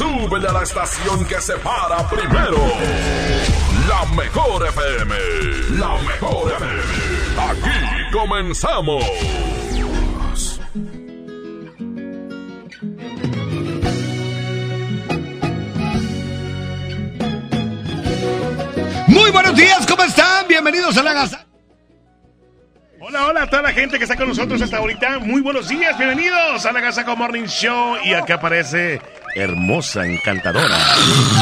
Súbele 0.00 0.48
a 0.48 0.52
la 0.52 0.62
estación 0.62 1.26
que 1.26 1.38
se 1.42 1.52
para 1.58 2.08
primero. 2.08 2.56
La 3.86 4.06
mejor 4.16 4.66
FM. 4.66 5.14
La 5.78 5.94
mejor 5.98 6.50
FM. 6.52 7.50
Aquí 7.50 8.10
comenzamos. 8.10 9.04
Muy 19.06 19.30
buenos 19.30 19.54
días, 19.54 19.86
¿cómo 19.86 20.02
están? 20.04 20.48
Bienvenidos 20.48 20.96
a 20.96 21.02
la 21.02 21.12
Gaza. 21.12 21.44
Hola, 23.02 23.26
hola 23.26 23.42
a 23.42 23.46
toda 23.50 23.62
la 23.62 23.72
gente 23.72 23.98
que 23.98 24.04
está 24.04 24.16
con 24.16 24.28
nosotros 24.28 24.62
hasta 24.62 24.78
ahorita. 24.78 25.18
Muy 25.18 25.42
buenos 25.42 25.68
días, 25.68 25.98
bienvenidos 25.98 26.64
a 26.64 26.72
la 26.72 26.80
Gazaco 26.80 27.14
Morning 27.16 27.44
Show. 27.44 27.98
Y 28.02 28.14
acá 28.14 28.36
aparece 28.36 29.02
hermosa, 29.34 30.04
encantadora. 30.06 30.76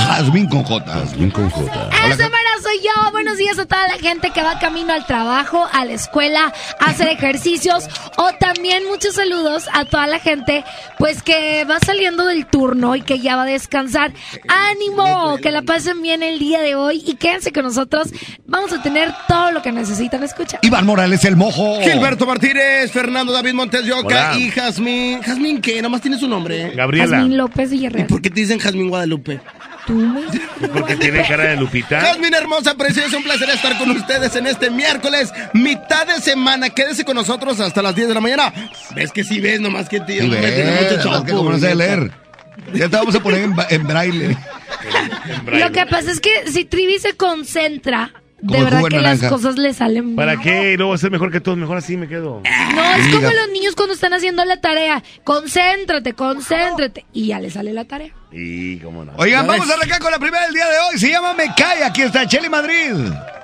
Jazmín 0.09 0.49
con 0.49 0.63
J. 0.65 0.93
Jazmín 0.93 1.31
con 1.31 1.49
J. 1.51 1.89
Esa 2.07 2.29
mera 2.29 2.51
soy 2.63 2.79
yo. 2.83 3.11
Buenos 3.13 3.37
días 3.37 3.59
a 3.59 3.67
toda 3.67 3.89
la 3.89 3.99
gente 3.99 4.31
que 4.31 4.43
va 4.43 4.59
camino 4.59 4.93
al 4.93 5.07
trabajo, 5.07 5.67
a 5.73 5.85
la 5.85 5.93
escuela, 5.93 6.53
a 6.81 6.85
hacer 6.91 7.09
ejercicios. 7.09 7.89
O 8.17 8.33
también 8.39 8.85
muchos 8.89 9.15
saludos 9.15 9.69
a 9.73 9.85
toda 9.85 10.07
la 10.07 10.19
gente, 10.19 10.65
pues 10.99 11.23
que 11.23 11.65
va 11.65 11.79
saliendo 11.85 12.27
del 12.27 12.47
turno 12.47 12.97
y 12.97 13.03
que 13.03 13.21
ya 13.21 13.37
va 13.37 13.43
a 13.43 13.47
descansar. 13.47 14.13
¡Ánimo! 14.49 15.39
Que 15.39 15.51
la 15.51 15.63
pasen 15.63 16.03
bien 16.03 16.23
el 16.23 16.39
día 16.39 16.61
de 16.61 16.75
hoy 16.75 17.03
y 17.07 17.15
quédense 17.15 17.53
con 17.53 17.65
nosotros. 17.65 18.09
Vamos 18.47 18.73
a 18.73 18.83
tener 18.83 19.13
todo 19.27 19.53
lo 19.53 19.63
que 19.63 19.73
necesitan 19.73 20.23
escuchar. 20.25 20.61
Iván 20.63 20.87
Morales, 20.87 21.25
el 21.25 21.37
mojo. 21.37 21.81
Gilberto 21.81 22.27
Martínez, 22.27 22.91
Fernando 22.93 23.33
David 23.33 23.55
Montes 23.55 23.85
de 23.85 23.93
Oca 23.93 24.31
Hola. 24.31 24.39
y 24.39 24.51
Jazmín. 24.51 25.23
¿Jazmín 25.23 25.61
qué? 25.61 25.81
Nomás 25.83 26.01
tiene 26.01 26.19
su 26.19 26.29
nombre. 26.29 26.71
Gabriela, 26.75 27.19
Jazmín 27.19 27.37
López 27.37 27.73
¿Y 27.79 28.05
por 28.05 28.21
qué 28.23 28.31
te 28.31 28.41
dicen 28.41 28.59
Jazmín 28.59 28.89
Guadalupe? 28.89 29.41
Tú 29.87 29.95
me... 29.95 30.23
porque 30.69 30.97
tiene 30.97 31.27
cara 31.27 31.45
de 31.45 31.57
Lupita. 31.57 32.01
Jazmín 32.01 32.35
hermosa, 32.35 32.75
preciosa, 32.75 33.17
un 33.17 33.23
placer 33.23 33.49
estar 33.51 33.79
con 33.79 33.91
ustedes 33.91 34.37
en 34.37 34.47
este 34.47 34.71
miércoles, 34.71 35.33
mitad 35.55 36.07
de 36.07 36.21
semana. 36.21 36.71
Quédese 36.71 37.05
con 37.05 37.17
nosotros 37.17 37.59
hasta 37.61 37.81
las 37.81 37.95
10 37.95 38.09
de 38.09 38.15
la 38.15 38.21
mañana. 38.21 38.53
¿Ves 38.95 39.13
que 39.13 39.25
sí 39.25 39.41
ves? 39.41 39.61
Nomás 39.61 39.89
que 39.89 40.01
tío. 40.01 40.29
Ves, 40.29 40.55
tiene 40.55 40.73
mucho 40.73 41.25
que 41.25 41.33
como 41.33 41.53
no 41.53 41.59
sé 41.59 41.75
leer. 41.75 42.11
Ya 42.75 42.89
te 42.89 42.97
vamos 42.97 43.15
a 43.15 43.21
poner 43.21 43.49
en 43.71 43.87
braille. 43.87 44.37
Lo 45.47 45.73
que 45.73 45.87
pasa 45.87 46.11
es 46.11 46.21
que 46.21 46.51
si 46.51 46.65
Trivi 46.65 46.99
se 46.99 47.15
concentra, 47.15 48.13
Como 48.41 48.53
de 48.57 48.65
verdad 48.65 48.85
que 48.89 49.01
las 49.01 49.23
cosas 49.25 49.57
le 49.59 49.75
salen 49.75 50.15
¿Para 50.15 50.37
bien. 50.37 50.43
qué? 50.43 50.77
Luego 50.77 50.97
ser 50.97 51.11
mejor 51.11 51.33
que 51.33 51.41
todos, 51.41 51.59
mejor 51.59 51.77
así 51.79 51.97
me 51.97 52.07
quedo. 52.07 52.43
No, 52.75 52.95
es 52.95 53.09
como 53.09 53.29
los 53.31 53.49
niños 53.53 53.75
cuando 53.75 53.95
están 53.95 54.13
haciendo 54.13 54.45
la 54.45 54.61
tarea. 54.61 55.03
Concéntrate, 55.25 56.13
concéntrate. 56.13 57.05
Y 57.13 57.29
ya 57.29 57.41
le 57.41 57.51
sale 57.51 57.73
la 57.73 57.85
tarea. 57.85 58.11
Y 58.31 58.79
cómo 58.79 59.05
no. 59.05 59.13
Oigan, 59.17 59.47
vamos 59.47 59.67
ves. 59.67 59.71
a 59.75 59.79
arrancar 59.79 60.01
con 60.01 60.13
la 60.13 60.19
primera 60.19 60.45
del 60.45 60.55
día 60.55 60.67
de 60.69 60.79
hoy. 60.79 60.99
Se 60.99 61.11
llama 61.11 61.35
Me 61.35 61.53
Cae. 61.57 61.83
Aquí 61.83 62.03
está 62.03 62.27
Cheli 62.29 62.49
Madrid. 62.49 62.93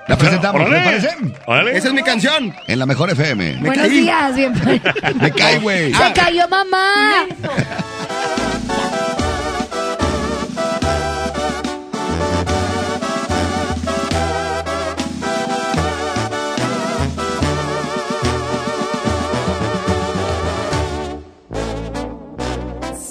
La 0.07 0.17
presentamos, 0.19 0.61
¿le 0.61 0.67
Órale. 0.69 0.85
parece? 0.85 1.17
Órale. 1.47 1.77
Esa 1.77 1.89
es 1.89 1.95
mi 1.95 2.03
canción. 2.03 2.55
En 2.69 2.79
la 2.79 2.87
mejor 2.87 3.11
FM. 3.11 3.55
Me 3.55 3.61
Buenos 3.69 3.87
caí. 3.89 4.01
días, 4.03 4.37
bienvenido. 4.37 4.93
Me 5.21 5.33
cae, 5.33 5.59
güey. 5.59 5.93
Se 5.95 6.13
cayó 6.13 6.47
mamá. 6.49 7.25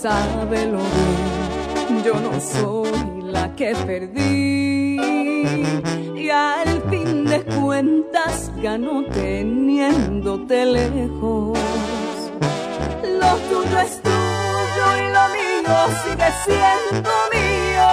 Sábelo 0.04 0.80
bien, 1.88 2.04
yo 2.04 2.16
no 2.16 2.38
soy 2.42 3.22
la 3.22 3.56
que 3.56 3.74
perdí. 3.74 5.00
Y 6.20 6.30
al 6.30 6.82
fin 6.90 7.24
de 7.24 7.42
cuentas 7.46 8.52
ganó 8.62 9.06
teniéndote 9.06 10.66
lejos. 10.66 11.58
Lo 13.02 13.32
tuyo 13.48 13.80
es 13.80 14.02
tuyo 14.02 14.86
y 15.00 15.06
lo 15.16 15.26
mío 15.38 15.76
sigue 16.04 16.30
siendo 16.44 17.12
mío. 17.32 17.88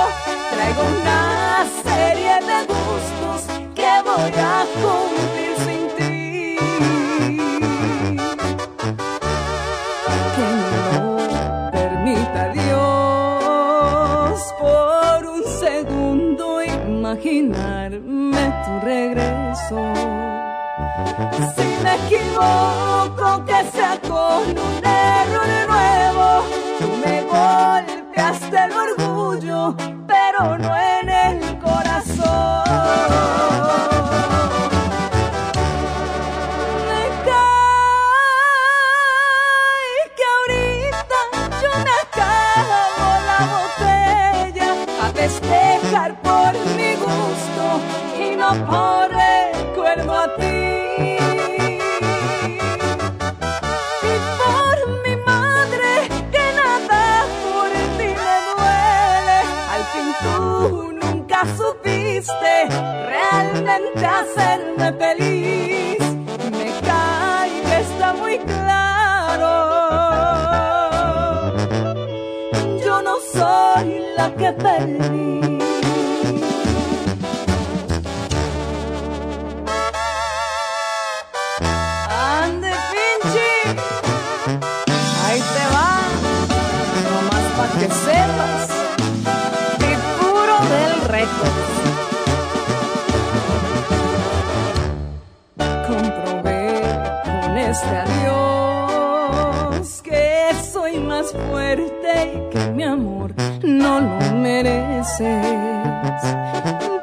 Traigo 0.50 0.82
una 1.00 1.65
serie 1.84 2.34
de 2.50 2.59
gustos 2.66 3.41
que 3.77 3.91
voy 4.04 4.32
a 4.37 4.66
cumplir 4.82 5.30
imaginarme 17.41 18.53
tu 18.65 18.87
regreso. 18.87 19.81
Si 21.56 21.69
me 21.83 21.95
equivoco, 22.06 23.45
que 23.45 23.65
sea 23.73 23.99
con 24.03 24.45
un 24.51 24.84
error 24.84 25.49
nuevo. 25.69 26.45
Tú 26.78 26.89
me 27.05 27.23
golpeaste 27.23 28.56
el 28.65 28.73
orgullo, 28.73 29.75
pero 30.06 30.59
no 30.59 30.77
en 30.77 31.09
el 31.09 31.50
por 48.55 49.09
recuerdo 49.11 50.12
a 50.12 50.37
ti. 50.37 51.16
Y 54.03 54.15
por 54.41 54.77
mi 55.05 55.15
madre 55.25 56.09
que 56.33 56.44
nada 56.60 57.27
por 57.44 57.71
ti 57.97 58.09
me 58.22 58.34
duele. 58.49 59.39
Al 59.75 59.84
fin 59.93 60.09
tú 60.22 60.93
nunca 60.93 61.39
supiste 61.56 62.53
realmente 63.06 64.05
hacerme 64.05 64.93
feliz. 64.94 66.00
Me 66.50 66.69
cae 66.87 67.62
que 67.62 67.77
está 67.81 68.12
muy 68.15 68.39
claro. 68.39 69.53
Yo 72.84 73.03
no 73.03 73.15
soy 73.33 74.03
la 74.16 74.34
que 74.34 74.53
perdí. 74.53 75.20
Que 102.51 102.71
mi 102.74 102.84
amor 102.84 103.34
no 103.62 104.01
lo 104.01 104.33
mereces. 104.36 105.47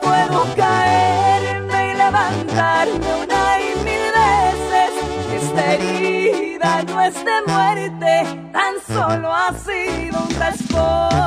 Puedo 0.01 0.39
caerme 0.55 1.91
y 1.91 1.95
levantarme 1.95 3.09
una 3.23 3.41
y 3.59 3.69
mil 3.87 4.05
veces. 4.21 4.91
Esta 5.41 5.73
herida 5.73 6.83
no 6.83 7.01
es 7.01 7.15
de 7.15 7.37
muerte, 7.47 8.13
tan 8.51 8.73
solo 8.87 9.33
ha 9.33 9.53
sido 9.53 10.17
un 10.23 10.35
raspón. 10.39 11.17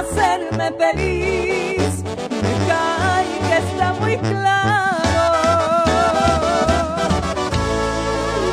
Hacerme 0.00 0.72
feliz. 0.78 1.92
Me 2.42 2.52
cae 2.68 3.38
que 3.48 3.56
está 3.58 3.92
muy 3.94 4.16
claro. 4.16 5.24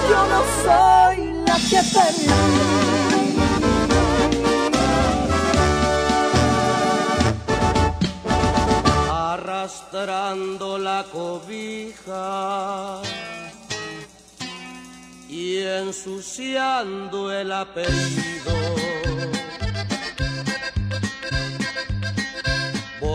Yo 0.10 0.20
no 0.34 0.42
soy 0.64 1.18
la 1.48 1.56
que 1.70 1.82
perdí. 1.94 2.28
arrastrando 9.68 10.78
la 10.78 11.06
cobija 11.12 13.02
y 15.28 15.58
ensuciando 15.58 17.32
el 17.32 17.52
apellido. 17.52 18.54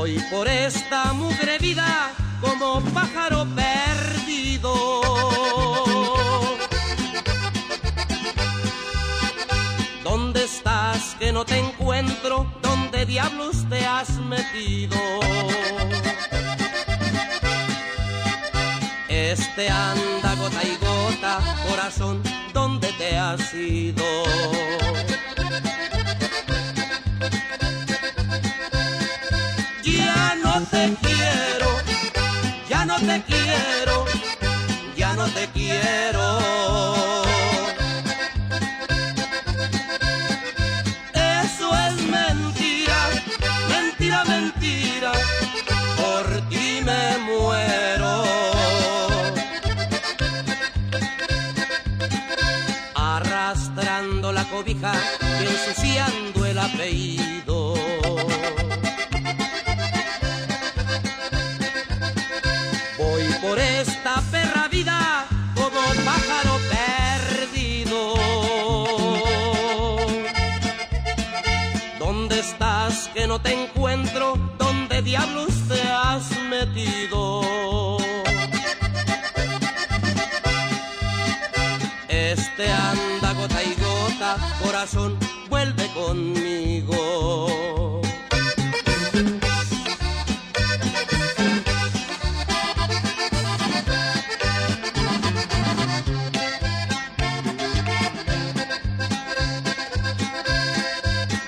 Voy 0.03 0.19
por 0.33 0.49
esta 0.49 1.13
mugre 1.13 1.59
vida 1.59 2.11
como 2.41 2.81
pájaro 2.93 3.47
perdido. 3.55 4.75
¿Dónde 10.03 10.43
estás 10.43 11.15
que 11.21 11.31
no 11.31 11.45
te 11.45 11.57
encuentro? 11.57 12.53
¿Dónde 12.61 13.07
diablos 13.07 13.65
te 13.71 13.87
has 13.87 14.11
metido? 14.19 14.97
Este 19.09 19.69
anda 19.71 20.35
gota 20.35 20.65
y 20.65 20.77
gota, 20.85 21.39
corazón, 21.69 22.25
¿dónde 22.53 22.93
te 22.95 23.17
has 23.17 23.55
ido? 23.55 24.03
Te 30.71 30.95
quiero, 31.03 31.69
ya 32.69 32.85
no 32.85 32.97
te 32.97 33.23
quiero, 33.23 34.05
ya 34.97 35.13
no 35.15 35.27
te 35.29 35.47
quiero. 35.49 36.39
Eso 41.15 41.71
es 41.87 42.03
mentira, 42.07 42.99
mentira, 43.69 44.25
mentira, 44.25 45.13
por 45.97 46.49
ti 46.49 46.81
me 46.85 47.19
muero. 47.19 48.25
Arrastrando 52.95 54.33
la 54.33 54.45
cobija 54.45 54.93
vuelve 85.49 85.87
conmigo. 85.95 86.91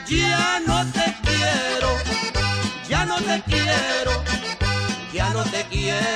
Ya 0.09 0.61
no 0.65 0.87
te 0.93 1.17
quiero, 1.25 1.89
ya 2.89 3.05
no 3.05 3.17
te 3.17 3.43
quiero, 3.47 4.13
ya 5.13 5.31
no 5.31 5.43
te 5.45 5.65
quiero. 5.65 6.14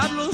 ¿Dónde 0.00 0.29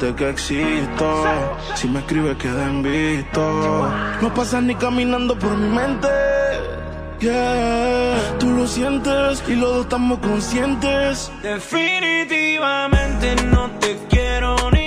que 0.00 0.30
existo. 0.30 1.24
Si 1.74 1.86
me 1.88 1.98
escribes, 2.00 2.36
queda 2.38 2.68
en. 2.68 2.82
No 4.22 4.34
pasas 4.34 4.62
ni 4.62 4.74
caminando 4.74 5.38
por 5.38 5.54
mi 5.56 5.68
mente. 5.68 6.08
Yeah, 7.20 8.16
tú 8.38 8.48
lo 8.48 8.66
sientes 8.66 9.42
y 9.46 9.54
los 9.54 9.74
dos 9.74 9.82
estamos 9.82 10.18
conscientes. 10.20 11.30
Definitivamente 11.42 13.36
no 13.52 13.70
te 13.78 13.98
quiero 14.08 14.56
ni. 14.70 14.79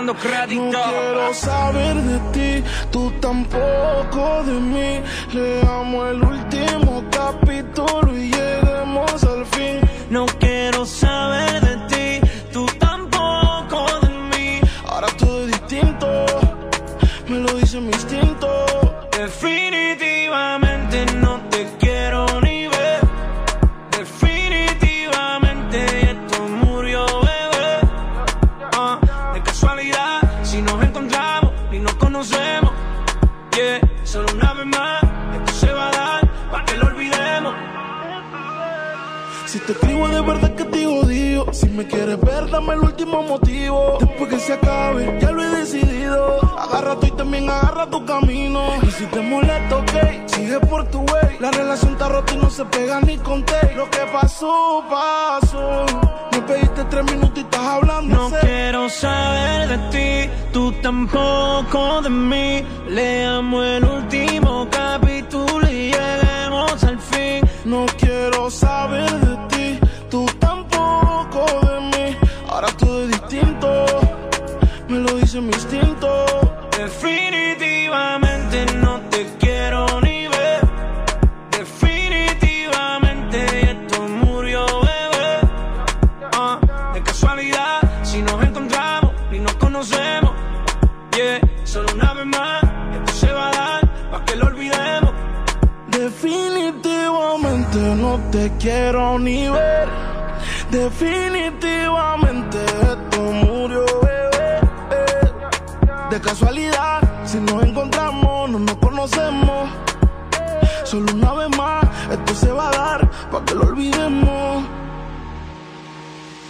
quando 0.00 0.14
credi 0.14 0.58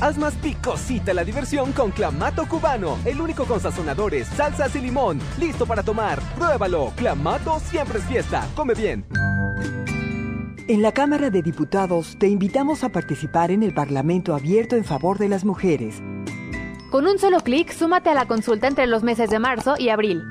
Haz 0.00 0.16
más 0.16 0.34
picosita 0.36 1.12
la 1.12 1.24
diversión 1.24 1.72
con 1.72 1.90
Clamato 1.90 2.46
Cubano, 2.46 2.98
el 3.04 3.20
único 3.20 3.44
con 3.46 3.58
sazonadores, 3.58 4.28
salsas 4.28 4.76
y 4.76 4.80
limón. 4.80 5.18
Listo 5.40 5.66
para 5.66 5.82
tomar. 5.82 6.20
Pruébalo. 6.36 6.92
Clamato 6.94 7.58
siempre 7.58 7.98
es 7.98 8.04
fiesta. 8.04 8.46
Come 8.54 8.74
bien. 8.74 9.04
En 10.68 10.82
la 10.82 10.92
Cámara 10.92 11.30
de 11.30 11.42
Diputados 11.42 12.16
te 12.16 12.28
invitamos 12.28 12.84
a 12.84 12.90
participar 12.90 13.50
en 13.50 13.64
el 13.64 13.74
Parlamento 13.74 14.34
abierto 14.34 14.76
en 14.76 14.84
favor 14.84 15.18
de 15.18 15.28
las 15.28 15.44
mujeres. 15.44 16.00
Con 16.92 17.06
un 17.06 17.18
solo 17.18 17.40
clic, 17.40 17.72
súmate 17.72 18.10
a 18.10 18.14
la 18.14 18.26
consulta 18.26 18.68
entre 18.68 18.86
los 18.86 19.02
meses 19.02 19.30
de 19.30 19.40
marzo 19.40 19.74
y 19.78 19.88
abril. 19.88 20.22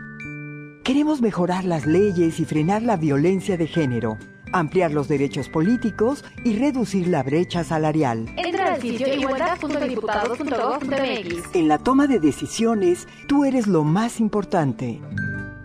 Queremos 0.85 1.21
mejorar 1.21 1.65
las 1.65 1.85
leyes 1.85 2.39
y 2.39 2.45
frenar 2.45 2.83
la 2.83 2.95
violencia 2.95 3.57
de 3.57 3.67
género, 3.67 4.17
ampliar 4.51 4.91
los 4.91 5.07
derechos 5.07 5.47
políticos 5.49 6.23
y 6.43 6.57
reducir 6.57 7.07
la 7.07 7.23
brecha 7.23 7.63
salarial. 7.63 8.25
Entra 8.37 8.73
al 8.73 8.81
sitio 8.81 9.13
igualdad.diputados.gov.mx. 9.13 11.55
En 11.55 11.67
la 11.67 11.77
toma 11.77 12.07
de 12.07 12.19
decisiones, 12.19 13.07
tú 13.27 13.45
eres 13.45 13.67
lo 13.67 13.83
más 13.83 14.19
importante. 14.19 14.99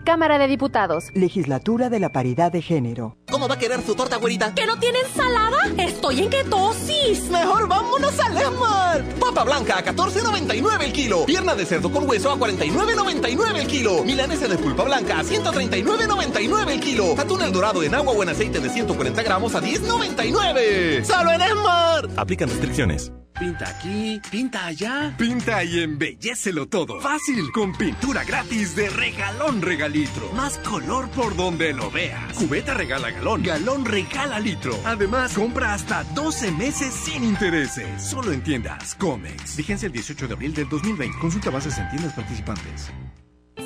Cámara 0.03 0.37
de 0.37 0.47
Diputados. 0.47 1.05
Legislatura 1.13 1.89
de 1.89 1.99
la 1.99 2.11
Paridad 2.11 2.51
de 2.51 2.61
Género. 2.61 3.17
¿Cómo 3.31 3.47
va 3.47 3.55
a 3.55 3.59
querer 3.59 3.81
su 3.81 3.95
torta, 3.95 4.17
güerita? 4.17 4.53
¿Que 4.53 4.65
no 4.65 4.77
tiene 4.77 4.99
ensalada? 4.99 5.57
Estoy 5.77 6.19
en 6.21 6.29
ketosis. 6.29 7.29
Mejor 7.29 7.67
vámonos 7.67 8.19
a 8.19 8.29
Lemar. 8.29 9.03
Papa 9.19 9.43
blanca 9.43 9.77
a 9.77 9.83
14.99 9.83 10.83
el 10.83 10.93
kilo. 10.93 11.25
Pierna 11.25 11.55
de 11.55 11.65
cerdo 11.65 11.91
con 11.91 12.07
hueso 12.07 12.31
a 12.31 12.37
49.99 12.37 13.57
el 13.57 13.67
kilo. 13.67 14.03
Milanesa 14.03 14.47
de 14.47 14.57
pulpa 14.57 14.83
blanca 14.83 15.19
a 15.19 15.23
139.99 15.23 16.69
el 16.69 16.79
kilo. 16.79 17.15
Atún 17.17 17.41
el 17.41 17.51
dorado 17.51 17.81
en 17.83 17.95
agua 17.95 18.13
o 18.13 18.21
en 18.23 18.29
aceite 18.29 18.59
de 18.59 18.69
140 18.69 19.23
gramos 19.23 19.55
a 19.55 19.61
10.99. 19.61 21.03
¡Solo 21.03 21.31
en 21.31 21.41
Esmar! 21.41 22.09
Aplican 22.17 22.49
restricciones. 22.49 23.11
Pinta 23.43 23.67
aquí, 23.67 24.21
pinta 24.31 24.65
allá. 24.67 25.13
Pinta 25.17 25.65
y 25.65 25.81
embellecelo 25.81 26.65
todo. 26.69 27.01
Fácil, 27.01 27.51
con 27.51 27.73
pintura 27.73 28.23
gratis 28.23 28.73
de 28.73 28.89
regalón 28.89 29.61
regalitro. 29.61 30.31
Más 30.31 30.57
color 30.59 31.09
por 31.09 31.35
donde 31.35 31.73
lo 31.73 31.91
veas. 31.91 32.37
Cubeta 32.37 32.73
regala 32.73 33.11
galón, 33.11 33.43
galón 33.43 33.83
regala 33.83 34.39
litro. 34.39 34.73
Además, 34.85 35.33
compra 35.33 35.73
hasta 35.73 36.05
12 36.05 36.53
meses 36.53 36.93
sin 36.93 37.25
intereses. 37.25 38.01
Solo 38.01 38.31
en 38.31 38.41
tiendas 38.43 38.95
Comex. 38.95 39.57
Vigencia 39.57 39.87
el 39.87 39.91
18 39.91 40.25
de 40.25 40.33
abril 40.35 40.53
del 40.53 40.69
2020. 40.69 41.19
Consulta 41.19 41.49
bases 41.49 41.77
en 41.79 41.89
tiendas 41.89 42.13
participantes. 42.13 42.93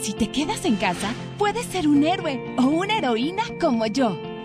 Si 0.01 0.13
te 0.13 0.31
quedas 0.31 0.65
en 0.65 0.77
casa, 0.77 1.11
puedes 1.37 1.67
ser 1.67 1.87
un 1.87 2.03
héroe 2.03 2.55
o 2.57 2.63
una 2.63 2.97
heroína 2.97 3.43
como 3.61 3.85
yo. 3.85 4.36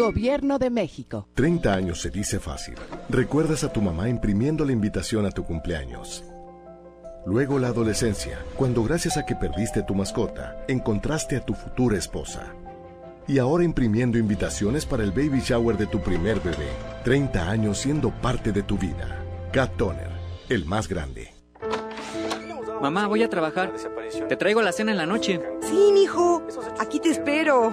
Gobierno 0.00 0.58
de 0.58 0.70
México. 0.70 1.28
30 1.34 1.74
años 1.74 2.00
se 2.00 2.08
dice 2.08 2.40
fácil. 2.40 2.74
Recuerdas 3.10 3.64
a 3.64 3.72
tu 3.72 3.82
mamá 3.82 4.08
imprimiendo 4.08 4.64
la 4.64 4.72
invitación 4.72 5.26
a 5.26 5.30
tu 5.30 5.44
cumpleaños. 5.44 6.24
Luego 7.26 7.58
la 7.58 7.68
adolescencia, 7.68 8.38
cuando 8.56 8.82
gracias 8.82 9.18
a 9.18 9.26
que 9.26 9.36
perdiste 9.36 9.82
tu 9.82 9.94
mascota, 9.94 10.64
encontraste 10.68 11.36
a 11.36 11.44
tu 11.44 11.52
futura 11.52 11.98
esposa. 11.98 12.54
Y 13.28 13.38
ahora 13.38 13.62
imprimiendo 13.62 14.16
invitaciones 14.16 14.86
para 14.86 15.02
el 15.02 15.10
baby 15.10 15.40
shower 15.40 15.76
de 15.76 15.86
tu 15.86 16.00
primer 16.00 16.40
bebé. 16.40 16.70
30 17.04 17.50
años 17.50 17.76
siendo 17.76 18.10
parte 18.10 18.52
de 18.52 18.62
tu 18.62 18.78
vida. 18.78 19.22
Cat 19.52 19.76
Toner, 19.76 20.10
el 20.48 20.64
más 20.64 20.88
grande. 20.88 21.34
Mamá, 22.80 23.06
voy 23.06 23.22
a 23.22 23.28
trabajar. 23.28 23.74
Te 24.28 24.36
traigo 24.36 24.62
la 24.62 24.72
cena 24.72 24.92
en 24.92 24.96
la 24.96 25.04
noche. 25.04 25.40
Sí, 25.60 25.90
mijo. 25.92 26.42
Aquí 26.78 26.98
te 26.98 27.10
espero. 27.10 27.72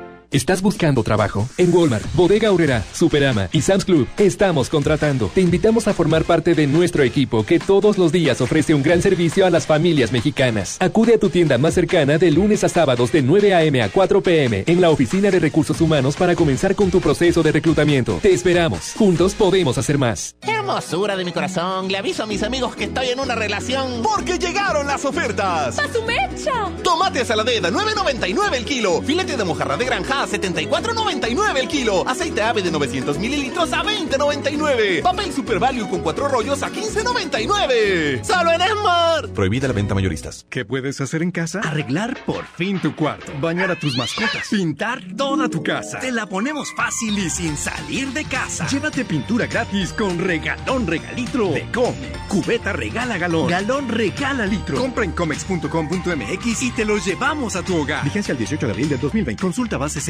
¿Estás 0.31 0.61
buscando 0.61 1.03
trabajo? 1.03 1.49
En 1.57 1.73
Walmart, 1.73 2.05
Bodega 2.13 2.47
Aurrera, 2.47 2.85
Superama 2.93 3.49
y 3.51 3.63
Sam's 3.63 3.83
Club 3.83 4.07
estamos 4.17 4.69
contratando. 4.69 5.27
Te 5.27 5.41
invitamos 5.41 5.89
a 5.89 5.93
formar 5.93 6.23
parte 6.23 6.55
de 6.55 6.67
nuestro 6.67 7.03
equipo 7.03 7.45
que 7.45 7.59
todos 7.59 7.97
los 7.97 8.13
días 8.13 8.39
ofrece 8.39 8.73
un 8.73 8.81
gran 8.81 9.01
servicio 9.01 9.45
a 9.45 9.49
las 9.49 9.67
familias 9.67 10.13
mexicanas. 10.13 10.77
Acude 10.79 11.15
a 11.15 11.19
tu 11.19 11.29
tienda 11.29 11.57
más 11.57 11.73
cercana 11.73 12.17
de 12.17 12.31
lunes 12.31 12.63
a 12.63 12.69
sábados 12.69 13.11
de 13.11 13.21
9 13.21 13.53
a.m. 13.53 13.81
a 13.81 13.89
4 13.89 14.23
p.m. 14.23 14.63
en 14.67 14.79
la 14.79 14.89
Oficina 14.89 15.29
de 15.31 15.39
Recursos 15.41 15.81
Humanos 15.81 16.15
para 16.15 16.33
comenzar 16.33 16.75
con 16.75 16.91
tu 16.91 17.01
proceso 17.01 17.43
de 17.43 17.51
reclutamiento. 17.51 18.19
Te 18.21 18.31
esperamos. 18.31 18.93
Juntos 18.97 19.33
podemos 19.33 19.77
hacer 19.77 19.97
más. 19.97 20.37
Hermosura 20.43 21.17
de 21.17 21.25
mi 21.25 21.33
corazón. 21.33 21.89
Le 21.89 21.97
aviso 21.97 22.23
a 22.23 22.25
mis 22.25 22.41
amigos 22.41 22.77
que 22.77 22.85
estoy 22.85 23.07
en 23.09 23.19
una 23.19 23.35
relación. 23.35 24.01
Porque 24.01 24.39
llegaron 24.39 24.87
las 24.87 25.03
ofertas. 25.03 25.77
¡A 25.77 25.91
su 25.91 26.01
mecha! 26.03 26.71
Tomate 26.81 27.25
saladera, 27.25 27.69
9.99 27.69 28.53
el 28.53 28.63
kilo. 28.63 29.01
Filete 29.01 29.35
de 29.35 29.43
mojarra 29.43 29.75
de 29.75 29.83
granja 29.83 30.20
a 30.21 30.27
74.99 30.27 31.57
el 31.57 31.67
kilo. 31.67 32.07
Aceite 32.07 32.41
ave 32.41 32.61
de 32.61 32.71
900 32.71 33.17
mililitros 33.17 33.73
a 33.73 33.83
20.99. 33.83 35.01
Papel 35.01 35.33
Super 35.33 35.59
Value 35.59 35.89
con 35.89 36.01
cuatro 36.01 36.27
rollos 36.27 36.61
a 36.61 36.69
15.99. 36.69 38.23
¡Solo 38.23 38.51
en 38.51 38.61
Esmar! 38.61 39.29
Prohibida 39.29 39.67
la 39.67 39.73
venta 39.73 39.95
mayoristas. 39.95 40.45
¿Qué 40.49 40.63
puedes 40.63 41.01
hacer 41.01 41.23
en 41.23 41.31
casa? 41.31 41.61
Arreglar 41.61 42.23
por 42.25 42.45
fin 42.45 42.79
tu 42.79 42.95
cuarto. 42.95 43.31
Bañar 43.39 43.71
a 43.71 43.79
tus 43.79 43.97
mascotas. 43.97 44.47
Pintar 44.49 45.01
toda 45.17 45.49
tu 45.49 45.63
casa. 45.63 45.99
Te 45.99 46.11
la 46.11 46.27
ponemos 46.27 46.71
fácil 46.75 47.17
y 47.17 47.29
sin 47.29 47.57
salir 47.57 48.09
de 48.09 48.23
casa. 48.25 48.67
Llévate 48.67 49.03
pintura 49.05 49.47
gratis 49.47 49.93
con 49.93 50.19
regalón 50.19 50.85
regalitro 50.85 51.49
de 51.49 51.69
Comex. 51.71 52.17
Cubeta 52.27 52.73
regala 52.73 53.17
galón. 53.17 53.47
Galón 53.47 53.89
regala 53.89 54.45
litro. 54.45 54.77
Compra 54.77 55.03
en 55.03 55.11
comex.com.mx 55.13 56.61
y 56.61 56.71
te 56.71 56.85
lo 56.85 56.97
llevamos 56.97 57.55
a 57.55 57.63
tu 57.63 57.75
hogar. 57.75 58.03
Vigencia 58.03 58.33
el 58.33 58.37
18 58.37 58.65
de 58.67 58.71
abril 58.71 58.89
del 58.89 58.99
2020. 58.99 59.41
Consulta 59.41 59.77
bases 59.77 60.07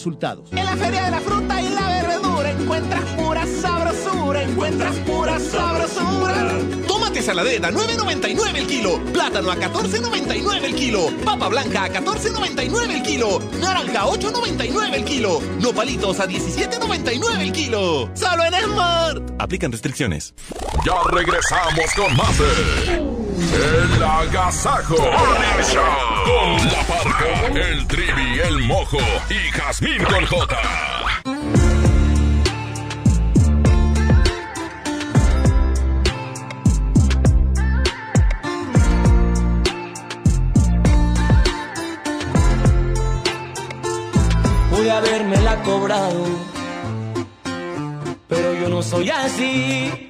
resultados. 0.00 0.50
En 0.52 0.64
la 0.64 0.76
Feria 0.76 1.04
de 1.04 1.10
la 1.10 1.20
Fruta 1.20 1.60
y 1.60 1.68
la 1.68 2.02
Verdura 2.02 2.50
encuentras 2.50 3.04
pura 3.16 3.46
sabrosura, 3.46 4.42
encuentras 4.42 4.96
pura 4.96 5.38
sabrosura. 5.38 6.58
Tómate 6.88 7.20
Carne 7.20 7.22
saladera 7.22 7.68
a 7.68 7.72
9.99 7.72 8.56
el 8.56 8.66
kilo. 8.66 8.98
Plátano 9.12 9.50
a 9.50 9.56
14.99 9.56 10.64
el 10.64 10.74
kilo. 10.74 11.08
Papa 11.24 11.48
blanca 11.48 11.84
a 11.84 11.88
14.99 11.90 12.90
el 12.90 13.02
kilo. 13.02 13.40
Naranja 13.60 14.02
a 14.02 14.06
8.99 14.06 14.94
el 14.94 15.04
kilo. 15.04 15.40
Nopalitos 15.60 16.20
a 16.20 16.26
17.99 16.26 17.40
el 17.40 17.52
kilo. 17.52 18.10
Solo 18.14 18.44
en 18.44 18.54
Smart. 18.64 19.32
Aplican 19.38 19.70
restricciones. 19.70 20.34
Ya 20.86 20.94
regresamos 21.10 21.94
con 21.94 22.16
más 22.16 22.38
de 22.38 23.19
El 23.40 24.02
Agasajo. 24.02 24.96
Morning 24.96 25.62
Show. 25.72 25.82
Con 26.26 26.66
La 26.70 26.82
Parca, 26.82 27.46
el 27.58 27.86
Trivi, 27.86 28.38
el 28.38 28.58
Mojo 28.64 28.98
y 29.30 29.50
Jazmín 29.50 30.04
con 30.04 30.26
J. 30.26 30.60
Pude 44.70 44.90
habérmela 44.90 45.62
cobrado, 45.62 46.26
pero 48.28 48.54
yo 48.54 48.68
no 48.68 48.82
soy 48.82 49.08
así, 49.08 50.09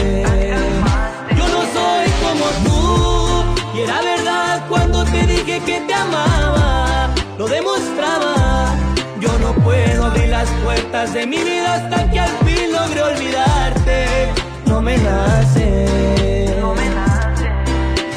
Tú, 3.85 3.87
y 3.87 3.89
era 3.89 4.01
verdad 4.01 4.65
cuando 4.69 5.03
te 5.05 5.25
dije 5.25 5.59
que 5.59 5.81
te 5.81 5.93
amaba, 5.93 7.09
lo 7.37 7.47
demostraba. 7.47 8.75
Yo 9.19 9.29
no 9.39 9.53
puedo 9.63 10.05
abrir 10.05 10.29
las 10.29 10.49
puertas 10.63 11.13
de 11.13 11.27
mi 11.27 11.37
vida 11.37 11.75
hasta 11.75 12.09
que 12.09 12.19
al 12.19 12.37
fin 12.45 12.71
logre 12.71 13.03
olvidarte. 13.03 14.33
No 14.65 14.81
me 14.81 14.97
nace. 14.97 15.85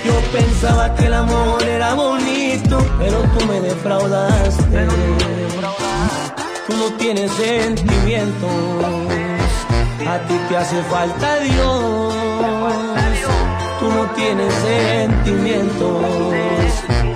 Yo 0.05 0.20
pensaba 0.33 0.94
que 0.94 1.07
el 1.07 1.14
amor 1.14 1.62
era 1.62 1.94
bonito, 1.94 2.79
pero 2.98 3.22
tú 3.38 3.46
me 3.46 3.61
defraudaste. 3.61 4.87
Tú 6.66 6.77
no 6.77 6.92
tienes 6.96 7.31
sentimientos, 7.33 8.50
a 10.09 10.18
ti 10.27 10.35
te 10.48 10.57
hace 10.57 10.83
falta 10.85 11.38
Dios. 11.40 12.14
Tú 13.85 13.90
no 13.90 14.07
tienes 14.12 14.55
sentimientos, 14.55 16.07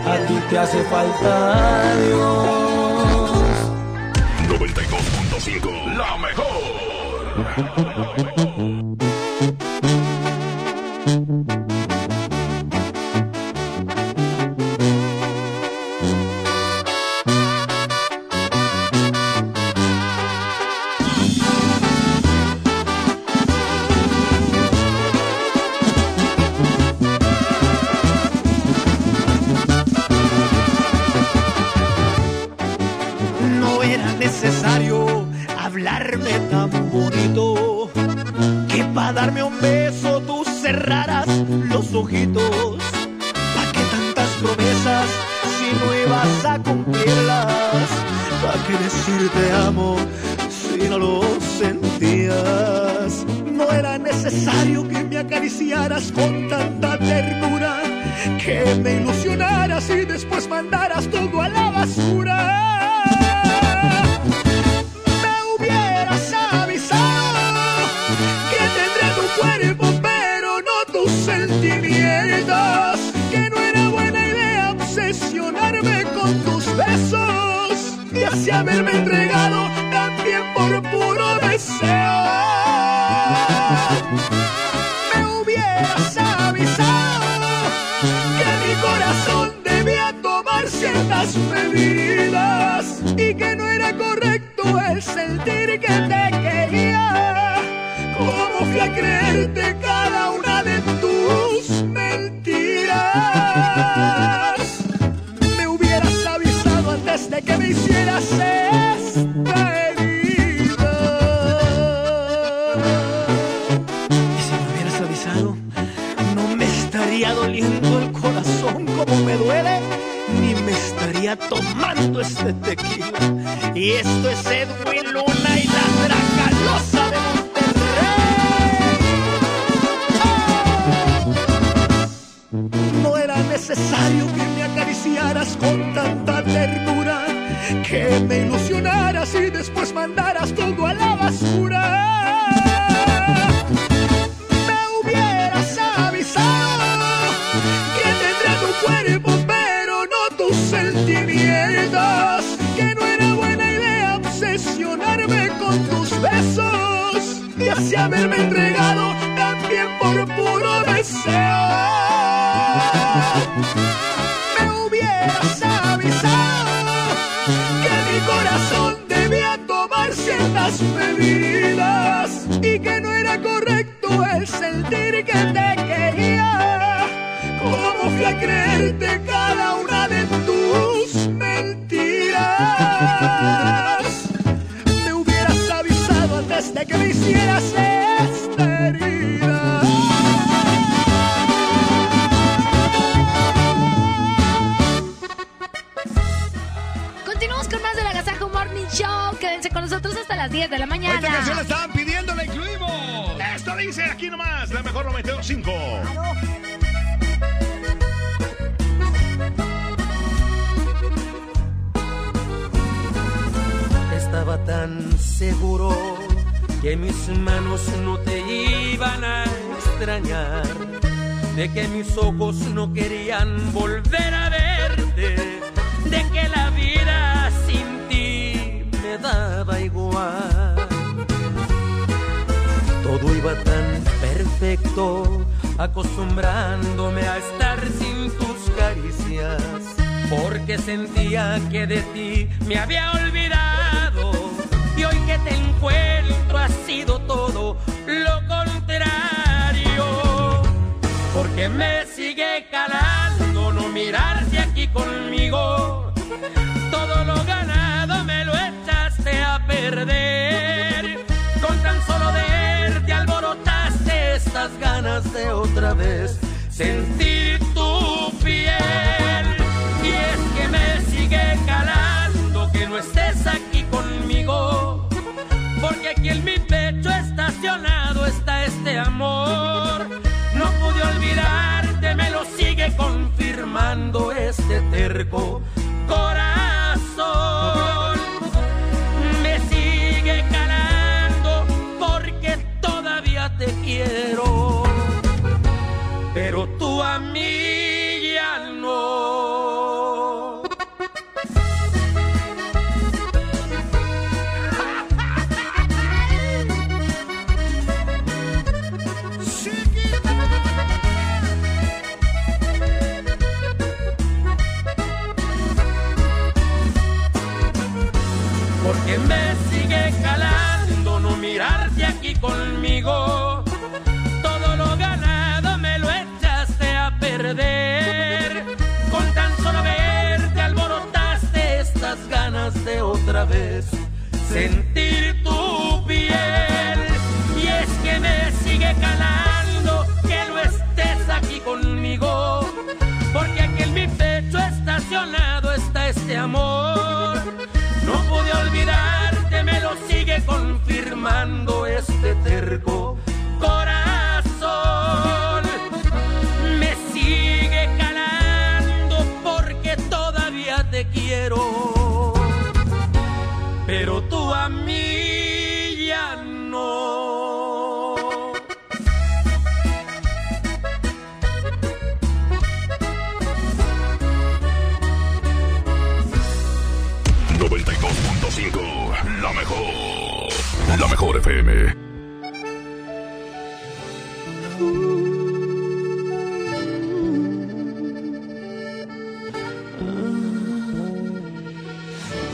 a 0.06 0.18
ti 0.26 0.34
te 0.50 0.58
hace 0.58 0.82
falta 0.84 1.94
Dios. 2.04 2.46
92.5, 4.50 5.96
la 5.96 6.18
mejor. 6.18 6.58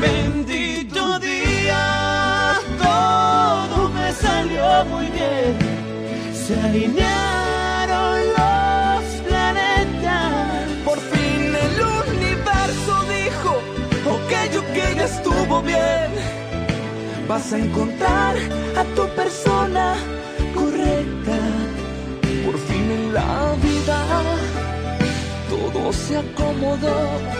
Bendito 0.00 1.18
día 1.18 2.54
todo 2.78 3.88
me 3.90 4.12
salió 4.12 4.84
muy 4.86 5.06
bien. 5.06 5.58
Se 6.32 6.58
alinearon 6.58 8.18
los 8.38 9.04
planetas. 9.26 10.68
Por 10.84 10.98
fin 10.98 11.54
el 11.66 11.76
universo 12.14 12.92
dijo, 13.16 13.50
ok, 14.16 14.32
ok, 14.62 14.76
ya 14.96 15.04
estuvo 15.04 15.62
bien. 15.62 16.10
Vas 17.28 17.52
a 17.52 17.58
encontrar 17.58 18.36
a 18.76 18.84
tu 18.96 19.06
persona 19.14 19.94
correcta. 20.54 21.38
Por 22.44 22.58
fin 22.58 22.90
en 22.90 23.14
la 23.14 23.54
vida 23.62 23.98
todo 25.50 25.92
se 25.92 26.16
acomodó. 26.16 27.39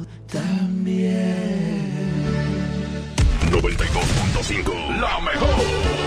también. 0.31 1.81
92.5, 3.51 4.99
la 4.99 5.19
mejor. 5.19 6.01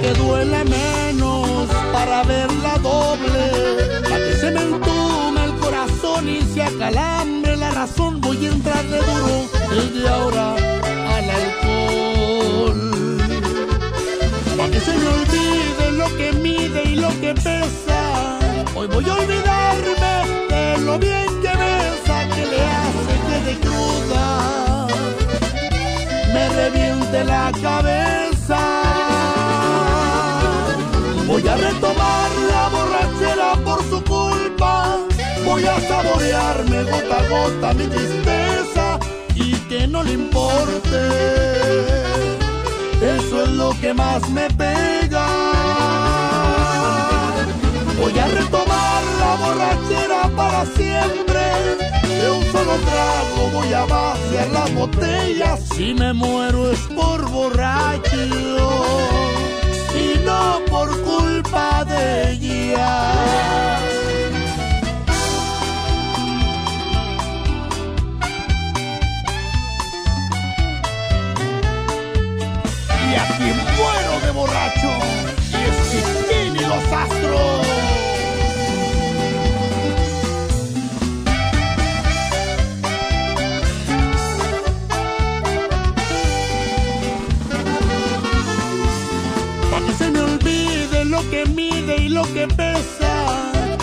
Que 0.00 0.12
duele 0.14 0.64
menos, 0.64 0.91
y 6.92 6.94
se 6.94 6.98
acalambre 6.98 7.56
la 7.56 7.70
razón. 7.70 8.20
Voy 8.20 8.46
a 8.46 8.50
entrarle 8.50 8.98
duro 8.98 9.48
desde 9.70 10.08
ahora 10.08 10.54
al 10.54 11.30
alcohol. 11.30 13.18
Pa' 14.56 14.68
que 14.68 14.80
se 14.80 14.92
me 14.92 15.08
olvide 15.08 15.92
lo 15.92 16.16
que 16.16 16.32
mide 16.32 16.84
y 16.84 16.96
lo 16.96 17.08
que 17.20 17.34
pesa. 17.34 18.38
Hoy 18.74 18.86
voy 18.88 19.08
a 19.08 19.14
olvidarme 19.14 20.14
de 20.48 20.78
lo 20.78 20.98
bien 20.98 21.28
que 21.42 21.52
besa, 21.64 22.28
que 22.34 22.46
le 22.46 22.60
hace 22.62 23.14
que 23.26 23.36
de 23.46 23.54
cruda 23.60 24.86
me 26.34 26.48
reviente 26.48 27.24
la 27.24 27.52
cabeza. 27.62 28.31
Voy 35.52 35.66
a 35.66 35.78
saborearme 35.80 36.82
gota 36.84 37.18
a 37.18 37.28
gota 37.28 37.74
mi 37.74 37.84
tristeza 37.84 38.98
y 39.34 39.52
que 39.68 39.86
no 39.86 40.02
le 40.02 40.12
importe. 40.12 41.00
Eso 43.02 43.42
es 43.44 43.50
lo 43.50 43.78
que 43.78 43.92
más 43.92 44.26
me 44.30 44.48
pega. 44.48 45.26
Voy 48.00 48.18
a 48.18 48.28
retomar 48.28 49.02
la 49.20 49.36
borrachera 49.42 50.22
para 50.34 50.64
siempre. 50.64 51.42
De 52.02 52.30
un 52.30 52.44
solo 52.50 52.74
trago 52.88 53.50
voy 53.52 53.74
a 53.74 53.84
vaciar 53.84 54.48
las 54.54 54.74
botellas. 54.74 55.60
Si 55.76 55.92
me 55.92 56.14
muero 56.14 56.72
es 56.72 56.80
por 56.96 57.28
borracho 57.28 58.16
y 59.94 60.18
no 60.24 60.62
por 60.70 60.88
culpa 61.02 61.84
de 61.84 62.30
ella. 62.30 64.01
Y 73.12 73.14
aquí 73.14 73.52
muero 73.76 74.20
de 74.24 74.30
borracho 74.30 74.90
y 75.50 75.56
es 75.68 75.76
Cristín 75.90 76.56
y 76.56 76.60
los 76.60 76.84
astros. 76.90 77.66
Pa' 89.70 89.80
que 89.86 89.92
se 89.92 90.10
me 90.10 90.20
olvide 90.20 91.04
lo 91.04 91.20
que 91.28 91.44
mide 91.44 91.96
y 91.96 92.08
lo 92.08 92.22
que 92.32 92.48
pesa. 92.48 93.12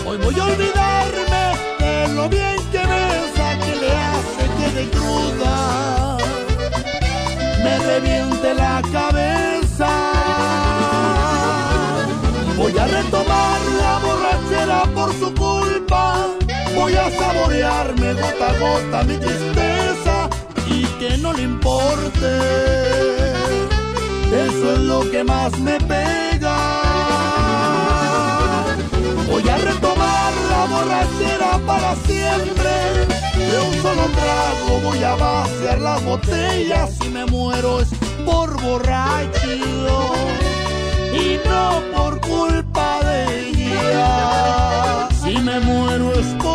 Hoy 0.08 0.18
voy 0.18 0.40
a 0.40 0.44
olvidarme 0.46 1.44
de 1.78 2.08
lo 2.16 2.28
bien 2.30 2.58
que 2.72 2.80
besa, 2.80 3.60
que 3.64 3.76
le 3.76 3.92
hace 3.92 4.44
que 4.58 4.68
de 4.76 4.90
cruda 4.90 6.18
me 7.64 7.78
reviente 7.78 8.54
la 8.56 8.82
cabeza. 8.92 9.09
voy 16.90 16.98
a 16.98 17.12
saborearme 17.12 18.14
gota 18.14 18.50
a 18.50 18.60
gota 18.60 19.04
mi 19.04 19.18
tristeza 19.18 20.30
y 20.68 20.84
que 21.00 21.18
no 21.18 21.34
le 21.34 21.44
importe. 21.44 22.38
Eso 24.32 24.74
es 24.74 24.80
lo 24.80 25.10
que 25.12 25.24
más 25.24 25.58
me 25.60 25.80
pega. 25.82 26.58
Voy 29.30 29.48
a 29.48 29.58
retomar 29.58 30.34
la 30.50 30.66
borrachera 30.66 31.60
para 31.66 31.96
siempre. 32.08 32.70
De 33.38 33.60
un 33.60 33.74
solo 33.82 34.06
trago 34.20 34.82
voy 34.84 35.04
a 35.04 35.16
vaciar 35.16 35.80
las 35.80 36.04
botellas 36.04 36.92
y 37.06 37.10
me 37.10 37.26
muero 37.26 37.82
es 37.82 37.90
por 38.26 38.62
borracho 38.62 39.48
y 41.14 41.40
no 41.48 41.82
por 41.96 42.20
culpa 42.22 43.00
de 43.04 43.50
ella. 43.50 45.08
Si 45.24 45.38
me 45.38 45.60
muero 45.60 46.14
es 46.14 46.28
por 46.42 46.49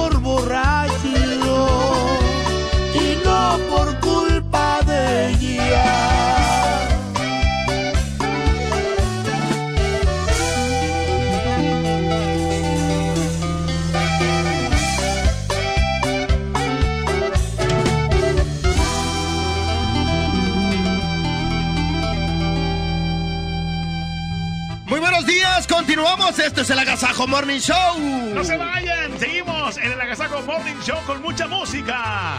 continuamos. 25.85 26.39
Esto 26.39 26.63
es 26.63 26.71
el 26.71 26.79
Agasajo 26.79 27.27
Morning 27.27 27.59
Show. 27.59 28.01
No 28.35 28.45
se 28.45 28.57
vayan, 28.57 29.19
seguimos 29.19 29.77
en 29.79 29.93
el 29.93 30.01
Agasajo 30.01 30.43
Morning 30.43 30.81
Show 30.83 30.99
con 31.07 31.23
mucha 31.23 31.47
música. 31.47 32.39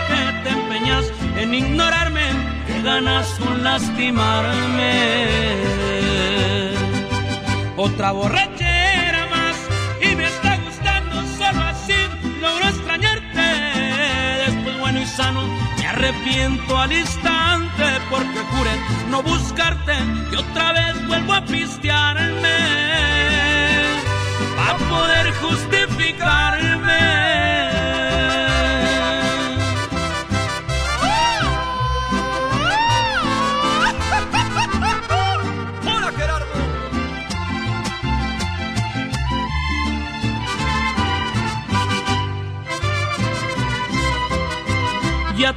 te 0.43 0.49
empeñas 0.49 1.05
en 1.37 1.53
ignorarme, 1.53 2.25
que 2.67 2.81
ganas 2.81 3.27
con 3.39 3.63
lastimarme. 3.63 4.91
Otra 7.77 8.11
borrachera 8.11 9.27
más 9.27 9.55
y 10.01 10.15
me 10.15 10.25
está 10.25 10.57
gustando 10.57 11.15
solo 11.37 11.61
así, 11.61 11.99
logro 12.41 12.67
extrañarte. 12.67 13.47
Después 14.45 14.79
bueno 14.79 15.01
y 15.01 15.05
sano, 15.05 15.41
me 15.77 15.87
arrepiento 15.87 16.77
al 16.77 16.93
instante 16.93 17.85
porque 18.09 18.39
juré 18.51 18.71
no 19.09 19.23
buscarte 19.23 19.93
y 20.31 20.35
otra 20.35 20.73
vez 20.73 21.07
vuelvo 21.07 21.33
a 21.33 21.41
pistearme 21.45 22.30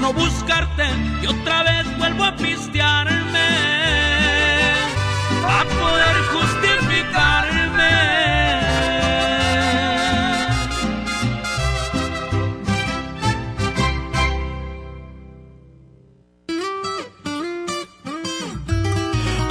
no 0.00 0.12
buscarte 0.14 0.84
y 1.22 1.26
otra 1.26 1.62
vez 1.62 1.98
vuelvo 1.98 2.24
a 2.24 2.34
pistearme 2.34 3.48
a 5.46 5.64
poder 5.64 6.16
justificarme. 6.32 7.60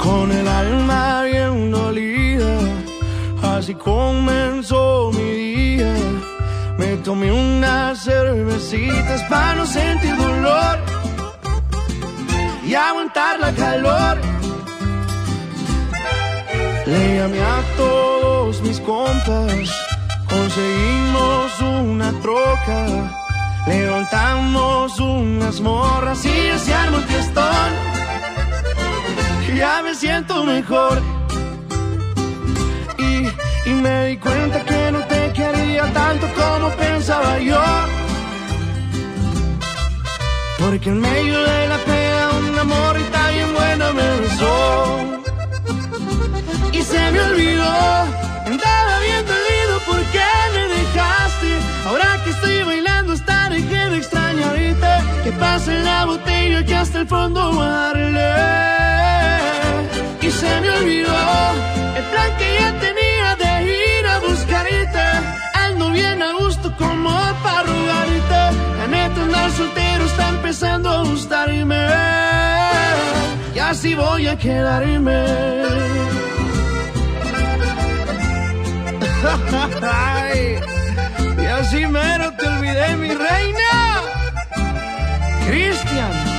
con 0.02 0.32
el 0.32 0.48
alma 0.48 1.22
bien 1.22 1.70
dolida. 1.70 2.58
Así 3.42 3.74
comenzó 3.74 5.12
tomé 7.00 7.32
unas 7.32 8.04
cervecitas 8.04 9.22
para 9.24 9.54
no 9.54 9.66
sentir 9.66 10.16
dolor 10.16 10.78
y 12.66 12.74
aguantar 12.74 13.38
la 13.40 13.52
calor. 13.52 14.18
Le 16.86 17.18
llamé 17.18 17.40
a 17.40 17.62
todos 17.76 18.60
mis 18.62 18.80
compas, 18.80 19.70
conseguimos 20.28 21.60
una 21.60 22.12
troca, 22.20 22.86
levantamos 23.66 24.98
unas 24.98 25.60
morras 25.60 26.24
y 26.24 26.46
ya 26.48 26.58
se 26.58 26.74
armó 26.74 26.98
el 26.98 27.04
fiestón 27.04 27.90
ya 29.60 29.82
me 29.82 29.94
siento 29.94 30.44
mejor. 30.44 31.02
Y, 33.66 33.72
me 33.72 34.06
di 34.06 34.16
cuenta 34.16 34.59
tanto 35.88 36.26
como 36.34 36.70
pensaba 36.76 37.38
yo. 37.38 37.60
Porque 40.58 40.88
en 40.90 41.00
medio 41.00 41.38
de 41.38 41.68
la 41.68 41.78
pena 41.78 42.30
un 42.38 42.58
amor 42.58 42.96
y 42.98 43.04
tan 43.04 43.34
bien 43.34 43.54
buena 43.54 43.92
me 43.92 44.20
besó. 44.20 45.20
Y 46.72 46.82
se 46.82 47.10
me 47.12 47.20
olvidó, 47.20 47.72
andaba 48.46 48.98
bien 49.06 49.24
dolido 49.26 49.74
porque 49.86 50.24
me 50.54 50.62
dejaste. 50.76 51.50
Ahora 51.86 52.20
que 52.24 52.30
estoy 52.30 52.62
bailando 52.62 53.12
estaré 53.14 53.66
que 53.66 53.88
me 53.90 53.96
extrañarte. 53.96 54.92
Que 55.24 55.32
pase 55.32 55.78
la 55.82 56.04
botella 56.04 56.64
que 56.64 56.74
hasta 56.74 57.00
el 57.00 57.06
fondo 57.06 57.52
voy 57.52 57.66
a 57.66 57.70
darle 57.70 58.70
y 60.22 60.30
se 60.30 60.60
me 60.60 60.70
olvidó 60.70 61.16
el 61.96 62.04
plan 62.04 62.36
que 62.38 62.56
ya 62.60 62.78
tenía 62.78 63.09
Bien 65.92 66.22
a 66.22 66.32
gusto 66.32 66.72
como 66.76 67.10
para 67.42 67.62
rogarte. 67.62 68.42
La 68.78 68.86
neta 68.86 69.22
andar 69.22 69.50
soltero 69.50 70.04
está 70.04 70.28
empezando 70.28 70.88
a 70.88 71.02
gustarme. 71.02 71.86
Y 73.54 73.58
así 73.58 73.94
voy 73.94 74.26
a 74.26 74.36
quedarme. 74.36 75.24
Ay, 79.82 80.58
y 81.42 81.46
así 81.46 81.86
mero 81.86 82.32
te 82.38 82.46
olvidé, 82.46 82.96
mi 82.96 83.08
reina. 83.08 84.02
Cristian. 85.46 86.29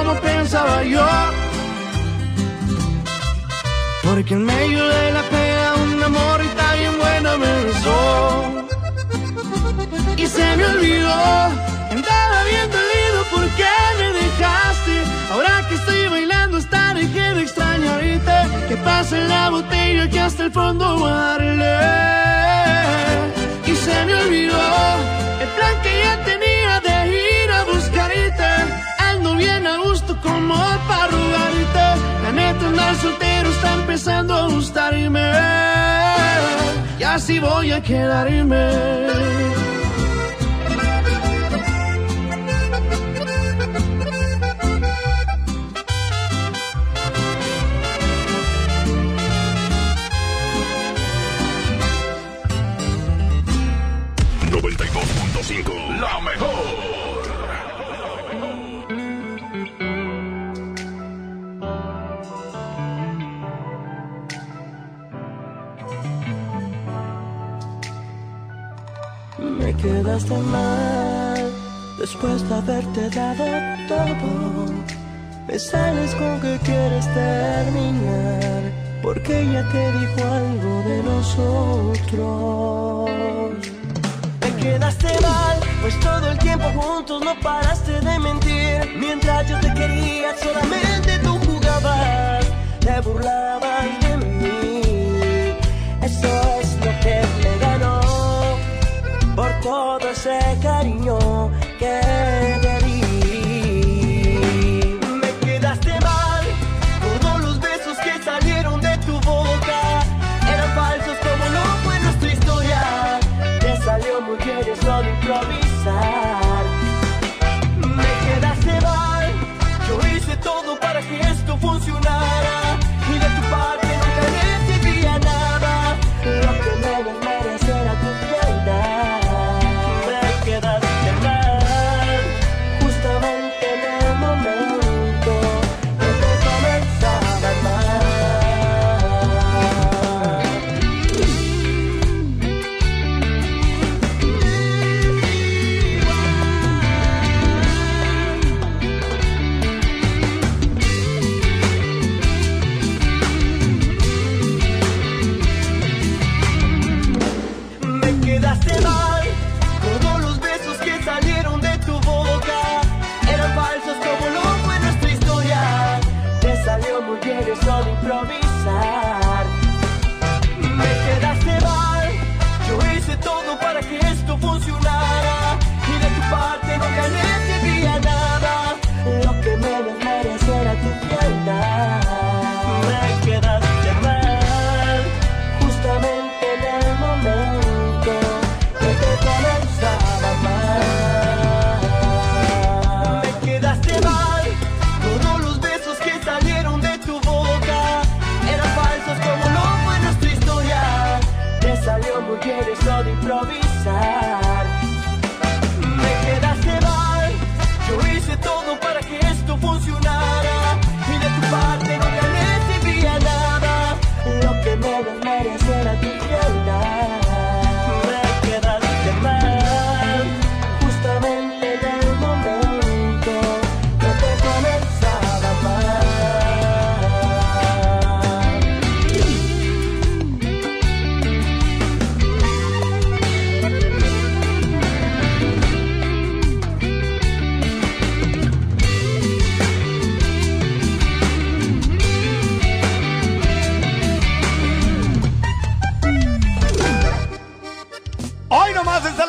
como 0.00 0.14
pensaba 0.20 0.82
yo. 0.82 1.06
Porque 4.02 4.34
en 4.34 4.44
medio 4.44 4.82
de 4.96 5.12
la 5.12 5.22
pena 5.34 5.74
un 5.84 6.02
amor 6.02 6.40
y 6.42 6.46
está 6.46 6.74
bien 6.80 6.94
bueno 6.98 7.38
me 7.42 7.52
besó. 7.64 7.98
Y 10.16 10.26
se 10.26 10.56
me 10.56 10.64
olvidó, 10.74 11.20
andaba 11.96 12.38
bien 12.52 12.66
dolido 12.76 13.18
porque 13.34 13.68
me 14.00 14.08
dejaste. 14.20 14.96
Ahora 15.32 15.52
que 15.68 15.74
estoy 15.74 16.08
bailando 16.08 16.56
hasta 16.58 16.94
dejé 16.94 17.26
de 17.36 17.42
extrañarte. 17.42 18.36
Que 18.68 18.76
pase 18.88 19.16
la 19.34 19.50
botella 19.50 20.08
que 20.08 20.20
hasta 20.20 20.44
el 20.44 20.52
fondo 20.52 20.98
guarde. 20.98 21.76
Y 23.66 23.74
se 23.84 23.96
me 24.06 24.14
olvidó 24.22 24.62
el 25.42 25.48
plan 25.56 25.74
que 25.82 25.89
como 30.22 30.54
para 30.88 31.06
rogarte. 31.08 31.86
La 32.22 32.32
neta, 32.32 32.66
andar 32.66 32.94
soltero 32.96 33.50
está 33.50 33.74
empezando 33.74 34.34
a 34.34 34.48
gustarme. 34.48 35.32
Y 36.98 37.02
así 37.02 37.38
voy 37.38 37.72
a 37.72 37.80
quedarme. 37.82 39.00
Quedaste 69.82 70.36
mal 70.38 71.50
después 71.98 72.48
de 72.48 72.54
haberte 72.54 73.10
dado 73.10 73.44
todo. 73.88 74.66
Me 75.46 75.58
sales 75.58 76.14
con 76.14 76.40
que 76.40 76.58
quieres 76.64 77.06
terminar 77.14 78.62
porque 79.02 79.40
ella 79.40 79.68
te 79.72 79.92
dijo 79.98 80.22
algo 80.32 80.82
de 80.88 81.02
nosotros 81.02 82.70
quedaste 84.60 85.08
mal, 85.20 85.58
pues 85.80 85.98
todo 86.00 86.30
el 86.30 86.38
tiempo 86.38 86.66
juntos 86.76 87.22
no 87.22 87.34
paraste 87.40 87.92
de 88.00 88.18
mentir. 88.18 88.96
Mientras 88.98 89.48
yo 89.48 89.58
te 89.60 89.72
quería, 89.74 90.36
solamente 90.36 91.18
tú 91.20 91.38
jugabas, 91.46 92.46
te 92.80 93.00
burlabas 93.00 94.19
por 99.60 99.98
todo 99.98 100.10
ese 100.10 100.38
cariño 100.62 101.50
que 101.78 102.49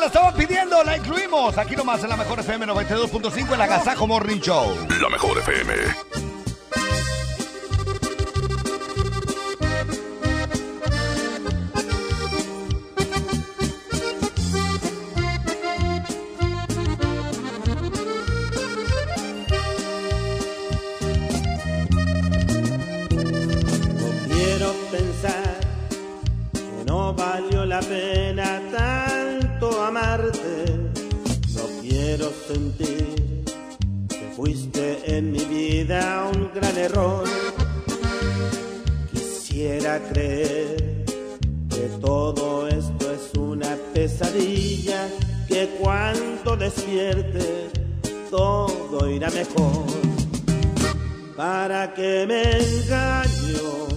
la 0.02 0.06
estaban 0.08 0.34
pidiendo, 0.34 0.82
la 0.82 0.96
incluimos. 0.96 1.56
Aquí 1.56 1.76
nomás 1.76 2.02
en 2.02 2.10
la 2.10 2.16
mejor 2.16 2.40
FM 2.40 2.66
92.5 2.66 3.54
el 3.54 3.60
Agasajo 3.60 4.06
Morning 4.08 4.40
Show. 4.40 4.76
La 5.00 5.08
mejor 5.08 5.38
FM. 5.38 5.74
Quiero 24.26 24.72
pensar 24.90 25.60
que 26.52 26.84
no 26.84 27.14
valió 27.14 27.64
la 27.64 27.78
pena 27.80 28.60
sentir 32.46 33.44
que 34.08 34.32
fuiste 34.36 35.16
en 35.16 35.32
mi 35.32 35.44
vida 35.44 36.30
un 36.32 36.50
gran 36.54 36.76
error. 36.76 37.24
Quisiera 39.12 40.00
creer 40.10 41.04
que 41.68 41.88
todo 42.00 42.68
esto 42.68 43.12
es 43.12 43.38
una 43.38 43.76
pesadilla, 43.94 45.08
que 45.48 45.68
cuando 45.80 46.56
despierte 46.56 47.70
todo 48.30 49.08
irá 49.10 49.30
mejor. 49.30 49.84
¿Para 51.36 51.92
que 51.94 52.26
me 52.26 52.42
engaño? 52.58 53.88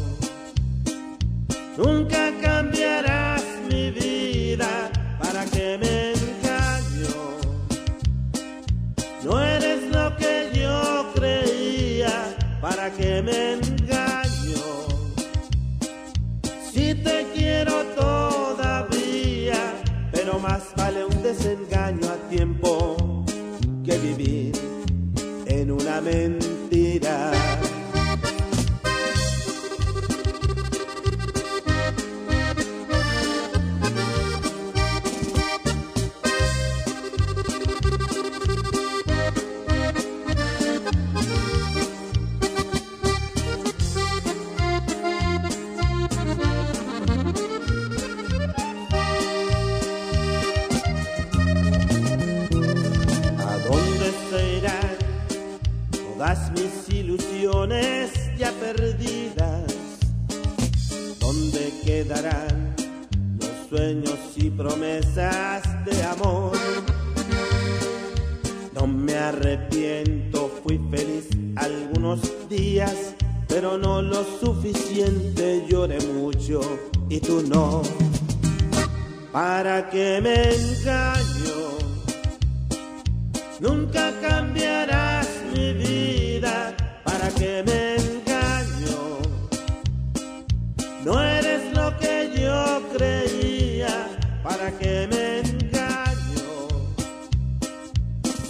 Nunca 1.77 2.31
cambiarás 2.41 3.43
mi 3.69 3.91
vida 3.91 4.89
para 5.19 5.45
que 5.45 5.77
me 5.77 6.14
No 9.25 9.41
eres 9.41 9.81
lo 9.91 10.15
que 10.17 10.51
yo 10.53 11.11
creía 11.15 12.11
para 12.61 12.91
que 12.91 13.23
me 13.23 13.53
engaño. 13.53 14.63
Si 16.71 16.93
te 16.93 17.25
quiero 17.33 17.85
todavía, 17.95 19.57
pero 20.11 20.37
más 20.37 20.61
vale 20.77 21.03
un 21.05 21.23
desengaño 21.23 22.07
a 22.07 22.29
tiempo 22.29 23.25
que 23.83 23.97
vivir 23.97 24.53
en 25.47 25.71
una 25.71 26.01
mentira. 26.01 27.31
perdidas, 58.75 59.71
¿dónde 61.19 61.73
quedarán 61.83 62.75
los 63.39 63.69
sueños 63.69 64.19
y 64.35 64.49
promesas 64.49 65.63
de 65.85 66.03
amor? 66.03 66.57
No 68.73 68.87
me 68.87 69.15
arrepiento, 69.15 70.51
fui 70.63 70.79
feliz 70.91 71.27
algunos 71.55 72.21
días, 72.49 73.15
pero 73.47 73.77
no 73.77 74.01
lo 74.01 74.23
suficiente, 74.39 75.65
lloré 75.69 75.99
mucho 76.13 76.61
y 77.09 77.19
tú 77.19 77.43
no. 77.47 77.81
¿Para 79.31 79.89
que 79.89 80.19
me 80.21 80.53
engaño? 80.53 81.55
Nunca 83.59 84.11
cambiarás 84.21 85.27
mi 85.53 85.73
vida 85.73 86.75
para 87.03 87.29
que 87.29 87.63
me 87.65 88.14
¿Para 94.47 94.69
que 94.77 95.07
me 95.11 95.39
engaño? 95.39 96.51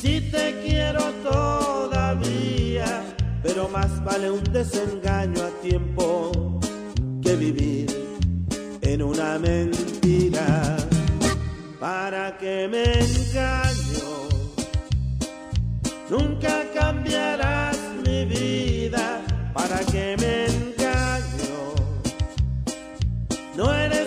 Si 0.01 0.19
te 0.29 0.61
quiero 0.61 1.01
todavía, 1.23 2.85
pero 3.41 3.69
más 3.69 4.03
vale 4.03 4.29
un 4.29 4.43
desengaño 4.43 5.41
a 5.41 5.49
tiempo 5.61 6.59
que 7.23 7.37
vivir 7.37 7.87
en 8.81 9.03
una 9.03 9.39
mentira. 9.39 10.75
¿Para 11.79 12.37
que 12.39 12.67
me 12.69 12.83
engaño? 12.83 14.09
Nunca 16.09 16.63
cambiarás 16.73 17.79
mi 18.05 18.25
vida. 18.25 19.21
¿Para 19.53 19.79
que 19.79 20.17
me 20.19 20.47
engaño? 20.47 21.55
No 23.55 23.73
eres 23.73 24.04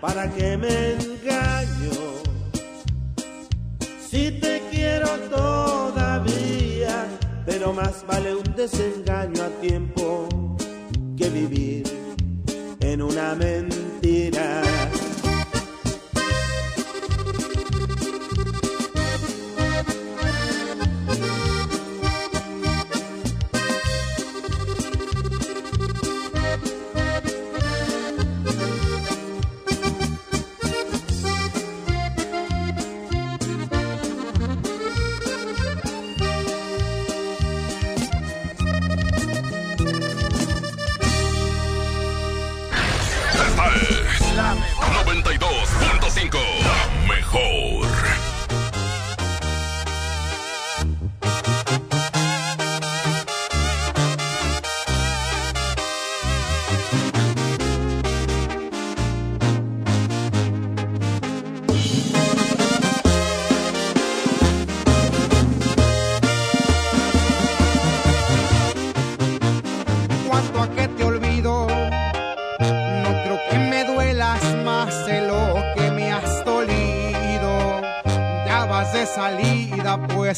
¿para 0.00 0.30
qué 0.32 0.56
me 0.56 0.92
engaño? 0.92 1.90
Si 4.08 4.30
te 4.40 4.62
quiero 4.70 5.08
todavía, 5.30 7.06
pero 7.46 7.72
más 7.72 8.04
vale 8.06 8.34
un 8.34 8.54
desengaño 8.56 9.42
a 9.42 9.48
tiempo 9.60 10.28
que 11.16 11.28
vivir 11.28 11.84
en 12.80 13.02
una 13.02 13.34
mentira. 13.34 14.79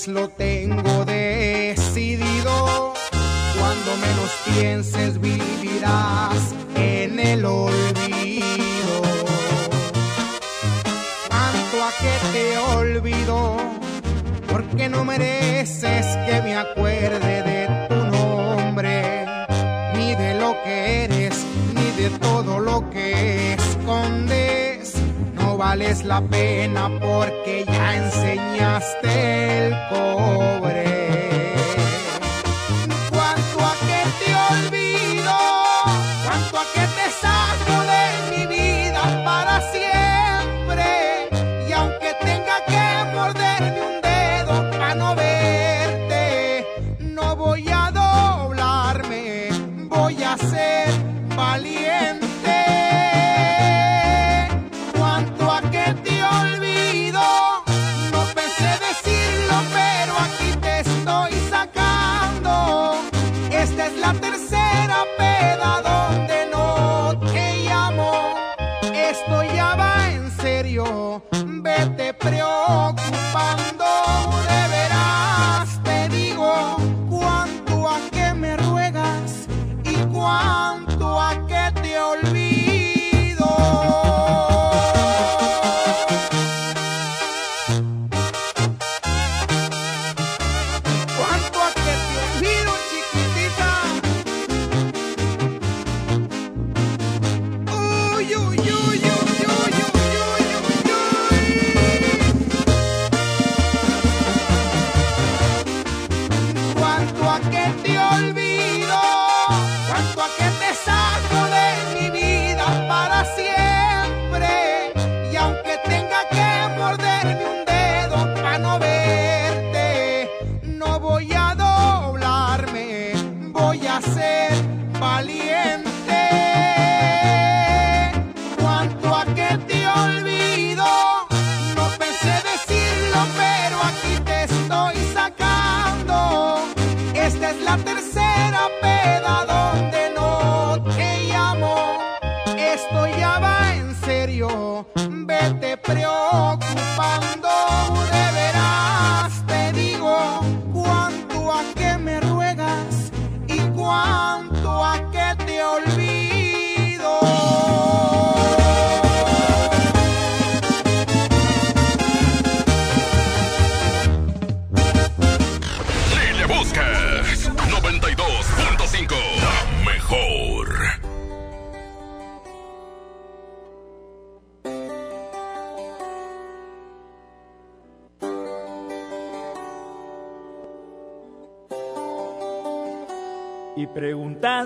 lo 0.09 0.29
te 0.29 0.52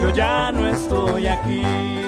Yo 0.00 0.10
ya 0.10 0.52
no 0.52 0.68
estoy 0.68 1.26
aquí. 1.26 2.05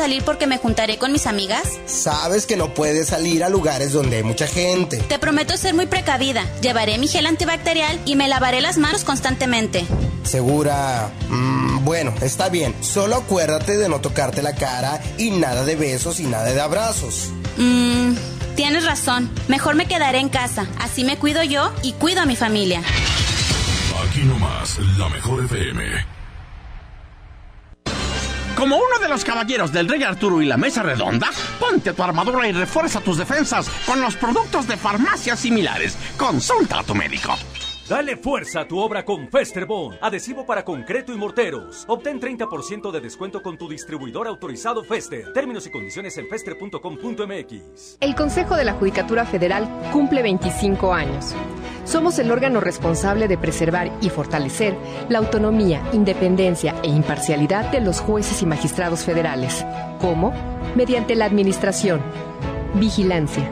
Salir 0.00 0.22
porque 0.24 0.46
me 0.46 0.56
juntaré 0.56 0.96
con 0.96 1.12
mis 1.12 1.26
amigas? 1.26 1.68
Sabes 1.84 2.46
que 2.46 2.56
no 2.56 2.72
puedes 2.72 3.08
salir 3.08 3.44
a 3.44 3.50
lugares 3.50 3.92
donde 3.92 4.16
hay 4.16 4.22
mucha 4.22 4.46
gente. 4.46 4.96
Te 4.96 5.18
prometo 5.18 5.58
ser 5.58 5.74
muy 5.74 5.84
precavida. 5.84 6.42
Llevaré 6.62 6.96
mi 6.96 7.06
gel 7.06 7.26
antibacterial 7.26 8.00
y 8.06 8.16
me 8.16 8.26
lavaré 8.26 8.62
las 8.62 8.78
manos 8.78 9.04
constantemente. 9.04 9.84
Segura. 10.22 11.12
Mm, 11.28 11.84
bueno, 11.84 12.14
está 12.22 12.48
bien. 12.48 12.74
Solo 12.80 13.16
acuérdate 13.16 13.76
de 13.76 13.90
no 13.90 14.00
tocarte 14.00 14.40
la 14.40 14.54
cara 14.54 15.02
y 15.18 15.32
nada 15.32 15.64
de 15.64 15.76
besos 15.76 16.18
y 16.18 16.22
nada 16.24 16.44
de 16.44 16.58
abrazos. 16.58 17.28
Mmm, 17.58 18.14
tienes 18.56 18.86
razón. 18.86 19.30
Mejor 19.48 19.74
me 19.74 19.84
quedaré 19.84 20.20
en 20.20 20.30
casa. 20.30 20.66
Así 20.78 21.04
me 21.04 21.18
cuido 21.18 21.42
yo 21.42 21.74
y 21.82 21.92
cuido 21.92 22.22
a 22.22 22.24
mi 22.24 22.36
familia. 22.36 22.80
Aquí 24.08 24.20
nomás, 24.20 24.78
la 24.96 25.10
mejor 25.10 25.44
FM. 25.44 26.09
Los 29.10 29.24
caballeros 29.24 29.72
del 29.72 29.88
Rey 29.88 30.04
Arturo 30.04 30.40
y 30.40 30.46
la 30.46 30.56
Mesa 30.56 30.84
Redonda, 30.84 31.30
ponte 31.58 31.92
tu 31.92 32.02
armadura 32.02 32.46
y 32.46 32.52
refuerza 32.52 33.00
tus 33.00 33.18
defensas 33.18 33.68
con 33.84 34.00
los 34.00 34.14
productos 34.14 34.68
de 34.68 34.76
farmacias 34.76 35.40
similares. 35.40 35.96
Consulta 36.16 36.78
a 36.78 36.84
tu 36.84 36.94
médico. 36.94 37.36
Dale 37.90 38.16
fuerza 38.16 38.60
a 38.60 38.68
tu 38.68 38.78
obra 38.78 39.04
con 39.04 39.28
Festerbond, 39.28 39.98
adhesivo 40.00 40.46
para 40.46 40.64
concreto 40.64 41.12
y 41.12 41.16
morteros. 41.16 41.84
Obtén 41.88 42.20
30% 42.20 42.88
de 42.92 43.00
descuento 43.00 43.42
con 43.42 43.58
tu 43.58 43.68
distribuidor 43.68 44.28
autorizado 44.28 44.84
Fester. 44.84 45.32
Términos 45.32 45.66
y 45.66 45.72
condiciones 45.72 46.16
en 46.16 46.28
fester.com.mx. 46.28 47.96
El 47.98 48.14
Consejo 48.14 48.54
de 48.54 48.64
la 48.64 48.74
Judicatura 48.74 49.26
Federal 49.26 49.68
cumple 49.92 50.22
25 50.22 50.94
años. 50.94 51.34
Somos 51.84 52.16
el 52.20 52.30
órgano 52.30 52.60
responsable 52.60 53.26
de 53.26 53.36
preservar 53.36 53.90
y 54.00 54.08
fortalecer 54.08 54.76
la 55.08 55.18
autonomía, 55.18 55.82
independencia 55.92 56.76
e 56.84 56.90
imparcialidad 56.90 57.72
de 57.72 57.80
los 57.80 57.98
jueces 58.00 58.40
y 58.40 58.46
magistrados 58.46 59.00
federales. 59.00 59.66
¿Cómo? 60.00 60.32
Mediante 60.76 61.16
la 61.16 61.24
administración, 61.24 62.00
vigilancia, 62.74 63.50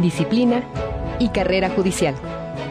disciplina 0.00 0.64
y 1.18 1.28
carrera 1.28 1.68
judicial 1.68 2.14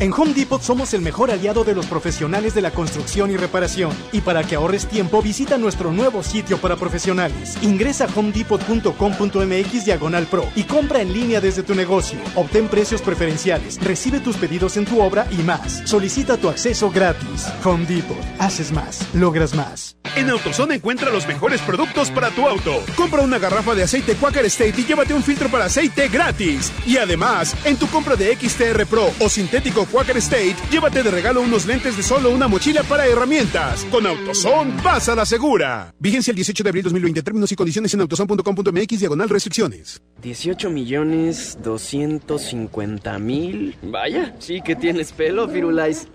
En 0.00 0.12
Home 0.12 0.32
Depot 0.32 0.62
somos 0.62 0.94
el 0.94 1.00
mejor 1.00 1.32
aliado 1.32 1.64
de 1.64 1.74
los 1.74 1.86
profesionales 1.86 2.54
de 2.54 2.62
la 2.62 2.70
construcción 2.70 3.32
y 3.32 3.36
reparación. 3.36 3.90
Y 4.12 4.20
para 4.20 4.44
que 4.44 4.54
ahorres 4.54 4.86
tiempo, 4.86 5.20
visita 5.20 5.58
nuestro 5.58 5.90
nuevo 5.90 6.22
sitio 6.22 6.56
para 6.58 6.76
profesionales. 6.76 7.58
Ingresa 7.62 8.04
a 8.04 8.08
homedepot.com.mx 8.14 9.84
diagonal 9.84 10.26
pro 10.26 10.44
y 10.54 10.62
compra 10.62 11.00
en 11.00 11.12
línea 11.12 11.40
desde 11.40 11.64
tu 11.64 11.74
negocio. 11.74 12.20
Obtén 12.36 12.68
precios 12.68 13.02
preferenciales, 13.02 13.82
recibe 13.82 14.20
tus 14.20 14.36
pedidos 14.36 14.76
en 14.76 14.84
tu 14.84 15.00
obra 15.00 15.26
y 15.32 15.42
más. 15.42 15.82
Solicita 15.84 16.36
tu 16.36 16.48
acceso 16.48 16.92
gratis. 16.92 17.48
Home 17.64 17.84
Depot. 17.84 18.16
Haces 18.38 18.70
más, 18.70 19.00
logras 19.14 19.52
más. 19.52 19.96
En 20.14 20.30
AutoZone 20.30 20.76
encuentra 20.76 21.10
los 21.10 21.26
mejores 21.26 21.60
productos 21.60 22.10
para 22.10 22.30
tu 22.30 22.46
auto. 22.46 22.84
Compra 22.96 23.22
una 23.22 23.38
garrafa 23.38 23.74
de 23.74 23.82
aceite 23.82 24.14
Quaker 24.14 24.44
State 24.46 24.80
y 24.80 24.84
llévate 24.84 25.12
un 25.12 25.24
filtro 25.24 25.48
para 25.48 25.66
aceite 25.66 26.08
gratis. 26.08 26.72
Y 26.86 26.96
además, 26.98 27.56
en 27.64 27.76
tu 27.76 27.88
compra 27.88 28.14
de 28.14 28.36
XTR 28.36 28.86
Pro 28.86 29.10
o 29.20 29.28
sintético 29.28 29.87
Quaker 29.92 30.18
State, 30.18 30.56
llévate 30.70 31.02
de 31.02 31.10
regalo 31.10 31.40
unos 31.40 31.64
lentes 31.64 31.96
de 31.96 32.02
solo 32.02 32.30
una 32.30 32.46
mochila 32.46 32.82
para 32.82 33.06
herramientas. 33.06 33.86
Con 33.90 34.06
AutoZone, 34.06 34.82
vas 34.82 35.08
a 35.08 35.14
la 35.14 35.24
segura. 35.24 35.94
Vigencia 35.98 36.30
el 36.30 36.36
18 36.36 36.62
de 36.62 36.68
abril 36.68 36.82
2020. 36.84 37.22
Términos 37.22 37.52
y 37.52 37.56
condiciones 37.56 37.94
en 37.94 38.02
autozone.com.mx 38.02 39.00
diagonal 39.00 39.28
restricciones. 39.30 40.02
18 40.20 40.68
millones 40.70 41.58
250 41.62 43.18
mil. 43.18 43.76
Vaya, 43.82 44.36
sí 44.38 44.60
que 44.60 44.76
tienes 44.76 45.12
pelo, 45.12 45.48
Firulais. 45.48 46.06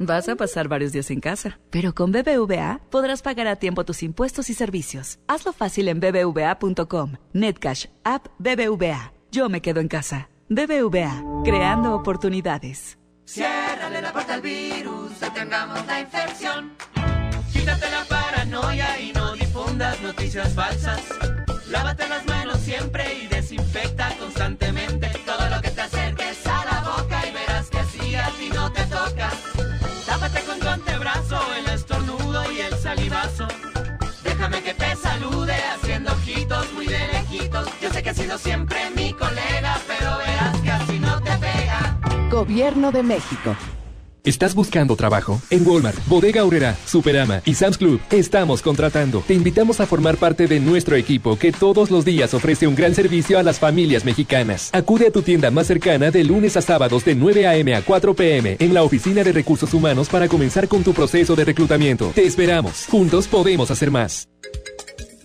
Vas 0.00 0.28
a 0.28 0.34
pasar 0.34 0.66
varios 0.66 0.90
días 0.90 1.12
en 1.12 1.20
casa, 1.20 1.60
pero 1.70 1.94
con 1.94 2.10
BBVA 2.10 2.80
podrás 2.90 3.22
pagar 3.22 3.46
a 3.46 3.56
tiempo 3.56 3.84
tus 3.84 4.02
impuestos 4.02 4.50
y 4.50 4.54
servicios. 4.54 5.20
Hazlo 5.28 5.52
fácil 5.52 5.86
en 5.86 6.00
bbva.com. 6.00 7.12
Netcash, 7.32 7.86
app 8.02 8.26
BBVA. 8.40 9.12
Yo 9.30 9.48
me 9.48 9.62
quedo 9.62 9.78
en 9.78 9.86
casa. 9.86 10.31
BBVA, 10.54 11.42
creando 11.44 11.94
oportunidades. 11.94 12.98
Ciérrale 13.24 14.02
la 14.02 14.12
puerta 14.12 14.34
al 14.34 14.42
virus, 14.42 15.18
detengamos 15.18 15.86
la 15.86 16.00
infección. 16.00 16.72
Quítate 17.52 17.90
la 17.90 18.04
paranoia 18.04 19.00
y 19.00 19.12
no 19.12 19.32
difundas 19.32 20.00
noticias 20.02 20.52
falsas. 20.54 21.00
Lávate 21.68 22.06
las 22.08 22.26
manos 22.26 22.58
siempre 22.60 23.14
y 23.22 23.26
desinfecta 23.28 24.14
constantemente 24.18 25.10
todo 25.24 25.48
lo 25.48 25.62
que 25.62 25.70
te 25.70 25.80
acerques 25.80 26.46
a 26.46 26.64
la 26.66 26.96
boca 26.96 27.26
y 27.26 27.32
verás 27.32 27.70
que 27.70 27.78
así 27.78 28.14
a 28.14 28.28
ti 28.38 28.50
no 28.52 28.70
te 28.72 28.84
toca. 28.84 29.30
Tápate 30.04 30.42
con 30.42 30.58
tu 30.58 30.68
antebrazo 30.68 31.40
el 31.58 31.72
estornudo 31.72 32.52
y 32.52 32.60
el 32.60 32.76
salivazo. 32.76 33.48
Déjame 34.22 34.62
que 34.62 34.74
te 34.74 34.96
salude 34.96 35.54
haciendo 35.54 36.12
ojitos 36.12 36.72
muy 36.74 36.86
de 36.86 37.06
lejitos. 37.08 37.68
Yo 37.80 37.90
sé 37.90 38.02
que 38.02 38.10
has 38.10 38.16
sido 38.16 38.36
siempre 38.36 38.90
mi 38.96 39.12
colega, 39.12 39.78
pero 39.86 40.01
Gobierno 42.42 42.90
de 42.90 43.04
México. 43.04 43.54
¿Estás 44.24 44.52
buscando 44.52 44.96
trabajo? 44.96 45.40
En 45.48 45.64
Walmart, 45.64 45.96
Bodega 46.08 46.40
Aurrera, 46.40 46.76
Superama 46.86 47.40
y 47.44 47.54
Sam's 47.54 47.78
Club 47.78 48.00
estamos 48.10 48.62
contratando. 48.62 49.22
Te 49.24 49.34
invitamos 49.34 49.78
a 49.78 49.86
formar 49.86 50.16
parte 50.16 50.48
de 50.48 50.58
nuestro 50.58 50.96
equipo 50.96 51.38
que 51.38 51.52
todos 51.52 51.92
los 51.92 52.04
días 52.04 52.34
ofrece 52.34 52.66
un 52.66 52.74
gran 52.74 52.96
servicio 52.96 53.38
a 53.38 53.44
las 53.44 53.60
familias 53.60 54.04
mexicanas. 54.04 54.70
Acude 54.72 55.06
a 55.06 55.12
tu 55.12 55.22
tienda 55.22 55.52
más 55.52 55.68
cercana 55.68 56.10
de 56.10 56.24
lunes 56.24 56.56
a 56.56 56.62
sábados 56.62 57.04
de 57.04 57.14
9 57.14 57.46
a.m. 57.46 57.76
a 57.76 57.82
4 57.82 58.14
p.m. 58.14 58.56
en 58.58 58.74
la 58.74 58.82
Oficina 58.82 59.22
de 59.22 59.30
Recursos 59.30 59.72
Humanos 59.72 60.08
para 60.08 60.26
comenzar 60.26 60.66
con 60.66 60.82
tu 60.82 60.92
proceso 60.92 61.36
de 61.36 61.44
reclutamiento. 61.44 62.10
Te 62.12 62.26
esperamos. 62.26 62.86
Juntos 62.90 63.28
podemos 63.28 63.70
hacer 63.70 63.92
más. 63.92 64.28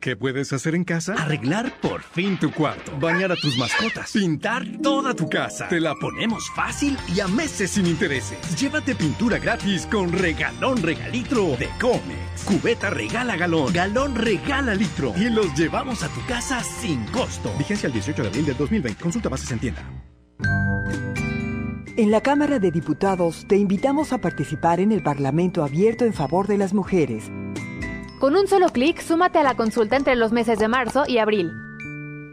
¿Qué 0.00 0.14
puedes 0.14 0.52
hacer 0.52 0.76
en 0.76 0.84
casa? 0.84 1.14
Arreglar 1.14 1.72
por 1.80 2.02
fin 2.02 2.38
tu 2.38 2.52
cuarto. 2.52 2.96
Bañar 3.00 3.32
a 3.32 3.36
tus 3.36 3.58
mascotas. 3.58 4.12
Pintar 4.12 4.64
toda 4.80 5.12
tu 5.12 5.28
casa. 5.28 5.68
Te 5.68 5.80
la 5.80 5.92
ponemos 5.96 6.48
fácil 6.54 6.96
y 7.12 7.18
a 7.18 7.26
meses 7.26 7.72
sin 7.72 7.86
intereses. 7.86 8.38
Llévate 8.56 8.94
pintura 8.94 9.38
gratis 9.38 9.86
con 9.86 10.12
regalón 10.12 10.80
regalitro 10.82 11.56
de 11.56 11.68
Comex. 11.80 12.44
Cubeta 12.44 12.90
regala 12.90 13.36
galón. 13.36 13.72
Galón 13.72 14.14
regala 14.14 14.72
litro. 14.76 15.12
Y 15.16 15.30
los 15.30 15.52
llevamos 15.58 16.04
a 16.04 16.08
tu 16.08 16.24
casa 16.26 16.62
sin 16.62 17.04
costo. 17.06 17.52
Vigencia 17.58 17.88
el 17.88 17.92
18 17.92 18.22
de 18.22 18.28
abril 18.28 18.46
del 18.46 18.56
2020. 18.56 19.02
Consulta 19.02 19.28
bases 19.28 19.50
en 19.50 19.58
tienda. 19.58 19.82
En 21.96 22.12
la 22.12 22.20
Cámara 22.20 22.60
de 22.60 22.70
Diputados 22.70 23.46
te 23.48 23.56
invitamos 23.56 24.12
a 24.12 24.18
participar 24.18 24.78
en 24.78 24.92
el 24.92 25.02
Parlamento 25.02 25.64
abierto 25.64 26.04
en 26.04 26.14
favor 26.14 26.46
de 26.46 26.56
las 26.56 26.72
mujeres. 26.72 27.32
Con 28.18 28.34
un 28.34 28.48
solo 28.48 28.70
clic, 28.70 29.00
súmate 29.00 29.38
a 29.38 29.44
la 29.44 29.54
consulta 29.54 29.96
entre 29.96 30.16
los 30.16 30.32
meses 30.32 30.58
de 30.58 30.66
marzo 30.66 31.04
y 31.06 31.18
abril. 31.18 31.52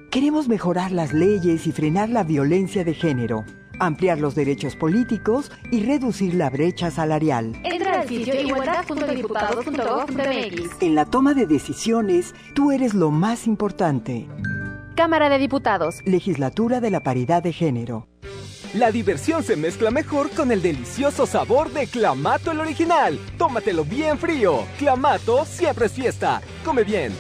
Queremos 0.09 0.47
mejorar 0.47 0.91
las 0.91 1.13
leyes 1.13 1.67
y 1.67 1.71
frenar 1.71 2.09
la 2.09 2.23
violencia 2.23 2.83
de 2.83 2.95
género, 2.95 3.45
ampliar 3.79 4.19
los 4.19 4.33
derechos 4.33 4.75
políticos 4.75 5.51
y 5.71 5.83
reducir 5.83 6.33
la 6.33 6.49
brecha 6.49 6.89
salarial. 6.89 7.53
Entra 7.63 8.01
al 8.01 8.07
sitio 8.07 8.33
igualdad.diputados.gov.mx. 8.41 10.81
En 10.81 10.95
la 10.95 11.05
toma 11.05 11.35
de 11.35 11.45
decisiones, 11.45 12.33
tú 12.55 12.71
eres 12.71 12.95
lo 12.95 13.11
más 13.11 13.45
importante. 13.45 14.27
Cámara 14.95 15.29
de 15.29 15.37
Diputados. 15.37 15.97
Legislatura 16.05 16.81
de 16.81 16.89
la 16.89 17.03
Paridad 17.03 17.43
de 17.43 17.53
Género. 17.53 18.07
La 18.75 18.91
diversión 18.91 19.41
se 19.41 19.55
mezcla 19.55 19.89
mejor 19.89 20.29
con 20.31 20.51
el 20.51 20.61
delicioso 20.61 21.25
sabor 21.25 21.71
de 21.71 21.87
Clamato 21.87 22.51
el 22.51 22.59
original. 22.59 23.17
Tómatelo 23.37 23.85
bien 23.85 24.17
frío. 24.17 24.65
Clamato 24.77 25.45
siempre 25.45 25.85
es 25.85 25.93
fiesta. 25.93 26.41
Come 26.65 26.83
bien. 26.83 27.13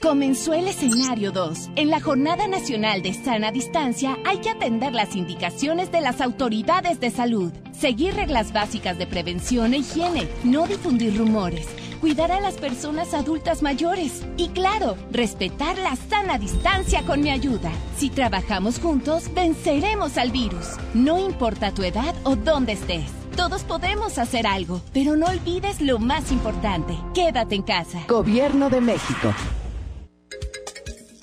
Comenzó 0.00 0.54
el 0.54 0.68
escenario 0.68 1.30
2. 1.30 1.72
En 1.76 1.90
la 1.90 2.00
Jornada 2.00 2.48
Nacional 2.48 3.02
de 3.02 3.12
Sana 3.12 3.52
Distancia 3.52 4.16
hay 4.24 4.38
que 4.38 4.48
atender 4.48 4.94
las 4.94 5.14
indicaciones 5.14 5.92
de 5.92 6.00
las 6.00 6.22
autoridades 6.22 6.98
de 6.98 7.10
salud, 7.10 7.52
seguir 7.78 8.14
reglas 8.14 8.54
básicas 8.54 8.96
de 8.96 9.06
prevención 9.06 9.74
e 9.74 9.78
higiene, 9.78 10.28
no 10.44 10.66
difundir 10.66 11.18
rumores, 11.18 11.68
cuidar 12.02 12.32
a 12.32 12.40
las 12.40 12.56
personas 12.56 13.14
adultas 13.14 13.62
mayores 13.62 14.26
y 14.36 14.48
claro, 14.48 14.96
respetar 15.12 15.78
la 15.78 15.94
sana 15.94 16.36
distancia 16.36 17.06
con 17.06 17.20
mi 17.20 17.30
ayuda. 17.30 17.70
Si 17.96 18.10
trabajamos 18.10 18.80
juntos, 18.80 19.32
venceremos 19.32 20.18
al 20.18 20.32
virus. 20.32 20.78
No 20.94 21.16
importa 21.16 21.72
tu 21.72 21.84
edad 21.84 22.12
o 22.24 22.34
dónde 22.34 22.72
estés. 22.72 23.08
Todos 23.36 23.62
podemos 23.62 24.18
hacer 24.18 24.48
algo, 24.48 24.82
pero 24.92 25.14
no 25.16 25.26
olvides 25.26 25.80
lo 25.80 26.00
más 26.00 26.32
importante. 26.32 26.98
Quédate 27.14 27.54
en 27.54 27.62
casa. 27.62 28.00
Gobierno 28.08 28.68
de 28.68 28.80
México. 28.80 29.32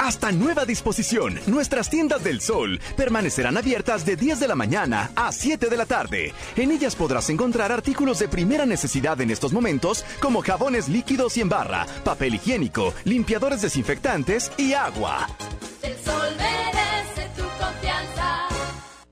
Hasta 0.02 0.32
nueva 0.32 0.64
disposición, 0.64 1.38
nuestras 1.46 1.90
tiendas 1.90 2.24
del 2.24 2.40
sol 2.40 2.80
permanecerán 2.96 3.58
abiertas 3.58 4.06
de 4.06 4.16
10 4.16 4.40
de 4.40 4.48
la 4.48 4.56
mañana 4.56 5.12
a 5.14 5.34
7 5.34 5.68
de 5.68 5.76
la 5.76 5.86
tarde. 5.86 6.34
En 6.56 6.72
ellas 6.72 6.96
podrás 6.96 7.30
encontrar 7.30 7.74
artículos 7.74 8.18
de 8.20 8.30
primera 8.30 8.66
necesidad 8.66 9.20
en 9.20 9.30
estos 9.30 9.52
momentos, 9.52 10.06
como 10.22 10.42
jabones 10.42 10.88
líquidos 10.88 11.36
y 11.36 11.42
en 11.42 11.50
barra, 11.50 11.86
papel 12.06 12.36
higiénico, 12.36 12.94
limpiadores 13.04 13.62
desinfectantes 13.62 14.54
y 14.56 14.72
agua. 14.72 15.28
El 15.82 15.98
sol 15.98 16.30
merece 16.38 17.30
tu 17.36 17.44
confianza. 17.62 18.48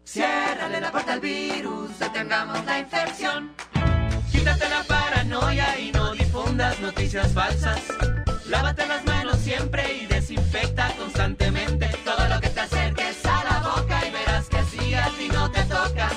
Ciérrale 0.06 0.80
la 0.80 0.90
puerta 0.90 1.14
al 1.14 1.20
virus, 1.20 2.00
detengamos 2.00 2.64
la 2.64 2.80
infección. 2.80 3.52
Quítate 4.32 4.70
la 4.70 4.84
paranoia 4.84 5.78
y 5.80 5.92
no 5.92 6.14
difundas 6.14 6.80
noticias 6.80 7.34
falsas. 7.34 7.82
Lávate 8.50 8.88
las 8.88 9.04
manos 9.06 9.38
siempre 9.40 9.84
y 10.02 10.06
desinfecta 10.06 10.94
constantemente 10.98 11.90
todo 12.06 12.28
lo 12.30 12.40
que 12.40 12.50
te 12.50 12.62
acerques 12.62 13.26
a 13.26 13.44
la 13.44 13.60
boca 13.60 14.08
y 14.08 14.12
verás 14.12 14.48
que 14.48 14.58
a 14.58 15.10
ti 15.18 15.28
no 15.34 15.52
te 15.52 15.64
toca. 15.64 16.10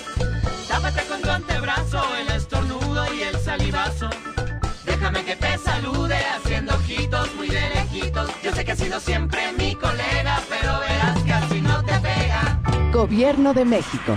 Tápate 0.68 1.03
con 1.09 1.20
tu 1.22 1.28
antebrazo 1.31 2.03
el 2.16 2.31
estornudo 2.37 3.12
y 3.14 3.22
el 3.22 3.37
salivazo. 3.41 4.11
Déjame 4.85 5.24
que 5.24 5.35
te 5.35 5.59
salude 5.59 6.16
haciendo 6.16 6.74
ojitos 6.74 7.35
muy 7.35 7.49
de 7.49 7.68
lejitos. 7.70 8.31
Yo 8.45 8.55
sé 8.55 8.64
que 8.64 8.72
has 8.72 8.78
sido 8.78 9.01
siempre 9.01 9.53
mi 9.55 9.74
colega, 9.74 10.41
pero 10.49 10.78
verás 10.81 11.22
que 11.24 11.33
así 11.33 11.61
no 11.61 11.85
te 11.85 11.99
pega. 11.99 12.61
Gobierno 12.93 13.53
de 13.55 13.64
México. 13.64 14.16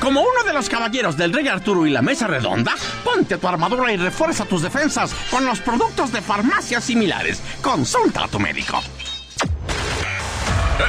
Como 0.00 0.22
uno 0.22 0.42
de 0.46 0.54
los 0.54 0.68
caballeros 0.68 1.16
del 1.16 1.32
Rey 1.32 1.46
Arturo 1.46 1.86
y 1.86 1.90
la 1.90 2.00
Mesa 2.00 2.26
Redonda, 2.26 2.74
ponte 3.04 3.36
tu 3.36 3.46
armadura 3.46 3.92
y 3.92 3.98
refuerza 3.98 4.46
tus 4.46 4.62
defensas 4.62 5.12
con 5.30 5.44
los 5.44 5.60
productos 5.60 6.10
de 6.10 6.22
farmacias 6.22 6.84
similares. 6.84 7.42
Consulta 7.60 8.24
a 8.24 8.28
tu 8.28 8.40
médico. 8.40 8.80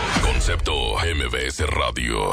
Concepto 0.41 0.73
MBS 0.95 1.67
Radio. 1.67 2.31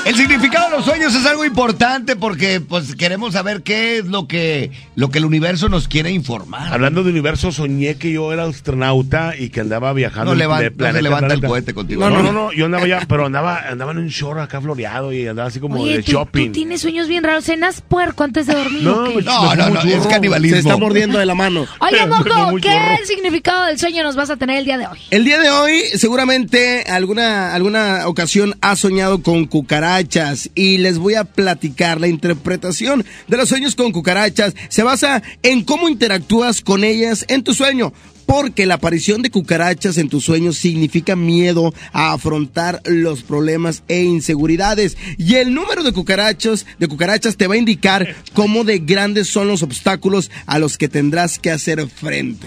El 0.10 0.16
significado 0.16 0.72
de 0.72 0.78
los 0.78 0.86
sueños 0.86 1.14
es 1.14 1.24
algo 1.28 1.46
importante 1.46 2.16
porque 2.16 2.60
pues 2.62 2.96
queremos 2.96 3.34
saber 3.34 3.62
qué 3.62 4.00
es 4.00 4.06
lo 4.06 4.28
que, 4.28 4.72
lo 4.96 5.10
que 5.12 5.20
el 5.20 5.26
universo 5.26 5.70
nos 5.70 5.88
quiere 5.88 6.10
informar. 6.10 6.74
Hablando 6.74 7.04
de 7.04 7.12
universo, 7.12 7.52
soñé 7.52 7.94
que 7.98 8.12
yo 8.12 8.34
era 8.34 8.46
astronauta 8.46 9.36
y 9.38 9.50
que 9.50 9.60
andaba 9.62 9.94
viajando 9.94 10.34
No, 10.34 10.40
levan- 10.44 10.62
de 10.62 10.72
no 10.72 10.78
planeta 10.78 10.94
se 10.94 10.98
en 10.98 11.04
levanta 11.04 11.26
el 11.36 11.40
planeta. 11.42 11.48
cohete 11.48 11.74
contigo, 11.76 12.02
No, 12.02 12.10
no, 12.10 12.24
¿no? 12.24 12.24
no, 12.24 12.32
no, 12.46 12.52
yo 12.54 12.66
andaba 12.66 12.88
ya, 12.88 13.06
pero 13.08 13.28
andaba, 13.28 13.62
andaba 13.70 13.92
en 13.92 14.00
un 14.00 14.08
short 14.08 14.40
acá 14.40 14.60
floreado 14.60 15.14
y 15.14 15.28
andaba 15.28 15.50
así 15.50 15.60
como 15.60 15.80
Oye, 15.80 15.98
de 15.98 16.04
tú, 16.04 16.14
shopping. 16.14 16.48
tú 16.48 16.52
tienes 16.54 16.82
sueños 16.82 17.08
bien 17.08 17.24
raros. 17.24 17.44
¿Cenas 17.46 17.82
puerco 17.82 18.24
antes 18.24 18.48
de 18.48 18.56
dormir 18.56 18.82
No, 18.82 19.10
No, 19.22 19.56
no, 19.56 19.70
no, 19.70 19.82
es 19.82 20.08
canibalismo. 20.08 20.56
Se 20.56 20.62
está 20.62 20.76
mordiendo 20.78 21.20
de 21.20 21.28
la 21.28 21.36
mano. 21.36 21.68
Oye, 21.82 22.08
Moco, 22.08 22.56
¿qué 22.56 22.62
churro. 22.70 23.06
significado 23.06 23.66
del 23.68 23.78
sueño 23.78 24.02
nos 24.04 24.16
vas 24.16 24.32
a 24.32 24.38
tener 24.38 24.58
el 24.58 24.66
día 24.66 24.80
de 24.80 24.88
hoy? 24.88 24.98
El 25.12 25.24
día 25.24 25.40
de 25.40 25.52
hoy, 25.52 25.82
seguramente 25.94 26.84
alguna, 26.90 27.54
alguna 27.54 28.08
ocasión 28.08 28.56
has 28.62 28.80
soñado 28.80 29.22
con 29.22 29.46
cucarachas 29.46 29.99
cucarachas 30.00 30.50
y 30.56 30.78
les 30.78 30.98
voy 30.98 31.16
a 31.16 31.26
platicar 31.26 32.00
la 32.00 32.08
interpretación 32.08 33.06
de 33.28 33.38
los 33.38 33.50
sueños 33.50 33.76
con 33.76 33.92
cucarachas. 33.92 34.54
Se 34.70 34.84
basa 34.84 35.22
en 35.44 35.64
cómo 35.64 35.90
interactúas 35.90 36.62
con 36.62 36.84
ellas 36.84 37.26
en 37.28 37.44
tu 37.44 37.54
sueño. 37.54 37.94
Porque 38.26 38.68
la 38.68 38.76
aparición 38.76 39.24
de 39.24 39.32
cucarachas 39.32 39.98
en 39.98 40.08
tus 40.08 40.24
sueños 40.24 40.56
significa 40.56 41.16
miedo 41.16 41.74
a 41.92 42.14
afrontar 42.14 42.80
los 42.86 43.24
problemas 43.24 43.82
e 43.88 44.04
inseguridades. 44.04 44.98
Y 45.18 45.36
el 45.36 45.52
número 45.56 45.82
de 45.82 45.92
cucarachas, 45.94 46.68
de 46.78 46.88
cucarachas 46.88 47.38
te 47.38 47.48
va 47.48 47.56
a 47.56 47.58
indicar 47.58 48.16
cómo 48.34 48.64
de 48.64 48.78
grandes 48.78 49.30
son 49.30 49.48
los 49.48 49.64
obstáculos 49.64 50.30
a 50.46 50.60
los 50.60 50.78
que 50.78 50.88
tendrás 50.88 51.40
que 51.40 51.50
hacer 51.50 51.88
frente. 51.88 52.46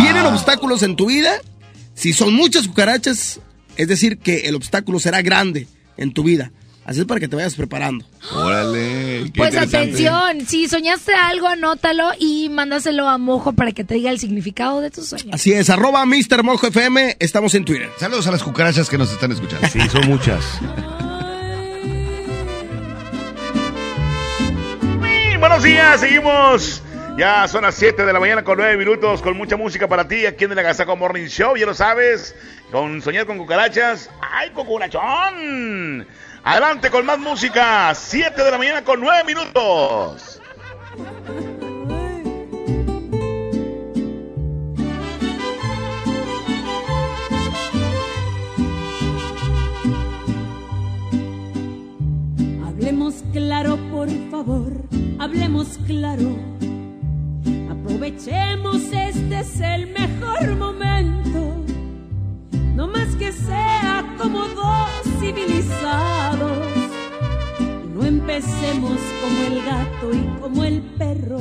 ¿Vienen 0.00 0.26
obstáculos 0.26 0.82
en 0.82 0.96
tu 0.96 1.06
vida? 1.06 1.30
Si 1.94 2.12
son 2.12 2.34
muchas 2.34 2.66
cucarachas, 2.66 3.38
es 3.76 3.86
decir, 3.86 4.18
que 4.18 4.48
el 4.48 4.56
obstáculo 4.56 4.98
será 4.98 5.22
grande 5.22 5.68
en 5.96 6.12
tu 6.12 6.24
vida. 6.24 6.50
Así 6.84 7.00
es 7.00 7.06
para 7.06 7.18
que 7.18 7.28
te 7.28 7.36
vayas 7.36 7.54
preparando. 7.54 8.04
Órale. 8.34 9.24
qué 9.32 9.38
Pues 9.38 9.56
atención, 9.56 10.46
si 10.46 10.68
soñaste 10.68 11.14
algo, 11.14 11.48
anótalo 11.48 12.10
y 12.18 12.48
mándaselo 12.50 13.08
a 13.08 13.16
Mojo 13.18 13.52
para 13.52 13.72
que 13.72 13.84
te 13.84 13.94
diga 13.94 14.10
el 14.10 14.18
significado 14.18 14.80
de 14.80 14.90
tus 14.90 15.08
sueños. 15.08 15.30
Así 15.32 15.52
es, 15.52 15.70
arroba 15.70 16.04
Mr. 16.04 16.42
Mojo 16.42 16.66
FM, 16.66 17.16
estamos 17.20 17.54
en 17.54 17.64
Twitter. 17.64 17.90
Saludos 17.98 18.26
a 18.26 18.32
las 18.32 18.42
cucarachas 18.42 18.90
que 18.90 18.98
nos 18.98 19.10
están 19.10 19.32
escuchando. 19.32 19.66
Sí, 19.68 19.80
son 19.88 20.06
muchas. 20.08 20.44
Buenos 25.40 25.62
días, 25.62 26.00
seguimos. 26.00 26.82
Ya 27.16 27.46
son 27.46 27.62
las 27.62 27.76
7 27.76 28.04
de 28.04 28.12
la 28.12 28.18
mañana 28.18 28.42
con 28.42 28.58
9 28.58 28.76
minutos, 28.76 29.22
con 29.22 29.36
mucha 29.36 29.56
música 29.56 29.86
para 29.86 30.08
ti 30.08 30.26
aquí 30.26 30.44
en 30.44 30.52
el 30.52 30.58
Agasaco 30.58 30.96
Morning 30.96 31.26
Show, 31.26 31.56
ya 31.56 31.64
lo 31.64 31.72
sabes, 31.74 32.34
con 32.72 33.00
Soñar 33.02 33.24
con 33.24 33.38
Cucarachas. 33.38 34.10
¡Ay, 34.20 34.50
cucarachón! 34.50 36.06
Adelante 36.46 36.90
con 36.90 37.06
más 37.06 37.18
música, 37.18 37.94
7 37.94 38.44
de 38.44 38.50
la 38.50 38.58
mañana 38.58 38.84
con 38.84 39.00
9 39.00 39.24
minutos. 39.24 40.42
Hablemos 52.66 53.14
claro, 53.32 53.78
por 53.90 54.10
favor, 54.30 54.72
hablemos 55.18 55.78
claro. 55.86 56.36
Aprovechemos, 57.70 58.82
este 58.92 59.40
es 59.40 59.60
el 59.60 59.86
mejor 59.86 60.56
momento. 60.56 61.63
No 62.74 62.88
más 62.88 63.14
que 63.14 63.30
sea 63.30 64.04
como 64.18 64.40
dos 64.48 64.90
civilizados. 65.20 66.58
Y 67.60 67.88
no 67.94 68.04
empecemos 68.04 68.98
como 69.22 69.38
el 69.46 69.64
gato 69.64 70.12
y 70.12 70.40
como 70.40 70.64
el 70.64 70.82
perro. 70.98 71.38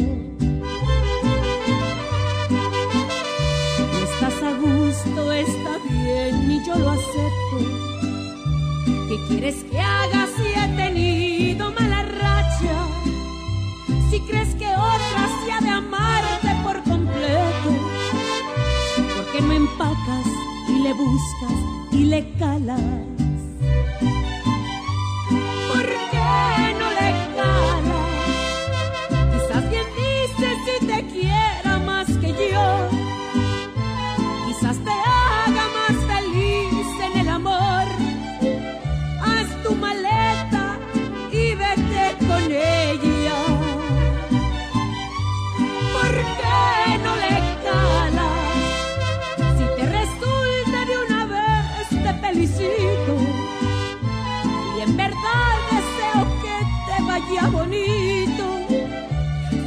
No 3.79 3.97
estás 4.03 4.43
a 4.43 4.53
gusto, 4.59 5.31
está 5.31 5.79
bien 5.89 6.51
y 6.51 6.63
yo 6.67 6.75
lo 6.75 6.91
acepto. 6.91 7.57
¿Qué 9.09 9.17
quieres 9.27 9.63
que 9.71 9.79
haga 9.79 10.27
si 10.37 10.43
he 10.43 10.67
tenido 10.75 11.71
mala 11.71 12.03
racha? 12.03 12.75
Si 14.11 14.19
crees 14.19 14.53
que 14.53 14.67
otra 14.67 15.29
se 15.43 15.51
ha 15.51 15.61
de 15.61 15.69
amarte 15.69 16.55
por 16.63 16.83
completo, 16.83 17.69
¿por 19.15 19.25
qué 19.31 19.41
no 19.41 19.53
empacas 19.53 20.32
le 20.83 20.93
buscas 20.93 21.59
y 21.93 22.03
le 22.05 22.29
calas? 22.37 22.81
¿Por 25.69 25.85
qué 26.11 26.75
no 26.79 26.87
le 26.99 27.09
calas? 27.37 28.05
Quizás 29.31 29.69
bien 29.69 29.87
dices 29.95 30.57
si 30.65 30.85
te 30.85 30.99
quiera 31.07 31.79
más 31.85 32.07
que 32.17 32.31
yo. 32.51 32.67
Quizás 34.45 34.77
te 34.83 34.91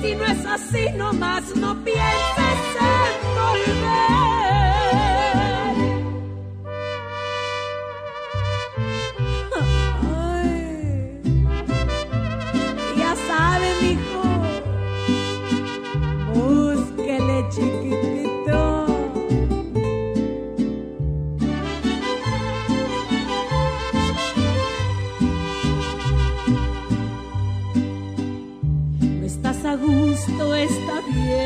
Si 0.03 0.15
no 0.15 0.25
es 0.27 0.47
así, 0.47 0.91
nomás 0.97 1.57
no 1.57 1.75
pienses 1.83 2.61
en 2.79 3.35
volver. 3.35 4.46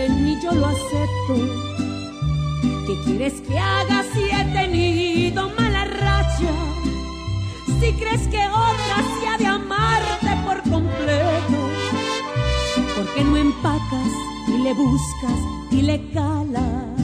Bien 0.09 0.29
y 0.29 0.41
yo 0.41 0.53
lo 0.53 0.67
acepto. 0.67 1.35
¿Qué 2.87 2.95
quieres 3.05 3.35
que 3.43 3.59
haga 3.59 4.05
si 4.13 4.23
he 4.23 4.45
tenido 4.53 5.51
mala 5.51 5.85
racha? 5.85 6.53
Si 7.81 7.93
crees 7.93 8.27
que 8.29 8.47
otra 8.49 8.97
se 9.21 9.29
ha 9.29 9.39
de 9.39 9.47
amarte 9.47 10.31
por 10.45 10.63
completo, 10.71 11.59
¿por 12.97 13.15
qué 13.15 13.25
no 13.25 13.37
empacas 13.37 14.13
y 14.49 14.59
le 14.59 14.75
buscas 14.75 15.41
y 15.71 15.83
le 15.83 16.11
calas? 16.13 17.00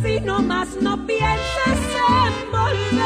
Así, 0.00 0.20
nomás 0.20 0.68
no 0.80 1.06
pienses 1.06 1.78
en 2.08 2.50
volver. 2.50 3.00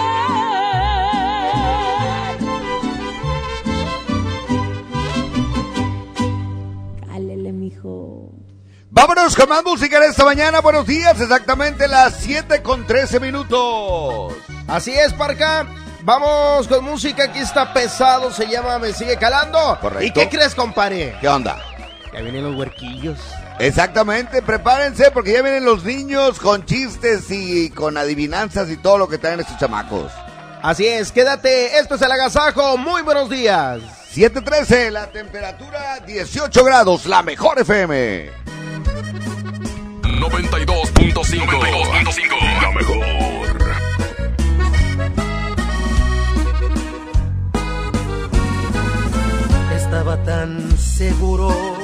Cálele, 7.07 7.53
mijo. 7.53 8.33
Vámonos 8.91 9.35
con 9.37 9.49
más 9.49 9.65
música 9.65 9.97
en 9.99 10.05
esta 10.05 10.25
mañana. 10.25 10.61
Buenos 10.61 10.87
días, 10.87 11.21
exactamente 11.21 11.89
las 11.89 12.17
7 12.17 12.63
con 12.63 12.87
13 12.87 13.21
minutos. 13.21 14.35
Así 14.69 14.93
es, 14.93 15.13
Parca. 15.13 15.67
Vamos 16.03 16.69
con 16.69 16.85
música, 16.85 17.25
aquí 17.25 17.39
está 17.39 17.73
pesado, 17.73 18.31
se 18.31 18.47
llama 18.47 18.79
Me 18.79 18.93
Sigue 18.93 19.17
Calando. 19.17 19.79
Correcto. 19.81 20.05
¿Y 20.05 20.13
qué 20.13 20.29
crees, 20.29 20.55
compadre? 20.55 21.17
¿Qué 21.21 21.29
onda? 21.29 21.57
Ya 22.13 22.21
vienen 22.21 22.45
los 22.45 22.55
huerquillos. 22.55 23.19
Exactamente, 23.59 24.43
prepárense 24.43 25.11
porque 25.13 25.33
ya 25.33 25.43
vienen 25.43 25.65
los 25.65 25.85
niños 25.85 26.41
con 26.41 26.65
chistes 26.67 27.31
y 27.31 27.71
con 27.71 27.97
adivinanzas 27.97 28.69
y 28.71 28.77
todo 28.77 28.99
lo 28.99 29.09
que 29.09 29.19
traen 29.19 29.41
estos 29.41 29.59
chamacos. 29.59 30.11
Así 30.63 30.87
es, 30.87 31.13
quédate, 31.13 31.79
esto 31.79 31.95
es 31.95 32.03
el 32.03 32.11
agasajo, 32.11 32.77
muy 32.77 33.03
buenos 33.03 33.31
días. 33.31 33.81
7.13, 34.15 34.91
la 34.91 35.07
temperatura 35.09 36.01
18 36.01 36.65
grados, 36.65 37.07
la 37.07 37.23
mejor 37.23 37.59
FM. 37.61 38.31
92.5. 40.03 41.13
92.5. 41.13 42.63
La 42.63 42.71
mejor. 42.71 43.05
Estaba 49.75 50.23
tan 50.25 50.79
seguro 50.79 51.84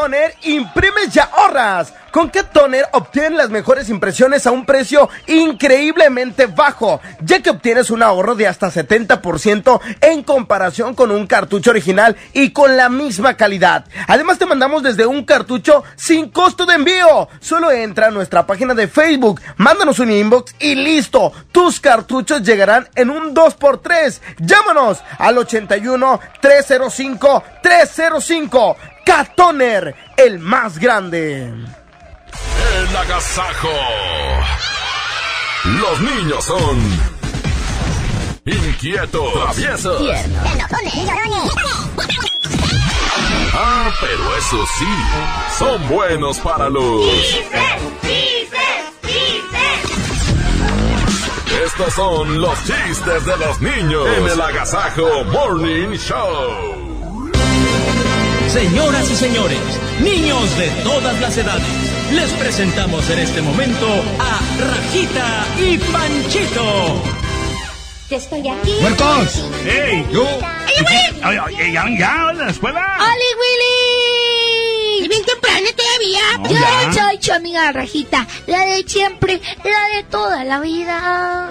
Toner 0.00 0.34
imprimes 0.44 1.14
y 1.14 1.18
ahorras. 1.18 1.92
Con 2.10 2.30
Cat 2.30 2.52
Toner 2.52 2.86
obtienes 2.92 3.32
las 3.32 3.50
mejores 3.50 3.90
impresiones 3.90 4.46
a 4.46 4.50
un 4.50 4.64
precio 4.64 5.10
increíblemente 5.26 6.46
bajo, 6.46 7.02
ya 7.20 7.40
que 7.40 7.50
obtienes 7.50 7.90
un 7.90 8.02
ahorro 8.02 8.34
de 8.34 8.48
hasta 8.48 8.70
70% 8.70 9.80
en 10.00 10.22
comparación 10.22 10.94
con 10.94 11.10
un 11.10 11.26
cartucho 11.26 11.70
original 11.70 12.16
y 12.32 12.50
con 12.50 12.78
la 12.78 12.88
misma 12.88 13.36
calidad. 13.36 13.84
Además 14.08 14.38
te 14.38 14.46
mandamos 14.46 14.82
desde 14.82 15.04
un 15.04 15.24
cartucho 15.24 15.84
sin 15.96 16.30
costo 16.30 16.64
de 16.64 16.76
envío. 16.76 17.28
Solo 17.38 17.70
entra 17.70 18.06
a 18.06 18.10
nuestra 18.10 18.46
página 18.46 18.72
de 18.72 18.88
Facebook, 18.88 19.40
mándanos 19.58 19.98
un 19.98 20.10
inbox 20.10 20.54
y 20.58 20.76
listo. 20.76 21.32
Tus 21.52 21.78
cartuchos 21.78 22.42
llegarán 22.42 22.88
en 22.94 23.10
un 23.10 23.34
2x3. 23.34 24.20
Llámanos 24.38 25.02
al 25.18 25.36
81 25.36 26.20
305 26.40 27.44
305. 27.62 28.76
Catoner, 29.10 29.96
el 30.16 30.38
más 30.38 30.78
grande. 30.78 31.42
El 31.42 32.96
agasajo. 32.96 33.68
Los 35.64 36.00
niños 36.00 36.44
son 36.44 36.78
inquietos, 38.44 39.32
traviesos. 39.32 40.00
Ah, 43.52 43.90
pero 44.00 44.36
eso 44.36 44.64
sí, 44.78 45.58
son 45.58 45.88
buenos 45.88 46.38
para 46.38 46.70
los. 46.70 47.04
Estos 51.64 51.94
son 51.94 52.40
los 52.40 52.56
chistes 52.64 53.26
de 53.26 53.36
los 53.38 53.60
niños 53.60 54.06
en 54.18 54.28
el 54.28 54.40
Agasajo 54.40 55.24
Morning 55.24 55.96
Show. 55.96 56.89
Señoras 58.52 59.08
y 59.08 59.14
señores, 59.14 59.60
niños 60.02 60.58
de 60.58 60.68
todas 60.82 61.20
las 61.20 61.36
edades, 61.38 61.62
les 62.12 62.32
presentamos 62.32 63.08
en 63.08 63.20
este 63.20 63.40
momento 63.42 63.86
a 64.18 64.40
Rajita 64.60 65.46
y 65.56 65.78
Panchito. 65.78 67.00
Yo 68.10 68.16
estoy 68.16 68.48
aquí. 68.48 68.72
¡Huercos! 68.82 69.44
¡Ey! 69.64 70.04
¡Yo! 70.12 70.26
¡Ay, 71.22 71.38
Oye, 71.38 71.72
¿Ya, 71.72 71.86
ya, 71.96 72.28
a 72.30 72.32
la 72.32 72.50
escuela? 72.50 72.80
¡Oli, 72.98 73.30
Willy! 73.38 73.89
¿Y 75.00 75.08
bien 75.08 75.24
temprano 75.24 75.66
todavía? 75.76 76.20
No, 76.38 76.50
Yo 76.50 76.58
ya. 76.58 76.92
soy 76.92 77.18
tu 77.18 77.32
amiga 77.32 77.72
Rajita, 77.72 78.26
la 78.46 78.64
de 78.66 78.84
siempre, 78.86 79.40
la 79.64 79.96
de 79.96 80.02
toda 80.04 80.44
la 80.44 80.60
vida. 80.60 81.50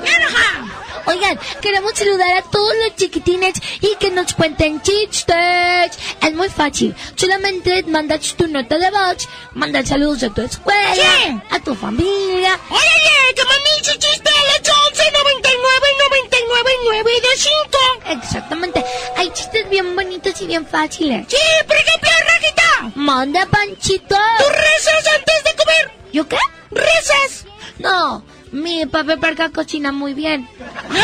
Oigan, 1.05 1.39
queremos 1.61 1.93
saludar 1.95 2.37
a 2.37 2.41
todos 2.43 2.73
los 2.85 2.95
chiquitines 2.95 3.55
y 3.81 3.95
que 3.99 4.11
nos 4.11 4.33
cuenten 4.33 4.81
chistes. 4.81 5.97
Es 6.21 6.33
muy 6.35 6.49
fácil. 6.49 6.95
Solamente 7.15 7.83
mandas 7.83 8.35
tu 8.35 8.47
nota 8.47 8.77
de 8.77 8.91
voz, 8.91 9.27
mandas 9.53 9.87
saludos 9.89 10.21
a 10.23 10.29
tu 10.29 10.41
escuela, 10.41 11.43
a 11.49 11.59
tu 11.59 11.73
familia. 11.73 12.59
¡Órale! 12.69 13.33
¡Que 13.35 13.43
mami 13.43 13.83
su 13.83 13.93
chiste 13.97 14.29
a 14.29 14.43
las 14.45 14.77
11, 14.89 15.11
99, 15.11 15.87
99, 16.09 16.38
9 16.85 17.11
de 17.21 17.37
5! 17.37 18.21
Exactamente. 18.21 18.83
Hay 19.17 19.29
chistes 19.31 19.69
bien 19.69 19.95
bonitos 19.95 20.41
y 20.41 20.47
bien 20.47 20.65
fáciles. 20.65 21.27
Sí, 21.29 21.37
por 21.67 21.75
ejemplo, 21.75 22.09
Rajita. 22.27 22.91
Manda, 22.95 23.45
Panchito. 23.45 24.15
¿Tú 24.37 24.43
rezas 24.49 25.07
antes 25.15 25.43
de 25.43 25.55
comer? 25.55 25.91
¿Yo 26.11 26.27
qué? 26.27 26.37
¿Rezas? 26.71 27.45
No, 27.77 28.23
mi 28.51 28.85
papá 28.85 29.17
Parca 29.17 29.49
cocina 29.49 29.91
muy 29.91 30.13
bien. 30.13 30.49
no 30.89 30.99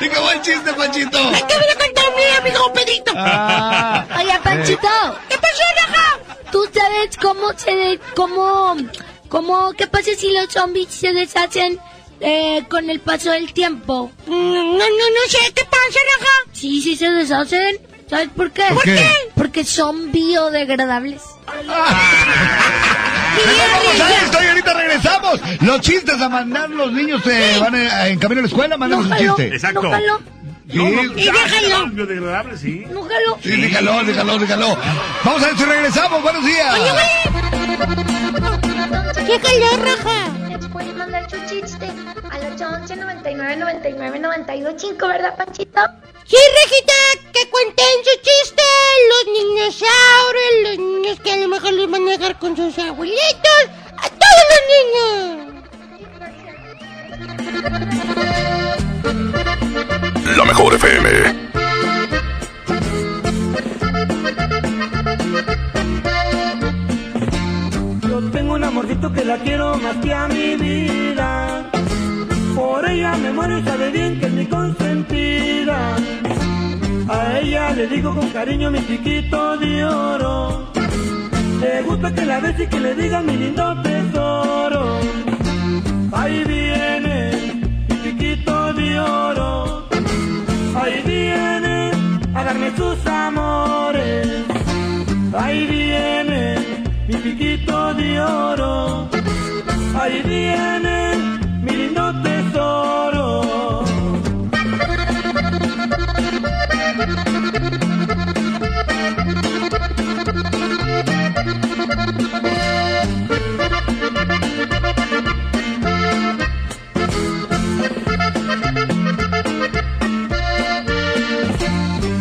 ¡Y 0.00 0.08
qué 0.10 0.18
buen 0.20 0.42
chiste, 0.42 0.72
Panchito! 0.72 1.18
Me 1.30 1.38
acaba 1.38 1.66
de 1.66 1.74
contar 1.74 2.04
mi 2.16 2.36
amigo 2.38 2.72
Pedrito. 2.72 3.12
Ah. 3.16 4.04
Oye, 4.18 4.38
Panchito. 4.42 4.88
¿Qué 5.28 5.36
pasó, 5.38 5.62
Raja? 5.86 6.18
¿Tú 6.50 6.68
sabes 6.72 7.16
cómo 7.16 7.52
se... 7.56 7.98
cómo... 8.14 8.76
cómo... 9.28 9.72
qué 9.72 9.86
pasa 9.86 10.10
si 10.16 10.32
los 10.32 10.52
zombies 10.52 10.88
se 10.90 11.12
deshacen 11.12 11.78
eh, 12.20 12.64
con 12.68 12.88
el 12.90 13.00
paso 13.00 13.30
del 13.30 13.52
tiempo? 13.52 14.10
No, 14.26 14.34
no, 14.34 14.78
no 14.78 15.28
sé. 15.28 15.38
¿Qué 15.54 15.64
pasa, 15.64 15.98
Raja? 16.18 16.32
Sí, 16.52 16.80
sí 16.80 16.96
se 16.96 17.10
deshacen. 17.10 17.78
¿Sabes 18.08 18.28
por 18.36 18.50
qué? 18.52 18.62
¿Por 18.72 18.84
qué? 18.84 19.10
Porque 19.34 19.64
son 19.64 20.12
biodegradables. 20.12 21.22
Mejor 23.36 23.70
vamos 23.70 24.00
a 24.00 24.24
esto 24.24 24.42
y 24.42 24.46
ahorita 24.46 24.74
regresamos. 24.74 25.40
Los 25.60 25.80
chistes 25.80 26.20
a 26.20 26.28
mandar 26.28 26.70
los 26.70 26.92
niños 26.92 27.20
eh, 27.26 27.56
van 27.60 27.74
eh, 27.74 27.88
en 28.06 28.18
camino 28.18 28.40
a 28.40 28.42
la 28.42 28.48
escuela, 28.48 28.76
mandamos 28.76 29.06
un 29.06 29.16
chiste. 29.16 29.48
Exacto. 29.48 29.82
No. 29.82 30.18
Sí, 30.68 30.78
Y 31.16 31.30
déjalo. 31.30 31.90
Biodegradable, 31.90 32.56
sí. 32.56 32.84
No 32.90 33.06
sí, 33.42 33.50
déjalo, 33.50 34.02
déjalo, 34.04 34.38
déjalo. 34.38 34.78
Vamos 35.24 35.42
a 35.42 35.50
esto 35.50 35.62
y 35.62 35.66
regresamos. 35.66 36.22
Buenos 36.22 36.44
días. 36.44 36.74
¿Qué 36.74 38.65
jaló, 39.34 39.76
raja? 39.82 40.32
Les 40.48 40.66
puedes 40.68 40.94
mandar 40.94 41.28
su 41.30 41.36
chiste 41.46 41.86
al 42.30 42.52
811 42.54 42.96
99 42.96 43.56
99 43.56 44.18
92 44.18 44.74
5, 44.76 45.08
¿verdad, 45.08 45.36
Panchito? 45.36 45.80
Sí, 46.24 46.36
Rejita, 46.36 46.94
que 47.32 47.48
cuenten 47.50 47.86
su 48.04 48.10
chiste. 48.22 48.62
Los 49.10 49.24
niños 49.32 49.82
ahora, 49.82 50.40
los 50.62 50.78
niños 50.78 51.20
que 51.20 51.32
a 51.32 51.36
lo 51.36 51.48
mejor 51.48 51.72
los 51.72 51.90
van 51.90 52.08
a 52.08 52.10
dejar 52.12 52.38
con 52.38 52.56
sus 52.56 52.78
abuelitos. 52.78 53.70
A 53.96 54.08
todos 54.08 54.44
los 54.52 54.62
niños. 54.74 55.46
La 60.36 60.44
mejor 60.44 60.74
FM. 60.74 61.46
Tengo 68.32 68.54
un 68.54 68.64
amorcito 68.64 69.12
que 69.12 69.24
la 69.26 69.36
quiero 69.36 69.76
más 69.76 69.96
que 69.96 70.14
a 70.14 70.26
mi 70.26 70.56
vida. 70.56 71.70
Por 72.54 72.88
ella 72.88 73.14
me 73.16 73.30
muero 73.30 73.58
y 73.58 73.62
sabe 73.62 73.90
bien 73.90 74.18
que 74.18 74.26
es 74.26 74.32
mi 74.32 74.46
consentida. 74.46 75.96
A 77.08 77.38
ella 77.38 77.70
le 77.72 77.86
digo 77.86 78.14
con 78.14 78.30
cariño 78.30 78.70
mi 78.70 78.86
chiquito 78.86 79.58
de 79.58 79.84
oro. 79.84 80.72
Le 81.60 81.82
gusta 81.82 82.14
que 82.14 82.24
la 82.24 82.40
bese 82.40 82.62
y 82.62 82.66
que 82.68 82.80
le 82.80 82.94
diga 82.94 83.20
mi 83.20 83.36
lindo 83.36 83.82
tesoro. 83.82 84.98
Ahí 86.12 86.42
viene 86.44 87.62
mi 87.90 88.02
chiquito 88.02 88.72
de 88.72 88.98
oro. 88.98 89.88
Ahí 90.74 91.02
viene 91.04 91.90
a 92.34 92.44
darme 92.44 92.74
sus 92.76 93.06
amores. 93.06 94.26
Ahí 95.34 95.66
viene 95.66 96.55
mi 97.08 97.16
piquito 97.16 97.94
de 97.94 98.20
oro. 98.20 99.08
Ahí 99.98 100.22
viene 100.22 101.14
mi 101.62 101.72
lindo 101.72 102.22
tesoro. 102.22 103.84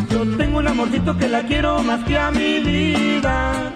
Yo 0.09 0.37
tengo 0.37 0.59
un 0.59 0.67
amorcito 0.67 1.17
que 1.17 1.27
la 1.27 1.43
quiero 1.43 1.81
más 1.83 2.03
que 2.05 2.17
a 2.17 2.31
mi 2.31 2.59
vida. 2.59 3.75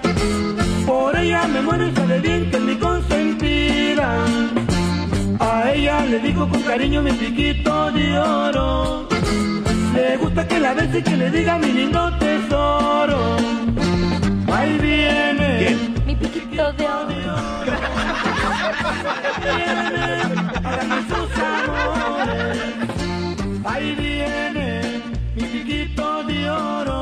Por 0.90 1.16
ella 1.16 1.48
me 1.48 1.62
muero 1.62 1.88
y 1.88 1.94
sabe 1.94 2.20
bien 2.20 2.50
que 2.50 2.58
es 2.58 2.64
mi 2.64 2.76
consentida. 2.76 4.10
A 5.40 5.72
ella 5.72 6.04
le 6.06 6.18
digo 6.20 6.50
con 6.50 6.62
cariño 6.64 7.04
mi 7.04 7.12
piquito 7.12 7.92
de 7.92 8.18
oro. 8.18 9.08
Le 9.94 10.18
gusta 10.18 10.48
que 10.48 10.60
la 10.60 10.74
bese 10.74 10.98
y 10.98 11.04
que 11.04 11.16
le 11.16 11.30
diga 11.30 11.60
mi 11.60 11.72
lindo 11.80 12.02
tesoro. 12.18 13.20
Ahí 14.52 14.78
viene 14.80 15.78
Mi 16.08 16.16
piquito 16.16 16.74
de 16.74 16.86
oro. 16.86 17.16
darme 20.64 21.00
sus 21.12 21.32
amores. 21.54 22.58
Ahí 23.64 23.96
viene 23.96 24.82
mi 25.36 25.44
piquito 25.54 26.24
de 26.24 26.50
oro. 26.50 26.99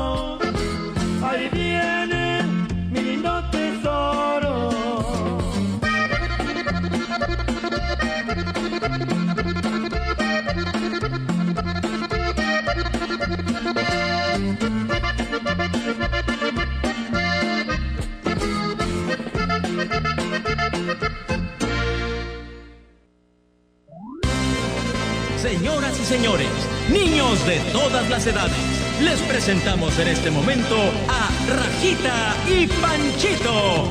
Señoras 25.48 25.98
y 25.98 26.04
señores, 26.04 26.50
niños 26.90 27.46
de 27.46 27.58
todas 27.72 28.06
las 28.10 28.26
edades, 28.26 28.52
les 29.00 29.18
presentamos 29.20 29.98
en 29.98 30.08
este 30.08 30.30
momento 30.30 30.76
a 31.08 31.30
Rajita 31.50 32.36
y 32.46 32.66
Panchito. 32.66 33.90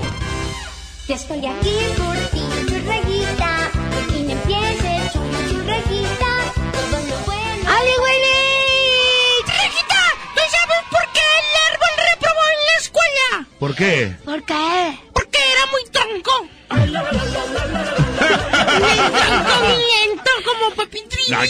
Ya 1.08 1.16
estoy 1.16 1.44
aquí 1.48 1.76
por 1.98 2.16
ti, 2.30 2.44
tu 2.68 2.76
rayita. 2.88 3.72
Y 4.16 4.22
me 4.22 4.34
empieces, 4.34 5.14
chu, 5.14 5.20
chu, 5.50 5.58
rayita. 5.66 6.32
Todo 6.74 7.02
lo 7.10 7.18
bueno. 7.26 7.72
¡Ale, 7.76 7.98
güey! 8.02 8.22
¡Rejita! 9.48 10.02
¿Tú 10.36 10.42
sabes 10.54 10.84
por 10.92 11.06
qué 11.12 11.26
el 11.42 11.50
árbol 11.74 11.94
reprobó 12.12 12.44
en 12.54 12.60
la 12.68 12.76
escuela? 12.80 13.48
¿Por 13.60 13.74
qué? 13.74 14.16
¿Por 14.24 14.44
qué? 14.44 15.00
Porque 15.12 15.40
era 15.40 15.66
muy 15.72 15.84
tronco. 15.92 16.34
Bien 18.78 19.12
tronco, 19.12 19.68
bien 19.70 20.17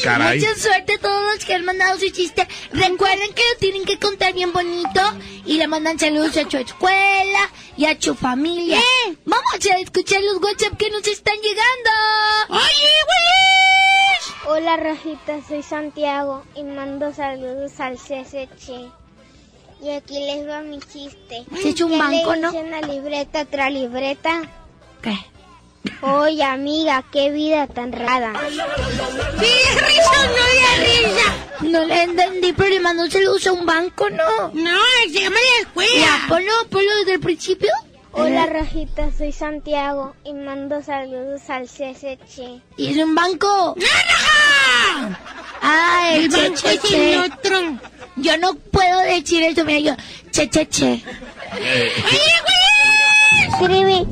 caray. 0.03 0.39
Mucha 0.39 0.55
suerte 0.55 0.93
a 0.93 0.97
todos 0.99 1.33
los 1.35 1.45
que 1.45 1.53
han 1.53 1.65
mandado 1.65 1.99
su 1.99 2.09
chiste. 2.09 2.47
Recuerden 2.71 3.33
que 3.33 3.41
lo 3.53 3.59
tienen 3.59 3.85
que 3.85 3.97
contar 3.99 4.33
bien 4.33 4.51
bonito 4.53 5.01
y 5.45 5.57
le 5.57 5.67
mandan 5.67 5.99
saludos 5.99 6.35
a 6.37 6.49
su 6.49 6.57
escuela 6.57 7.49
y 7.77 7.85
a 7.85 7.99
su 7.99 8.15
familia. 8.15 8.79
Vamos 9.25 9.65
a 9.71 9.77
escuchar 9.79 10.21
los 10.23 10.41
WhatsApp 10.41 10.77
que 10.77 10.89
nos 10.89 11.05
están 11.07 11.35
llegando. 11.37 11.89
¡Oye, 12.49 12.91
güey! 13.05 14.49
Hola, 14.57 14.77
Rajita, 14.77 15.39
soy 15.47 15.61
Santiago 15.61 16.43
y 16.55 16.63
mando 16.63 17.13
saludos 17.13 17.79
al 17.79 17.97
CSC. 17.97 18.89
Y 19.81 19.89
aquí 19.91 20.19
les 20.19 20.47
va 20.47 20.61
mi 20.61 20.79
chiste. 20.79 21.45
Se 21.61 21.69
echó 21.69 21.85
un 21.85 21.91
¿Qué 21.91 21.97
banco, 21.99 22.33
le 22.33 22.41
¿no? 22.41 22.51
una 22.51 22.81
libreta 22.81 23.41
otra 23.41 23.69
libreta? 23.69 24.41
¿Qué? 25.03 25.15
Oye, 26.01 26.43
amiga, 26.43 27.03
qué 27.11 27.31
vida 27.31 27.67
tan 27.67 27.91
rara. 27.91 28.33
¡Sí, 28.49 29.53
risa, 29.75 30.27
no 30.27 30.43
de 30.45 30.85
risa! 30.85 31.35
No 31.61 31.85
le 31.85 32.03
entendí, 32.03 32.53
pero 32.53 32.69
le 32.69 32.79
mandó 32.79 33.09
saludos 33.09 33.45
a 33.47 33.51
un 33.53 33.65
banco, 33.65 34.09
¿no? 34.09 34.49
No, 34.53 34.79
se 35.11 35.19
llama 35.19 35.35
la 35.35 35.61
escuela. 35.67 35.91
Ya, 36.05 36.25
ponlo, 36.29 36.51
ponlo 36.69 36.95
desde 36.97 37.13
el 37.13 37.19
principio. 37.19 37.71
Hola, 38.11 38.45
Rajita, 38.47 39.11
soy 39.15 39.31
Santiago 39.31 40.15
y 40.23 40.33
mando 40.33 40.81
saludos 40.81 41.41
al 41.49 41.65
CSC. 41.67 42.61
¿Y 42.77 42.91
es 42.91 42.97
un 43.03 43.13
banco? 43.13 43.75
Ah, 45.61 46.09
el, 46.13 46.25
El 46.25 46.31
che, 46.31 46.41
banco 46.49 46.61
che, 46.61 46.73
es 46.73 46.81
che. 46.81 47.13
el 47.13 47.19
otro. 47.31 47.59
Yo 48.15 48.37
no 48.37 48.55
puedo 48.55 48.99
decir 49.01 49.43
eso, 49.43 49.63
mira, 49.65 49.79
yo, 49.79 49.95
che, 50.31 50.49
che, 50.49 50.67
che. 50.67 51.03
Trivi, 53.59 54.05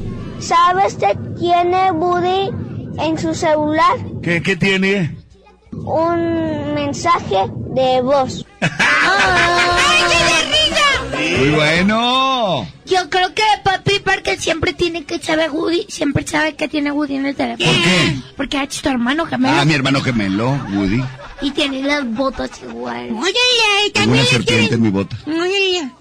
¿sabes 0.45 0.95
qué 0.95 1.17
tiene 1.39 1.91
Buddy 1.91 2.51
en 2.99 3.17
su 3.17 3.33
celular? 3.33 3.97
¿Qué, 4.21 4.41
qué 4.43 4.55
tiene? 4.55 5.17
Un 5.71 6.73
mensaje 6.75 7.49
de 7.73 8.01
voz. 8.01 8.45
¡Ay, 8.61 8.69
qué 10.09 10.23
de 10.23 10.39
risa! 10.51 10.94
Muy 11.15 11.49
bueno. 11.49 12.67
Yo 12.85 13.09
creo 13.09 13.33
que 13.33 13.43
papi 13.63 13.99
Parker 13.99 14.39
siempre 14.39 14.73
tiene 14.73 15.03
que 15.05 15.19
saber 15.19 15.51
Woody, 15.51 15.85
siempre 15.89 16.25
sabe 16.25 16.55
que 16.55 16.67
tiene 16.67 16.91
Woody 16.91 17.15
en 17.15 17.25
el 17.25 17.35
teléfono. 17.35 17.71
¿Por 17.71 17.83
qué? 17.83 18.15
Porque 18.37 18.63
es 18.63 18.81
tu 18.81 18.89
hermano 18.89 19.25
gemelo. 19.25 19.55
Ah, 19.57 19.65
mi 19.65 19.73
hermano 19.73 20.01
gemelo, 20.01 20.51
Woody. 20.73 21.03
Y 21.41 21.51
tiene 21.51 21.81
las 21.83 22.05
botas 22.13 22.49
igual. 22.63 23.09
Oye, 23.11 23.91
Tengo 23.93 24.13
una 24.13 24.23
serpiente 24.23 24.75
en 24.75 24.81
mi 24.81 24.89
bota. 24.89 25.17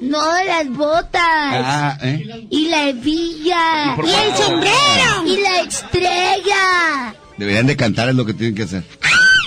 No, 0.01 0.45
las 0.45 0.69
botas. 0.69 1.13
Ah, 1.23 1.99
¿eh? 2.03 2.47
Y 2.51 2.69
la 2.69 2.89
hebilla. 2.89 3.97
¿Y 3.97 4.07
Y 4.07 4.15
el 4.15 4.37
sombrero. 4.37 5.27
Y 5.27 5.37
la 5.39 5.61
estrella. 5.61 7.15
Deberían 7.37 7.67
de 7.67 7.77
cantar, 7.77 8.09
es 8.09 8.15
lo 8.15 8.25
que 8.25 8.35
tienen 8.35 8.55
que 8.55 8.63
hacer. 8.63 8.85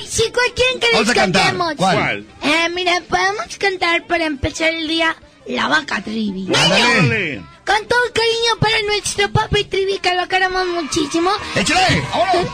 Sí, 0.08 0.24
¿cuál 0.34 0.52
quieren 0.56 0.80
que 0.80 1.00
les 1.00 1.16
cantemos? 1.16 1.74
¿Cuál? 1.76 2.26
Eh, 2.42 2.70
mira, 2.74 3.02
podemos 3.08 3.58
cantar 3.58 4.06
para 4.08 4.26
empezar 4.26 4.70
el 4.70 4.88
día 4.88 5.16
La 5.48 5.68
Vaca 5.68 6.02
Trivi. 6.02 6.46
Con 6.46 7.88
todo 7.88 8.00
el 8.06 8.12
cariño 8.14 8.58
para 8.60 8.82
nuestro 8.84 9.32
papi 9.32 9.64
Trivi, 9.66 10.00
que 10.00 10.14
lo 10.14 10.28
queremos 10.28 10.68
muchísimo. 10.68 11.32
¡Échale! 11.56 12.04
¡Vámonos! 12.12 12.52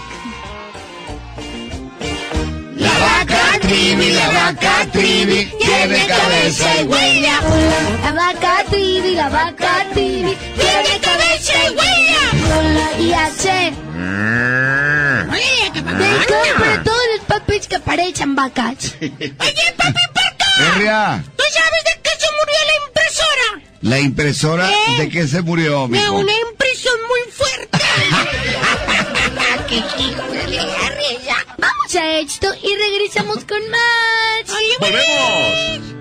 La 2.75 2.99
vaca 2.99 3.59
Trivi, 3.61 4.11
la 4.11 4.29
vaca 4.29 4.85
Trivi, 4.91 5.45
tiene 5.59 6.05
cabeza 6.07 6.81
y 6.81 6.83
huella. 6.83 7.41
La 8.03 8.11
vaca 8.11 8.63
Trivi, 8.69 9.15
la 9.15 9.29
vaca 9.29 9.87
Trivi, 9.93 10.37
tiene 10.55 10.99
cabeza 11.01 11.53
y 11.65 11.69
huella. 11.75 12.03
Oye, 15.31 15.71
que 15.73 15.81
papi 15.81 16.03
para 16.59 16.83
todos 16.83 17.01
los 17.15 17.25
papis 17.27 17.67
que 17.67 17.79
parecen 17.79 18.35
vacas. 18.35 18.95
Oye, 19.01 19.73
papi. 19.77 19.99
Herria, 20.59 21.23
¿Tú 21.35 21.43
sabes 21.51 21.83
de 21.83 22.02
la 23.83 23.99
impresora 23.99 24.69
¿Eh? 24.71 24.75
de 24.97 25.09
qué 25.09 25.27
se 25.27 25.41
murió, 25.41 25.83
De 25.83 25.87
mijo. 25.89 26.13
una 26.15 26.31
impresión 26.49 26.95
muy 27.07 27.31
fuerte. 27.31 27.77
¡Qué 29.67 29.75
hijo 29.77 30.21
de 30.31 30.47
la 30.47 30.89
risa! 30.89 31.35
Vamos 31.57 31.95
a 31.95 32.17
esto 32.19 32.47
y 32.61 32.75
regresamos 32.75 33.43
con 33.45 33.59
más. 33.69 34.79
¡Volvemos! 34.79 35.93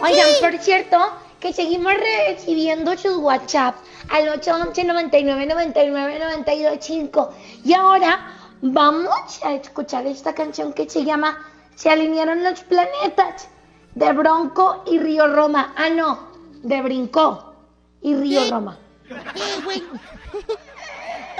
Oigan, 0.00 0.28
por 0.40 0.58
cierto, 0.58 0.98
que 1.40 1.52
seguimos 1.52 1.92
recibiendo 1.94 2.96
sus 2.96 3.16
WhatsApp 3.16 3.76
al 4.08 4.28
811 4.28 4.84
99 4.84 5.46
99 5.46 6.18
92 6.18 6.78
5. 6.80 7.34
Y 7.64 7.74
ahora 7.74 8.26
vamos 8.62 9.40
a 9.44 9.52
escuchar 9.54 10.06
esta 10.06 10.34
canción 10.34 10.72
que 10.72 10.88
se 10.88 11.04
llama 11.04 11.38
Se 11.76 11.90
alinearon 11.90 12.42
los 12.42 12.60
planetas 12.60 13.48
de 13.94 14.12
Bronco 14.12 14.82
y 14.90 14.98
Río 14.98 15.28
Roma. 15.28 15.72
Ah, 15.76 15.88
no, 15.90 16.31
de 16.62 16.82
Brincó 16.82 17.54
y 18.00 18.14
Río 18.14 18.50
Roma. 18.50 18.78
Eh, 19.10 19.60
bueno. 19.64 19.86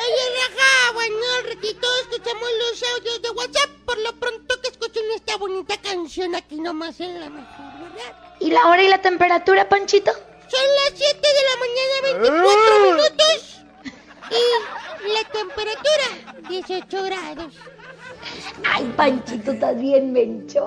Oye, 0.03 0.25
Raja, 0.37 0.93
bueno, 0.95 1.17
al 1.39 1.55
ratito 1.55 1.87
escuchamos 2.03 2.49
los 2.59 2.83
audios 2.97 3.23
de 3.23 3.31
WhatsApp. 3.31 3.71
Por 3.85 3.99
lo 3.99 4.13
pronto 4.15 4.61
que 4.61 4.69
escuchen 4.69 5.05
esta 5.15 5.37
bonita 5.37 5.77
canción 5.81 6.35
aquí 6.35 6.61
nomás 6.61 6.99
en 7.01 7.21
la 7.21 7.31
mejor, 7.31 7.73
¿verdad? 7.81 8.37
¿Y 8.41 8.51
la 8.51 8.67
hora 8.69 8.83
y 8.83 8.89
la 8.89 9.01
temperatura, 9.01 9.69
Panchito? 9.69 10.13
Son 10.13 10.67
las 10.91 10.99
7 10.99 11.21
de 11.21 11.43
la 11.51 11.57
mañana, 11.59 12.39
24 12.41 12.81
minutos. 12.85 13.59
Y 14.31 15.13
la 15.13 15.25
temperatura, 15.31 16.49
18 16.49 17.03
grados. 17.05 17.55
Ay, 18.65 18.93
Panchito, 18.97 19.53
estás 19.53 19.79
bien 19.81 20.13
mencho. 20.13 20.67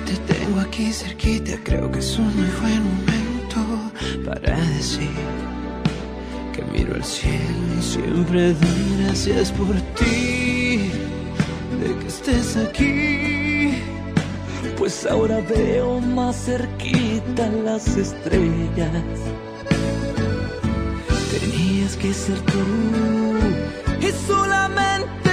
Te 0.00 0.16
tengo 0.32 0.60
aquí 0.60 0.92
cerquita, 0.92 1.52
creo 1.64 1.90
que 1.90 1.98
es 1.98 2.18
un 2.18 2.34
muy 2.36 2.48
buen 2.60 2.82
momento 2.84 3.92
para 4.24 4.56
decir 4.56 5.10
que 6.52 6.62
miro 6.72 6.94
al 6.94 7.04
cielo 7.04 7.38
y 7.78 7.82
siempre 7.82 8.54
doy 8.54 9.02
gracias 9.04 9.52
por 9.52 9.74
ti, 9.98 10.90
de 11.80 11.98
que 12.00 12.06
estés 12.06 12.56
aquí. 12.56 13.82
Pues 14.76 15.06
ahora 15.06 15.40
veo 15.48 16.00
más 16.00 16.44
cerquita 16.44 17.48
las 17.64 17.96
estrellas. 17.96 18.92
Tenías 21.30 21.96
que 21.96 22.12
ser 22.12 22.40
tú 22.40 22.64
y 24.00 24.10
solamente. 24.26 25.31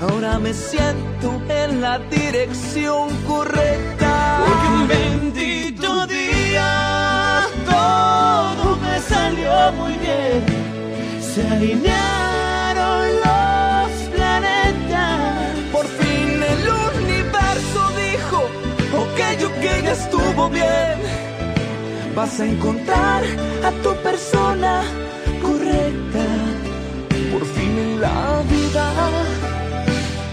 Ahora 0.00 0.38
me 0.38 0.52
siento 0.52 1.40
en 1.48 1.80
la 1.80 1.98
dirección 1.98 3.08
correcta. 3.26 4.44
Porque 4.44 4.66
un 4.68 4.88
bendito 4.88 6.06
día 6.06 7.46
todo 7.64 8.76
me 8.76 9.00
salió 9.00 9.72
muy 9.72 9.92
bien. 9.94 10.44
Se 11.20 11.48
alinearon 11.48 13.06
los 13.24 13.90
planetas. 14.14 15.56
Por 15.72 15.86
fin 15.86 16.42
el 16.42 16.68
universo 17.00 17.80
dijo, 17.96 18.38
ok, 19.02 19.20
ok, 19.46 19.64
ya 19.82 19.92
estuvo 19.92 20.50
bien. 20.50 20.98
Vas 22.14 22.38
a 22.38 22.44
encontrar 22.44 23.22
a 23.64 23.70
tu 23.82 23.94
persona 24.02 24.82
correcta. 25.40 26.24
Por 27.32 27.44
fin 27.46 27.78
en 27.78 28.00
la 28.00 28.42
vida 28.50 29.55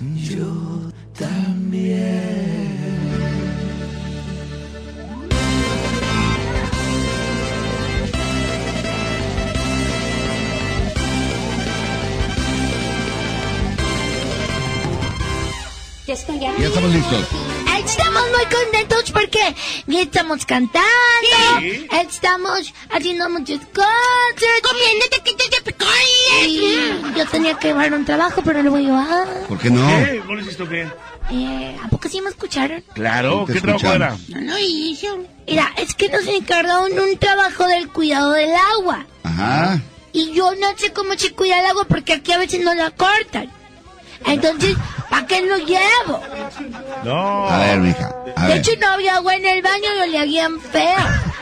Yo 0.00 0.90
también. 1.18 2.36
Ya 16.06 16.66
estamos 16.68 16.94
listos. 16.94 17.45
Estamos 17.86 18.22
muy 18.30 18.44
contentos 18.44 19.10
porque 19.12 19.54
estamos 19.88 20.44
cantando, 20.44 20.86
Sí. 21.60 21.86
estamos 21.92 22.72
haciendo 22.90 23.28
muchas 23.30 23.60
cosas. 23.72 24.60
Comiendo 24.62 25.06
taquitos 25.10 25.48
de 25.50 25.66
yo 27.16 27.26
tenía 27.26 27.54
que 27.58 27.68
llevar 27.68 27.92
un 27.94 28.04
trabajo, 28.04 28.42
pero 28.44 28.62
lo 28.62 28.70
voy 28.72 28.84
a 28.84 28.88
llevar. 28.88 29.28
¿Por 29.48 29.58
qué 29.58 29.70
no? 29.70 29.86
¿Qué? 29.88 30.22
¿No 30.26 30.34
lo 30.34 30.40
hiciste 30.42 30.62
o 30.62 30.68
qué? 30.68 30.88
Eh, 31.30 31.76
¿A 31.82 31.88
poco 31.88 32.08
sí 32.08 32.20
me 32.20 32.30
escucharon? 32.30 32.82
Claro, 32.94 33.44
Te 33.46 33.54
¿qué 33.54 33.60
trabajo 33.60 33.92
era? 33.92 34.16
No 34.28 34.40
lo 34.40 34.58
hizo. 34.58 35.18
Mira, 35.46 35.72
es 35.76 35.94
que 35.94 36.08
nos 36.08 36.26
encargaron 36.26 36.92
un 36.98 37.18
trabajo 37.18 37.66
del 37.66 37.88
cuidado 37.88 38.32
del 38.32 38.50
agua. 38.78 39.06
Ajá. 39.22 39.80
Y 40.12 40.32
yo 40.32 40.54
no 40.54 40.76
sé 40.76 40.92
cómo 40.92 41.14
se 41.16 41.32
cuida 41.32 41.60
el 41.60 41.66
agua 41.66 41.84
porque 41.88 42.14
aquí 42.14 42.32
a 42.32 42.38
veces 42.38 42.60
no 42.60 42.74
la 42.74 42.90
cortan. 42.90 43.50
Entonces, 44.24 44.76
¿para 45.10 45.26
qué 45.26 45.44
lo 45.44 45.56
llevo? 45.58 46.22
No. 47.04 47.48
A 47.48 47.58
ver, 47.58 47.78
mija. 47.80 48.14
A 48.36 48.42
de 48.46 48.48
ver. 48.48 48.58
hecho, 48.58 48.70
no 48.80 48.88
había 48.88 49.16
agua 49.16 49.36
en 49.36 49.46
el 49.46 49.62
baño 49.62 49.84
y 49.98 50.00
olía 50.08 50.24
bien 50.24 50.60
feo. 50.60 50.96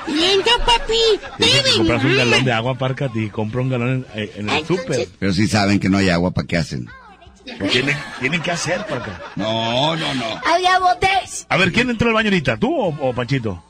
Lindo, 0.06 0.50
papi. 0.66 1.20
Dice 1.38 1.62
que 1.62 1.76
compras 1.78 2.04
un 2.04 2.16
galón 2.16 2.44
de 2.44 2.52
agua, 2.52 2.74
párcate 2.76 3.20
y 3.20 3.30
compra 3.30 3.60
un 3.62 3.70
galón 3.70 4.06
en, 4.14 4.30
en 4.36 4.50
el 4.50 4.66
súper. 4.66 5.08
Pero 5.18 5.32
si 5.32 5.46
saben 5.48 5.80
que 5.80 5.88
no 5.88 5.98
hay 5.98 6.10
agua, 6.10 6.30
¿para 6.32 6.46
qué 6.46 6.56
hacen? 6.56 6.88
Pues 7.58 7.72
tienen, 7.72 7.96
tienen 8.20 8.40
que 8.42 8.50
hacer, 8.50 8.86
parca. 8.86 9.20
No, 9.36 9.94
no, 9.96 10.14
no. 10.14 10.24
Había 10.46 10.78
botes. 10.78 11.46
A 11.48 11.56
ver, 11.56 11.72
¿quién 11.72 11.90
entró 11.90 12.08
al 12.08 12.14
baño 12.14 12.28
ahorita? 12.28 12.56
¿Tú 12.56 12.74
o, 12.74 12.88
o 13.08 13.12
Panchito? 13.14 13.62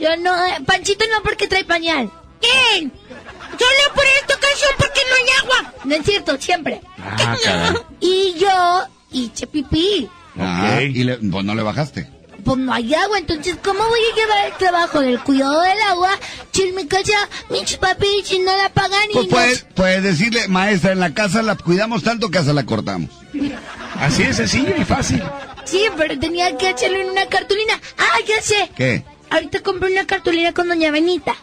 Yo 0.00 0.16
no, 0.16 0.34
eh, 0.46 0.54
Panchito 0.64 1.04
no 1.12 1.22
porque 1.22 1.46
trae 1.46 1.64
pañal. 1.64 2.10
¿Quién? 2.40 2.92
Solo 3.50 3.94
por 3.94 4.04
esta 4.20 4.34
ocasión 4.34 4.70
porque 4.78 5.00
no 5.08 5.16
hay 5.16 5.42
agua. 5.42 5.72
No 5.84 5.94
es 5.94 6.04
cierto, 6.04 6.36
siempre. 6.40 6.80
Ah. 6.98 7.74
Y 8.00 8.34
yo 8.38 8.84
hice 9.10 9.46
pipí. 9.46 10.08
Ah, 10.38 10.80
y 10.82 11.02
le- 11.04 11.16
pues 11.18 11.44
no 11.44 11.54
le 11.54 11.62
bajaste. 11.62 12.08
Pues 12.44 12.56
no 12.58 12.72
hay 12.72 12.94
agua, 12.94 13.18
entonces 13.18 13.56
¿cómo 13.62 13.80
voy 13.88 13.98
a 14.12 14.16
llevar 14.16 14.46
el 14.46 14.52
trabajo 14.56 15.00
del 15.00 15.18
cuidado 15.20 15.60
del 15.60 15.80
agua 15.82 16.10
si 16.52 16.62
en 16.62 16.76
mi 16.76 16.86
casa 16.86 17.12
mis 17.50 17.76
papis 17.76 18.26
si 18.28 18.38
no 18.38 18.56
la 18.56 18.68
pagan 18.70 19.02
y 19.10 19.14
Pues 19.14 19.24
no- 19.26 19.30
puedes, 19.30 19.66
puedes 19.74 20.02
decirle, 20.04 20.46
maestra, 20.48 20.92
en 20.92 21.00
la 21.00 21.12
casa 21.12 21.42
la 21.42 21.56
cuidamos 21.56 22.04
tanto 22.04 22.30
que 22.30 22.38
hasta 22.38 22.52
la 22.52 22.64
cortamos. 22.64 23.10
Así 23.98 24.22
de 24.22 24.32
sencillo 24.32 24.74
y 24.78 24.84
fácil. 24.84 25.22
Sí, 25.64 25.84
pero 25.96 26.18
tenía 26.18 26.56
que 26.56 26.68
hacerlo 26.68 26.98
en 27.00 27.10
una 27.10 27.26
cartulina. 27.26 27.78
Ah, 27.98 28.18
ya 28.26 28.40
sé. 28.40 28.70
¿Qué? 28.76 29.04
Ahorita 29.30 29.60
compré 29.60 29.92
una 29.92 30.06
cartulina 30.06 30.52
con 30.52 30.68
doña 30.68 30.90
Benita. 30.90 31.34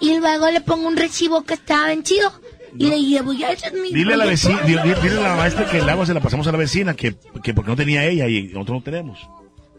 Y 0.00 0.16
luego 0.18 0.50
le 0.50 0.60
pongo 0.60 0.88
un 0.88 0.96
recibo 0.96 1.42
que 1.44 1.54
estaba 1.54 1.86
vencido. 1.88 2.32
Y 2.76 2.88
le 2.88 3.00
llevo 3.00 3.32
ya 3.32 3.50
ese 3.52 3.68
es 3.68 3.72
mi 3.74 3.92
Dile 3.92 4.14
a 4.14 4.16
la 4.16 4.24
vecina, 4.24 4.60
dile, 4.62 4.82
dile 5.00 5.18
a 5.18 5.28
la 5.28 5.36
maestra 5.36 5.64
que 5.70 5.78
el 5.78 5.88
agua 5.88 6.06
se 6.06 6.14
la 6.14 6.20
pasamos 6.20 6.44
a 6.48 6.52
la 6.52 6.58
vecina, 6.58 6.94
que, 6.94 7.14
que 7.42 7.54
porque 7.54 7.70
no 7.70 7.76
tenía 7.76 8.04
ella 8.04 8.26
y 8.26 8.48
nosotros 8.48 8.78
no 8.78 8.82
tenemos. 8.82 9.18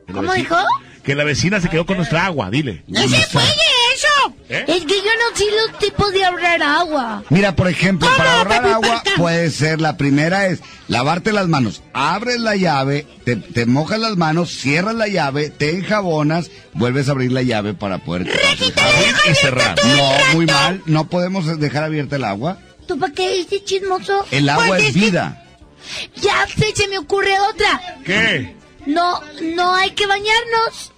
¿Cómo 0.07 0.21
vecina- 0.21 0.35
dijo? 0.35 0.55
Que 1.03 1.13
la 1.15 1.23
vecina 1.25 1.59
se 1.59 1.69
quedó 1.69 1.85
con 1.85 1.97
nuestra 1.97 2.25
agua, 2.25 2.49
dile. 2.49 2.83
¡No 2.87 3.01
se 3.01 3.27
puede 3.33 3.47
eso! 3.95 4.35
¿Eh? 4.49 4.65
Es 4.67 4.85
que 4.85 4.95
yo 4.97 5.03
no 5.03 5.37
sé 5.37 5.45
los 5.69 5.79
tipos 5.79 6.11
de 6.13 6.23
ahorrar 6.25 6.61
agua. 6.61 7.23
Mira, 7.29 7.55
por 7.55 7.67
ejemplo, 7.67 8.07
¿Cómo, 8.07 8.17
para 8.17 8.37
ahorrar 8.37 8.65
agua 8.65 9.01
Parca? 9.03 9.11
puede 9.17 9.49
ser, 9.51 9.81
la 9.81 9.97
primera 9.97 10.47
es 10.47 10.59
lavarte 10.87 11.31
las 11.31 11.47
manos, 11.47 11.81
abres 11.93 12.39
la 12.39 12.55
llave, 12.55 13.07
te, 13.23 13.35
te 13.37 13.65
mojas 13.65 13.99
las 13.99 14.17
manos, 14.17 14.51
cierras 14.51 14.95
la 14.95 15.07
llave, 15.07 15.49
te 15.49 15.71
enjabonas, 15.71 16.51
vuelves 16.73 17.07
a 17.07 17.11
abrir 17.11 17.31
la 17.31 17.41
llave 17.41 17.73
para 17.73 17.97
poder... 17.99 18.29
Abrir 18.29 18.73
y 19.31 19.35
cerrar. 19.35 19.75
No, 19.85 20.11
muy 20.33 20.45
mal, 20.45 20.81
no 20.85 21.07
podemos 21.09 21.59
dejar 21.59 21.83
abierta 21.83 22.17
el 22.17 22.23
agua. 22.23 22.59
¿Tú 22.87 22.99
para 22.99 23.13
qué 23.13 23.33
dices 23.37 23.63
chismoso? 23.65 24.25
El 24.31 24.47
agua 24.49 24.67
Pues 24.67 24.83
es 24.85 24.93
que- 24.93 24.99
vida. 24.99 25.41
Ya 26.15 26.47
sé, 26.47 26.73
se 26.75 26.87
me 26.87 26.97
ocurre 26.97 27.33
otra. 27.53 27.79
¿Qué? 28.05 28.55
No, 28.87 29.21
no 29.55 29.73
hay 29.75 29.91
que 29.91 30.05
bañarnos. 30.07 30.91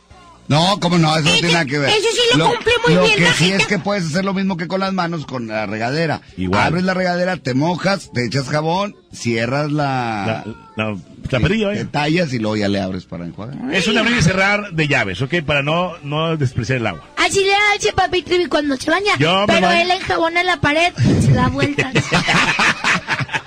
No, 0.48 0.80
cómo 0.80 0.98
no, 0.98 1.14
eso 1.18 1.26
no 1.28 1.34
tiene 1.34 1.52
nada 1.52 1.66
que 1.66 1.78
ver. 1.78 1.90
ese 1.90 2.02
sí 2.12 2.38
lo 2.38 2.50
cumple 2.52 2.72
muy 2.86 2.96
lo 2.96 3.04
bien, 3.04 3.18
que 3.18 3.34
sí 3.34 3.52
es 3.52 3.68
que 3.68 3.80
puedes 3.80 4.06
hacer 4.06 4.24
lo 4.24 4.34
mismo 4.34 4.56
que 4.56 4.68
con 4.68 4.80
las 4.80 4.94
manos 4.94 5.26
con 5.26 5.48
la 5.48 5.66
regadera. 5.66 6.22
Abres 6.54 6.84
la 6.84 6.94
regadera, 6.94 7.38
te 7.38 7.54
mojas, 7.54 8.12
te 8.14 8.26
echas 8.26 8.48
jabón, 8.48 8.96
cierras 9.14 9.72
la... 9.72 10.44
La, 10.78 10.96
la 11.30 11.40
perilla, 11.42 11.72
Te 11.74 11.82
¿eh? 11.82 11.86
tallas 11.86 12.32
y 12.34 12.40
luego 12.40 12.56
ya 12.56 12.70
le 12.70 12.80
abres 12.80 13.06
para 13.06 13.26
enjuagar. 13.26 13.58
Es 13.74 13.88
un 13.88 13.98
abrir 13.98 14.18
y 14.18 14.22
cerrar 14.22 14.72
de 14.72 14.88
llaves, 14.88 15.22
¿ok? 15.22 15.42
Para 15.46 15.64
no, 15.64 15.94
no 16.04 16.38
despreciar 16.38 16.78
el 16.78 16.88
agua. 16.88 17.04
Así 17.18 17.44
le 17.44 17.54
hace 17.76 17.92
papi 17.94 18.22
Trivi 18.22 18.46
cuando 18.46 18.78
se 18.78 18.90
baña. 18.90 19.18
Yo 19.20 19.42
me 19.42 19.48
pero 19.48 19.68
baño. 19.68 19.82
él 19.82 19.92
enjabona 19.92 20.44
la 20.44 20.62
pared 20.62 20.94
y 20.98 21.22
se 21.26 21.34
da 21.34 21.50
vueltas. 21.50 21.94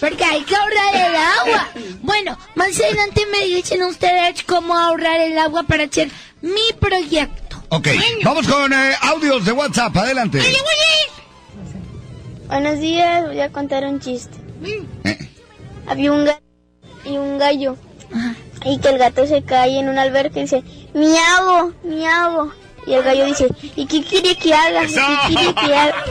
Porque 0.00 0.24
hay 0.24 0.42
que 0.42 0.56
ahorrar 0.56 0.94
el 0.94 1.16
agua. 1.16 1.68
Bueno, 2.02 2.38
más 2.54 2.78
adelante 2.80 3.22
me 3.30 3.46
dicen 3.46 3.82
ustedes 3.84 4.42
cómo 4.44 4.76
ahorrar 4.76 5.20
el 5.20 5.38
agua 5.38 5.62
para 5.62 5.84
hacer 5.84 6.10
mi 6.42 6.72
proyecto. 6.80 7.62
Ok, 7.68 7.88
vamos 8.22 8.46
con 8.46 8.72
eh, 8.72 8.92
audios 9.02 9.44
de 9.44 9.52
WhatsApp, 9.52 9.96
adelante. 9.96 10.40
Buenos 12.46 12.78
días, 12.78 13.26
voy 13.26 13.40
a 13.40 13.50
contar 13.50 13.84
un 13.84 13.98
chiste. 14.00 14.36
Había 15.88 16.12
un 16.12 16.24
gato 16.24 16.42
y 17.04 17.16
un 17.16 17.38
gallo. 17.38 17.76
Y 18.64 18.78
que 18.78 18.88
el 18.88 18.98
gato 18.98 19.26
se 19.26 19.42
cae 19.42 19.78
en 19.78 19.88
una 19.88 20.02
alberca 20.02 20.38
y 20.38 20.42
dice, 20.42 20.62
miau, 20.94 21.72
miau. 21.82 22.52
Y 22.86 22.94
el 22.94 23.02
gallo 23.02 23.26
dice, 23.26 23.48
¿y 23.74 23.86
qué 23.86 24.02
quiere 24.04 24.36
que 24.36 24.54
haga? 24.54 24.84
¿Y 24.84 24.94
¿Qué 24.94 25.34
quiere 25.34 25.54
que 25.54 25.74
haga? 25.74 26.04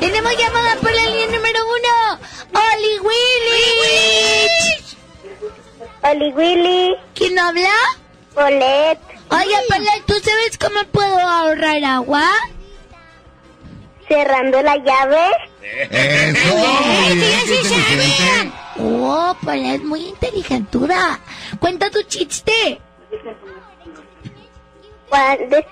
Tenemos 0.00 0.36
llamada 0.36 0.76
por 0.76 0.92
la 0.92 1.02
línea 1.04 1.26
número 1.26 1.60
uno. 1.66 2.18
¡Oli 2.54 2.98
Willy! 3.00 4.48
¡Oli 6.02 6.32
Willy! 6.32 6.96
¿Quién 7.14 7.38
habla? 7.38 7.74
Polet. 8.34 8.98
Oye, 9.30 9.56
Polet, 9.68 10.04
¿tú 10.06 10.14
sabes 10.14 10.56
cómo 10.58 10.82
puedo 10.90 11.18
ahorrar 11.18 11.84
agua? 11.84 12.30
Cerrando 14.08 14.62
la 14.62 14.76
llave. 14.78 15.26
Eso, 15.90 16.56
qué 16.56 17.12
inteligente. 17.12 18.52
Oh, 18.78 19.36
Polet, 19.44 19.82
muy 19.82 20.06
inteligentuda. 20.06 21.20
Cuenta 21.60 21.90
tu 21.90 22.02
chiste. 22.04 22.80
¿Cuál, 25.10 25.50
de 25.50 25.66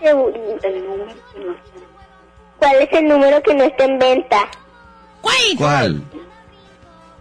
¿Cuál 2.58 2.76
es 2.82 2.88
el 2.92 3.08
número 3.08 3.42
que 3.42 3.54
no 3.54 3.64
está 3.64 3.84
en 3.84 3.98
venta? 3.98 4.48
¿Cuál? 5.56 6.02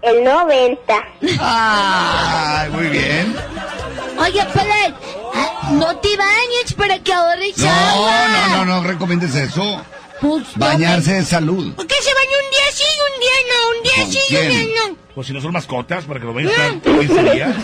El 0.02 0.24
90. 0.24 0.94
Ay, 1.40 2.70
muy 2.72 2.88
bien. 2.88 3.36
Oye, 4.20 4.46
Polet, 4.54 4.94
ah, 5.34 5.70
no 5.72 5.96
te 5.98 6.16
bañes 6.18 6.74
para 6.78 7.00
que 7.00 7.14
ahorres 7.14 7.58
No, 7.58 7.70
agua. 7.70 8.12
no, 8.50 8.66
no, 8.66 8.66
no 8.82 8.88
recomiendes 8.88 9.36
eso. 9.36 9.82
Pues, 10.22 10.44
Bañarse 10.56 11.20
es 11.20 11.28
salud. 11.28 11.74
¿Por 11.76 11.86
qué 11.86 11.96
se 12.02 12.14
baña 12.14 12.32
un 12.44 12.50
día 12.52 12.72
sí 12.74 12.84
y 12.84 13.14
un 13.14 13.20
día 13.20 13.32
no? 13.50 13.78
Un 13.78 13.84
día 13.84 14.04
¿Con 14.04 14.12
sí 14.12 14.20
y 14.30 14.36
un 14.36 14.50
día 14.68 14.76
no. 14.90 14.98
Pues 15.14 15.28
si 15.28 15.34
no 15.34 15.42
son 15.42 15.52
mascotas, 15.54 16.06
para 16.06 16.20
que 16.20 16.26
lo 16.26 16.34
vayan 16.34 16.50
a 16.52 16.66
estar 16.68 16.82
15 16.82 17.24
días. 17.34 17.56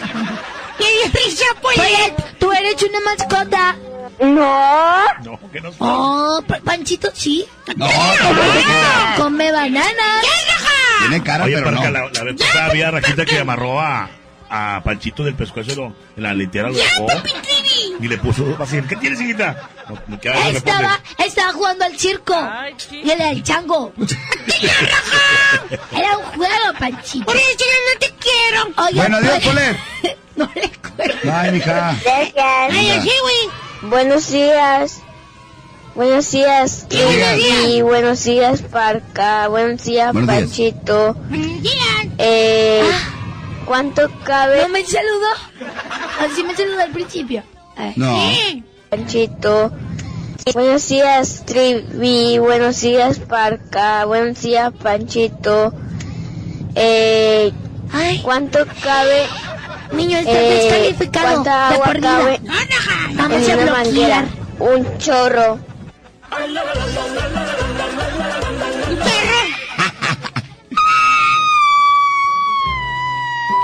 ¡Qué 0.77 1.09
risa, 1.19 1.45
Polet, 1.61 1.77
Polet! 2.15 2.37
tú 2.39 2.51
eres 2.51 2.81
una 2.83 2.99
mascota. 3.01 3.75
No. 4.19 5.03
No, 5.23 5.51
que 5.51 5.61
no 5.61 5.71
Oh, 5.79 6.41
Pa- 6.47 6.59
Panchito 6.63 7.09
sí. 7.13 7.45
No. 7.75 7.87
Come 9.17 9.51
banana. 9.51 10.21
Tiene 10.99 11.23
cara, 11.23 11.45
Oye, 11.45 11.55
pero 11.57 11.71
no. 11.71 11.81
la, 11.89 12.09
la 12.09 12.23
vez 12.23 12.35
pasada 12.39 12.65
había 12.67 12.91
Rajita 12.91 13.25
que 13.25 13.39
amarró 13.39 13.79
a, 13.79 14.09
a 14.55 14.81
Panchito 14.83 15.23
del 15.23 15.33
pescuezo 15.33 15.71
y 15.71 15.75
lo- 15.75 15.95
en 16.15 16.23
la 16.23 16.33
lintera 16.33 16.69
lo 16.69 16.75
dejó. 16.75 17.07
Y 17.99 18.07
le 18.07 18.17
puso 18.19 18.55
así, 18.59 18.79
¿qué 18.87 18.95
tienes, 18.97 19.19
hijita? 19.19 19.67
No, 19.89 19.97
me 20.07 20.19
queda 20.19 20.33
de 20.51 20.57
Estaba, 20.57 20.99
estaba 21.17 21.53
jugando 21.53 21.85
al 21.85 21.97
circo. 21.97 22.35
Y 22.91 23.09
era 23.09 23.31
el 23.31 23.41
chango. 23.43 23.91
Era 25.91 26.17
un 26.17 26.23
juego, 26.37 26.73
Panchito. 26.79 27.25
Por 27.25 27.35
eso 27.35 27.45
yo 27.59 27.65
no 27.65 27.99
te 27.99 28.13
quiero. 28.19 28.83
Oye, 28.87 28.95
Bueno, 28.95 29.17
adiós, 29.17 29.39
Polet. 29.43 29.77
Polet. 30.37 31.23
Bye, 31.23 31.51
mija. 31.51 31.95
Gracias. 32.03 32.35
Ay, 32.71 32.89
así, 32.91 33.09
güey. 33.21 33.89
Buenos 33.89 34.29
días. 34.31 35.01
Buenos 35.95 36.31
días, 36.31 36.87
Buenos 36.89 37.13
días. 37.15 37.33
Trivi. 37.35 37.81
Buenos 37.81 38.23
días, 38.23 38.61
Parca. 38.63 39.47
Buenos 39.47 39.83
días, 39.83 40.11
Buenos 40.13 40.29
días. 40.55 40.73
Panchito. 40.81 41.15
Eh, 42.17 42.83
¿Cuánto 43.65 44.09
cabe? 44.23 44.61
¿No 44.63 44.69
me 44.69 44.85
saludó? 44.85 45.27
Así 46.19 46.43
me 46.43 46.55
saludó 46.55 46.81
al 46.81 46.91
principio. 46.91 47.43
Eh. 47.77 47.93
No. 47.95 48.15
Panchito. 48.89 49.71
Buenos 50.53 50.87
días, 50.89 51.43
Trivi. 51.45 52.37
Buenos 52.37 52.81
días, 52.81 53.19
Parca. 53.19 54.05
Buenos 54.05 54.41
días, 54.41 54.71
Panchito. 54.81 55.73
Eh, 56.75 57.51
¿Cuánto 58.23 58.59
cabe? 58.83 59.25
Niño, 59.93 60.17
está 60.17 60.31
Eh, 60.31 60.49
descalificado. 60.63 61.27
¿Cuánta 61.43 61.69
de 61.69 61.73
agua 61.75 61.85
por 61.85 61.95
vida. 61.97 62.09
cabe 62.17 62.39
Vamos 63.13 63.43
en 63.47 63.51
a 63.51 63.63
una 63.63 63.63
bloquear. 63.63 63.71
manguera? 63.85 64.25
Un 64.59 64.97
chorro. 64.97 65.59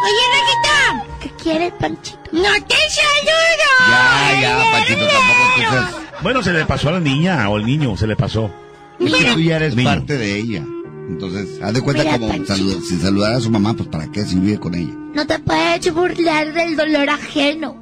Oye, 0.04 0.24
Rajita. 0.34 1.06
¿Qué 1.22 1.30
quieres, 1.44 1.74
Panchito? 1.80 2.20
¡No 2.32 2.50
te 2.68 2.76
saludo! 2.90 3.90
Ya, 3.90 4.40
ya, 4.42 4.72
Panchito, 4.72 5.08
tampoco 5.08 5.40
tú 5.56 5.62
seas- 5.62 6.22
Bueno, 6.22 6.44
se 6.44 6.54
le 6.54 6.66
pasó 6.66 6.90
a 6.90 6.92
la 6.94 7.00
niña 7.00 7.50
o 7.50 7.56
al 7.58 7.66
niño, 7.66 7.96
se 7.98 8.08
le 8.08 8.16
pasó. 8.16 8.52
Es 9.00 9.14
que 9.14 9.26
tú 9.34 9.40
ya 9.40 9.56
eres 9.58 9.76
Niño. 9.76 9.90
parte 9.90 10.18
de 10.18 10.38
ella. 10.38 10.64
Entonces, 11.10 11.62
haz 11.64 11.74
de 11.74 11.82
cuenta 11.82 12.04
Mira, 12.04 12.20
como 12.20 12.46
saluda- 12.46 12.82
si 12.88 12.98
saludara 13.00 13.38
a 13.38 13.42
su 13.42 13.50
mamá, 13.50 13.74
pues 13.74 13.88
para 13.90 14.12
qué, 14.12 14.26
si 14.26 14.36
vive 14.36 14.60
con 14.60 14.76
ella. 14.76 14.94
No 15.14 15.26
te 15.26 15.40
puedes 15.40 15.92
burlar 15.94 16.54
del 16.54 16.76
dolor 16.76 17.10
ajeno. 17.10 17.82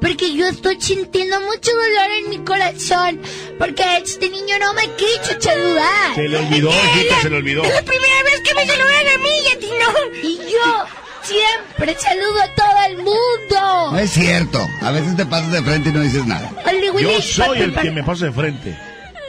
Porque 0.00 0.34
yo 0.34 0.46
estoy 0.48 0.80
sintiendo 0.80 1.38
mucho 1.40 1.70
dolor 1.72 2.10
en 2.22 2.30
mi 2.30 2.38
corazón. 2.38 3.20
Porque 3.58 3.82
este 4.02 4.28
niño 4.30 4.54
no 4.60 4.72
me 4.74 4.82
quiso 4.96 5.38
saludar. 5.40 6.14
Se 6.14 6.28
le 6.28 6.38
olvidó, 6.38 6.70
hijita, 6.70 7.20
se 7.22 7.30
le 7.30 7.36
olvidó. 7.36 7.62
Es 7.64 7.74
la 7.74 7.82
primera 7.82 8.22
vez 8.24 8.40
que 8.42 8.54
me 8.54 8.66
saludan 8.66 9.08
a 9.14 9.18
mí 9.18 9.30
y 9.44 9.56
a 9.56 9.58
ti 9.58 9.66
no. 9.78 10.28
Y 10.28 10.36
yo 10.52 10.84
siempre 11.22 11.96
saludo 11.98 12.40
a 12.42 12.54
todo 12.54 12.84
el 12.88 12.96
mundo. 12.98 13.92
No 13.92 13.98
es 13.98 14.10
cierto. 14.10 14.66
A 14.82 14.90
veces 14.90 15.16
te 15.16 15.26
pasas 15.26 15.52
de 15.52 15.62
frente 15.62 15.88
y 15.88 15.92
no 15.92 16.00
dices 16.00 16.26
nada. 16.26 16.50
Willy, 16.92 17.02
Yo 17.02 17.20
soy 17.22 17.58
el 17.62 17.74
que 17.74 17.90
me 17.90 18.02
pasa 18.02 18.26
de 18.26 18.32
frente. 18.32 18.78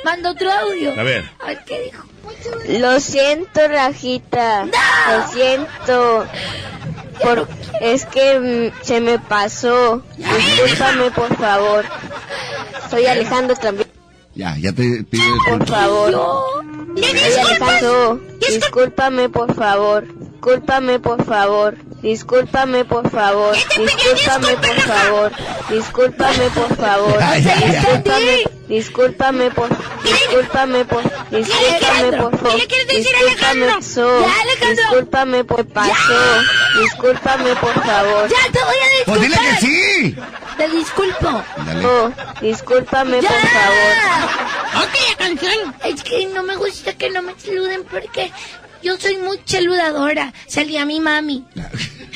Manda 0.03 0.31
otro 0.31 0.51
audio. 0.51 0.99
A 0.99 1.03
ver. 1.03 1.29
A 1.39 1.47
ver 1.47 1.63
qué 1.65 1.79
dijo. 1.81 2.05
Lo 2.79 2.99
siento, 2.99 3.67
Rajita. 3.67 4.65
Lo 4.65 5.27
siento. 5.31 6.25
Por- 7.21 7.47
es 7.81 8.05
que 8.05 8.71
mm, 8.73 8.83
se 8.83 8.99
me 9.01 9.19
pasó. 9.19 10.03
Discúlpame, 10.17 11.11
por 11.11 11.35
favor. 11.37 11.85
Soy 12.89 13.05
Alejandro 13.05 13.55
también, 13.55 13.87
Ya, 14.35 14.57
ya 14.57 14.71
te 14.73 15.03
pido 15.03 15.23
por 15.47 15.67
favor. 15.67 16.11
Soy 16.95 17.39
Alejandro. 17.39 18.19
Discúlpame, 18.39 19.29
por 19.29 19.53
favor. 19.55 20.05
Discúlpame, 20.41 20.97
por 20.97 21.23
favor. 21.23 21.77
Discúlpame, 22.01 22.83
por 22.83 23.07
favor. 23.11 23.55
Discúlpame, 23.55 24.57
por 24.57 24.81
favor. 24.81 25.31
Discúlpame, 25.69 26.49
por 26.49 26.75
favor. 26.77 27.19
Discúlpame, 27.35 28.43
discúlpame, 28.67 29.51
por 29.51 29.69
Discúlpame, 30.01 30.85
por 30.85 31.03
Discúlpame, 31.29 32.11
por 32.17 32.37
favor. 32.39 32.51
¿Qué 32.53 32.57
le 32.57 32.67
quieres 32.67 32.87
decir, 32.87 33.15
Discúlpame, 33.23 33.65
pasó. 33.67 34.25
Discúlpame, 34.67 35.43
por 35.43 35.67
pasó. 35.67 36.41
Discúlpame, 36.81 37.55
por 37.57 37.85
favor. 37.85 38.29
Ya 38.29 38.51
te 38.51 38.59
voy 38.63 38.77
a 38.77 38.89
disculpar. 38.97 39.05
Pues 39.05 39.21
dile 39.21 39.37
que 39.37 39.57
sí. 39.61 40.15
Te 40.57 40.69
disculpo. 40.69 41.43
Oh, 41.85 42.11
discúlpame, 42.41 43.21
por 43.21 43.29
favor. 43.29 44.85
Ok, 44.85 45.17
canción. 45.19 45.75
Es 45.85 46.01
que 46.01 46.25
no 46.33 46.41
me 46.41 46.55
gusta 46.55 46.93
que 46.93 47.11
no 47.11 47.21
me 47.21 47.35
saluden 47.39 47.83
porque 47.83 48.31
yo 48.81 48.97
soy 48.97 49.17
muy 49.17 49.39
saludadora. 49.45 50.33
Salía 50.47 50.85
mi 50.85 50.99
mami. 50.99 51.45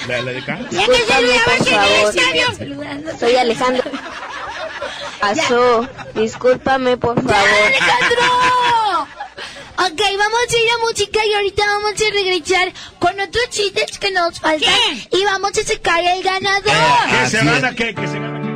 ¿La, 0.08 0.22
la 0.22 0.32
de 0.32 0.40
acá? 0.40 0.60
Ya 0.72 0.86
que 0.86 1.04
saludaba 1.08 1.56
en 1.58 3.08
el. 3.08 3.20
Soy 3.20 3.36
Alejandro. 3.36 3.84
Pasó. 5.20 5.88
Discúlpame, 6.14 6.98
por 6.98 7.16
¡Ya, 7.16 7.34
favor. 7.34 7.50
Alejandro! 7.66 9.08
Ok, 9.78 10.02
vamos 10.18 10.40
a 10.50 10.58
ir 10.58 10.70
a 10.72 10.78
música 10.88 11.26
y 11.26 11.34
ahorita 11.34 11.64
vamos 11.66 11.94
a 12.02 12.14
regresar 12.14 12.72
con 13.00 13.20
otros 13.20 13.50
chistes 13.50 14.00
que 14.00 14.10
nos 14.12 14.40
faltan 14.40 14.74
y 15.12 15.24
vamos 15.26 15.52
a 15.58 15.64
sacar 15.64 16.02
el 16.04 16.24
ganador. 16.24 16.64
¿Qué 16.64 17.30
se 17.30 17.38
Así 17.40 17.46
gana 17.46 17.76
qué? 17.76 17.94
¿Qué 17.94 18.08
se 18.08 18.14
gana 18.20 18.42
qué? 18.42 18.55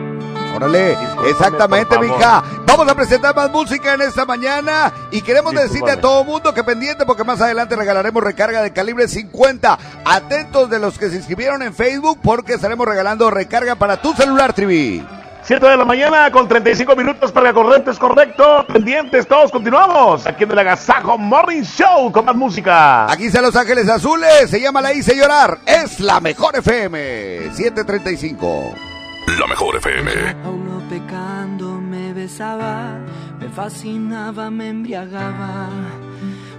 Órale, 0.55 0.97
exactamente, 1.27 1.97
mija. 1.99 2.43
Vamos 2.65 2.87
a 2.89 2.95
presentar 2.95 3.35
más 3.35 3.49
música 3.49 3.93
en 3.93 4.01
esta 4.01 4.25
mañana 4.25 4.91
y 5.11 5.21
queremos 5.21 5.53
decirle 5.53 5.91
a 5.91 6.01
todo 6.01 6.23
mundo 6.23 6.53
que 6.53 6.63
pendiente 6.63 7.05
porque 7.05 7.23
más 7.23 7.41
adelante 7.41 7.75
regalaremos 7.75 8.23
recarga 8.23 8.61
de 8.61 8.71
calibre 8.71 9.07
50. 9.07 9.77
Atentos 10.05 10.69
de 10.69 10.79
los 10.79 10.97
que 10.97 11.09
se 11.09 11.17
inscribieron 11.17 11.61
en 11.61 11.73
Facebook 11.73 12.19
porque 12.21 12.53
estaremos 12.53 12.87
regalando 12.87 13.29
recarga 13.29 13.75
para 13.75 14.01
tu 14.01 14.13
celular, 14.13 14.53
Trivi. 14.53 15.05
7 15.43 15.65
de 15.65 15.77
la 15.77 15.85
mañana 15.85 16.29
con 16.31 16.47
35 16.47 16.95
minutos 16.95 17.31
para 17.31 17.51
corrientes 17.53 17.97
correcto. 17.97 18.65
Pendientes, 18.71 19.27
todos 19.27 19.51
continuamos. 19.51 20.27
Aquí 20.27 20.43
en 20.43 20.51
el 20.51 20.59
Agasajo 20.59 21.17
Morning 21.17 21.63
Show 21.63 22.11
con 22.11 22.25
más 22.25 22.35
música. 22.35 23.11
Aquí 23.11 23.25
está 23.25 23.41
Los 23.41 23.55
Ángeles 23.55 23.89
Azules, 23.89 24.49
se 24.49 24.61
llama 24.61 24.81
La 24.81 24.93
Hice 24.93 25.15
Llorar. 25.15 25.59
Es 25.65 25.99
la 25.99 26.19
mejor 26.19 26.55
FM. 26.55 27.51
735. 27.53 28.88
La 29.37 29.45
mejor 29.45 29.75
FM. 29.75 30.11
No 30.43 30.79
pecando 30.89 31.79
me 31.79 32.13
besaba, 32.13 32.97
me 33.39 33.47
fascinaba, 33.49 34.49
me 34.49 34.69
embriagaba, 34.69 35.69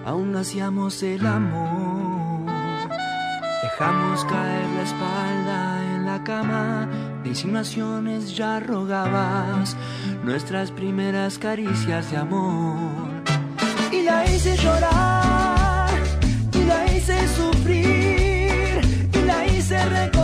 aún 0.07 0.37
hacíamos 0.37 1.03
el 1.03 1.27
amor. 1.27 2.47
Dejamos 3.63 4.25
caer 4.25 4.67
la 4.77 4.83
espalda 4.83 5.95
en 5.97 6.07
la 6.07 6.23
cama, 6.23 6.89
de 7.25 7.31
insinuaciones 7.31 8.37
ya 8.37 8.61
rogabas 8.61 9.77
nuestras 10.23 10.71
primeras 10.71 11.39
caricias 11.39 12.11
de 12.13 12.19
amor. 12.19 12.79
Y 13.91 14.03
la 14.03 14.25
hice 14.27 14.57
llorar, 14.57 15.91
y 16.53 16.65
la 16.65 16.87
hice 16.87 17.19
sufrir, 17.37 18.81
y 19.13 19.23
la 19.27 19.47
hice 19.47 19.85
recordar 19.87 20.20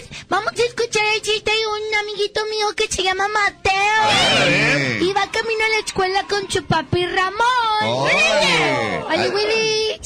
chistes. 0.00 0.26
Vamos 0.28 0.52
a 0.52 0.62
escuchar 0.62 1.02
el 1.14 1.22
chiste 1.22 1.50
de 1.50 1.66
un 1.66 1.94
amiguito 2.00 2.40
mío 2.46 2.66
que 2.76 2.88
se 2.88 3.02
llama 3.02 3.28
Mateo. 3.28 5.00
Y 5.00 5.12
va 5.12 5.30
camino 5.30 5.64
a 5.64 5.68
la 5.68 5.78
escuela 5.84 6.26
con 6.28 6.50
su 6.50 6.64
papi 6.64 7.06
Ramón. 7.06 8.10
Hola, 9.06 9.28
Willy. 9.34 10.00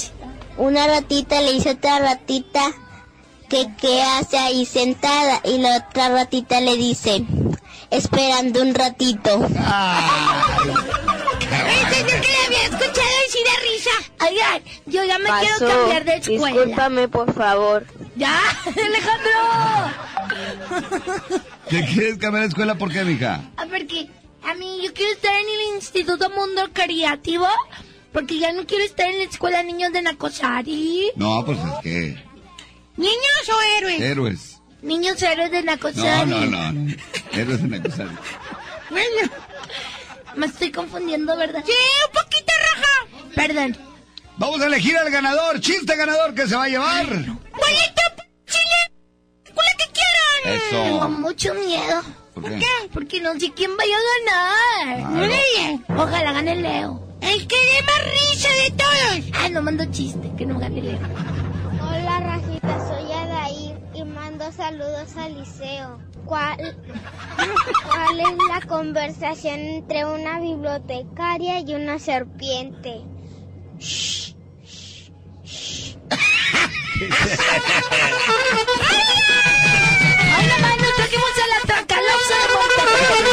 Una 0.58 0.86
ratita 0.86 1.40
le 1.42 1.52
dice 1.52 1.70
a 1.70 1.72
otra 1.72 1.98
ratita 1.98 2.72
que 3.48 3.68
qué 3.78 4.02
hace 4.02 4.38
ahí 4.38 4.64
sentada 4.64 5.40
y 5.44 5.58
la 5.58 5.76
otra 5.76 6.08
ratita 6.08 6.60
le 6.60 6.76
dice, 6.76 7.24
esperando 7.90 8.62
un 8.62 8.74
ratito. 8.74 9.46
Es 11.52 12.00
el 12.00 12.20
que 12.20 12.28
le 12.28 12.38
había 12.46 12.62
escuchado 12.64 12.92
decir 13.24 13.42
de 13.44 13.56
risa. 13.68 13.90
Oigan, 14.28 14.62
yo 14.86 15.04
ya 15.04 15.18
me 15.18 15.28
quiero 15.40 15.58
cambiar 15.58 16.04
de 16.04 16.16
escuela. 16.16 16.56
Discúlpame, 16.56 17.08
por 17.08 17.32
favor. 17.34 17.86
¡Ya, 18.16 18.40
Alejandro! 18.66 19.32
¿Te 21.68 21.84
quieres 21.86 22.18
cambiar 22.18 22.42
de 22.42 22.48
escuela? 22.48 22.74
¿Por 22.76 22.92
qué, 22.92 23.04
mija? 23.04 23.42
A 23.56 23.64
ver, 23.66 23.86
que 23.86 24.08
a 24.44 24.54
mí 24.54 24.80
yo 24.82 24.92
quiero 24.94 25.12
estar 25.12 25.34
en 25.34 25.46
el 25.46 25.76
Instituto 25.76 26.30
Mundo 26.30 26.68
Creativo 26.72 27.46
porque 28.12 28.38
ya 28.38 28.52
no 28.52 28.64
quiero 28.66 28.84
estar 28.84 29.06
en 29.10 29.18
la 29.18 29.24
escuela 29.24 29.58
de 29.58 29.64
niños 29.64 29.92
de 29.92 30.02
Nacosari. 30.02 31.10
No, 31.16 31.44
pues 31.44 31.58
es 31.58 31.64
que... 31.82 32.24
¿Niños 32.96 33.48
o 33.50 33.78
héroes? 33.78 34.00
Héroes. 34.00 34.60
Niños 34.80 35.20
héroes 35.22 35.50
de 35.50 35.62
Nacosari. 35.62 36.30
no, 36.30 36.46
no, 36.46 36.72
no. 36.72 36.94
Héroes 37.32 37.60
en 37.60 37.74
acusar. 37.74 38.08
Bueno, 38.88 39.30
me 40.36 40.46
estoy 40.46 40.70
confundiendo, 40.70 41.36
¿verdad? 41.36 41.62
Sí, 41.64 41.72
un 42.06 42.12
poquito 42.12 42.52
raja. 42.60 43.34
Perdón. 43.34 43.76
Vamos 44.38 44.60
a 44.60 44.66
elegir 44.66 44.96
al 44.96 45.10
ganador, 45.10 45.60
chiste 45.60 45.96
ganador 45.96 46.34
que 46.34 46.46
se 46.46 46.54
va 46.54 46.64
a 46.64 46.68
llevar. 46.68 47.06
¡Bonito 47.06 48.02
chile! 48.46 48.92
¡Escuela 49.44 49.70
que 49.78 49.92
quieran! 49.92 50.60
Eso. 50.60 50.82
Tengo 50.82 51.08
mucho 51.08 51.54
miedo. 51.54 52.02
¿Por 52.34 52.58
qué? 52.58 52.66
Porque 52.92 53.20
no 53.22 53.32
sé 53.40 53.50
quién 53.54 53.74
vaya 53.78 53.96
a 53.96 54.90
ganar. 54.90 55.10
Claro. 55.10 55.26
Nadie. 55.26 55.80
Ojalá 55.88 56.32
gane 56.32 56.56
Leo. 56.56 57.02
El 57.22 57.48
que 57.48 57.56
dé 57.56 57.82
más 57.82 58.04
risa 58.12 58.48
de 58.50 58.70
todos. 58.72 59.42
Ah, 59.42 59.48
no 59.48 59.62
mando 59.62 59.86
chiste, 59.86 60.30
que 60.36 60.44
no 60.44 60.58
gane 60.58 60.82
Leo. 60.82 60.98
Hola 61.80 62.20
Rajita, 62.20 62.88
soy 62.88 63.10
y 63.10 63.12
saludos 64.52 65.16
al 65.16 65.38
liceo. 65.38 65.98
¿Cuál, 66.24 66.76
¿Cuál 67.84 68.20
es 68.20 68.36
la 68.48 68.60
conversación 68.66 69.58
entre 69.60 70.04
una 70.04 70.40
bibliotecaria 70.40 71.60
y 71.60 71.74
una 71.74 71.98
serpiente? 71.98 73.02
¡Ay, 80.34 80.46
nomás 80.46 80.76
nos 80.78 80.94
trajimos 80.96 81.34
a 81.36 81.46
la 81.48 81.60
tracalosa 81.66 82.34
de 82.34 83.25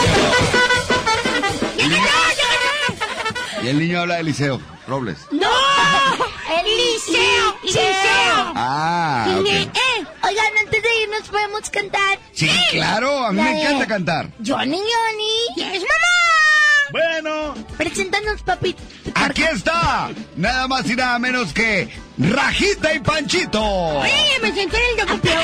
Y 3.63 3.67
el 3.67 3.79
niño 3.79 4.01
habla 4.01 4.15
de 4.17 4.23
Liceo, 4.23 4.59
Robles. 4.87 5.17
¡No! 5.31 5.47
¡El 6.59 6.65
liceo! 6.65 7.57
¡Liceo! 7.63 8.51
Ah, 8.55 9.37
ok. 9.39 9.47
Eh, 9.47 10.05
Oigan, 10.23 10.57
antes 10.65 10.83
de 10.83 11.01
irnos 11.03 11.29
podemos 11.29 11.69
cantar. 11.69 12.19
Sí, 12.33 12.49
claro, 12.71 13.25
a 13.25 13.31
mí 13.31 13.37
La 13.37 13.43
me 13.43 13.53
de 13.53 13.61
encanta 13.61 13.87
cantar. 13.87 14.29
Johnny 14.45 14.77
Johnny. 14.79 15.55
¡Yes, 15.55 15.81
mamá! 15.81 16.91
Bueno. 16.91 17.53
Preséntanos, 17.77 18.41
papi. 18.43 18.75
Aquí 19.15 19.43
está, 19.43 20.09
nada 20.35 20.67
más 20.67 20.85
y 20.89 20.95
nada 20.95 21.17
menos 21.19 21.53
que 21.53 21.89
Rajita 22.17 22.93
y 22.93 22.99
Panchito. 22.99 23.63
Oye, 23.63 24.39
me 24.41 24.53
senté 24.53 24.77
en 24.77 24.99
el 24.99 25.07
doctor. 25.07 25.43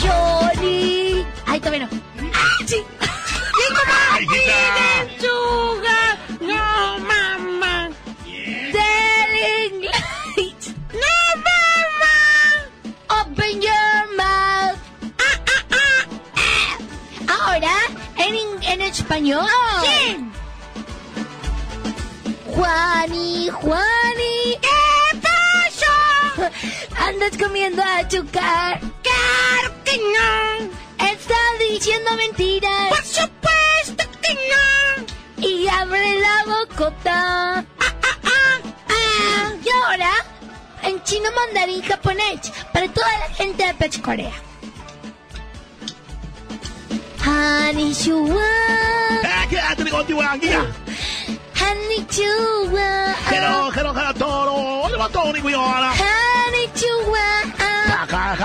Johnny. 0.00 1.24
Ay, 1.46 1.60
todavía 1.60 1.86
no. 1.86 2.00
¡Ah, 2.34 2.56
sí! 2.66 2.76
¡Sí, 2.76 3.72
mamá! 3.72 4.18
¡Lechuga! 4.20 5.98
¡No, 6.46 6.98
mamá! 7.10 7.90
Telling 8.72 9.80
lights. 9.82 10.66
¡No, 10.92 11.14
mamá! 11.46 12.16
Open 13.20 13.62
your 13.62 14.16
mouth. 14.16 14.78
Ah, 15.18 15.38
ah, 15.54 15.64
ah, 15.72 16.02
ah. 17.28 17.46
Ahora, 17.46 17.76
en, 18.16 18.34
in- 18.34 18.62
en 18.62 18.80
español. 18.82 19.46
Sí. 19.82 20.16
Juani, 22.54 23.48
Juani. 23.50 24.58
¿Qué 24.60 25.20
pasó? 25.20 26.50
¿Andas 26.98 27.36
comiendo 27.38 27.82
azúcar? 27.82 28.80
¡Claro 29.02 29.74
que 29.84 29.96
no! 29.98 31.04
¿Estás 31.06 31.58
diciendo 31.58 32.10
mentiras? 32.16 32.88
¡Por 32.90 33.04
supuesto 33.04 34.04
que 34.22 34.34
no! 34.34 35.06
Y 35.46 35.68
abre 35.68 36.20
la 36.20 36.44
bocota. 36.46 37.58
Ah, 37.58 37.94
ah. 38.88 39.50
Y 39.62 39.68
ahora, 39.70 40.10
en 40.82 41.02
chino 41.04 41.30
mandarín 41.32 41.82
japonés, 41.82 42.50
para 42.72 42.88
toda 42.88 43.18
la 43.18 43.34
gente 43.34 43.66
de 43.66 43.74
Pech 43.74 44.00
Corea. 44.00 44.32
Contigo 49.94 50.22
aquí. 50.22 50.50
Hanishua. 51.54 53.14
Hello, 53.30 53.70
hello, 53.70 53.92
hello, 53.94 54.14
toro. 54.14 54.84
Ahora. 55.54 55.92
Hanishua. 55.92 57.26
Acá, 58.02 58.36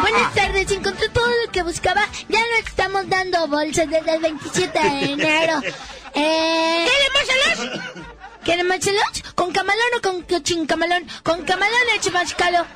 Buenas 0.00 0.34
tardes, 0.34 0.70
encontré 0.70 1.08
todo 1.10 1.26
lo 1.28 1.52
que 1.52 1.62
buscaba. 1.62 2.02
Ya 2.28 2.38
no 2.40 2.66
estamos 2.66 3.08
dando 3.08 3.46
bolsas 3.48 3.88
desde 3.88 4.14
el 4.14 4.20
27 4.20 4.78
de 4.78 5.12
enero. 5.12 5.60
Eh... 6.14 6.86
¿Queremos 6.86 7.24
lunch? 7.72 7.80
¿Queremos 8.44 8.76
lunch? 8.84 9.34
¿Con 9.34 9.50
camalón 9.50 9.86
o 9.96 10.02
con 10.02 10.44
sin 10.44 10.66
camalón? 10.66 11.06
Con 11.22 11.42
camalón 11.46 11.72
hecho 11.96 12.10
más 12.12 12.34
calo. 12.34 12.66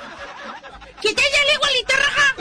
¿Que 1.03 1.12
te 1.12 1.20
sale 1.20 1.53
igualito, 1.53 1.94
raja? 1.98 2.35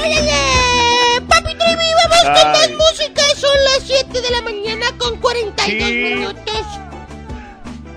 ¡Órale! 0.00 1.20
¡Papi 1.28 1.54
Trivi, 1.58 1.88
vamos 2.08 2.24
con 2.40 2.52
más 2.52 2.70
música! 2.70 3.22
Son 3.36 3.64
las 3.64 3.82
7 3.86 4.18
de 4.18 4.30
la 4.30 4.40
mañana 4.40 4.86
con 4.96 5.20
42 5.20 5.66
Sí. 5.66 5.94
minutos. 5.94 6.66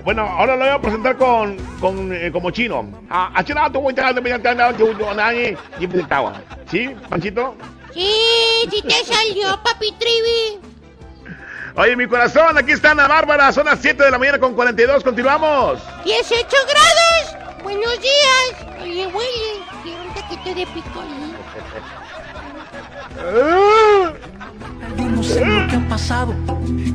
Bueno, 0.04 0.22
ahora 0.22 0.56
lo 0.56 0.64
voy 0.64 0.74
a 0.74 0.80
presentar 0.80 1.16
con, 1.16 1.56
con 1.80 2.12
eh, 2.12 2.30
como 2.32 2.50
chino. 2.50 2.88
Ah. 3.08 3.32
¿Sí, 6.70 6.90
Panchito? 7.08 7.54
Sí, 7.94 8.12
sí 8.70 8.82
te 8.82 9.04
salió, 9.04 9.62
papi 9.62 9.92
Trivi. 9.92 10.60
Oye, 11.74 11.96
mi 11.96 12.06
corazón, 12.06 12.58
aquí 12.58 12.72
está 12.72 12.90
Ana 12.90 13.06
Bárbara, 13.06 13.52
son 13.52 13.66
las 13.66 13.78
7 13.80 14.02
de 14.02 14.10
la 14.10 14.18
mañana 14.18 14.38
con 14.38 14.54
42, 14.54 15.04
continuamos. 15.04 15.78
18 16.04 16.46
grados. 16.68 17.62
Buenos 17.62 18.00
días. 18.00 18.80
Oye, 18.82 19.06
Willy, 19.06 19.64
quiero 19.82 20.02
un 20.02 20.14
taquito 20.14 20.54
de 20.54 20.66
picolín. 20.66 21.32
Yo 24.96 25.04
no 25.04 25.22
sé 25.22 25.44
lo 25.44 25.68
que 25.68 25.76
ha 25.76 25.88
pasado, 25.88 26.34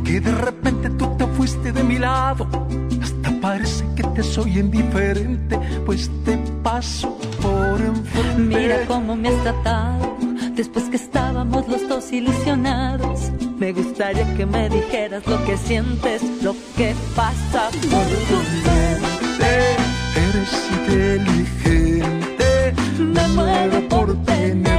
que 0.04 0.20
de 0.20 0.32
repente 0.32 0.90
tú 0.92 1.16
te 1.18 1.26
fuiste 1.28 1.72
de 1.72 1.84
mi 1.84 1.98
lado. 1.98 2.48
Parece 3.48 3.86
que 3.95 4.03
te 4.03 4.24
soy 4.24 4.60
indiferente, 4.60 5.57
pues 5.86 6.11
te 6.26 6.38
paso 6.61 7.18
por 7.41 7.80
enfrente. 7.80 8.41
Mira 8.41 8.86
cómo 8.86 9.15
me 9.15 9.30
has 9.30 9.41
tratado 9.41 10.18
después 10.53 10.90
que 10.90 10.98
estábamos 10.98 11.65
los 11.69 11.88
dos 11.88 12.11
ilusionados. 12.11 13.32
Me 13.57 13.72
gustaría 13.72 14.26
que 14.36 14.45
me 14.45 14.68
dijeras 14.68 15.26
lo 15.28 15.41
que 15.45 15.56
sientes, 15.56 16.24
lo 16.44 16.57
que 16.76 16.94
pasa 17.15 17.69
por 17.90 18.07
tu 18.28 18.38
mente. 18.68 19.78
Eres 20.28 20.53
inteligente, 20.82 22.74
Me 22.99 23.28
muero 23.30 23.88
por 23.88 24.14
tenerte 24.26 24.77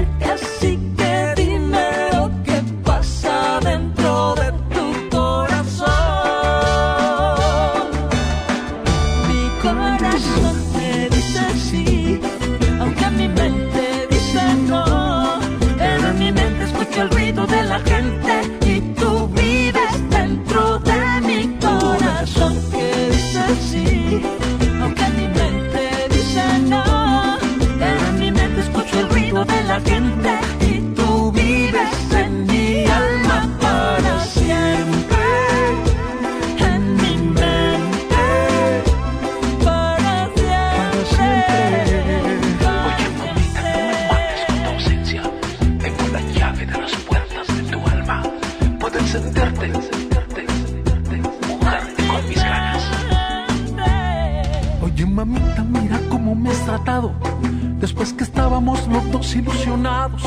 después 57.81 58.13
que 58.13 58.25
estábamos 58.25 58.87
los 58.89 59.11
dos 59.11 59.35
ilusionados. 59.35 60.23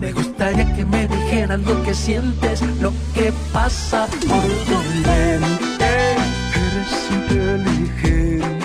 Me 0.00 0.12
gustaría 0.12 0.66
que 0.74 0.84
me 0.84 1.06
dijeras 1.08 1.60
lo 1.60 1.82
que 1.82 1.94
sientes, 1.94 2.62
lo 2.80 2.92
que 3.14 3.32
pasa 3.52 4.06
por 4.28 4.42
tu 4.66 4.78
mente. 5.06 6.16
Eres 6.64 7.10
inteligente. 7.10 8.55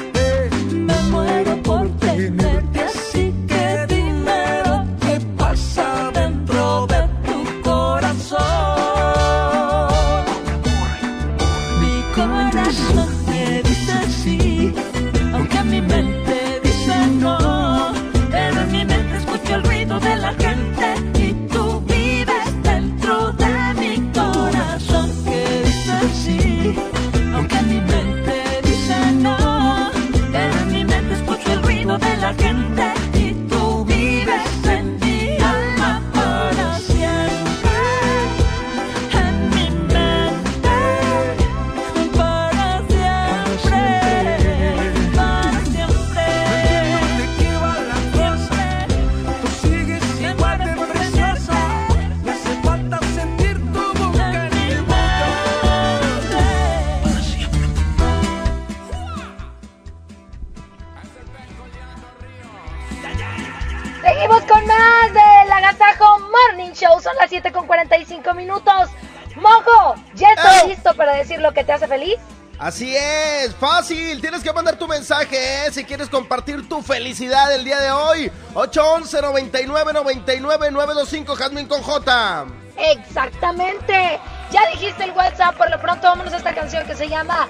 feliz? 71.91 72.18
Así 72.57 72.95
es, 72.95 73.53
fácil. 73.55 74.22
Tienes 74.22 74.43
que 74.43 74.53
mandar 74.53 74.77
tu 74.77 74.88
mensaje 74.88 75.35
¿eh? 75.35 75.72
si 75.72 75.84
quieres 75.84 76.07
compartir 76.07 76.69
tu 76.69 76.81
felicidad 76.81 77.53
el 77.53 77.65
día 77.65 77.80
de 77.80 77.91
hoy. 77.91 78.31
811 78.53 79.22
99 79.22 79.93
99 79.93 80.72
925 80.72 81.35
Jasmine 81.35 81.68
con 81.68 81.81
J. 81.81 82.45
Exactamente. 82.77 84.19
Ya 84.51 84.69
dijiste 84.72 85.03
el 85.03 85.11
WhatsApp, 85.11 85.57
por 85.57 85.69
lo 85.69 85.81
pronto 85.81 86.07
vámonos 86.07 86.34
a 86.34 86.38
esta 86.38 86.53
canción 86.53 86.85
que 86.85 86.95
se 86.95 87.09
llama 87.09 87.49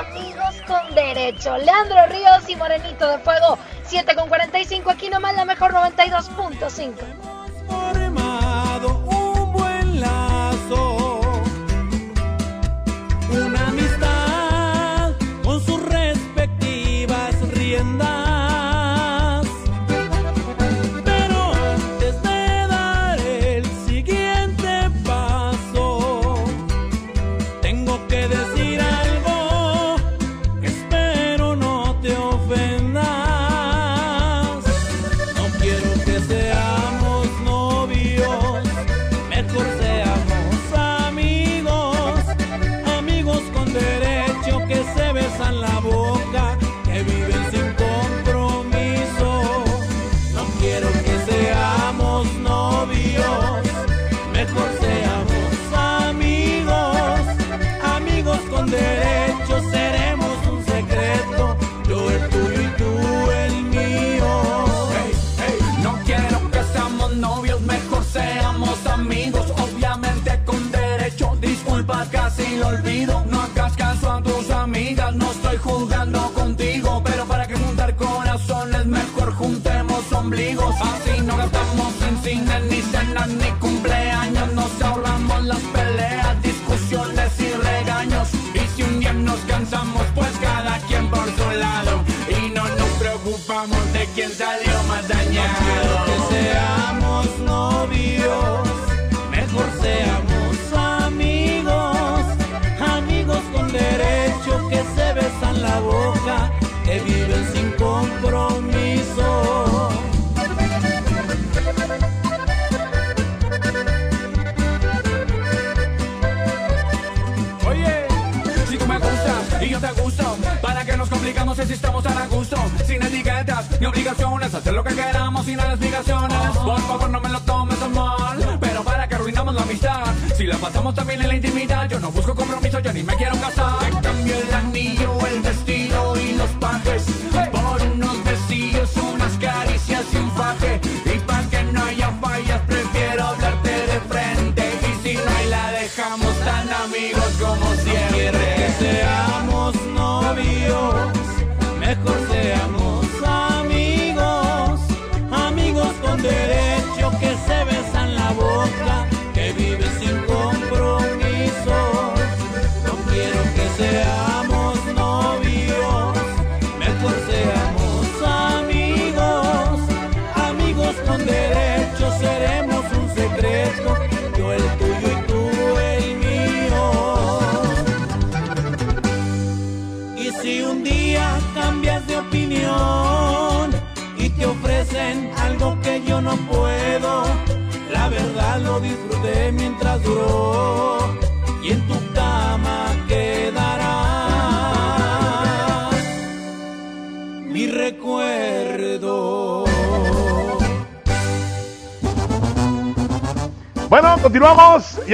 Amigos 0.00 0.56
con 0.66 0.94
Derecho. 0.94 1.56
Leandro 1.58 2.06
Ríos 2.06 2.48
y 2.48 2.56
Morenito 2.56 3.08
de 3.08 3.18
Fuego, 3.18 3.58
7 3.84 4.16
con 4.16 4.28
45. 4.28 4.90
Aquí 4.90 5.08
nomás 5.10 5.36
la 5.36 5.44
mejor 5.44 5.72
92.5. 5.72 7.25
tiendas. 17.76 18.35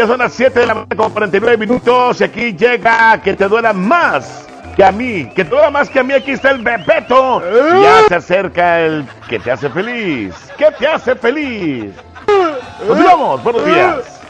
Ya 0.03 0.09
son 0.09 0.19
las 0.19 0.33
7 0.33 0.59
de 0.59 0.67
la 0.67 0.75
mañana 0.75 0.97
con 0.97 1.13
49 1.13 1.57
minutos. 1.57 2.21
Y 2.21 2.25
aquí 2.25 2.57
llega 2.57 3.21
que 3.23 3.35
te 3.35 3.47
duela 3.47 3.73
más 3.73 4.49
que 4.75 4.85
a 4.85 4.91
mí. 4.91 5.27
Que 5.27 5.45
te 5.45 5.51
duela 5.51 5.71
más 5.71 5.89
que 5.89 6.01
a 6.01 6.03
mí. 6.03 6.13
Aquí 6.13 6.33
está 6.33 6.51
el 6.51 6.61
Bebeto. 6.61 7.41
Ya 7.81 8.09
se 8.09 8.17
acerca 8.17 8.81
el 8.81 9.07
que 9.29 9.39
te 9.39 9.53
hace 9.53 9.71
feliz. 9.71 10.35
¿Qué 10.59 10.73
te 10.77 10.89
hace 10.89 11.15
feliz? 11.15 11.93
Continuamos. 12.85 13.45
Buenos 13.45 13.65
días. 13.65 14.21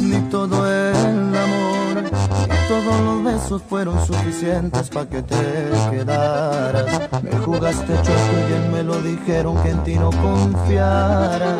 Ni 0.00 0.22
todo 0.30 0.70
el 0.70 1.36
amor, 1.36 2.02
ni 2.02 2.56
todos 2.66 3.00
los 3.00 3.24
besos 3.24 3.62
fueron 3.68 4.06
suficientes 4.06 4.88
para 4.88 5.06
que 5.06 5.20
te 5.22 5.36
quedaras. 5.90 7.10
Me 7.22 7.36
jugaste 7.44 7.92
chueco 7.92 8.38
y 8.48 8.61
dijeron 9.24 9.62
que 9.62 9.70
en 9.70 9.84
ti 9.84 9.94
no 9.94 10.10
confiara. 10.10 11.56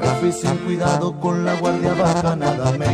Me 0.00 0.08
fui 0.20 0.32
sin 0.32 0.56
cuidado 0.58 1.18
con 1.20 1.44
la 1.44 1.54
guardia 1.56 1.94
baja, 1.94 2.36
nada 2.36 2.72
me 2.72 2.86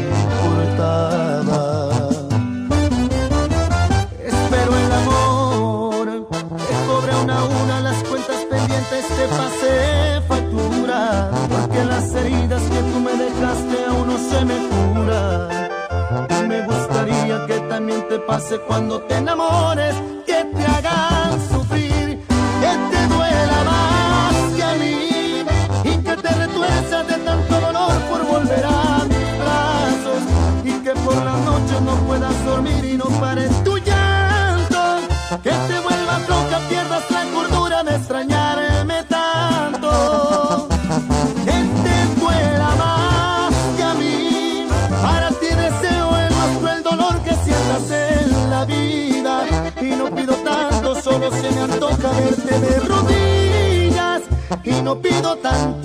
no 54.90 55.00
pido 55.00 55.36
tanto, 55.36 55.79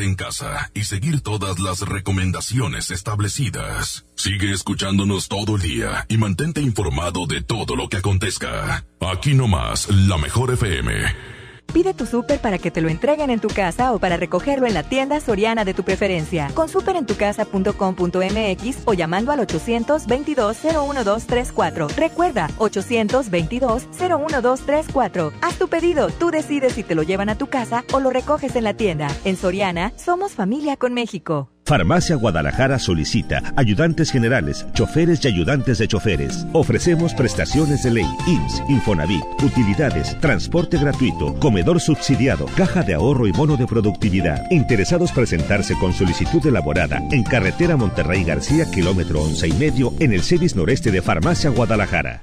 En 0.00 0.14
casa 0.14 0.70
y 0.72 0.84
seguir 0.84 1.20
todas 1.20 1.58
las 1.58 1.82
recomendaciones 1.82 2.90
establecidas. 2.90 4.06
Sigue 4.14 4.52
escuchándonos 4.52 5.28
todo 5.28 5.56
el 5.56 5.62
día 5.62 6.06
y 6.08 6.16
mantente 6.16 6.62
informado 6.62 7.26
de 7.26 7.42
todo 7.42 7.76
lo 7.76 7.90
que 7.90 7.98
acontezca. 7.98 8.86
Aquí 9.00 9.34
nomás, 9.34 9.90
la 9.90 10.16
mejor 10.16 10.54
FM. 10.54 10.90
Pide 11.72 11.94
tu 11.94 12.04
súper 12.06 12.40
para 12.40 12.58
que 12.58 12.70
te 12.70 12.80
lo 12.80 12.88
entreguen 12.88 13.28
en 13.30 13.40
tu 13.40 13.48
casa 13.48 13.92
o 13.92 13.98
para 14.00 14.16
recogerlo 14.16 14.66
en 14.66 14.74
la 14.74 14.82
tienda 14.82 15.20
soriana 15.20 15.64
de 15.64 15.72
tu 15.74 15.84
preferencia. 15.84 16.50
Con 16.54 16.68
superentucasa.com.mx 16.68 18.78
o 18.86 18.94
llamando 18.94 19.30
al 19.32 19.40
822-01234. 19.46 21.94
Recuerda, 21.94 22.48
822-01234. 22.58 25.32
Pedido, 25.70 26.08
tú 26.08 26.30
decides 26.30 26.72
si 26.72 26.82
te 26.82 26.94
lo 26.94 27.02
llevan 27.02 27.28
a 27.28 27.36
tu 27.36 27.46
casa 27.46 27.84
o 27.92 28.00
lo 28.00 28.10
recoges 28.10 28.56
en 28.56 28.64
la 28.64 28.74
tienda. 28.74 29.08
En 29.24 29.36
Soriana, 29.36 29.92
somos 29.96 30.32
familia 30.32 30.76
con 30.76 30.92
México. 30.92 31.48
Farmacia 31.70 32.16
Guadalajara 32.16 32.80
solicita 32.80 33.52
ayudantes 33.54 34.10
generales, 34.10 34.66
choferes 34.72 35.24
y 35.24 35.28
ayudantes 35.28 35.78
de 35.78 35.86
choferes. 35.86 36.44
Ofrecemos 36.52 37.14
prestaciones 37.14 37.84
de 37.84 37.92
ley, 37.92 38.06
IMSS, 38.26 38.62
Infonavit, 38.68 39.22
utilidades, 39.40 40.18
transporte 40.18 40.78
gratuito, 40.78 41.34
comedor 41.38 41.80
subsidiado, 41.80 42.46
caja 42.56 42.82
de 42.82 42.94
ahorro 42.94 43.28
y 43.28 43.30
bono 43.30 43.56
de 43.56 43.68
productividad. 43.68 44.50
Interesados 44.50 45.12
presentarse 45.12 45.78
con 45.78 45.92
solicitud 45.92 46.44
elaborada 46.44 47.00
en 47.12 47.22
carretera 47.22 47.76
Monterrey 47.76 48.24
García, 48.24 48.68
kilómetro 48.68 49.22
once 49.22 49.46
y 49.46 49.52
medio, 49.52 49.92
en 50.00 50.12
el 50.12 50.22
CEDIS 50.22 50.56
noreste 50.56 50.90
de 50.90 51.02
Farmacia 51.02 51.50
Guadalajara. 51.50 52.22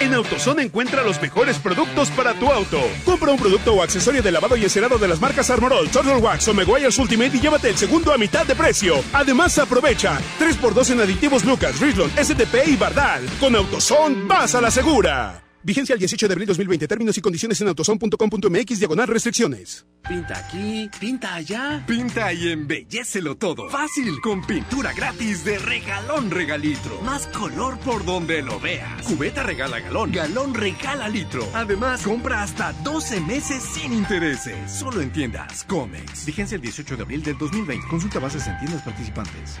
En 0.00 0.14
AutoZone 0.14 0.62
encuentra 0.62 1.02
los 1.02 1.20
mejores 1.20 1.58
productos 1.58 2.10
para 2.10 2.34
tu 2.34 2.50
auto. 2.50 2.80
Compra 3.04 3.32
un 3.32 3.38
producto 3.38 3.74
o 3.74 3.82
accesorio 3.82 4.22
de 4.22 4.32
lavado 4.32 4.56
y 4.56 4.64
encerado 4.64 4.98
de 4.98 5.08
las 5.08 5.20
marcas 5.20 5.50
Armorol, 5.50 5.88
Turtle 5.88 6.16
Wax 6.16 6.48
o 6.48 6.54
Meguiar's 6.54 6.98
Ultimate 6.98 7.36
y 7.36 7.40
llévate 7.40 7.68
el 7.68 7.76
segundo 7.76 8.12
a 8.12 8.18
mitad 8.18 8.46
de 8.46 8.54
precio. 8.54 8.96
Además, 9.12 9.58
aprovecha 9.58 10.18
3x2 10.40 10.90
en 10.90 11.00
aditivos 11.00 11.44
Lucas, 11.44 11.78
Richland, 11.80 12.12
STP 12.18 12.68
y 12.68 12.76
Bardal. 12.76 13.24
Con 13.38 13.54
AutoZone, 13.54 14.24
vas 14.26 14.54
a 14.54 14.60
la 14.60 14.70
segura. 14.70 15.41
Vigencia 15.64 15.92
el 15.92 15.98
18 16.00 16.28
de 16.28 16.32
abril 16.32 16.46
2020. 16.46 16.88
Términos 16.88 17.16
y 17.16 17.20
condiciones 17.20 17.60
en 17.60 17.68
autoson.com.mx 17.68 18.78
diagonal 18.78 19.06
restricciones. 19.06 19.86
Pinta 20.08 20.36
aquí, 20.36 20.90
pinta 20.98 21.34
allá. 21.34 21.84
Pinta 21.86 22.32
y 22.32 22.48
embellecelo 22.48 23.36
todo. 23.36 23.70
Fácil, 23.70 24.20
con 24.20 24.44
pintura 24.44 24.92
gratis 24.92 25.44
de 25.44 25.58
regalón 25.58 26.30
regalitro. 26.30 27.00
Más 27.02 27.28
color 27.28 27.78
por 27.78 28.04
donde 28.04 28.42
lo 28.42 28.58
veas. 28.58 29.06
Cubeta 29.06 29.44
regala 29.44 29.78
galón, 29.78 30.10
galón 30.10 30.54
regala 30.54 31.08
litro. 31.08 31.48
Además, 31.54 32.02
compra 32.02 32.42
hasta 32.42 32.72
12 32.72 33.20
meses 33.20 33.62
sin 33.62 33.92
intereses. 33.92 34.70
Solo 34.70 35.00
en 35.00 35.12
tiendas 35.12 35.64
Comex. 35.64 36.26
Vigencia 36.26 36.56
el 36.56 36.62
18 36.62 36.96
de 36.96 37.02
abril 37.02 37.22
del 37.22 37.38
2020. 37.38 37.86
Consulta 37.86 38.18
bases 38.18 38.46
en 38.48 38.58
tiendas 38.58 38.82
participantes. 38.82 39.60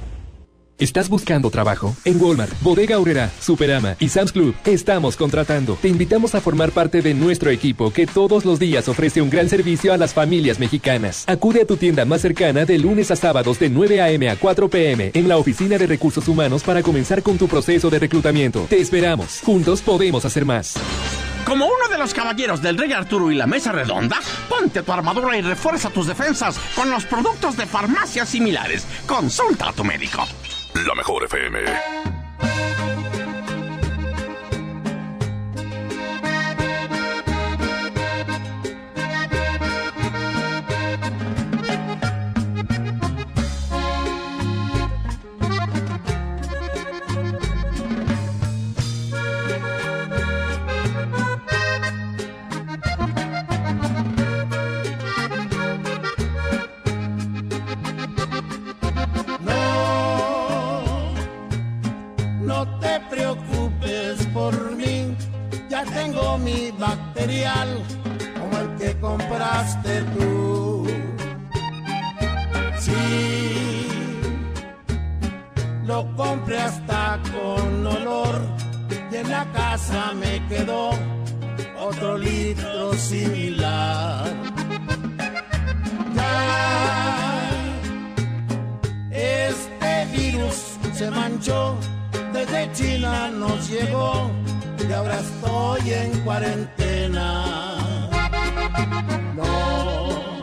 ¿Estás 0.81 1.09
buscando 1.09 1.51
trabajo? 1.51 1.95
En 2.05 2.19
Walmart, 2.19 2.59
Bodega 2.61 2.95
Aurrera, 2.95 3.29
Superama 3.39 3.95
y 3.99 4.09
Sam's 4.09 4.31
Club 4.31 4.55
estamos 4.65 5.15
contratando. 5.15 5.77
Te 5.79 5.87
invitamos 5.87 6.33
a 6.33 6.41
formar 6.41 6.71
parte 6.71 7.03
de 7.03 7.13
nuestro 7.13 7.51
equipo 7.51 7.93
que 7.93 8.07
todos 8.07 8.45
los 8.45 8.57
días 8.57 8.89
ofrece 8.89 9.21
un 9.21 9.29
gran 9.29 9.47
servicio 9.47 9.93
a 9.93 9.97
las 9.97 10.15
familias 10.15 10.57
mexicanas. 10.59 11.23
Acude 11.27 11.61
a 11.61 11.67
tu 11.67 11.77
tienda 11.77 12.03
más 12.05 12.21
cercana 12.21 12.65
de 12.65 12.79
lunes 12.79 13.11
a 13.11 13.15
sábados 13.15 13.59
de 13.59 13.69
9 13.69 14.01
a.m. 14.01 14.27
a 14.27 14.37
4 14.37 14.69
p.m. 14.69 15.11
en 15.13 15.27
la 15.27 15.37
Oficina 15.37 15.77
de 15.77 15.85
Recursos 15.85 16.27
Humanos 16.27 16.63
para 16.63 16.81
comenzar 16.81 17.21
con 17.21 17.37
tu 17.37 17.47
proceso 17.47 17.91
de 17.91 17.99
reclutamiento. 17.99 18.65
Te 18.67 18.81
esperamos. 18.81 19.41
Juntos 19.45 19.83
podemos 19.83 20.25
hacer 20.25 20.45
más. 20.45 20.73
Como 21.45 21.65
uno 21.65 21.89
de 21.91 21.99
los 21.99 22.11
caballeros 22.11 22.59
del 22.59 22.79
Rey 22.79 22.91
Arturo 22.91 23.29
y 23.29 23.35
la 23.35 23.45
Mesa 23.45 23.71
Redonda, 23.71 24.19
ponte 24.49 24.81
tu 24.81 24.91
armadura 24.91 25.37
y 25.37 25.41
refuerza 25.41 25.91
tus 25.91 26.07
defensas 26.07 26.57
con 26.75 26.89
los 26.89 27.05
productos 27.05 27.55
de 27.55 27.67
farmacias 27.67 28.29
similares. 28.29 28.87
Consulta 29.05 29.69
a 29.69 29.73
tu 29.73 29.83
médico. 29.83 30.25
La 30.73 30.95
mejor 30.95 31.23
FM. 31.25 31.59
Como 68.39 68.57
el 68.57 68.77
que 68.77 68.99
compraste 68.99 70.01
tú. 70.15 70.87
Sí, 72.79 73.87
lo 75.85 76.15
compré 76.15 76.59
hasta 76.59 77.19
con 77.31 77.85
olor 77.85 78.41
y 79.11 79.15
en 79.17 79.29
la 79.29 79.45
casa 79.51 80.13
me 80.19 80.43
quedó 80.47 80.89
otro 81.79 82.17
litro 82.17 82.93
similar. 82.93 84.25
Ya 86.15 87.49
este 89.11 90.05
virus 90.17 90.77
se 90.93 91.11
manchó, 91.11 91.77
desde 92.33 92.71
China 92.73 93.29
nos 93.29 93.69
llegó 93.69 94.31
y 94.87 94.93
ahora 94.93 95.19
estoy 95.19 95.93
en 95.93 96.19
cuarentena. 96.21 97.79
No, 99.35 100.41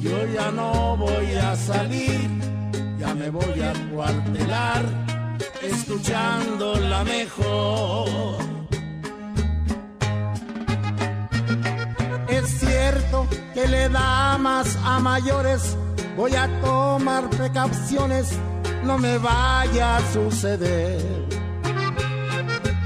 yo 0.00 0.26
ya 0.34 0.50
no 0.50 0.96
voy 0.96 1.32
a 1.34 1.56
salir, 1.56 2.28
ya 2.98 3.14
me 3.14 3.30
voy 3.30 3.60
a 3.60 3.72
cuartelar, 3.92 4.84
escuchando 5.62 6.74
la 6.76 7.04
mejor. 7.04 8.08
Es 12.28 12.48
cierto 12.60 13.26
que 13.54 13.66
le 13.68 13.88
da 13.88 14.38
más 14.38 14.76
a 14.84 15.00
mayores 15.00 15.76
Voy 16.20 16.34
a 16.34 16.48
tomar 16.60 17.30
precauciones, 17.30 18.28
no 18.84 18.98
me 18.98 19.16
vaya 19.16 19.96
a 19.96 20.12
suceder. 20.12 21.00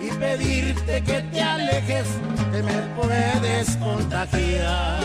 Y 0.00 0.10
pedirte 0.10 1.02
que 1.02 1.22
te 1.22 1.40
alejes, 1.40 2.06
que 2.52 2.62
me 2.62 2.78
puedes 2.96 3.76
contagiar. 3.76 5.00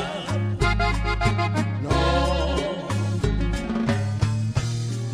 No, 1.81 2.55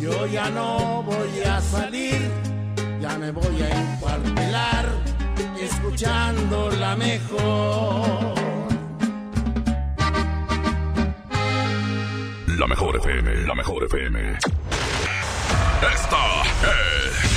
yo 0.00 0.26
ya 0.26 0.50
no 0.50 1.02
voy 1.02 1.42
a 1.42 1.60
salir, 1.60 2.30
ya 3.00 3.18
me 3.18 3.30
voy 3.30 3.62
a 3.62 3.80
encuartelar, 3.80 4.86
escuchando 5.60 6.70
la 6.70 6.96
mejor. 6.96 8.34
La 12.58 12.66
mejor 12.66 12.96
FM, 12.96 13.46
la 13.46 13.54
mejor 13.54 13.84
FM. 13.84 14.38
Esta 15.82 16.42
es 16.62 17.36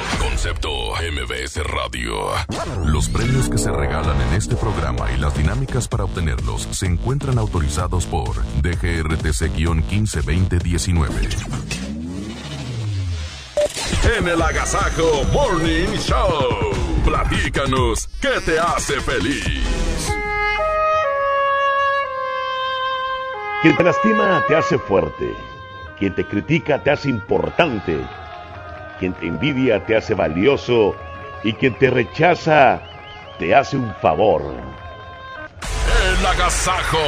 Concepto 0.41 0.95
MBS 0.95 1.61
Radio. 1.65 2.31
Los 2.87 3.09
premios 3.09 3.47
que 3.47 3.59
se 3.59 3.71
regalan 3.71 4.19
en 4.19 4.33
este 4.33 4.55
programa 4.55 5.11
y 5.11 5.17
las 5.17 5.37
dinámicas 5.37 5.87
para 5.87 6.05
obtenerlos 6.05 6.67
se 6.71 6.87
encuentran 6.87 7.37
autorizados 7.37 8.07
por 8.07 8.37
DGRTC-152019. 8.63 11.09
En 14.17 14.27
el 14.27 14.41
Agasajo 14.41 15.23
Morning 15.31 15.95
Show. 15.99 16.71
Platícanos 17.05 18.09
qué 18.19 18.41
te 18.43 18.59
hace 18.59 18.99
feliz. 18.99 19.45
Quien 23.61 23.77
te 23.77 23.83
lastima 23.83 24.43
te 24.47 24.55
hace 24.55 24.79
fuerte. 24.79 25.35
Quien 25.99 26.15
te 26.15 26.25
critica 26.25 26.81
te 26.81 26.89
hace 26.89 27.11
importante. 27.11 28.03
Quien 29.01 29.13
te 29.13 29.25
envidia 29.25 29.83
te 29.83 29.97
hace 29.97 30.13
valioso. 30.13 30.95
Y 31.43 31.53
quien 31.53 31.73
te 31.73 31.89
rechaza 31.89 32.79
te 33.39 33.55
hace 33.55 33.75
un 33.75 33.91
favor. 33.95 34.43
El 36.05 36.23
Agasajo. 36.23 36.99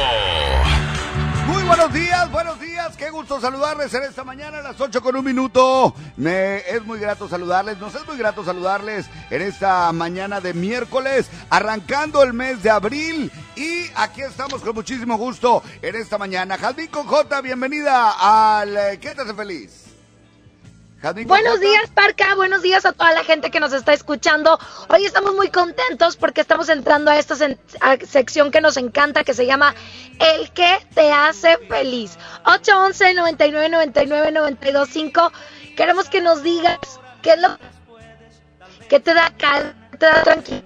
Muy 1.46 1.62
buenos 1.62 1.92
días, 1.92 2.32
buenos 2.32 2.58
días, 2.58 2.96
qué 2.96 3.10
gusto 3.10 3.40
saludarles 3.40 3.94
en 3.94 4.02
esta 4.02 4.24
mañana 4.24 4.58
a 4.58 4.62
las 4.62 4.80
8 4.80 5.00
con 5.02 5.14
un 5.14 5.24
minuto. 5.24 5.94
Me 6.16 6.68
es 6.68 6.84
muy 6.84 6.98
grato 6.98 7.28
saludarles, 7.28 7.78
nos 7.78 7.94
es 7.94 8.04
muy 8.08 8.16
grato 8.16 8.44
saludarles 8.44 9.06
en 9.30 9.42
esta 9.42 9.92
mañana 9.92 10.40
de 10.40 10.52
miércoles, 10.52 11.30
arrancando 11.48 12.24
el 12.24 12.32
mes 12.32 12.60
de 12.64 12.70
abril. 12.70 13.30
Y 13.54 13.84
aquí 13.94 14.22
estamos 14.22 14.62
con 14.62 14.74
muchísimo 14.74 15.16
gusto 15.16 15.62
en 15.80 15.94
esta 15.94 16.18
mañana. 16.18 16.58
Con 16.90 17.06
J, 17.06 17.40
bienvenida 17.40 18.14
al 18.18 18.76
eh, 18.76 18.98
¿Qué 19.00 19.14
te 19.14 19.22
hace 19.22 19.34
feliz? 19.34 19.83
Buenos 21.26 21.60
días, 21.60 21.90
Parca. 21.92 22.34
Buenos 22.34 22.62
días 22.62 22.86
a 22.86 22.92
toda 22.92 23.12
la 23.12 23.24
gente 23.24 23.50
que 23.50 23.60
nos 23.60 23.74
está 23.74 23.92
escuchando. 23.92 24.58
Hoy 24.88 25.04
estamos 25.04 25.34
muy 25.34 25.50
contentos 25.50 26.16
porque 26.16 26.40
estamos 26.40 26.70
entrando 26.70 27.10
a 27.10 27.18
esta 27.18 27.36
sección 28.06 28.50
que 28.50 28.62
nos 28.62 28.78
encanta, 28.78 29.22
que 29.22 29.34
se 29.34 29.44
llama 29.44 29.74
El 30.18 30.50
que 30.52 30.78
te 30.94 31.12
hace 31.12 31.58
feliz. 31.68 32.18
811 32.46 33.14
99 33.14 33.68
99 33.68 34.32
925 34.32 35.32
Queremos 35.76 36.08
que 36.08 36.22
nos 36.22 36.42
digas 36.42 36.78
qué 37.20 37.32
es 37.32 37.40
lo 37.40 37.58
que 38.88 39.00
te 39.00 39.12
da 39.12 39.30
calma, 39.36 39.74
te 39.98 40.06
da 40.06 40.22
tranquilidad. 40.22 40.64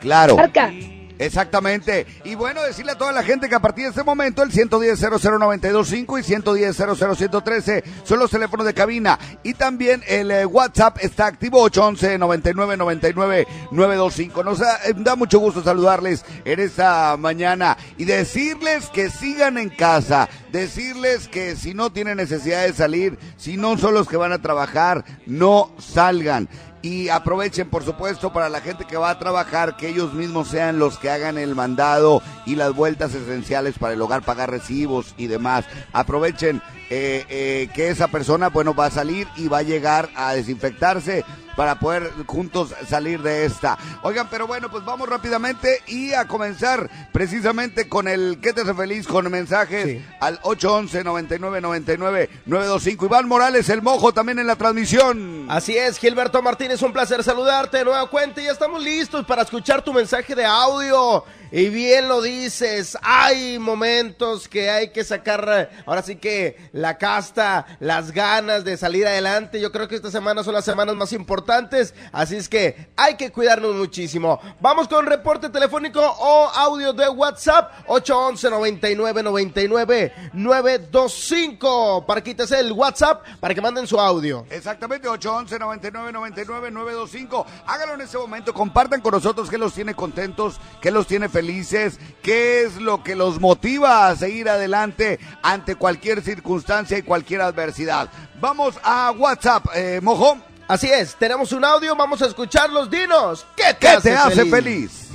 Claro. 0.00 0.36
Parca. 0.36 0.72
Exactamente. 1.18 2.06
Y 2.24 2.34
bueno, 2.34 2.62
decirle 2.62 2.92
a 2.92 2.98
toda 2.98 3.12
la 3.12 3.22
gente 3.22 3.48
que 3.48 3.54
a 3.54 3.60
partir 3.60 3.84
de 3.84 3.90
este 3.90 4.02
momento 4.02 4.42
el 4.42 4.52
110 4.52 5.00
00925 5.00 6.18
y 6.18 6.22
110 6.22 6.76
00113 6.76 7.84
son 8.04 8.18
los 8.18 8.30
teléfonos 8.30 8.66
de 8.66 8.74
cabina. 8.74 9.18
Y 9.42 9.54
también 9.54 10.02
el 10.06 10.30
eh, 10.30 10.46
WhatsApp 10.46 10.98
está 11.00 11.26
activo 11.26 11.62
811 11.62 12.18
99 12.18 12.76
99 12.76 13.46
925. 13.70 14.44
Nos 14.44 14.58
da, 14.58 14.78
eh, 14.84 14.94
da 14.96 15.16
mucho 15.16 15.38
gusto 15.38 15.62
saludarles 15.62 16.24
en 16.44 16.60
esta 16.60 17.16
mañana 17.16 17.76
y 17.96 18.04
decirles 18.04 18.88
que 18.88 19.10
sigan 19.10 19.58
en 19.58 19.70
casa. 19.70 20.28
Decirles 20.52 21.28
que 21.28 21.56
si 21.56 21.74
no 21.74 21.90
tienen 21.90 22.16
necesidad 22.16 22.64
de 22.64 22.72
salir, 22.72 23.18
si 23.36 23.56
no 23.56 23.76
son 23.78 23.94
los 23.94 24.08
que 24.08 24.16
van 24.16 24.32
a 24.32 24.42
trabajar, 24.42 25.04
no 25.26 25.72
salgan. 25.78 26.48
Y 26.86 27.08
aprovechen, 27.08 27.68
por 27.68 27.84
supuesto, 27.84 28.32
para 28.32 28.48
la 28.48 28.60
gente 28.60 28.84
que 28.84 28.96
va 28.96 29.10
a 29.10 29.18
trabajar, 29.18 29.76
que 29.76 29.88
ellos 29.88 30.14
mismos 30.14 30.46
sean 30.46 30.78
los 30.78 30.98
que 30.98 31.10
hagan 31.10 31.36
el 31.36 31.56
mandado 31.56 32.22
y 32.46 32.54
las 32.54 32.72
vueltas 32.76 33.12
esenciales 33.12 33.76
para 33.76 33.94
el 33.94 34.02
hogar, 34.02 34.22
pagar 34.22 34.52
recibos 34.52 35.12
y 35.18 35.26
demás. 35.26 35.64
Aprovechen 35.92 36.62
eh, 36.88 37.26
eh, 37.28 37.68
que 37.74 37.88
esa 37.88 38.06
persona, 38.06 38.50
bueno, 38.50 38.72
va 38.72 38.86
a 38.86 38.92
salir 38.92 39.26
y 39.36 39.48
va 39.48 39.58
a 39.58 39.62
llegar 39.62 40.10
a 40.14 40.34
desinfectarse 40.34 41.24
para 41.56 41.78
poder 41.78 42.12
juntos 42.26 42.74
salir 42.88 43.22
de 43.22 43.44
esta. 43.44 43.78
Oigan, 44.02 44.28
pero 44.30 44.46
bueno, 44.46 44.70
pues 44.70 44.84
vamos 44.84 45.08
rápidamente 45.08 45.82
y 45.86 46.12
a 46.12 46.28
comenzar 46.28 46.88
precisamente 47.12 47.88
con 47.88 48.06
el 48.06 48.38
¿Qué 48.42 48.52
te 48.52 48.60
hace 48.60 48.74
feliz? 48.74 49.06
Con 49.06 49.30
mensajes 49.30 50.02
al 50.20 50.38
811 50.42 51.04
99 51.04 51.60
99 51.60 52.30
925. 52.44 53.06
Iván 53.06 53.28
Morales, 53.28 53.68
el 53.68 53.82
mojo 53.82 54.12
también 54.12 54.38
en 54.38 54.46
la 54.46 54.56
transmisión. 54.56 55.46
Así 55.48 55.76
es, 55.76 55.98
Gilberto 55.98 56.42
Martínez, 56.42 56.82
un 56.82 56.92
placer 56.92 57.24
saludarte 57.24 57.78
de 57.78 57.84
nueva 57.84 58.08
cuenta. 58.08 58.42
Ya 58.42 58.52
estamos 58.52 58.82
listos 58.82 59.24
para 59.24 59.42
escuchar 59.42 59.82
tu 59.82 59.92
mensaje 59.92 60.34
de 60.34 60.44
audio. 60.44 61.24
Y 61.56 61.70
bien 61.70 62.06
lo 62.06 62.20
dices, 62.20 62.98
hay 63.00 63.58
momentos 63.58 64.46
que 64.46 64.68
hay 64.68 64.90
que 64.90 65.04
sacar, 65.04 65.70
ahora 65.86 66.02
sí 66.02 66.16
que 66.16 66.68
la 66.72 66.98
casta, 66.98 67.78
las 67.80 68.12
ganas 68.12 68.62
de 68.62 68.76
salir 68.76 69.06
adelante. 69.06 69.58
Yo 69.58 69.72
creo 69.72 69.88
que 69.88 69.94
esta 69.94 70.10
semana 70.10 70.44
son 70.44 70.52
las 70.52 70.66
semanas 70.66 70.96
más 70.96 71.14
importantes, 71.14 71.94
así 72.12 72.36
es 72.36 72.50
que 72.50 72.88
hay 72.94 73.16
que 73.16 73.32
cuidarnos 73.32 73.74
muchísimo. 73.74 74.38
Vamos 74.60 74.86
con 74.86 75.06
reporte 75.06 75.48
telefónico 75.48 75.98
o 76.02 76.46
audio 76.46 76.92
de 76.92 77.08
WhatsApp 77.08 77.72
811 77.86 78.50
99 78.50 79.22
99 79.22 80.12
925 80.34 82.04
para 82.06 82.22
quitarse 82.22 82.60
el 82.60 82.70
WhatsApp 82.72 83.24
para 83.40 83.54
que 83.54 83.62
manden 83.62 83.86
su 83.86 83.98
audio. 83.98 84.44
Exactamente, 84.50 85.08
811 85.08 85.58
99 85.58 86.12
99 86.12 86.70
925. 86.70 87.46
Háganlo 87.66 87.94
en 87.94 88.02
este 88.02 88.18
momento, 88.18 88.52
compartan 88.52 89.00
con 89.00 89.12
nosotros 89.12 89.48
qué 89.48 89.56
los 89.56 89.72
tiene 89.72 89.94
contentos, 89.94 90.60
qué 90.82 90.90
los 90.90 91.06
tiene 91.06 91.30
felices 91.30 91.45
felices? 91.46 92.00
¿Qué 92.22 92.64
es 92.64 92.76
lo 92.76 93.04
que 93.04 93.14
los 93.14 93.40
motiva 93.40 94.08
a 94.08 94.16
seguir 94.16 94.48
adelante 94.48 95.20
ante 95.42 95.76
cualquier 95.76 96.22
circunstancia 96.22 96.98
y 96.98 97.02
cualquier 97.02 97.40
adversidad? 97.40 98.08
Vamos 98.40 98.74
a 98.82 99.12
WhatsApp, 99.12 99.66
eh, 99.74 100.00
Mojo. 100.02 100.38
Así 100.66 100.88
es, 100.88 101.14
tenemos 101.14 101.52
un 101.52 101.64
audio, 101.64 101.94
vamos 101.94 102.20
a 102.22 102.26
escucharlos. 102.26 102.90
Dinos, 102.90 103.46
¿qué 103.54 103.72
te, 103.74 103.78
¿Qué 103.78 103.88
hace, 103.88 104.10
te 104.10 104.16
hace 104.16 104.44
feliz? 104.46 104.50
feliz? 104.50 105.08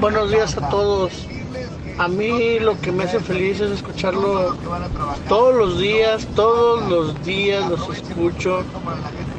Buenos 0.00 0.30
días 0.30 0.54
a 0.58 0.68
todos. 0.68 1.12
A 1.96 2.08
mí 2.08 2.58
lo 2.58 2.78
que 2.80 2.92
me 2.92 3.04
hace 3.04 3.20
feliz 3.20 3.60
es 3.60 3.70
escucharlo 3.70 4.56
todos 5.28 5.54
los 5.54 5.78
días, 5.78 6.26
todos 6.34 6.88
los 6.90 7.24
días 7.24 7.66
los 7.70 7.88
escucho. 7.96 8.62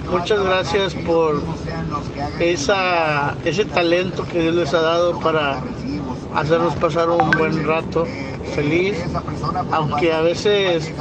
Muchas 0.09 0.43
gracias 0.43 0.93
por 0.95 1.41
esa, 2.39 3.35
ese 3.45 3.65
talento 3.65 4.27
que 4.27 4.41
Dios 4.41 4.55
les 4.55 4.73
ha 4.73 4.81
dado 4.81 5.19
para 5.19 5.61
hacernos 6.35 6.75
pasar 6.75 7.09
un 7.09 7.31
buen 7.31 7.65
rato 7.65 8.05
feliz, 8.55 8.97
aunque 9.71 10.13
a 10.13 10.21
veces 10.21 10.91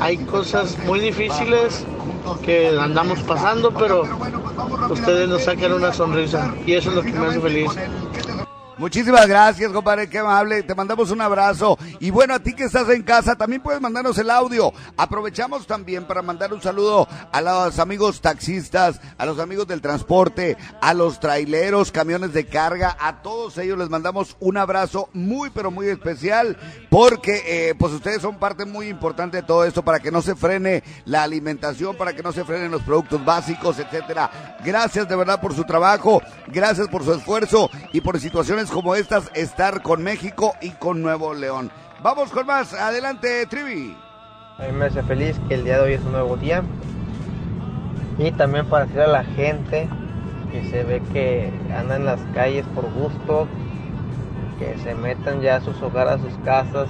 hay 0.00 0.18
cosas 0.18 0.76
muy 0.86 1.00
difíciles 1.00 1.84
que 2.42 2.68
andamos 2.78 3.20
pasando, 3.20 3.72
pero 3.72 4.02
ustedes 4.90 5.28
nos 5.28 5.44
sacan 5.44 5.72
una 5.72 5.92
sonrisa 5.92 6.54
y 6.66 6.74
eso 6.74 6.90
es 6.90 6.96
lo 6.96 7.02
que 7.02 7.12
me 7.12 7.26
hace 7.26 7.40
feliz. 7.40 7.70
Muchísimas 8.78 9.26
gracias, 9.26 9.72
compadre, 9.72 10.08
qué 10.08 10.18
amable. 10.18 10.62
Te 10.62 10.72
mandamos 10.72 11.10
un 11.10 11.20
abrazo. 11.20 11.76
Y 11.98 12.10
bueno, 12.10 12.34
a 12.34 12.38
ti 12.38 12.54
que 12.54 12.62
estás 12.62 12.88
en 12.90 13.02
casa, 13.02 13.34
también 13.34 13.60
puedes 13.60 13.80
mandarnos 13.80 14.16
el 14.18 14.30
audio. 14.30 14.72
Aprovechamos 14.96 15.66
también 15.66 16.06
para 16.06 16.22
mandar 16.22 16.52
un 16.52 16.62
saludo 16.62 17.08
a 17.32 17.40
los 17.40 17.80
amigos 17.80 18.20
taxistas, 18.20 19.00
a 19.18 19.26
los 19.26 19.40
amigos 19.40 19.66
del 19.66 19.80
transporte, 19.80 20.56
a 20.80 20.94
los 20.94 21.18
traileros, 21.18 21.90
camiones 21.90 22.32
de 22.32 22.46
carga, 22.46 22.96
a 23.00 23.20
todos 23.20 23.58
ellos 23.58 23.78
les 23.78 23.90
mandamos 23.90 24.36
un 24.38 24.56
abrazo 24.56 25.08
muy, 25.12 25.50
pero 25.50 25.72
muy 25.72 25.88
especial, 25.88 26.56
porque 26.88 27.42
eh, 27.46 27.74
pues 27.76 27.92
ustedes 27.92 28.22
son 28.22 28.38
parte 28.38 28.64
muy 28.64 28.86
importante 28.86 29.38
de 29.38 29.42
todo 29.42 29.64
esto 29.64 29.84
para 29.84 29.98
que 29.98 30.12
no 30.12 30.22
se 30.22 30.36
frene 30.36 30.84
la 31.04 31.24
alimentación, 31.24 31.96
para 31.96 32.12
que 32.12 32.22
no 32.22 32.30
se 32.30 32.44
frenen 32.44 32.70
los 32.70 32.82
productos 32.82 33.24
básicos, 33.24 33.80
etcétera. 33.80 34.56
Gracias 34.64 35.08
de 35.08 35.16
verdad 35.16 35.40
por 35.40 35.52
su 35.52 35.64
trabajo, 35.64 36.22
gracias 36.46 36.86
por 36.86 37.04
su 37.04 37.12
esfuerzo 37.12 37.68
y 37.92 38.00
por 38.00 38.20
situaciones 38.20 38.67
como 38.70 38.94
estas, 38.94 39.30
estar 39.34 39.82
con 39.82 40.02
México 40.02 40.54
y 40.60 40.70
con 40.70 41.02
Nuevo 41.02 41.34
León. 41.34 41.70
Vamos 42.02 42.30
con 42.30 42.46
más, 42.46 42.74
adelante, 42.74 43.46
Trivi. 43.46 43.96
A 44.58 44.62
mí 44.62 44.72
me 44.72 44.86
hace 44.86 45.02
feliz 45.02 45.38
que 45.48 45.54
el 45.54 45.64
día 45.64 45.76
de 45.76 45.82
hoy 45.82 45.92
es 45.94 46.02
un 46.02 46.12
nuevo 46.12 46.36
día. 46.36 46.62
Y 48.18 48.30
también 48.32 48.66
para 48.66 48.86
decir 48.86 49.00
a 49.00 49.06
la 49.06 49.24
gente 49.24 49.88
que 50.52 50.68
se 50.70 50.82
ve 50.84 51.02
que 51.12 51.52
anda 51.76 51.96
en 51.96 52.04
las 52.04 52.20
calles 52.34 52.66
por 52.74 52.90
gusto, 52.92 53.46
que 54.58 54.76
se 54.78 54.94
metan 54.94 55.40
ya 55.40 55.56
a 55.56 55.60
sus 55.60 55.80
hogares, 55.82 56.14
a 56.14 56.18
sus 56.18 56.36
casas, 56.44 56.88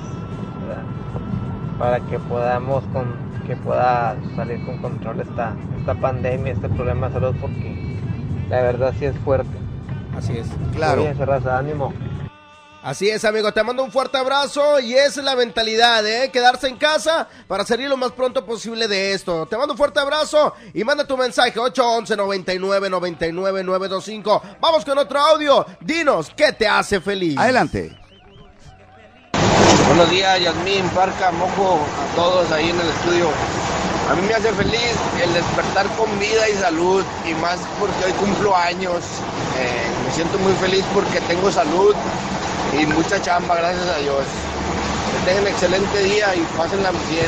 para 1.78 2.00
que 2.00 2.18
podamos 2.18 2.82
con, 2.92 3.14
que 3.46 3.56
pueda 3.56 4.16
salir 4.36 4.64
con 4.64 4.78
control 4.78 5.20
esta, 5.20 5.54
esta 5.78 5.94
pandemia, 5.94 6.52
este 6.52 6.68
problema 6.68 7.08
de 7.08 7.14
salud, 7.14 7.36
porque 7.40 7.98
la 8.48 8.62
verdad 8.62 8.94
sí 8.98 9.04
es 9.04 9.16
fuerte. 9.18 9.67
Así 10.18 10.36
es. 10.36 10.46
Claro. 10.74 11.06
raza, 11.16 11.58
ánimo. 11.58 11.94
Así 12.82 13.08
es, 13.08 13.24
amigo, 13.24 13.52
te 13.52 13.62
mando 13.62 13.82
un 13.82 13.90
fuerte 13.90 14.18
abrazo 14.18 14.78
y 14.80 14.94
esa 14.94 15.20
es 15.20 15.24
la 15.24 15.34
mentalidad, 15.34 16.06
¿eh? 16.06 16.30
Quedarse 16.32 16.68
en 16.68 16.76
casa 16.76 17.28
para 17.46 17.64
salir 17.64 17.88
lo 17.88 17.96
más 17.96 18.12
pronto 18.12 18.46
posible 18.46 18.86
de 18.88 19.12
esto. 19.12 19.46
Te 19.46 19.56
mando 19.56 19.74
un 19.74 19.78
fuerte 19.78 20.00
abrazo 20.00 20.54
y 20.72 20.84
manda 20.84 21.04
tu 21.04 21.16
mensaje 21.16 21.58
811 21.58 22.16
99 22.16 22.88
99 22.88 23.64
925. 23.64 24.42
Vamos 24.60 24.84
con 24.84 24.96
otro 24.96 25.20
audio. 25.20 25.66
Dinos, 25.80 26.32
¿qué 26.36 26.52
te 26.52 26.66
hace 26.66 27.00
feliz? 27.00 27.36
Adelante. 27.36 27.96
Buenos 29.88 30.10
días, 30.10 30.40
Yasmín, 30.40 30.88
Parca, 30.90 31.30
Mojo, 31.32 31.80
a 31.80 32.16
todos 32.16 32.50
ahí 32.52 32.70
en 32.70 32.80
el 32.80 32.88
estudio. 32.88 33.28
A 34.10 34.14
mí 34.14 34.22
me 34.26 34.34
hace 34.34 34.52
feliz 34.52 34.94
el 35.22 35.34
despertar 35.34 35.86
con 35.96 36.18
vida 36.18 36.48
y 36.48 36.54
salud 36.54 37.04
y 37.28 37.34
más 37.34 37.58
porque 37.78 38.06
hoy 38.06 38.12
cumplo 38.12 38.56
años. 38.56 39.04
Eh, 39.58 39.97
me 40.08 40.14
siento 40.14 40.38
muy 40.38 40.54
feliz 40.54 40.84
porque 40.94 41.20
tengo 41.20 41.50
salud 41.52 41.94
y 42.80 42.86
mucha 42.86 43.20
chamba, 43.20 43.56
gracias 43.56 43.86
a 43.88 43.98
Dios. 43.98 44.24
Que 45.12 45.26
tengan 45.26 45.42
un 45.42 45.48
excelente 45.50 46.02
día 46.02 46.34
y 46.34 46.40
pásenla 46.56 46.92
bien. 46.92 47.26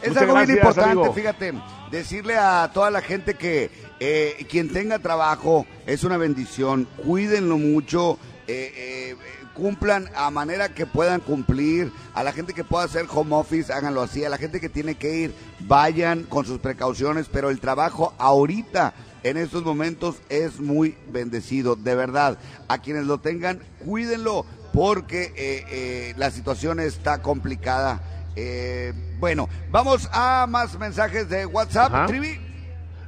Es 0.00 0.08
Muchas 0.10 0.22
algo 0.22 0.34
bien 0.34 0.50
importante, 0.50 0.90
amigo. 0.90 1.12
fíjate, 1.12 1.54
decirle 1.90 2.36
a 2.38 2.70
toda 2.72 2.90
la 2.92 3.00
gente 3.00 3.34
que 3.34 3.72
eh, 3.98 4.46
quien 4.48 4.72
tenga 4.72 5.00
trabajo 5.00 5.66
es 5.84 6.04
una 6.04 6.18
bendición, 6.18 6.86
cuídenlo 7.04 7.58
mucho, 7.58 8.16
eh, 8.46 8.72
eh, 8.76 9.16
cumplan 9.52 10.08
a 10.14 10.30
manera 10.30 10.68
que 10.68 10.86
puedan 10.86 11.20
cumplir, 11.20 11.90
a 12.14 12.22
la 12.22 12.32
gente 12.32 12.54
que 12.54 12.62
pueda 12.62 12.84
hacer 12.84 13.06
home 13.12 13.34
office, 13.34 13.72
háganlo 13.72 14.02
así, 14.02 14.24
a 14.24 14.28
la 14.28 14.38
gente 14.38 14.60
que 14.60 14.68
tiene 14.68 14.94
que 14.94 15.16
ir, 15.16 15.34
vayan 15.58 16.22
con 16.24 16.46
sus 16.46 16.60
precauciones, 16.60 17.26
pero 17.28 17.50
el 17.50 17.58
trabajo 17.58 18.14
ahorita, 18.18 18.94
en 19.24 19.36
estos 19.36 19.64
momentos, 19.64 20.20
es 20.28 20.60
muy 20.60 20.96
bendecido, 21.12 21.76
de 21.76 21.94
verdad, 21.94 22.38
a 22.68 22.78
quienes 22.78 23.06
lo 23.06 23.18
tengan, 23.18 23.60
cuídenlo, 23.84 24.44
porque 24.72 25.32
eh, 25.36 25.64
eh, 25.70 26.14
la 26.16 26.30
situación 26.30 26.80
está 26.80 27.22
complicada. 27.22 28.00
Eh, 28.34 28.92
bueno, 29.20 29.48
vamos 29.70 30.08
a 30.12 30.46
más 30.48 30.78
mensajes 30.78 31.28
de 31.28 31.46
WhatsApp. 31.46 31.94
Ajá. 31.94 32.06
Trivi. 32.06 32.40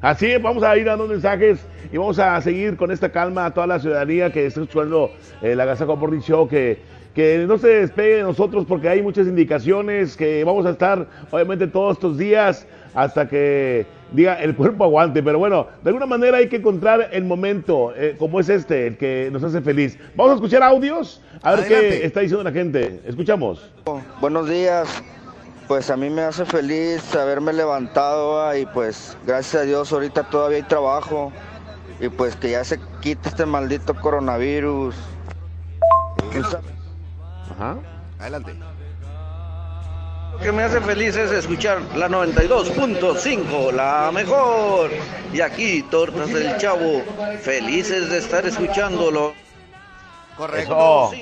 Así 0.00 0.26
es, 0.26 0.42
vamos 0.42 0.62
a 0.62 0.76
ir 0.76 0.84
dando 0.84 1.06
mensajes 1.06 1.60
y 1.90 1.96
vamos 1.96 2.18
a 2.18 2.38
seguir 2.42 2.76
con 2.76 2.90
esta 2.90 3.10
calma 3.10 3.46
a 3.46 3.54
toda 3.54 3.66
la 3.66 3.80
ciudadanía 3.80 4.30
que 4.30 4.46
está 4.46 4.60
escuchando 4.60 5.10
la 5.40 5.64
Gazaco 5.64 5.96
Morning 5.96 6.20
Show, 6.20 6.46
que, 6.46 6.82
que 7.14 7.46
no 7.48 7.56
se 7.56 7.68
despegue 7.68 8.16
de 8.16 8.22
nosotros 8.22 8.66
porque 8.68 8.90
hay 8.90 9.00
muchas 9.00 9.26
indicaciones 9.26 10.14
que 10.14 10.44
vamos 10.44 10.66
a 10.66 10.70
estar 10.70 11.08
obviamente 11.30 11.66
todos 11.68 11.94
estos 11.94 12.18
días 12.18 12.66
hasta 12.94 13.26
que 13.26 13.86
diga 14.14 14.34
el 14.34 14.54
cuerpo 14.54 14.84
aguante, 14.84 15.22
pero 15.22 15.38
bueno, 15.38 15.66
de 15.82 15.90
alguna 15.90 16.06
manera 16.06 16.38
hay 16.38 16.48
que 16.48 16.56
encontrar 16.56 17.08
el 17.12 17.24
momento 17.24 17.92
eh, 17.96 18.16
como 18.18 18.40
es 18.40 18.48
este, 18.48 18.86
el 18.86 18.96
que 18.96 19.28
nos 19.32 19.42
hace 19.42 19.60
feliz. 19.60 19.98
Vamos 20.14 20.32
a 20.32 20.34
escuchar 20.36 20.62
audios, 20.62 21.20
a 21.42 21.50
ver 21.50 21.60
Adelante. 21.60 21.88
qué 22.00 22.06
está 22.06 22.20
diciendo 22.20 22.44
la 22.44 22.52
gente. 22.52 23.00
Escuchamos. 23.06 23.70
Buenos 24.20 24.48
días. 24.48 24.88
Pues 25.66 25.90
a 25.90 25.96
mí 25.96 26.10
me 26.10 26.22
hace 26.22 26.44
feliz 26.44 27.14
haberme 27.14 27.52
levantado 27.52 28.42
ah, 28.42 28.56
y 28.56 28.66
pues 28.66 29.16
gracias 29.26 29.62
a 29.62 29.64
Dios 29.64 29.90
ahorita 29.92 30.24
todavía 30.24 30.58
hay 30.58 30.62
trabajo 30.64 31.32
y 32.00 32.10
pues 32.10 32.36
que 32.36 32.50
ya 32.50 32.64
se 32.64 32.78
quite 33.00 33.30
este 33.30 33.46
maldito 33.46 33.94
coronavirus. 33.94 34.94
Ajá. 37.50 37.76
Adelante. 38.18 38.54
Lo 40.34 40.40
que 40.40 40.52
me 40.52 40.64
hace 40.64 40.80
feliz 40.80 41.16
es 41.16 41.30
escuchar 41.30 41.80
la 41.94 42.08
92.5, 42.08 43.72
la 43.72 44.10
mejor. 44.12 44.90
Y 45.32 45.40
aquí, 45.40 45.82
Tortas 45.84 46.28
del 46.28 46.56
Chavo, 46.58 47.02
felices 47.40 48.10
de 48.10 48.18
estar 48.18 48.44
escuchándolo. 48.44 49.32
Correcto. 50.36 51.12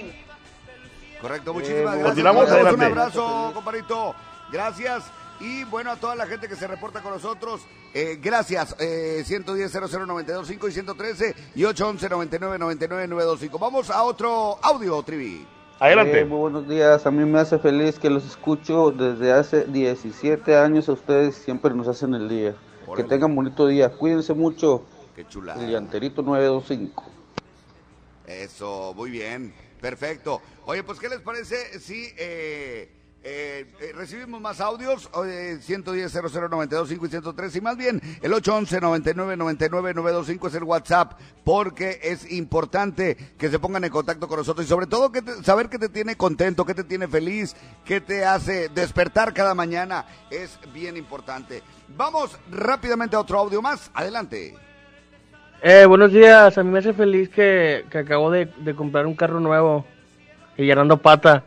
Correcto, 1.21 1.55
muchísimas 1.55 1.99
gracias. 1.99 2.07
continuamos, 2.07 2.51
Un 2.73 2.83
abrazo, 2.83 3.51
compadrito. 3.55 4.15
Gracias. 4.51 5.05
Y 5.41 5.65
bueno, 5.65 5.91
a 5.91 5.97
toda 5.97 6.17
la 6.17 6.27
gente 6.27 6.49
que 6.49 6.57
se 6.57 6.67
reporta 6.67 7.03
con 7.03 7.13
nosotros, 7.13 7.61
eh, 7.93 8.19
gracias. 8.21 8.75
Eh, 8.79 9.23
110 9.27 9.73
00925 9.73 10.69
y 10.69 10.73
113 10.73 11.35
y 11.55 11.65
811 11.65 12.09
99 12.09 12.59
99 12.59 13.09
925. 13.09 13.59
Vamos 13.59 13.91
a 13.91 14.03
otro 14.05 14.59
audio, 14.63 15.03
Trivi. 15.03 15.47
Adelante. 15.83 16.21
Eh, 16.21 16.25
muy 16.25 16.39
buenos 16.39 16.69
días, 16.69 17.05
a 17.07 17.11
mí 17.11 17.25
me 17.25 17.41
hace 17.41 17.59
feliz 17.59 17.99
que 17.99 18.09
los 18.09 18.25
escucho 18.25 18.93
desde 18.93 19.33
hace 19.33 19.65
17 19.65 20.55
años, 20.55 20.89
a 20.89 20.93
ustedes 20.93 21.35
siempre 21.35 21.75
nos 21.75 21.89
hacen 21.89 22.15
el 22.15 22.29
día. 22.29 22.55
Que 22.95 23.03
tengan 23.03 23.35
bonito 23.35 23.67
día, 23.67 23.89
cuídense 23.89 24.33
mucho. 24.33 24.85
Qué 25.17 25.27
chula. 25.27 25.55
El 25.55 25.73
llanterito 25.73 26.23
925. 26.23 27.03
Eso, 28.29 28.95
muy 28.95 29.11
bien. 29.11 29.53
Perfecto. 29.81 30.41
Oye, 30.67 30.85
pues, 30.85 31.01
¿qué 31.01 31.09
les 31.09 31.19
parece 31.19 31.81
si 31.81 32.13
eh, 32.17 32.89
eh, 33.25 33.67
eh, 33.81 33.93
recibimos 33.95 34.41
más 34.41 34.61
audios? 34.61 35.09
Eh, 35.27 35.59
110 35.61 36.13
00925 36.13 37.07
y 37.07 37.09
103 37.09 37.57
y 37.57 37.61
más 37.61 37.77
bien 37.77 38.01
el 38.21 38.33
811 38.33 38.81
99 38.81 39.37
99 39.37 39.95
925 39.95 40.49
es 40.49 40.55
el 40.55 40.65
WhatsApp 40.65 41.13
porque 41.45 42.01
es 42.03 42.31
importante 42.33 43.17
que 43.39 43.49
se 43.49 43.59
pongan 43.59 43.85
en 43.85 43.91
contacto 43.91 44.27
con 44.27 44.39
nosotros 44.39 44.67
y 44.67 44.69
sobre 44.69 44.87
todo 44.87 45.13
que 45.13 45.23
te- 45.23 45.43
saber 45.45 45.69
qué 45.69 45.79
te 45.79 45.89
tiene 45.89 46.17
contento, 46.17 46.65
qué 46.67 46.75
te 46.75 46.85
tiene 46.85 47.07
feliz, 47.07 47.55
qué 47.85 48.01
te 48.01 48.25
hace 48.25 48.69
despertar 48.71 49.33
cada 49.33 49.55
mañana 49.55 50.05
es 50.31 50.59
bien 50.73 50.97
importante. 50.97 51.63
Vamos 51.97 52.37
rápidamente 52.51 53.15
a 53.17 53.21
otro 53.21 53.39
audio 53.39 53.63
más. 53.63 53.91
Adelante. 53.95 54.55
Eh, 55.63 55.87
buenos 55.87 56.11
días, 56.13 56.59
a 56.59 56.63
mí 56.65 56.71
me 56.71 56.81
hace 56.81 56.93
feliz 56.93 57.29
que, 57.29 57.85
que 57.89 57.99
acabo 57.99 58.33
de, 58.33 58.47
de 58.47 58.75
comprar 58.75 59.07
un 59.07 59.15
carro 59.15 59.39
nuevo 59.39 59.87
y 60.57 60.65
llenando 60.65 60.97
pata. 60.97 61.45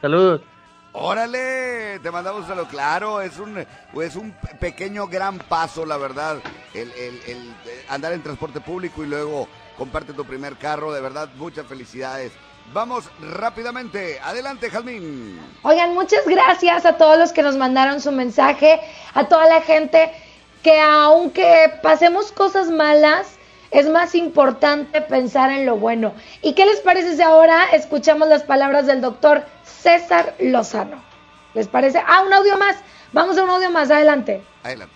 Saludos. 0.00 0.42
Órale, 1.00 2.00
te 2.00 2.10
mandamos 2.10 2.50
a 2.50 2.56
lo 2.56 2.66
claro, 2.66 3.20
es 3.20 3.38
un, 3.38 3.56
es 3.58 4.16
un 4.16 4.32
pequeño 4.58 5.06
gran 5.06 5.38
paso, 5.38 5.86
la 5.86 5.96
verdad, 5.96 6.38
el, 6.74 6.90
el- 6.92 7.20
eh, 7.66 7.84
andar 7.88 8.12
en 8.12 8.22
transporte 8.22 8.60
público 8.60 9.04
y 9.04 9.06
luego 9.06 9.46
comparte 9.76 10.12
tu 10.12 10.24
primer 10.24 10.56
carro, 10.56 10.92
de 10.92 11.00
verdad, 11.00 11.28
muchas 11.36 11.66
felicidades. 11.66 12.32
Vamos 12.72 13.04
rápidamente. 13.20 14.18
Adelante, 14.24 14.70
Jazmín. 14.70 15.38
Oigan, 15.62 15.94
muchas 15.94 16.26
gracias 16.26 16.84
a 16.84 16.96
todos 16.96 17.16
los 17.16 17.32
que 17.32 17.42
nos 17.42 17.56
mandaron 17.56 18.00
su 18.00 18.10
mensaje, 18.10 18.80
a 19.14 19.28
toda 19.28 19.46
la 19.48 19.60
gente 19.62 20.10
que 20.64 20.80
aunque 20.80 21.74
pasemos 21.80 22.32
cosas 22.32 22.70
malas, 22.70 23.37
es 23.70 23.88
más 23.88 24.14
importante 24.14 25.00
pensar 25.02 25.50
en 25.50 25.66
lo 25.66 25.76
bueno. 25.76 26.12
¿Y 26.42 26.54
qué 26.54 26.66
les 26.66 26.80
parece 26.80 27.16
si 27.16 27.22
ahora 27.22 27.64
escuchamos 27.72 28.28
las 28.28 28.42
palabras 28.42 28.86
del 28.86 29.00
doctor 29.00 29.44
César 29.62 30.34
Lozano? 30.40 31.02
¿Les 31.54 31.68
parece? 31.68 32.02
Ah, 32.06 32.22
un 32.26 32.32
audio 32.32 32.56
más. 32.58 32.76
Vamos 33.12 33.36
a 33.38 33.44
un 33.44 33.50
audio 33.50 33.70
más. 33.70 33.90
Adelante. 33.90 34.42
Adelante. 34.62 34.94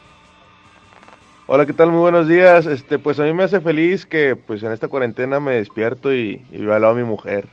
Hola, 1.47 1.66
¿qué 1.66 1.73
tal? 1.73 1.90
Muy 1.90 2.01
buenos 2.01 2.28
días. 2.28 2.66
Este, 2.66 2.99
pues 2.99 3.19
a 3.20 3.24
mí 3.24 3.32
me 3.32 3.43
hace 3.43 3.61
feliz 3.61 4.07
que 4.07 4.36
pues 4.36 4.62
en 4.62 4.73
esta 4.73 4.89
cuarentena 4.89 5.40
me 5.40 5.57
despierto 5.57 6.15
y, 6.15 6.44
y 6.51 6.59
veo 6.59 6.74
al 6.74 6.82
lado 6.82 6.94
a 6.94 6.97
mi 6.97 7.05
mujer. 7.05 7.49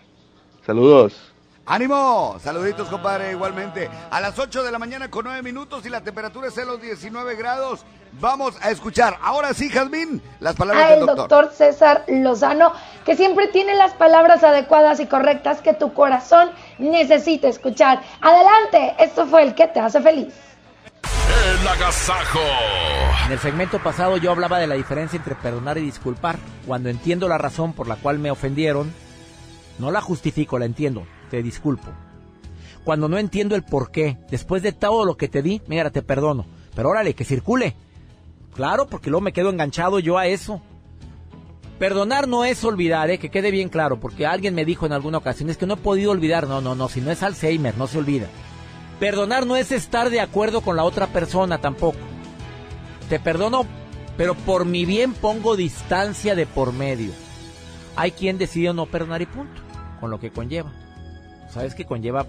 Saludos. 0.65 1.28
¡Ánimo! 1.69 2.35
Saluditos, 2.43 2.87
compadre, 2.87 3.29
igualmente. 3.29 3.91
A 4.09 4.19
las 4.19 4.39
8 4.39 4.63
de 4.63 4.71
la 4.71 4.79
mañana 4.79 5.11
con 5.11 5.25
9 5.25 5.43
minutos 5.43 5.85
y 5.85 5.89
la 5.89 6.01
temperatura 6.01 6.47
es 6.47 6.55
de 6.55 6.65
los 6.65 6.81
19 6.81 7.35
grados. 7.35 7.85
Vamos 8.13 8.55
a 8.63 8.71
escuchar, 8.71 9.19
ahora 9.21 9.53
sí, 9.53 9.69
Jazmín, 9.69 10.19
las 10.39 10.55
palabras 10.55 10.83
a 10.83 10.89
del 10.89 11.01
el 11.01 11.05
doctor. 11.05 11.29
doctor 11.29 11.53
César 11.53 12.05
Lozano, 12.07 12.73
que 13.05 13.15
siempre 13.15 13.49
tiene 13.49 13.75
las 13.75 13.93
palabras 13.93 14.43
adecuadas 14.43 14.99
y 14.99 15.05
correctas 15.05 15.61
que 15.61 15.75
tu 15.75 15.93
corazón 15.93 16.49
necesita 16.79 17.47
escuchar. 17.47 18.01
Adelante, 18.19 18.95
esto 18.97 19.27
fue 19.27 19.43
el 19.43 19.53
que 19.53 19.67
te 19.67 19.79
hace 19.79 20.01
feliz. 20.01 20.33
El 21.03 21.67
agasajo. 21.67 22.39
En 23.27 23.33
el 23.33 23.39
segmento 23.39 23.77
pasado 23.77 24.17
yo 24.17 24.31
hablaba 24.31 24.57
de 24.57 24.65
la 24.65 24.73
diferencia 24.73 25.17
entre 25.17 25.35
perdonar 25.35 25.77
y 25.77 25.81
disculpar. 25.81 26.37
Cuando 26.65 26.89
entiendo 26.89 27.27
la 27.27 27.37
razón 27.37 27.73
por 27.73 27.87
la 27.87 27.95
cual 27.97 28.17
me 28.17 28.31
ofendieron, 28.31 28.91
no 29.77 29.91
la 29.91 30.01
justifico, 30.01 30.57
la 30.57 30.65
entiendo, 30.65 31.05
te 31.29 31.41
disculpo. 31.41 31.91
Cuando 32.83 33.07
no 33.07 33.17
entiendo 33.17 33.55
el 33.55 33.63
por 33.63 33.91
qué, 33.91 34.17
después 34.29 34.63
de 34.63 34.71
todo 34.71 35.05
lo 35.05 35.15
que 35.15 35.27
te 35.27 35.41
di, 35.41 35.61
mira, 35.67 35.91
te 35.91 36.01
perdono. 36.01 36.45
Pero 36.75 36.89
órale, 36.89 37.13
que 37.13 37.25
circule. 37.25 37.75
Claro, 38.53 38.87
porque 38.87 39.09
luego 39.09 39.21
me 39.21 39.33
quedo 39.33 39.49
enganchado 39.49 39.99
yo 39.99 40.17
a 40.17 40.27
eso. 40.27 40.61
Perdonar 41.77 42.27
no 42.27 42.43
es 42.43 42.63
olvidar, 42.65 43.09
¿eh? 43.09 43.19
que 43.19 43.29
quede 43.29 43.51
bien 43.51 43.69
claro, 43.69 43.99
porque 43.99 44.25
alguien 44.25 44.53
me 44.53 44.65
dijo 44.65 44.85
en 44.85 44.91
alguna 44.91 45.19
ocasión, 45.19 45.49
es 45.49 45.57
que 45.57 45.65
no 45.65 45.75
he 45.75 45.77
podido 45.77 46.11
olvidar. 46.11 46.47
No, 46.47 46.59
no, 46.59 46.75
no, 46.75 46.89
si 46.89 46.99
no 46.99 47.09
es 47.09 47.23
Alzheimer, 47.23 47.77
no 47.77 47.87
se 47.87 47.99
olvida. 47.99 48.27
Perdonar 48.99 49.45
no 49.45 49.55
es 49.55 49.71
estar 49.71 50.09
de 50.09 50.19
acuerdo 50.19 50.59
con 50.59 50.75
la 50.75 50.83
otra 50.83 51.07
persona 51.07 51.59
tampoco. 51.59 51.99
Te 53.07 53.17
perdono, 53.17 53.65
pero 54.17 54.35
por 54.35 54.65
mi 54.65 54.83
bien 54.83 55.13
pongo 55.13 55.55
distancia 55.55 56.35
de 56.35 56.45
por 56.45 56.73
medio. 56.73 57.11
Hay 57.95 58.11
quien 58.11 58.37
decide 58.37 58.73
no 58.73 58.85
perdonar 58.85 59.21
y 59.21 59.25
punto, 59.25 59.61
con 60.01 60.11
lo 60.11 60.19
que 60.19 60.31
conlleva. 60.31 60.71
¿Sabes 61.51 61.75
qué 61.75 61.85
conlleva? 61.85 62.25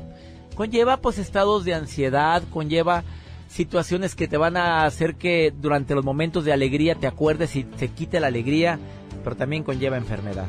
Conlleva 0.55 0.99
pues 0.99 1.19
estados 1.19 1.65
de 1.65 1.75
ansiedad, 1.75 2.43
conlleva 2.53 3.05
situaciones 3.49 4.15
que 4.15 4.29
te 4.29 4.37
van 4.37 4.57
a 4.57 4.85
hacer 4.85 5.17
que 5.17 5.53
durante 5.57 5.95
los 5.95 6.05
momentos 6.05 6.45
de 6.45 6.53
alegría 6.53 6.95
te 6.95 7.07
acuerdes 7.07 7.57
y 7.57 7.65
te 7.65 7.89
quite 7.89 8.21
la 8.21 8.29
alegría, 8.29 8.79
pero 9.25 9.37
también 9.37 9.65
conlleva 9.65 9.97
enfermedad. 9.97 10.47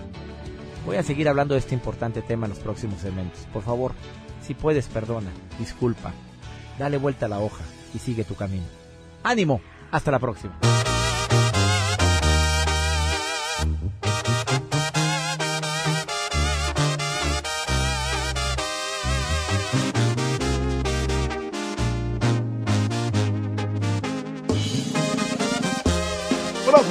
Voy 0.86 0.98
a 0.98 1.04
seguir 1.04 1.30
hablando 1.30 1.54
de 1.54 1.60
este 1.60 1.76
importante 1.76 2.22
tema 2.22 2.46
en 2.46 2.52
los 2.52 2.60
próximos 2.60 3.00
segmentos. 3.02 3.42
Por 3.54 3.64
favor, 3.64 3.94
si 4.46 4.54
puedes, 4.54 4.88
perdona, 4.88 5.30
disculpa, 5.60 6.14
dale 6.80 6.98
vuelta 6.98 7.28
a 7.28 7.30
la 7.30 7.40
hoja 7.40 7.64
y 7.94 8.00
sigue 8.00 8.24
tu 8.24 8.36
camino. 8.36 8.66
¡Ánimo! 9.24 9.62
Hasta 9.92 10.12
la 10.12 10.20
próxima. 10.20 10.58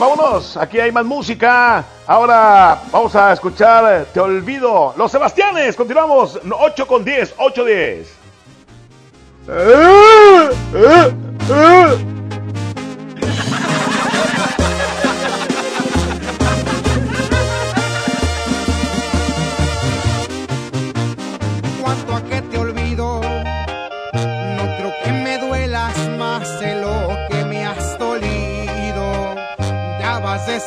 Vámonos. 0.00 0.56
Aquí 0.56 0.80
hay 0.80 0.90
más 0.90 1.04
música. 1.04 1.84
Ahora 2.06 2.80
vamos 2.90 3.14
a 3.14 3.34
escuchar 3.34 4.06
Te 4.14 4.18
Olvido. 4.18 4.94
Los 4.96 5.12
Sebastianes. 5.12 5.76
Continuamos. 5.76 6.40
8 6.50 6.86
con 6.86 7.04
10. 7.04 7.34
8 7.36 7.64
10. 7.66 8.08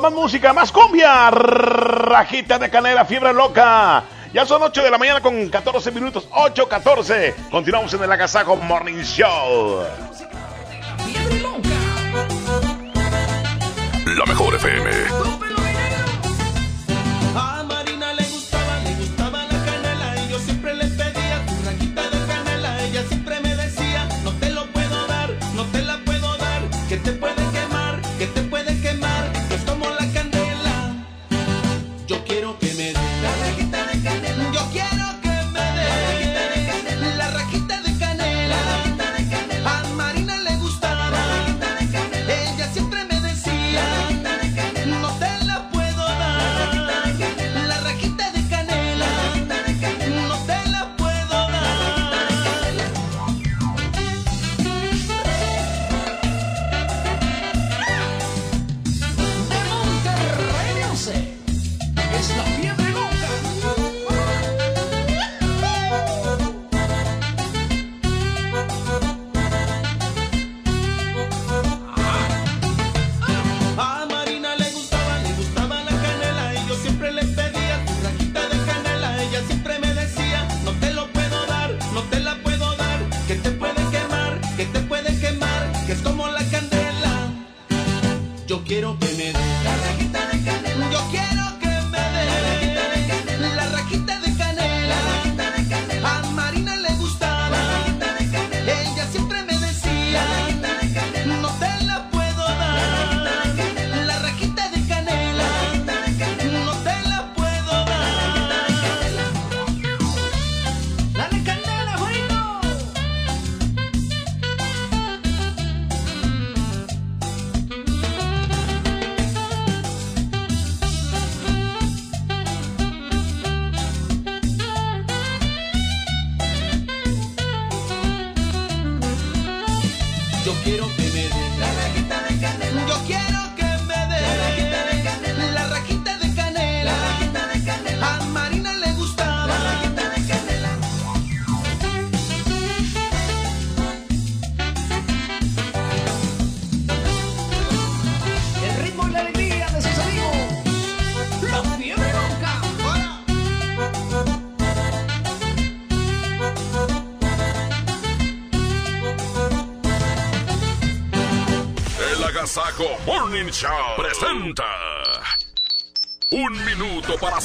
Más 0.00 0.12
música, 0.12 0.52
más 0.52 0.72
cumbia. 0.72 1.30
Rajita 1.30 2.58
de 2.58 2.70
canela, 2.70 3.04
fiebre 3.04 3.32
loca. 3.32 4.04
Ya 4.32 4.44
son 4.44 4.62
8 4.62 4.82
de 4.82 4.90
la 4.90 4.98
mañana 4.98 5.20
con 5.20 5.48
14 5.48 5.90
minutos. 5.92 6.28
8.14. 6.30 7.34
Continuamos 7.50 7.94
en 7.94 8.02
el 8.02 8.12
Agasajo 8.12 8.56
Morning 8.56 9.02
Show. 9.02 9.84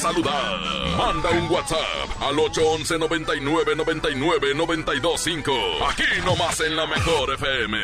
Saludar. 0.02 0.60
Manda 0.98 1.30
un 1.30 1.50
WhatsApp 1.50 2.10
al 2.22 2.40
811 2.40 2.98
99 2.98 3.76
99 3.76 4.54
925. 4.56 5.52
Aquí 5.88 6.04
nomás 6.26 6.60
en 6.62 6.76
la 6.76 6.88
mejor 6.88 7.34
FM. 7.36 7.78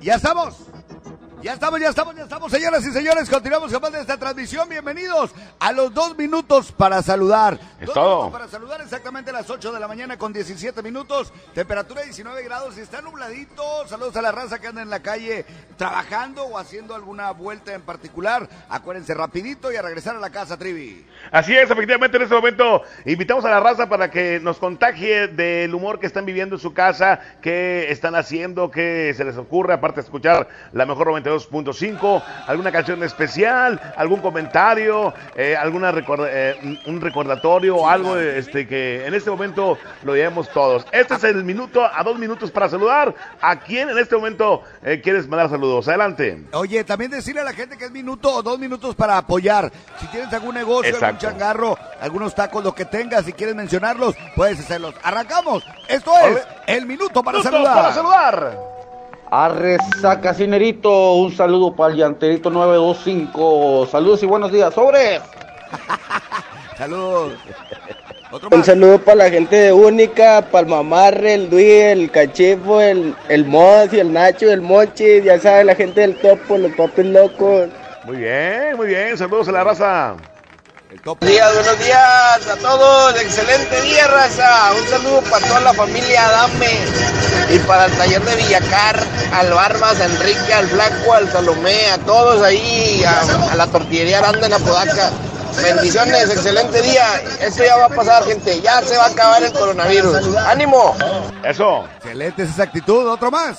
Ya 0.00 0.14
estamos. 0.14 0.54
Ya 1.44 1.52
estamos, 1.52 1.78
ya 1.78 1.90
estamos, 1.90 2.16
ya 2.16 2.22
estamos, 2.22 2.50
señoras 2.50 2.86
y 2.86 2.90
señores. 2.90 3.28
Continuamos 3.28 3.70
con 3.70 3.82
más 3.82 3.92
de 3.92 4.00
esta 4.00 4.16
transmisión. 4.16 4.66
Bienvenidos 4.66 5.30
a 5.60 5.72
los 5.72 5.92
dos 5.92 6.16
minutos 6.16 6.72
para 6.72 7.02
saludar. 7.02 7.60
Todo. 7.94 8.32
Exactamente 8.94 9.30
a 9.30 9.32
las 9.32 9.50
8 9.50 9.72
de 9.72 9.80
la 9.80 9.88
mañana 9.88 10.16
con 10.16 10.32
17 10.32 10.80
minutos. 10.80 11.32
Temperatura 11.52 12.02
19 12.02 12.44
grados 12.44 12.78
y 12.78 12.80
está 12.80 13.02
nubladito. 13.02 13.64
Saludos 13.88 14.14
a 14.14 14.22
la 14.22 14.30
raza 14.30 14.60
que 14.60 14.68
anda 14.68 14.82
en 14.82 14.88
la 14.90 15.00
calle 15.00 15.44
trabajando 15.76 16.44
o 16.44 16.56
haciendo 16.58 16.94
alguna 16.94 17.32
vuelta 17.32 17.74
en 17.74 17.82
particular. 17.82 18.48
Acuérdense 18.68 19.12
rapidito 19.12 19.72
y 19.72 19.76
a 19.76 19.82
regresar 19.82 20.14
a 20.14 20.20
la 20.20 20.30
casa, 20.30 20.56
Trivi. 20.56 21.04
Así 21.32 21.56
es, 21.56 21.68
efectivamente, 21.68 22.18
en 22.18 22.22
este 22.22 22.36
momento 22.36 22.82
invitamos 23.04 23.44
a 23.44 23.50
la 23.50 23.58
raza 23.58 23.88
para 23.88 24.12
que 24.12 24.38
nos 24.38 24.58
contagie 24.58 25.26
del 25.26 25.74
humor 25.74 25.98
que 25.98 26.06
están 26.06 26.24
viviendo 26.24 26.54
en 26.54 26.60
su 26.60 26.72
casa, 26.72 27.18
qué 27.42 27.90
están 27.90 28.14
haciendo, 28.14 28.70
qué 28.70 29.12
se 29.16 29.24
les 29.24 29.36
ocurre, 29.36 29.74
aparte 29.74 30.02
de 30.02 30.04
escuchar 30.04 30.46
la 30.72 30.86
mejor 30.86 31.08
92.5, 31.08 32.22
alguna 32.46 32.70
canción 32.70 33.02
especial, 33.02 33.80
algún 33.96 34.20
comentario, 34.20 35.12
eh, 35.34 35.56
alguna 35.56 35.90
recorda- 35.90 36.28
eh, 36.30 36.78
un 36.86 37.00
recordatorio 37.00 37.74
o 37.76 37.88
algo 37.88 38.16
este, 38.18 38.68
que 38.68 38.83
en 39.06 39.14
este 39.14 39.30
momento 39.30 39.78
lo 40.02 40.14
llevemos 40.14 40.48
todos. 40.50 40.86
Este 40.92 41.14
es 41.14 41.24
el 41.24 41.44
minuto 41.44 41.84
a 41.84 42.02
dos 42.02 42.18
minutos 42.18 42.50
para 42.50 42.68
saludar. 42.68 43.14
¿A 43.40 43.58
quién 43.60 43.88
en 43.88 43.98
este 43.98 44.16
momento 44.16 44.62
eh, 44.82 45.00
quieres 45.02 45.28
mandar 45.28 45.48
saludos? 45.50 45.88
Adelante. 45.88 46.44
Oye, 46.52 46.84
también 46.84 47.10
decirle 47.10 47.40
a 47.40 47.44
la 47.44 47.52
gente 47.52 47.76
que 47.76 47.86
es 47.86 47.90
minuto 47.90 48.32
o 48.34 48.42
dos 48.42 48.58
minutos 48.58 48.94
para 48.94 49.18
apoyar. 49.18 49.70
Si 50.00 50.06
tienes 50.08 50.32
algún 50.32 50.54
negocio, 50.54 50.94
algún 51.00 51.18
changarro, 51.18 51.78
algunos 52.00 52.34
tacos, 52.34 52.62
lo 52.64 52.74
que 52.74 52.84
tengas, 52.84 53.24
si 53.24 53.32
quieres 53.32 53.54
mencionarlos, 53.54 54.14
puedes 54.36 54.60
hacerlos. 54.60 54.94
Arrancamos. 55.02 55.64
Esto 55.88 56.12
es 56.26 56.46
el 56.66 56.86
minuto 56.86 57.22
para 57.22 57.38
Minuto 57.38 57.56
saludar. 57.56 57.74
para 57.74 57.92
saludar. 57.94 58.58
Arre, 59.30 59.78
saca 60.00 60.32
cinerito, 60.34 61.14
un 61.14 61.34
saludo 61.34 61.74
para 61.74 61.92
el 61.92 61.98
llanterito 61.98 62.50
925. 62.50 63.88
Saludos 63.90 64.22
y 64.22 64.26
buenos 64.26 64.52
días, 64.52 64.72
sobre. 64.72 65.20
Saludos. 66.78 67.32
Un 68.50 68.64
saludo 68.64 68.98
para 68.98 69.16
la 69.16 69.30
gente 69.30 69.54
de 69.54 69.72
Única, 69.72 70.42
para 70.50 70.62
el 70.64 70.66
Mamarre, 70.66 71.34
el 71.34 71.50
Dui, 71.50 71.70
el 71.70 72.10
Cachifo, 72.10 72.80
el, 72.80 73.14
el 73.28 73.44
Moz 73.44 73.92
y 73.92 74.00
el 74.00 74.12
Nacho, 74.12 74.50
el 74.50 74.60
Mochi, 74.60 75.22
ya 75.22 75.38
sabe 75.38 75.62
la 75.62 75.76
gente 75.76 76.00
del 76.00 76.16
Topo, 76.16 76.58
los 76.58 76.72
papis 76.72 77.04
locos. 77.04 77.68
Muy 78.04 78.16
bien, 78.16 78.76
muy 78.76 78.88
bien. 78.88 79.16
Saludos 79.16 79.46
a 79.48 79.52
la 79.52 79.62
raza. 79.62 80.14
Buenos 81.04 81.20
días, 81.20 81.54
buenos 81.54 81.78
días 81.84 82.48
a 82.48 82.56
todos. 82.60 83.22
Excelente 83.22 83.80
día, 83.82 84.06
raza. 84.08 84.72
Un 84.80 84.88
saludo 84.88 85.20
para 85.30 85.46
toda 85.46 85.60
la 85.60 85.72
familia 85.72 86.26
Adame 86.26 86.78
y 87.54 87.58
para 87.60 87.86
el 87.86 87.92
taller 87.92 88.22
de 88.22 88.34
Villacar, 88.34 88.98
al 89.32 89.50
Barbas, 89.52 90.00
a 90.00 90.06
Enrique, 90.06 90.52
al 90.52 90.66
Flaco, 90.66 91.14
al 91.14 91.30
Salomé, 91.30 91.86
a 91.92 91.98
todos 91.98 92.42
ahí, 92.42 93.04
a, 93.04 93.52
a 93.52 93.54
la 93.54 93.66
tortillería 93.68 94.18
Aranda 94.18 94.48
en 94.48 94.54
Apodaca. 94.54 95.12
Bendiciones, 95.62 96.30
excelente 96.30 96.82
día. 96.82 97.20
Esto 97.40 97.64
ya 97.64 97.76
va 97.76 97.86
a 97.86 97.88
pasar, 97.88 98.24
gente. 98.24 98.60
Ya 98.60 98.82
se 98.82 98.96
va 98.96 99.04
a 99.04 99.08
acabar 99.08 99.42
el 99.42 99.52
coronavirus. 99.52 100.36
¡Ánimo! 100.36 100.94
Eso. 101.42 101.86
Excelente 101.96 102.42
es 102.42 102.50
esa 102.50 102.64
actitud. 102.64 103.08
Otro 103.08 103.30
más. 103.30 103.58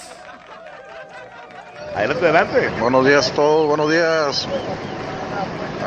Adelante, 1.96 2.26
adelante. 2.26 2.70
Buenos 2.80 3.06
días 3.06 3.30
a 3.30 3.34
todos, 3.34 3.68
buenos 3.68 3.90
días. 3.90 4.48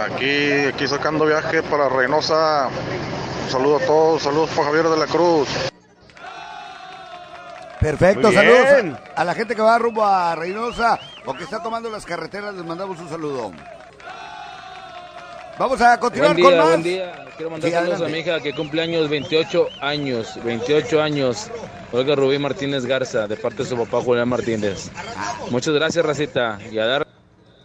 Aquí, 0.07 0.67
aquí 0.67 0.89
sacando 0.89 1.27
viaje 1.27 1.63
para 1.63 1.89
Reynosa. 1.89 2.69
Un 3.45 3.51
saludo 3.51 3.77
a 3.77 3.81
todos, 3.81 4.23
saludos 4.23 4.51
para 4.51 4.69
Javier 4.69 4.89
de 4.89 4.97
la 4.97 5.07
Cruz. 5.07 5.49
Perfecto, 7.81 8.33
saludos 8.33 8.67
a, 9.17 9.21
a 9.21 9.25
la 9.25 9.35
gente 9.35 9.55
que 9.55 9.63
va 9.63 9.79
rumbo 9.79 10.05
a 10.05 10.35
Reynosa 10.35 10.99
o 11.25 11.35
que 11.35 11.45
está 11.45 11.63
tomando 11.63 11.91
las 11.91 12.05
carreteras, 12.05 12.55
les 12.55 12.65
mandamos 12.65 12.99
un 12.99 13.09
saludo. 13.09 13.53
Vamos 15.59 15.81
a 15.81 15.99
continuar 15.99 16.35
Buen 16.37 16.37
día, 16.37 16.49
con 16.51 16.59
más. 16.59 16.69
buen 16.69 16.83
día. 16.83 17.25
Quiero 17.37 17.51
mandar 17.51 17.70
Sí, 17.70 17.75
saludos 17.77 18.01
a 18.03 18.05
mi 18.09 18.19
hija 18.19 18.41
que 18.41 18.55
cumple 18.55 18.83
años, 18.83 19.09
28 19.09 19.69
años, 19.81 20.39
28 20.45 21.03
años. 21.03 21.51
Olga 21.93 22.15
Rubí 22.15 22.39
Martínez 22.39 22.85
Garza, 22.85 23.27
de 23.27 23.37
parte 23.37 23.62
de 23.62 23.69
su 23.69 23.77
papá 23.77 24.01
Julián 24.03 24.28
Martínez. 24.28 24.91
Muchas 25.51 25.75
gracias, 25.75 26.05
Racita. 26.05 26.59
Y 26.70 26.78
a 26.78 26.87
dar 26.87 27.07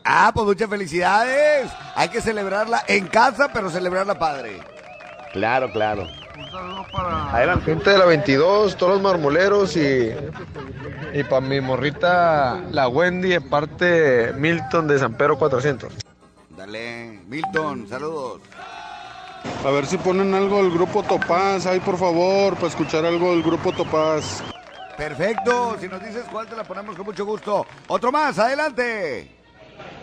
Ah, 0.05 0.31
pues 0.33 0.45
muchas 0.45 0.69
felicidades. 0.69 1.69
Hay 1.95 2.09
que 2.09 2.21
celebrarla 2.21 2.83
en 2.87 3.07
casa, 3.07 3.49
pero 3.53 3.69
celebrarla 3.69 4.17
padre. 4.17 4.59
Claro, 5.33 5.71
claro. 5.71 6.07
Adelante. 7.31 7.65
Gente 7.65 7.89
de 7.89 7.97
la 7.97 8.05
22, 8.05 8.75
todos 8.75 8.93
los 8.93 9.01
marmoleros 9.01 9.75
y, 9.77 10.11
y 11.13 11.23
para 11.23 11.41
mi 11.41 11.61
morrita, 11.61 12.59
la 12.71 12.87
Wendy, 12.87 13.29
de 13.29 13.41
parte 13.41 14.33
Milton 14.35 14.87
de 14.87 14.99
San 14.99 15.13
Pedro 15.15 15.37
400. 15.37 15.93
Dale, 16.63 17.19
Milton, 17.27 17.89
saludos. 17.89 18.39
A 19.65 19.69
ver 19.69 19.85
si 19.85 19.97
ponen 19.97 20.33
algo 20.33 20.63
del 20.63 20.71
grupo 20.71 21.03
Topaz, 21.03 21.65
ahí 21.65 21.81
por 21.81 21.97
favor, 21.97 22.55
para 22.55 22.67
escuchar 22.67 23.03
algo 23.03 23.31
del 23.31 23.43
grupo 23.43 23.73
Topaz. 23.73 24.41
Perfecto, 24.95 25.75
si 25.81 25.89
nos 25.89 26.01
dices 26.01 26.23
cuál 26.31 26.47
te 26.47 26.55
la 26.55 26.63
ponemos 26.63 26.95
con 26.95 27.05
mucho 27.05 27.25
gusto. 27.25 27.65
Otro 27.89 28.13
más, 28.13 28.39
adelante. 28.39 29.29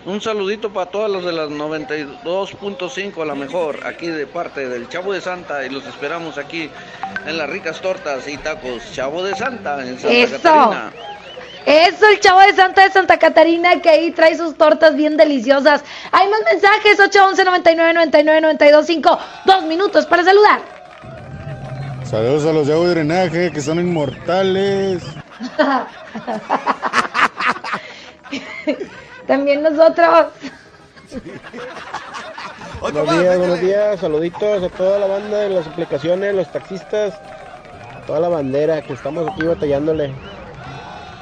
Un 0.04 0.20
saludito 0.20 0.70
para 0.70 0.90
todos 0.90 1.10
los 1.10 1.24
de 1.24 1.32
las 1.32 1.48
92.5, 1.48 3.22
a 3.22 3.24
la 3.24 3.34
mejor, 3.34 3.86
aquí 3.86 4.08
de 4.08 4.26
parte 4.26 4.68
del 4.68 4.86
Chavo 4.90 5.14
de 5.14 5.22
Santa, 5.22 5.64
y 5.64 5.70
los 5.70 5.86
esperamos 5.86 6.36
aquí 6.36 6.68
en 7.24 7.38
las 7.38 7.48
ricas 7.48 7.80
tortas 7.80 8.28
y 8.28 8.36
tacos 8.36 8.82
Chavo 8.92 9.22
de 9.22 9.34
Santa, 9.34 9.80
en 9.80 9.98
Santa 9.98 10.14
Eso. 10.14 10.36
Catarina. 10.42 10.92
Eso, 11.66 12.08
el 12.08 12.20
chavo 12.20 12.40
de 12.40 12.54
Santa 12.54 12.82
de 12.82 12.90
Santa 12.90 13.18
Catarina 13.18 13.80
que 13.80 13.90
ahí 13.90 14.10
trae 14.10 14.36
sus 14.36 14.56
tortas 14.56 14.96
bien 14.96 15.16
deliciosas. 15.16 15.84
Hay 16.12 16.28
más 16.28 16.40
mensajes, 16.50 16.98
811 16.98 17.44
99 17.44 17.94
99 17.94 18.40
925 18.40 19.18
Dos 19.44 19.64
minutos 19.64 20.06
para 20.06 20.24
saludar. 20.24 20.60
Saludos 22.04 22.46
a 22.46 22.52
los 22.52 22.66
de 22.66 22.72
agua 22.72 22.86
y 22.86 22.90
drenaje, 22.90 23.52
que 23.52 23.60
son 23.60 23.78
inmortales. 23.78 25.02
También 29.26 29.62
nosotros. 29.62 30.26
Buenos 32.80 33.12
días, 33.12 33.38
buenos 33.38 33.60
días, 33.60 34.00
saluditos 34.00 34.62
a 34.62 34.68
toda 34.70 34.98
la 34.98 35.06
banda 35.06 35.38
de 35.38 35.50
las 35.50 35.66
aplicaciones, 35.66 36.34
los 36.34 36.50
taxistas, 36.50 37.14
a 37.94 38.00
toda 38.06 38.20
la 38.20 38.28
bandera 38.28 38.80
que 38.82 38.94
estamos 38.94 39.28
aquí 39.28 39.46
batallándole, 39.46 40.14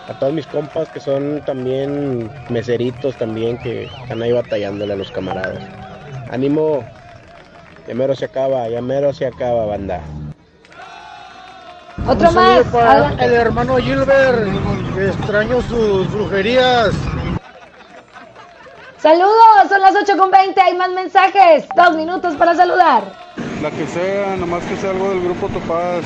a 0.09 0.19
todos 0.19 0.33
mis 0.33 0.47
compas 0.47 0.89
que 0.89 1.01
son 1.01 1.43
también 1.45 2.31
meseritos 2.49 3.15
también 3.17 3.59
que 3.59 3.85
están 3.85 4.23
ahí 4.23 4.33
batallándole 4.33 4.95
a 4.95 4.97
los 4.97 5.11
camaradas. 5.11 5.63
Ánimo, 6.31 6.83
ya 7.87 7.95
mero 7.95 8.15
se 8.15 8.25
acaba, 8.25 8.69
ya 8.69 8.81
mero 8.81 9.13
se 9.13 9.27
acaba, 9.27 9.67
banda. 9.67 10.01
Otro 12.07 12.33
más. 12.33 12.65
para 12.69 13.13
el 13.23 13.33
hermano 13.35 13.77
Gilbert, 13.77 14.47
que 14.95 15.09
extraño 15.09 15.61
sus 15.63 16.11
brujerías. 16.11 16.95
Saludos, 18.99 19.69
son 19.69 19.81
las 19.81 19.95
8 19.95 20.17
con 20.17 20.31
20. 20.31 20.61
Hay 20.61 20.75
más 20.75 20.91
mensajes. 20.91 21.67
Dos 21.77 21.97
minutos 21.97 22.35
para 22.35 22.55
saludar. 22.55 23.05
La 23.63 23.71
que 23.71 23.87
sea, 23.87 24.37
nomás 24.37 24.65
que 24.65 24.77
sea 24.77 24.91
algo 24.91 25.11
del 25.11 25.23
grupo 25.23 25.49
Topaz. 25.49 26.05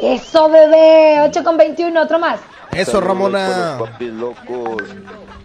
Eso, 0.00 0.48
bebé. 0.48 1.22
8 1.22 1.42
con 1.42 1.56
21. 1.56 2.00
Otro 2.00 2.18
más. 2.18 2.40
Eso, 2.72 3.00
Ramona. 3.00 3.46
Para 3.48 3.78
los 3.78 3.88
papis 3.90 4.12
locos, 4.12 4.82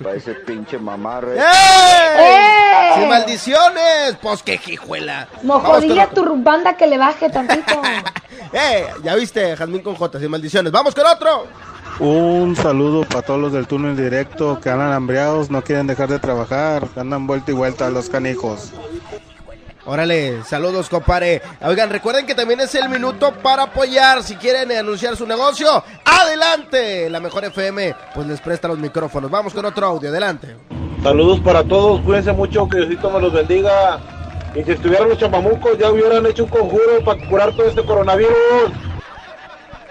para 0.01 0.15
ese 0.15 0.33
pinche 0.33 0.77
mamarre. 0.77 1.37
¡Eh! 1.37 2.93
¡Sin 2.95 3.09
maldiciones! 3.09 4.17
Pues 4.21 4.43
qué 4.43 4.57
jijuela. 4.57 5.27
Mojodilla 5.43 6.07
Vamos 6.07 6.13
con- 6.15 6.37
tu 6.37 6.43
banda 6.43 6.75
que 6.77 6.87
le 6.87 6.97
baje 6.97 7.29
tantito. 7.29 7.81
¡Eh! 8.53 8.87
Ya 9.03 9.15
viste, 9.15 9.55
Jazmín 9.55 9.81
con 9.81 9.95
J, 9.95 10.19
sin 10.19 10.31
maldiciones. 10.31 10.71
¡Vamos 10.71 10.95
con 10.95 11.05
otro! 11.05 11.47
Un 11.99 12.55
saludo 12.55 13.03
para 13.03 13.21
todos 13.23 13.41
los 13.41 13.51
del 13.51 13.67
túnel 13.67 13.97
directo 13.97 14.59
que 14.61 14.69
andan 14.69 14.93
hambriados, 14.93 15.51
no 15.51 15.61
quieren 15.61 15.85
dejar 15.85 16.07
de 16.07 16.17
trabajar, 16.17 16.87
andan 16.95 17.27
vuelta 17.27 17.51
y 17.51 17.53
vuelta 17.53 17.87
a 17.87 17.89
los 17.89 18.09
canijos. 18.09 18.71
Órale, 19.89 20.43
saludos, 20.43 20.87
compadre. 20.87 21.41
Oigan, 21.61 21.89
recuerden 21.89 22.27
que 22.27 22.35
también 22.35 22.59
es 22.59 22.75
el 22.75 22.89
minuto 22.89 23.33
para 23.41 23.63
apoyar. 23.63 24.21
Si 24.21 24.35
quieren 24.35 24.71
anunciar 24.71 25.17
su 25.17 25.25
negocio, 25.25 25.83
adelante. 26.05 27.09
La 27.09 27.19
mejor 27.19 27.45
FM, 27.45 27.95
pues 28.13 28.27
les 28.27 28.39
presta 28.39 28.67
los 28.67 28.77
micrófonos. 28.77 29.31
Vamos 29.31 29.51
con 29.51 29.65
otro 29.65 29.87
audio, 29.87 30.09
adelante. 30.09 30.55
Saludos 31.01 31.39
para 31.39 31.63
todos, 31.63 32.01
cuídense 32.01 32.31
mucho, 32.33 32.69
que 32.69 32.77
Diosito 32.77 33.09
me 33.09 33.19
los 33.19 33.33
bendiga. 33.33 33.99
Y 34.53 34.63
si 34.63 34.73
estuvieran 34.73 35.09
los 35.09 35.17
chapamucos, 35.17 35.75
ya 35.79 35.89
hubieran 35.89 36.23
hecho 36.27 36.43
un 36.43 36.51
conjuro 36.51 37.03
para 37.03 37.27
curar 37.27 37.55
todo 37.55 37.65
este 37.65 37.83
coronavirus. 37.83 38.35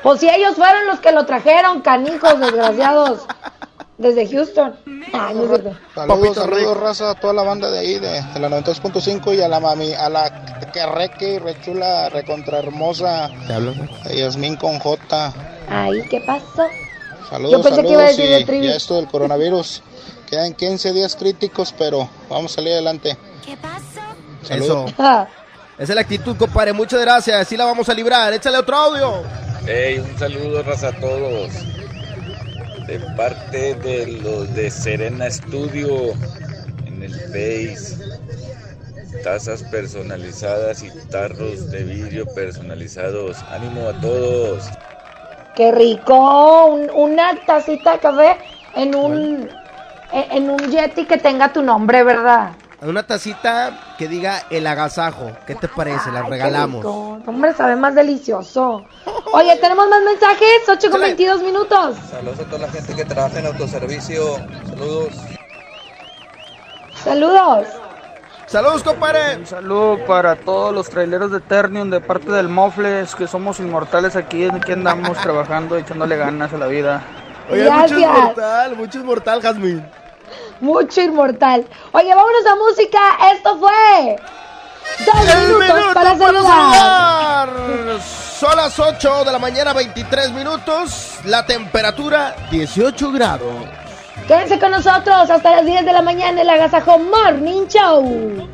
Pues 0.05 0.21
si 0.21 0.31
ellos 0.31 0.55
fueron 0.55 0.87
los 0.87 1.01
que 1.01 1.11
lo 1.11 1.27
trajeron, 1.27 1.81
canijos 1.81 2.39
desgraciados. 2.39 3.27
Desde 3.99 4.29
Houston. 4.29 4.75
Ay, 5.13 5.35
no 5.35 5.49
cierto. 5.49 5.77
Saludos, 5.95 6.37
saludos, 6.37 6.77
raza, 6.81 7.11
a 7.11 7.15
toda 7.17 7.33
la 7.33 7.43
banda 7.43 7.71
de 7.71 7.79
ahí, 7.81 7.99
de, 7.99 8.23
de 8.23 8.41
la 8.41 8.49
92.5 8.49 9.37
y 9.37 9.43
a 9.43 9.49
la 9.49 9.59
mami, 9.59 9.93
a 9.93 10.09
la 10.09 10.71
que 10.73 10.87
reque, 10.87 11.41
rechula, 11.41 12.09
recontra 12.09 12.61
hermosa, 12.61 13.29
¿Te 13.47 13.55
hablo? 13.55 13.75
Yasmín 14.15 14.57
con 14.57 14.79
J. 14.79 15.33
Ay, 15.69 16.03
¿qué 16.09 16.21
pasó? 16.21 16.65
Saludos, 17.29 17.53
Yo 17.53 17.63
pensé 17.63 17.83
que 17.83 17.89
iba 17.93 18.05
a 18.05 18.07
saludos 18.07 18.17
decir 18.17 18.31
de 18.35 18.41
y 18.41 18.45
Trivi. 18.45 18.67
ya 18.69 18.77
esto 18.77 18.95
del 18.97 19.09
coronavirus. 19.09 19.83
Quedan 20.31 20.55
15 20.55 20.93
días 20.93 21.17
críticos, 21.17 21.75
pero 21.77 22.09
vamos 22.29 22.53
a 22.53 22.55
salir 22.57 22.73
adelante. 22.75 23.17
Eso. 24.49 24.87
Ah. 24.99 25.27
Esa 25.79 25.93
es 25.93 25.95
la 25.95 26.01
actitud, 26.03 26.37
compadre. 26.37 26.73
Muchas 26.73 27.01
gracias. 27.01 27.41
Así 27.41 27.57
la 27.57 27.65
vamos 27.65 27.89
a 27.89 27.95
librar. 27.95 28.33
Échale 28.33 28.59
otro 28.59 28.77
audio. 28.77 29.23
Hey, 29.67 29.99
un 29.99 30.19
saludo, 30.19 30.63
raza, 30.63 30.89
a 30.89 30.93
todos. 30.93 31.51
De 32.89 32.99
parte 33.17 33.75
de 33.75 34.21
los 34.23 34.55
de 34.55 34.71
Serena 34.71 35.31
Studio 35.31 36.15
en 36.87 37.03
el 37.03 37.13
Face. 37.15 37.99
Tazas 39.23 39.63
personalizadas 39.65 40.83
y 40.83 40.91
tarros 41.11 41.71
de 41.71 41.85
vidrio 41.85 42.25
personalizados. 42.35 43.45
Ánimo 43.51 43.89
a 43.89 43.93
todos. 44.01 44.71
Qué 45.55 45.71
rico. 45.71 46.67
Un- 46.69 46.91
una 46.91 47.39
tacita 47.45 47.93
de 47.93 47.99
café 47.99 48.37
en 48.75 48.95
un, 48.95 49.51
en, 50.11 50.33
en 50.33 50.51
un 50.51 50.59
Yeti 50.71 51.05
que 51.05 51.19
tenga 51.19 51.53
tu 51.53 51.63
nombre, 51.63 52.03
¿verdad? 52.05 52.53
Una 52.81 53.03
tacita 53.03 53.95
que 53.99 54.07
diga 54.07 54.43
el 54.51 54.65
agasajo. 54.67 55.33
¿Qué 55.47 55.57
te 55.57 55.67
parece? 55.67 56.13
La 56.13 56.21
Ay, 56.21 56.31
regalamos. 56.31 56.77
rico. 56.85 57.19
Hombre, 57.27 57.53
sabe 57.53 57.75
más 57.75 57.95
delicioso. 57.97 58.85
Oye, 59.33 59.57
tenemos 59.57 59.89
más 59.89 60.01
mensajes. 60.03 60.63
8 60.69 60.91
con 60.91 61.01
22 61.01 61.43
minutos. 61.43 61.97
Saludos 62.09 62.39
a 62.39 62.45
toda 62.45 62.59
la 62.67 62.69
gente 62.73 62.95
que 62.95 63.05
trabaja 63.05 63.41
en 63.41 63.47
autoservicio. 63.47 64.37
Saludos. 64.69 65.09
Saludos. 67.03 67.67
Saludos, 68.47 68.83
compadre. 68.85 69.37
Un 69.39 69.47
saludo 69.47 69.99
para 70.07 70.37
todos 70.37 70.73
los 70.73 70.89
traileros 70.89 71.33
de 71.33 71.41
Ternium 71.41 71.91
de 71.91 72.01
parte 72.01 72.31
del 72.31 72.49
Mofles, 72.49 73.15
que 73.15 73.27
somos 73.27 73.59
inmortales 73.61 74.15
aquí, 74.17 74.45
aquí 74.47 74.73
andamos 74.73 75.19
trabajando, 75.23 75.77
echándole 75.77 76.17
ganas 76.17 76.53
a 76.53 76.59
la 76.59 76.67
vida. 76.69 77.03
Oye, 77.51 77.65
mucho 77.65 77.75
Gracias. 77.77 78.01
inmortal, 78.01 78.77
mucho 78.77 78.99
inmortal, 79.01 79.43
Jazmín. 79.43 79.85
Mucho 80.61 81.01
inmortal. 81.01 81.67
Oye, 81.93 82.15
vámonos 82.15 82.47
a 82.47 82.57
música. 82.57 82.99
Esto 83.35 83.59
fue. 83.59 84.17
Dos 85.07 85.29
El 85.29 85.49
minutos 85.49 85.75
minuto 85.75 85.95
para 85.95 86.17
saludar. 86.17 87.49
Son 88.39 88.57
las 88.57 88.79
8 88.79 89.25
de 89.25 89.33
la 89.33 89.39
mañana, 89.39 89.73
23 89.73 90.33
minutos. 90.33 91.19
La 91.25 91.45
temperatura, 91.45 92.37
18 92.51 93.13
grados. 93.13 93.53
Quédense 94.27 94.59
con 94.59 94.71
nosotros 94.71 95.31
hasta 95.31 95.51
las 95.51 95.67
10 95.67 95.85
de 95.85 95.93
la 95.93 96.03
mañana 96.03 96.31
en 96.33 96.39
el 96.41 96.51
Agasajo 96.51 96.99
Morning 96.99 97.67
Show. 97.67 98.49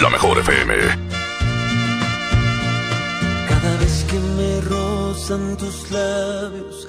La 0.00 0.10
mejor 0.10 0.38
FM. 0.38 0.74
Cada 3.48 3.76
vez 3.78 4.04
que 4.10 4.18
me 4.18 4.60
rozan 4.62 5.56
tus 5.56 5.90
labios, 5.90 6.88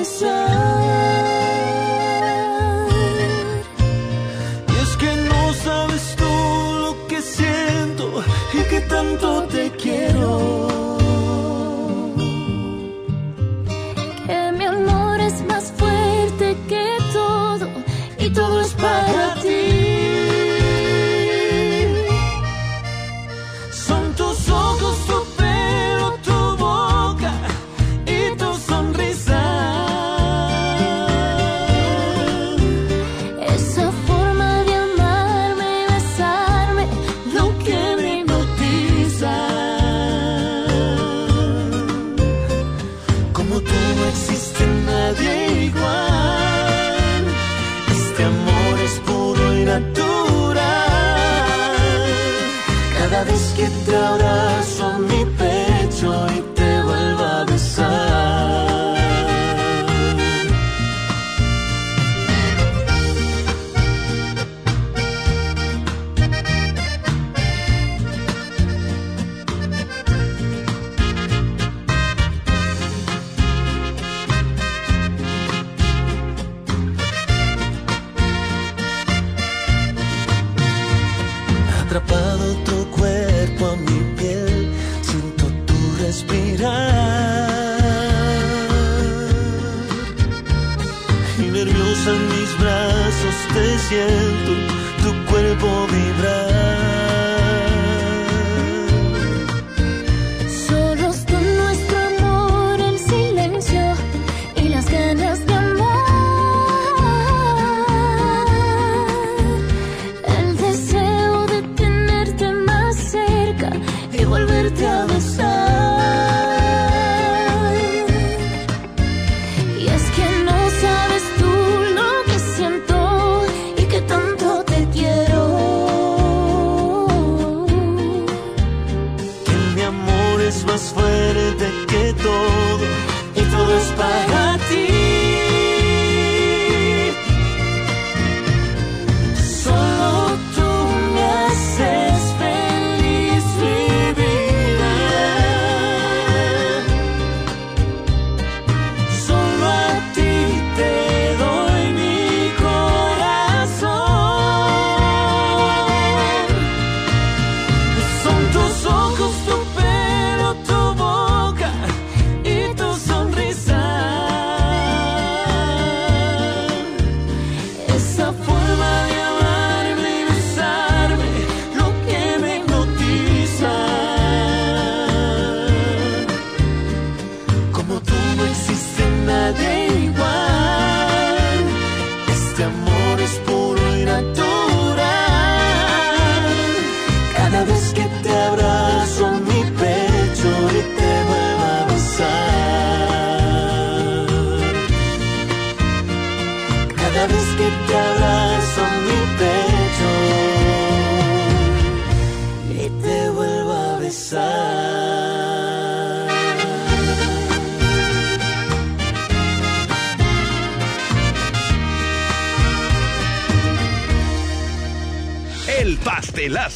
Y 0.00 0.02
es 4.82 4.96
que 4.96 5.14
no 5.28 5.52
sabes 5.52 6.16
tú 6.16 6.24
lo 6.24 7.06
que 7.06 7.20
siento 7.20 8.24
y 8.54 8.62
que 8.70 8.80
tanto 8.80 9.42
te 9.42 9.70
quiero. 9.72 10.68
Que 14.26 14.52
mi 14.56 14.64
amor 14.64 15.20
es 15.20 15.44
más 15.44 15.70
fuerte 15.76 16.56
que 16.66 16.86
todo 17.12 17.68
y 18.18 18.30
todo 18.30 18.62
es 18.62 18.72
para 18.72 19.29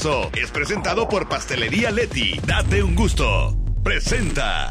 es 0.04 0.50
presentado 0.50 1.08
por 1.08 1.30
Pastelería 1.30 1.90
Leti. 1.90 2.38
Date 2.46 2.82
un 2.82 2.94
gusto. 2.94 3.56
Presenta. 3.82 4.63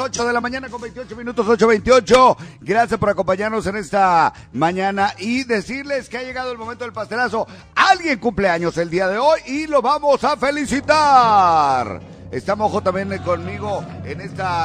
8 0.00 0.26
de 0.26 0.32
la 0.32 0.40
mañana 0.40 0.68
con 0.68 0.80
28 0.80 1.14
minutos, 1.14 1.46
8.28. 1.46 2.36
Gracias 2.60 2.98
por 2.98 3.10
acompañarnos 3.10 3.66
en 3.66 3.76
esta 3.76 4.32
mañana 4.52 5.14
y 5.18 5.44
decirles 5.44 6.08
que 6.08 6.18
ha 6.18 6.22
llegado 6.22 6.50
el 6.50 6.58
momento 6.58 6.84
del 6.84 6.92
pastelazo. 6.92 7.46
Alguien 7.74 8.18
cumpleaños 8.18 8.76
el 8.78 8.88
día 8.88 9.08
de 9.08 9.18
hoy 9.18 9.40
y 9.46 9.66
lo 9.66 9.82
vamos 9.82 10.24
a 10.24 10.36
felicitar. 10.36 12.00
Está 12.30 12.56
Mojo 12.56 12.82
también 12.82 13.16
conmigo 13.18 13.84
en 14.04 14.20
esta... 14.22 14.64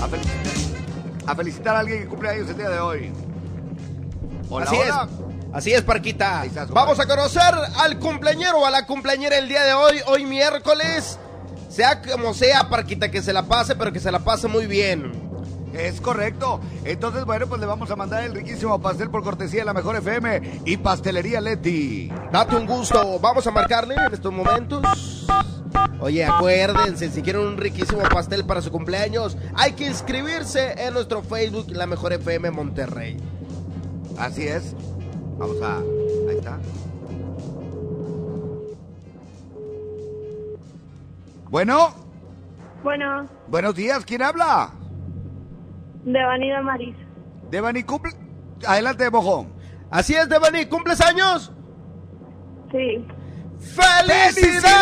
A 0.00 0.08
felicitar, 0.08 0.52
a 1.26 1.34
felicitar 1.36 1.76
a 1.76 1.78
alguien 1.78 2.02
que 2.02 2.08
cumple 2.08 2.30
años 2.30 2.50
el 2.50 2.56
día 2.56 2.70
de 2.70 2.80
hoy. 2.80 3.12
Hola, 4.50 4.66
Así 4.66 4.76
hola. 4.76 5.08
es. 5.10 5.32
Así 5.52 5.72
es, 5.72 5.82
Parquita. 5.82 6.44
Vamos 6.70 6.98
a 6.98 7.06
conocer 7.06 7.54
al 7.76 7.98
cumpleañero 7.98 8.58
o 8.58 8.66
a 8.66 8.70
la 8.70 8.86
cumpleañera 8.86 9.36
el 9.36 9.48
día 9.48 9.62
de 9.64 9.74
hoy, 9.74 10.00
hoy 10.06 10.24
miércoles. 10.24 11.18
Sea 11.72 12.02
como 12.02 12.34
sea, 12.34 12.68
Parquita, 12.68 13.10
que 13.10 13.22
se 13.22 13.32
la 13.32 13.44
pase, 13.44 13.74
pero 13.74 13.92
que 13.92 13.98
se 13.98 14.12
la 14.12 14.18
pase 14.18 14.46
muy 14.46 14.66
bien. 14.66 15.10
Es 15.72 16.02
correcto. 16.02 16.60
Entonces, 16.84 17.24
bueno, 17.24 17.46
pues 17.46 17.62
le 17.62 17.66
vamos 17.66 17.90
a 17.90 17.96
mandar 17.96 18.24
el 18.24 18.34
riquísimo 18.34 18.78
pastel 18.82 19.08
por 19.08 19.22
cortesía 19.22 19.60
de 19.60 19.64
la 19.64 19.72
mejor 19.72 19.96
FM 19.96 20.60
y 20.66 20.76
Pastelería 20.76 21.40
Leti. 21.40 22.12
Date 22.30 22.56
un 22.56 22.66
gusto. 22.66 23.18
Vamos 23.20 23.46
a 23.46 23.50
marcarle 23.52 23.94
en 23.94 24.12
estos 24.12 24.30
momentos. 24.30 25.26
Oye, 25.98 26.26
acuérdense, 26.26 27.10
si 27.10 27.22
quieren 27.22 27.40
un 27.42 27.56
riquísimo 27.56 28.02
pastel 28.02 28.44
para 28.44 28.60
su 28.60 28.70
cumpleaños, 28.70 29.38
hay 29.54 29.72
que 29.72 29.86
inscribirse 29.86 30.74
en 30.76 30.92
nuestro 30.92 31.22
Facebook 31.22 31.70
La 31.70 31.86
Mejor 31.86 32.12
FM 32.12 32.50
Monterrey. 32.50 33.16
Así 34.18 34.46
es. 34.46 34.74
Vamos 35.38 35.56
a. 35.62 35.78
Ahí 35.78 36.36
está. 36.36 36.58
Bueno, 41.52 41.94
Bueno, 42.82 43.28
buenos 43.46 43.74
días. 43.74 44.04
¿Quién 44.06 44.22
habla? 44.22 44.70
Devani 46.02 46.48
de 46.50 46.60
Maris. 46.62 46.96
Devani, 47.50 47.82
cumple. 47.82 48.12
Adelante, 48.66 49.10
mojón. 49.10 49.52
Así 49.90 50.14
es, 50.14 50.26
Devani, 50.30 50.64
¿cumples 50.64 50.98
años? 51.02 51.52
Sí. 52.72 53.06
¡Felicidades! 53.60 54.72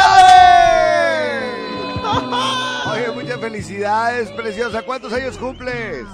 Oye, 2.93 3.11
muchas 3.17 3.41
felicidades, 3.41 4.31
preciosa. 4.31 4.83
¿Cuántos 4.83 5.13
años 5.13 5.37
cumples? 5.37 6.05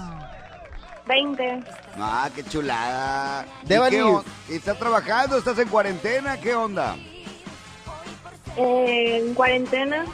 20. 1.06 1.60
Ah, 2.00 2.30
qué 2.34 2.42
chulada. 2.44 3.44
¿Y 3.62 3.68
Devani. 3.68 3.96
qué 3.96 4.02
on- 4.02 4.24
¿Estás 4.48 4.78
trabajando? 4.78 5.36
¿Estás 5.36 5.58
en 5.58 5.68
cuarentena? 5.68 6.40
¿Qué 6.40 6.54
onda? 6.54 6.96
Eh, 8.56 9.18
en 9.18 9.34
cuarentena. 9.34 10.06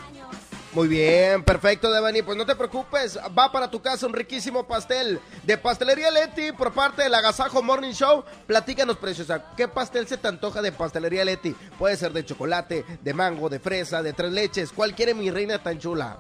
Muy 0.75 0.89
bien, 0.89 1.45
perfecto, 1.45 1.93
Devani. 1.93 2.23
Pues 2.23 2.39
no 2.39 2.47
te 2.47 2.57
preocupes, 2.57 3.19
va 3.39 3.53
para 3.53 3.71
tu 3.71 3.83
casa 3.83 4.07
un 4.07 4.15
riquísimo 4.15 4.67
pastel 4.67 5.21
de 5.43 5.59
Pastelería 5.59 6.11
Leti 6.11 6.53
por 6.53 6.73
parte 6.73 7.03
del 7.03 7.15
Agasajo 7.15 7.63
Morning 7.63 7.93
Show. 7.93 8.25
Platícanos, 8.47 8.97
preciosa, 8.97 9.45
¿qué 9.55 9.69
pastel 9.69 10.07
se 10.07 10.17
te 10.17 10.29
antoja 10.29 10.63
de 10.63 10.73
Pastelería 10.73 11.27
Leti? 11.27 11.55
Puede 11.79 11.97
ser 11.97 12.13
de 12.13 12.25
chocolate, 12.25 12.87
de 13.03 13.15
mango, 13.15 13.51
de 13.51 13.59
fresa, 13.59 14.03
de 14.03 14.15
tres 14.15 14.33
leches. 14.33 14.73
¿Cuál 14.73 14.95
quiere 14.95 15.13
mi 15.13 15.31
reina 15.31 15.59
tan 15.63 15.79
chula? 15.79 16.17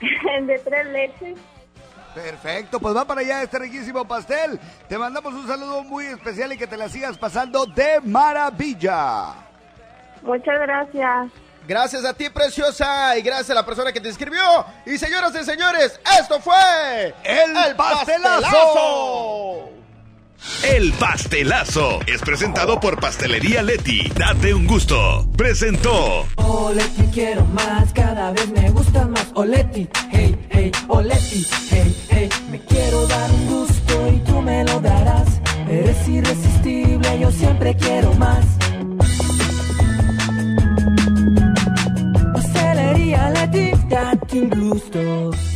de 0.00 0.58
tres 0.58 0.86
leches. 0.86 1.38
Perfecto, 2.14 2.80
pues 2.80 2.96
va 2.96 3.04
para 3.04 3.20
allá 3.20 3.42
este 3.42 3.58
riquísimo 3.58 4.08
pastel. 4.08 4.58
Te 4.88 4.96
mandamos 4.96 5.34
un 5.34 5.46
saludo 5.46 5.82
muy 5.82 6.06
especial 6.06 6.54
y 6.54 6.56
que 6.56 6.66
te 6.66 6.78
la 6.78 6.88
sigas 6.88 7.18
pasando 7.18 7.66
de 7.66 8.00
maravilla. 8.02 9.34
Muchas 10.22 10.58
gracias. 10.58 11.30
Gracias 11.66 12.04
a 12.04 12.14
ti, 12.14 12.30
preciosa, 12.30 13.18
y 13.18 13.22
gracias 13.22 13.50
a 13.50 13.54
la 13.54 13.66
persona 13.66 13.92
que 13.92 14.00
te 14.00 14.08
escribió. 14.08 14.64
Y 14.84 14.98
señoras 14.98 15.32
y 15.40 15.44
señores, 15.44 15.98
esto 16.20 16.40
fue 16.40 17.14
El, 17.24 17.74
pastelazo. 17.76 19.70
El 20.62 20.92
pastelazo 20.92 22.00
es 22.06 22.20
presentado 22.20 22.78
por 22.78 23.00
Pastelería 23.00 23.62
Leti. 23.62 24.08
Date 24.10 24.54
un 24.54 24.66
gusto. 24.66 25.26
Presentó 25.36 26.26
Oleti 26.36 27.06
quiero 27.12 27.44
más, 27.46 27.92
cada 27.92 28.30
vez 28.30 28.48
me 28.50 28.70
gusta 28.70 29.06
más 29.06 29.26
Oleti, 29.34 29.88
hey, 30.10 30.36
hey, 30.50 30.72
Oleti, 30.88 31.46
hey, 31.70 31.96
hey 32.10 32.28
Me 32.50 32.60
quiero 32.60 33.06
dar 33.06 33.30
un 33.30 33.46
gusto 33.46 34.08
y 34.08 34.18
tú 34.20 34.40
me 34.42 34.64
lo 34.64 34.80
darás 34.80 35.40
Eres 35.68 36.08
irresistible, 36.08 37.18
yo 37.20 37.30
siempre 37.30 37.74
quiero 37.76 38.12
más 38.14 38.55
Leti, 44.16 44.38
date 44.38 44.38
un 44.38 44.48
gusto 44.48 45.55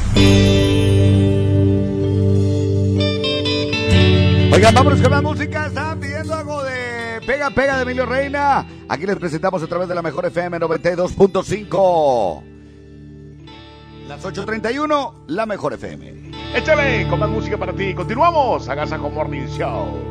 Oigan, 4.54 4.76
vámonos 4.76 5.02
con 5.02 5.12
la 5.12 5.22
música. 5.22 5.68
Estaban 5.68 6.02
pidiendo 6.02 6.36
algo 6.36 6.62
de 6.64 7.22
Pega 7.26 7.50
Pega 7.52 7.78
de 7.78 7.84
Emilio 7.84 8.06
Reina. 8.06 8.68
Aquí 8.90 9.06
les 9.06 9.16
presentamos 9.16 9.64
a 9.64 9.68
través 9.68 9.88
de 9.88 9.96
la 9.96 10.02
mejor 10.02 10.26
FM 10.26 10.60
92.5. 10.60 12.44
Las 14.10 14.26
8.31, 14.26 15.14
la 15.28 15.46
mejor 15.46 15.76
FM. 15.76 16.32
Échale 16.56 17.08
con 17.08 17.22
más 17.22 17.30
música 17.30 17.58
para 17.58 17.72
ti. 17.72 17.94
Continuamos. 17.94 18.68
Agasajo 18.68 19.10
Morning 19.10 19.48
Show. 19.48 20.11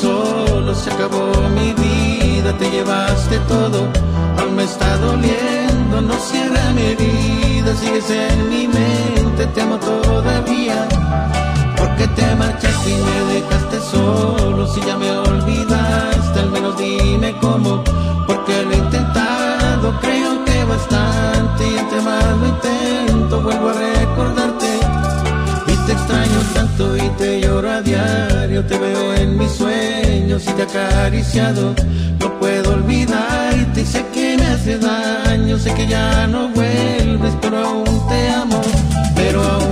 Solo, 0.00 0.74
se 0.74 0.90
acabó 0.90 1.32
mi 1.54 1.72
vida, 1.74 2.56
te 2.58 2.70
llevaste 2.70 3.38
todo, 3.48 3.88
aún 4.38 4.56
me 4.56 4.64
está 4.64 4.96
doliendo, 4.98 6.00
no 6.00 6.14
cierra 6.14 6.72
mi 6.74 6.82
herida, 6.82 7.74
sigues 7.76 8.10
en 8.10 8.48
mi 8.48 8.66
mente, 8.68 9.46
te 9.54 9.60
amo 9.60 9.78
todavía. 9.78 10.88
Porque 11.76 12.06
te 12.08 12.34
marchaste 12.36 12.90
y 12.90 12.96
me 12.96 13.34
dejaste 13.34 13.80
solo, 13.90 14.66
si 14.66 14.80
ya 14.82 14.96
me 14.96 15.10
olvidaste, 15.10 16.40
al 16.40 16.50
menos 16.50 16.76
dime 16.78 17.34
cómo, 17.40 17.82
porque 18.26 18.62
lo 18.64 18.72
he 18.72 18.76
intentado, 18.76 19.98
creo 20.00 20.44
que 20.44 20.64
bastante, 20.64 21.68
y 21.68 21.78
entre 21.78 22.00
más 22.02 22.24
lo 22.40 22.46
intento, 22.48 23.40
vuelvo 23.42 23.68
a 23.70 23.72
recordarte. 23.72 24.70
Y 25.66 25.76
te 25.86 25.92
extraño 25.92 26.40
tanto 26.54 26.96
y 26.96 27.08
te 27.18 27.40
lloro 27.40 27.70
a 27.70 27.80
diario, 27.80 28.64
te 28.66 28.78
veo 28.78 29.14
en 29.14 29.38
mis 29.38 29.60
sueños 30.30 30.42
y 30.44 30.52
te 30.52 30.62
he 30.62 30.64
acariciado. 30.64 31.74
No 32.20 32.38
puedo 32.38 32.74
olvidarte 32.74 33.80
y 33.80 33.84
sé 33.84 34.04
que 34.12 34.36
me 34.36 34.46
hace 34.46 34.78
daño, 34.78 35.58
sé 35.58 35.72
que 35.74 35.86
ya 35.86 36.26
no 36.26 36.48
vuelves, 36.50 37.34
pero 37.40 37.58
aún 37.58 38.08
te 38.08 38.28
amo, 38.28 38.60
pero 39.14 39.42
aún 39.42 39.69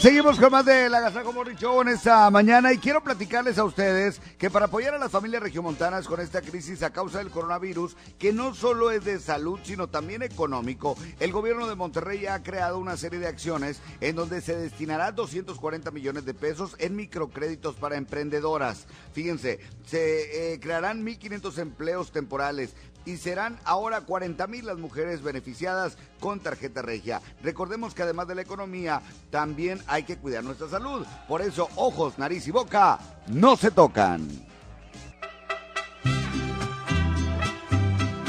Seguimos 0.00 0.38
con 0.38 0.50
más 0.50 0.64
de 0.64 0.88
la 0.88 1.00
Gazaco 1.00 1.32
Morning 1.32 1.54
Show 1.54 1.82
en 1.82 1.88
esta 1.88 2.30
mañana 2.30 2.72
y 2.72 2.78
quiero 2.78 3.02
platicarles 3.02 3.58
a 3.58 3.64
ustedes 3.64 4.20
que 4.38 4.48
para 4.48 4.64
apoyar 4.64 4.94
a 4.94 4.98
las 4.98 5.10
familias 5.10 5.42
regiomontanas 5.42 6.08
con 6.08 6.18
esta 6.20 6.40
crisis 6.40 6.82
a 6.82 6.92
causa 6.92 7.18
del 7.18 7.30
coronavirus, 7.30 7.96
que 8.18 8.32
no 8.32 8.54
solo 8.54 8.90
es 8.90 9.04
de 9.04 9.20
salud, 9.20 9.60
sino 9.62 9.88
también 9.88 10.22
económico, 10.22 10.96
el 11.20 11.30
gobierno 11.30 11.68
de 11.68 11.74
Monterrey 11.74 12.26
ha 12.26 12.42
creado 12.42 12.78
una 12.78 12.96
serie 12.96 13.18
de 13.18 13.26
acciones 13.26 13.82
en 14.00 14.16
donde 14.16 14.40
se 14.40 14.56
destinará 14.56 15.12
240 15.12 15.90
millones 15.90 16.24
de 16.24 16.34
pesos 16.34 16.74
en 16.78 16.96
microcréditos 16.96 17.76
para 17.76 17.96
emprendedoras. 17.96 18.86
Fíjense, 19.12 19.60
se 19.84 20.54
eh, 20.54 20.60
crearán 20.60 21.04
1.500 21.04 21.58
empleos 21.58 22.12
temporales, 22.12 22.74
y 23.04 23.16
serán 23.16 23.58
ahora 23.64 24.00
40 24.02 24.46
mil 24.46 24.66
las 24.66 24.78
mujeres 24.78 25.22
beneficiadas 25.22 25.96
con 26.20 26.40
tarjeta 26.40 26.82
regia. 26.82 27.20
Recordemos 27.42 27.94
que 27.94 28.02
además 28.02 28.28
de 28.28 28.34
la 28.34 28.42
economía, 28.42 29.02
también 29.30 29.80
hay 29.86 30.04
que 30.04 30.16
cuidar 30.16 30.44
nuestra 30.44 30.68
salud. 30.68 31.06
Por 31.28 31.42
eso, 31.42 31.68
ojos, 31.76 32.18
nariz 32.18 32.46
y 32.46 32.50
boca 32.50 32.98
no 33.28 33.56
se 33.56 33.70
tocan. 33.70 34.28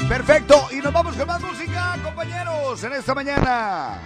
Perfecto, 0.08 0.68
y 0.70 0.76
nos 0.76 0.92
vamos 0.92 1.16
con 1.16 1.26
más 1.26 1.40
música, 1.40 1.96
compañeros, 2.02 2.84
en 2.84 2.92
esta 2.92 3.14
mañana. 3.14 3.98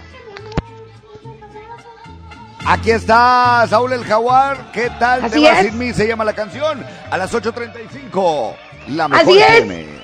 Aquí 2.65 2.91
está 2.91 3.65
Saúl 3.69 3.93
el 3.93 4.03
Jaguar. 4.03 4.71
¿Qué 4.71 4.89
tal? 4.99 5.23
Así 5.25 5.41
Te 5.41 5.49
vas 5.49 5.59
es. 5.59 5.65
sin 5.71 5.77
mí, 5.79 5.93
se 5.93 6.07
llama 6.07 6.23
la 6.23 6.33
canción. 6.33 6.85
A 7.09 7.17
las 7.17 7.33
8.35. 7.33 8.55
La 8.89 9.07
mejor 9.07 9.25
Así 9.27 9.39
es. 9.39 9.98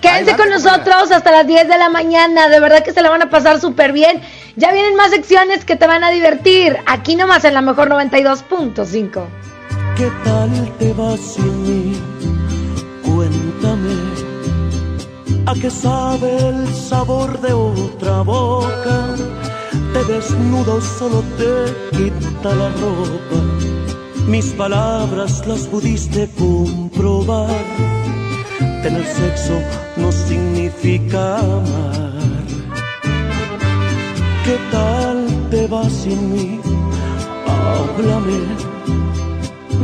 Quédense 0.00 0.36
con 0.36 0.48
nosotros 0.48 1.10
hasta 1.10 1.30
las 1.30 1.46
10 1.46 1.68
de 1.68 1.78
la 1.78 1.88
mañana. 1.88 2.48
De 2.48 2.60
verdad 2.60 2.82
que 2.82 2.92
se 2.92 3.02
la 3.02 3.10
van 3.10 3.22
a 3.22 3.30
pasar 3.30 3.60
súper 3.60 3.92
bien. 3.92 4.20
Ya 4.56 4.72
vienen 4.72 4.96
más 4.96 5.10
secciones 5.10 5.64
que 5.64 5.76
te 5.76 5.86
van 5.86 6.04
a 6.04 6.10
divertir. 6.10 6.76
Aquí 6.86 7.16
nomás 7.16 7.44
en 7.44 7.54
la 7.54 7.60
mejor 7.60 7.88
92.5. 7.88 9.24
¿Qué 9.96 10.10
tal 10.24 10.72
te 10.78 10.92
vas 10.92 11.20
sin 11.20 11.62
mí? 11.62 11.96
Cuéntame. 13.04 13.94
¿A 15.46 15.54
qué 15.54 15.70
sabe 15.70 16.36
el 16.36 16.68
sabor 16.74 17.40
de 17.40 17.52
otra 17.52 18.20
boca? 18.22 19.16
Te 19.92 20.04
desnudo, 20.12 20.80
solo 20.80 21.24
te 21.38 21.96
quita 21.96 22.54
la 22.54 22.68
ropa. 22.68 23.40
Mis 24.26 24.52
palabras 24.52 25.46
las 25.46 25.66
pudiste 25.66 26.28
comprobar. 26.38 27.48
Tener 28.82 29.04
sexo 29.04 29.60
no 29.96 30.12
significa 30.12 31.38
amar. 31.38 32.12
¿Qué 34.44 34.56
tal 34.70 35.26
te 35.50 35.66
vas 35.66 35.92
sin 35.92 36.32
mí? 36.32 36.60
Háblame 37.46 38.38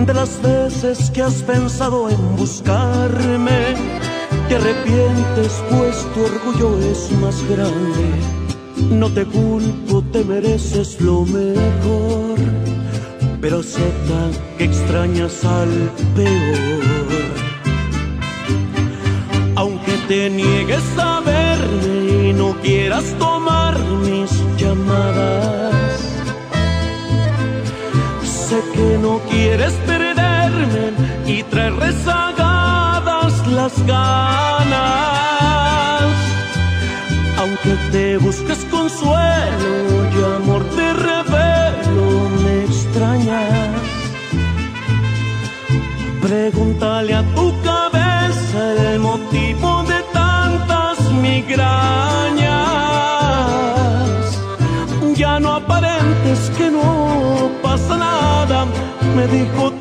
de 0.06 0.14
las 0.14 0.40
veces 0.42 1.10
que 1.10 1.22
has 1.22 1.42
pensado 1.42 2.08
en 2.08 2.36
buscarme. 2.36 3.74
Te 4.48 4.56
arrepientes 4.56 5.62
pues 5.70 6.06
tu 6.12 6.24
orgullo 6.24 6.78
es 6.90 7.10
más 7.20 7.42
grande. 7.48 8.04
No 8.90 9.12
te 9.12 9.24
culpo, 9.24 10.02
te 10.12 10.24
mereces 10.24 11.00
lo 11.00 11.22
mejor. 11.22 12.38
Pero 13.40 13.60
acepta 13.60 14.30
que 14.58 14.64
extrañas 14.64 15.44
al 15.44 15.90
peor. 16.14 17.03
Te 20.08 20.28
niegues 20.28 20.84
a 20.98 21.20
verme 21.20 22.28
y 22.28 22.32
no 22.32 22.54
quieras 22.60 23.04
tomar 23.18 23.78
mis 23.78 24.30
llamadas. 24.58 26.00
Sé 28.22 28.62
que 28.74 28.98
no 28.98 29.20
quieres 29.30 29.72
perderme 29.86 30.92
y 31.26 31.42
traer 31.44 31.74
rezagadas 31.76 33.46
las 33.48 33.86
ganas. 33.86 34.82
Aunque 37.38 37.76
te 37.92 38.18
busques 38.18 38.58
consuelo 38.70 39.72
y 40.12 40.16
amor 40.36 40.64
te 40.76 40.92
revelo, 40.92 42.28
me 42.42 42.64
extrañas. 42.64 43.94
Pregúntale 46.20 47.14
a 47.14 47.22
tu 47.34 47.52
cabeza 47.62 48.92
el 48.92 49.00
motivo 49.00 49.84
de 49.84 49.93
migrañas. 51.44 52.54
Ya 55.16 55.38
no 55.40 55.54
aparentes 55.54 56.50
que 56.56 56.70
no 56.70 57.50
pasa 57.62 57.96
nada, 57.96 58.66
me 59.16 59.26
dijo 59.28 59.72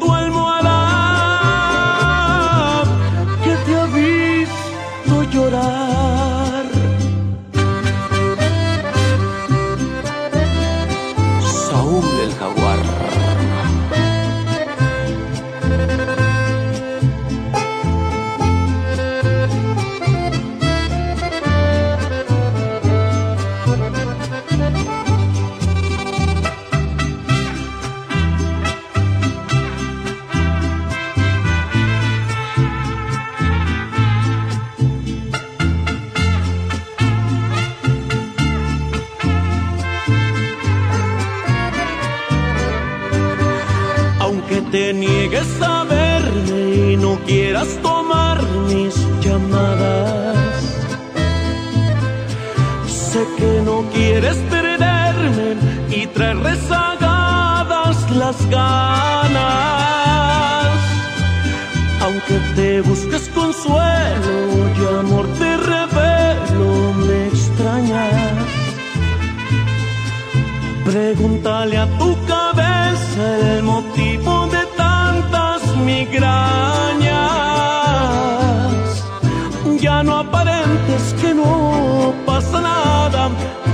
Aunque 44.53 44.69
te 44.77 44.93
niegues 44.93 45.61
a 45.63 45.83
verme 45.85 46.91
y 46.91 46.97
no 46.97 47.17
quieras 47.25 47.67
tomar 47.81 48.39
mis 48.67 48.93
llamadas. 49.19 50.45
Sé 52.85 53.25
que 53.37 53.61
no 53.65 53.83
quieres 53.91 54.37
perderme 54.51 55.55
y 55.89 56.05
traer 56.05 56.37
rezagadas 56.37 58.11
las 58.11 58.47
ganas. 58.51 59.43
Aunque 62.01 62.39
te 62.55 62.81
busques 62.81 63.29
consuelo 63.29 64.35
y 64.77 64.99
amor 64.99 65.25
te 65.39 65.57
revelo, 65.57 66.93
me 67.07 67.27
extrañas. 67.27 68.63
Pregúntale 70.85 71.77
a 71.77 71.87
tu 71.97 72.02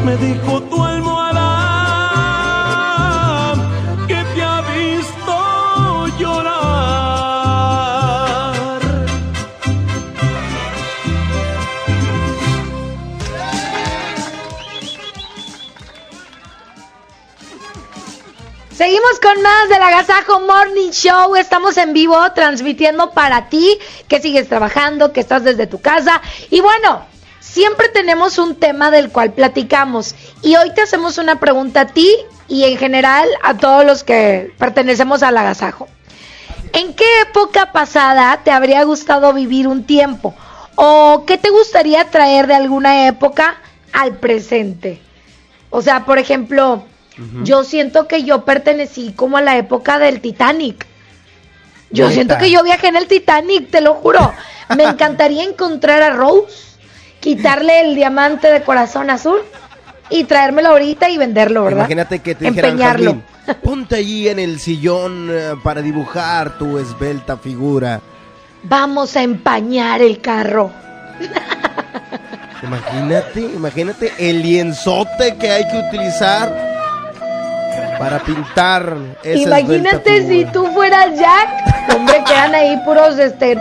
me 0.10 0.18
dijo 0.18 0.62
tu 0.64 0.84
almohada 0.84 1.46
que 4.08 4.16
te 4.34 4.42
ha 4.42 4.62
visto 4.62 6.08
llorar. 6.18 6.50
Seguimos 18.72 19.20
con 19.22 19.42
más 19.44 19.70
del 19.70 19.84
Agasajo 19.84 20.40
Morning 20.40 20.90
Show. 20.90 21.36
Estamos 21.36 21.78
en 21.78 21.94
vivo 21.94 22.18
transmitiendo 22.34 23.12
para 23.12 23.48
ti 23.50 23.78
que 24.08 24.20
sigues 24.20 24.50
trabajando, 24.50 25.14
que 25.14 25.20
estás 25.20 25.44
desde 25.44 25.68
tu 25.68 25.80
casa. 25.82 26.20
Y 26.50 26.62
bueno, 26.62 27.06
siempre 27.52 27.90
tenemos 27.90 28.38
un 28.38 28.56
tema 28.56 28.92
del 28.92 29.10
cual 29.10 29.34
platicamos. 29.34 30.16
Y 30.42 30.56
hoy 30.56 30.74
te 30.74 30.82
hacemos 30.82 31.18
una 31.18 31.40
pregunta 31.40 31.82
a 31.82 31.88
ti 31.88 32.10
y 32.48 32.64
en 32.64 32.78
general 32.78 33.28
a 33.44 33.58
todos 33.58 33.86
los 33.86 34.04
que 34.04 34.54
pertenecemos 34.58 35.24
al 35.24 35.38
Agasajo. 35.38 35.88
¿En 36.74 36.94
qué 36.94 37.22
época 37.22 37.72
pasada 37.72 38.42
te 38.44 38.52
habría 38.52 38.84
gustado 38.84 39.34
vivir 39.34 39.68
un 39.68 39.84
tiempo? 39.84 40.36
¿O 40.76 41.24
qué 41.26 41.38
te 41.38 41.50
gustaría 41.50 42.10
traer 42.10 42.48
de 42.48 42.56
alguna 42.56 43.08
época 43.08 43.58
al 43.92 44.18
presente? 44.18 45.02
O 45.72 45.82
sea, 45.82 46.06
por 46.06 46.20
ejemplo, 46.20 46.84
yo 47.44 47.64
siento 47.64 48.08
que 48.08 48.24
yo 48.24 48.46
pertenecí 48.46 49.12
como 49.14 49.38
a 49.38 49.42
la 49.42 49.58
época 49.58 50.00
del 50.00 50.22
Titanic. 50.22 50.86
Yo 51.92 52.10
siento 52.12 52.38
que 52.38 52.52
yo 52.52 52.64
viajé 52.64 52.88
en 52.88 52.96
el 52.96 53.08
Titanic, 53.08 53.70
te 53.70 53.82
lo 53.82 53.96
juro. 53.96 54.32
Me 54.76 54.84
encantaría 54.90 55.44
encontrar 55.44 56.02
a 56.02 56.12
Rose, 56.12 56.69
quitarle 57.20 57.82
el 57.82 57.96
diamante 57.96 58.52
de 58.52 58.62
corazón 58.64 59.10
azul 59.10 59.40
y 60.10 60.24
traérmelo 60.24 60.70
ahorita 60.70 61.10
y 61.10 61.18
venderlo, 61.18 61.66
¿verdad? 61.66 61.80
Imagínate 61.80 62.20
que 62.20 62.36
te 62.36 62.46
dijeran, 62.46 62.72
Empeñarlo. 62.72 63.18
Jazmín, 63.46 63.62
ponte 63.64 63.96
allí 63.96 64.28
en 64.28 64.40
el 64.40 64.60
sillón 64.60 65.30
eh, 65.32 65.54
para 65.64 65.82
dibujar 65.82 66.58
tu 66.58 66.78
esbelta 66.78 67.38
figura. 67.38 68.02
Vamos 68.64 69.16
a 69.16 69.22
empañar 69.22 70.02
el 70.02 70.20
carro. 70.20 70.72
Imagínate, 72.62 73.40
imagínate 73.40 74.14
el 74.18 74.42
lienzote 74.42 75.38
que 75.38 75.50
hay 75.50 75.68
que 75.70 75.78
utilizar 75.78 76.70
para 77.98 78.20
pintar 78.20 78.96
esa 79.24 79.60
Imagínate 79.60 80.28
si 80.28 80.46
tú 80.46 80.66
fueras 80.74 81.18
Jack. 81.18 81.96
Hombre, 81.96 82.22
quedan 82.26 82.56
ahí 82.56 82.78
puros 82.86 83.18
este 83.18 83.58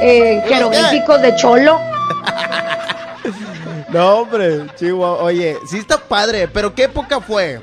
eh, 0.00 0.42
jeroglíficos 0.46 1.20
de 1.22 1.34
cholo. 1.36 1.78
No, 3.90 4.16
hombre, 4.20 4.66
Chihuahua. 4.76 5.22
Oye, 5.24 5.56
sí 5.68 5.78
está 5.78 5.98
padre, 5.98 6.48
pero 6.48 6.74
¿qué 6.74 6.84
época 6.84 7.20
fue? 7.20 7.60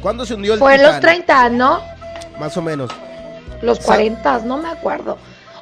¿Cuándo 0.00 0.24
se 0.26 0.34
hundió 0.34 0.54
el 0.54 0.58
Fue 0.58 0.74
en 0.74 0.82
los 0.82 0.96
Titanic? 0.96 1.26
30, 1.26 1.48
¿no? 1.50 1.80
Más 2.38 2.56
o 2.56 2.62
menos. 2.62 2.90
Los 3.62 3.78
Sa- 3.78 3.84
40, 3.86 4.40
no 4.40 4.58
me 4.58 4.68
acuerdo. 4.68 5.16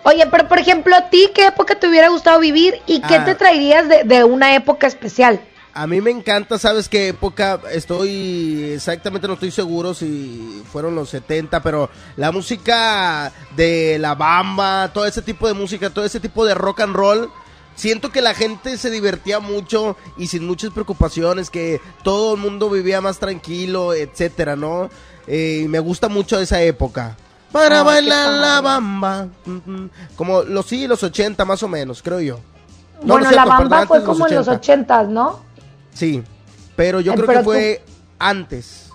Oye, 0.04 0.26
pero 0.30 0.48
por 0.48 0.58
ejemplo, 0.58 0.96
¿a 0.96 1.08
ti 1.10 1.30
qué 1.34 1.46
época 1.46 1.76
te 1.76 1.86
hubiera 1.88 2.08
gustado 2.08 2.40
vivir 2.40 2.80
y 2.86 3.00
qué 3.02 3.16
Ah. 3.16 3.24
te 3.24 3.34
traerías 3.36 3.88
de, 3.88 4.02
de 4.04 4.24
una 4.24 4.54
época 4.56 4.86
especial? 4.88 5.40
A 5.74 5.86
mí 5.86 6.00
me 6.02 6.10
encanta, 6.10 6.58
¿sabes 6.58 6.88
qué 6.88 7.08
época? 7.08 7.58
Estoy 7.70 8.72
exactamente, 8.74 9.26
no 9.26 9.34
estoy 9.34 9.50
seguro 9.50 9.94
si 9.94 10.62
fueron 10.70 10.94
los 10.94 11.08
70, 11.08 11.62
pero 11.62 11.88
la 12.16 12.30
música 12.32 13.32
de 13.56 13.96
la 13.98 14.14
bamba, 14.14 14.90
todo 14.92 15.06
ese 15.06 15.22
tipo 15.22 15.46
de 15.48 15.54
música, 15.54 15.88
todo 15.88 16.04
ese 16.04 16.20
tipo 16.20 16.44
de 16.44 16.54
rock 16.54 16.80
and 16.80 16.94
roll, 16.94 17.30
siento 17.74 18.10
que 18.10 18.20
la 18.20 18.34
gente 18.34 18.76
se 18.78 18.90
divertía 18.90 19.40
mucho 19.40 19.96
y 20.16 20.26
sin 20.28 20.46
muchas 20.46 20.70
preocupaciones, 20.70 21.50
que 21.50 21.80
todo 22.02 22.34
el 22.34 22.40
mundo 22.40 22.70
vivía 22.70 23.00
más 23.00 23.18
tranquilo, 23.18 23.94
etcétera, 23.94 24.56
¿no? 24.56 24.90
Eh, 25.26 25.62
y 25.64 25.68
me 25.68 25.78
gusta 25.78 26.08
mucho 26.08 26.38
esa 26.40 26.60
época. 26.62 27.16
Para 27.52 27.80
Ah, 27.80 27.82
bailar 27.82 28.30
la 28.30 28.60
bamba. 28.60 29.28
Como 30.16 30.42
los 30.42 30.66
sí, 30.66 30.86
los 30.86 31.02
80 31.02 31.44
más 31.44 31.62
o 31.62 31.68
menos, 31.68 32.02
creo 32.02 32.20
yo. 32.20 32.36
No, 33.02 33.06
no 33.08 33.14
bueno, 33.14 33.24
la 33.30 33.42
cierto, 33.42 33.48
bamba 33.50 33.86
fue 33.86 34.02
como 34.04 34.26
en 34.26 34.34
los 34.36 34.48
80, 34.48 35.02
¿no? 35.04 35.40
Sí, 35.92 36.22
pero 36.76 37.00
yo 37.00 37.12
Ay, 37.12 37.16
creo 37.16 37.26
pero 37.26 37.38
que 37.40 37.44
fue 37.44 37.84
antes. 38.18 38.88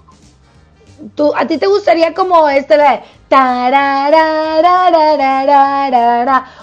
Tú, 1.13 1.31
¿A 1.35 1.45
ti 1.45 1.59
te 1.59 1.67
gustaría 1.67 2.13
como 2.15 2.49
este 2.49 2.75
de? 2.77 3.01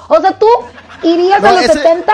O 0.09 0.20
sea, 0.20 0.39
tú 0.39 0.47
irías 1.02 1.40
No, 1.42 1.48
a 1.48 1.52
los 1.52 1.62
ese- 1.64 1.73
70 1.74 2.12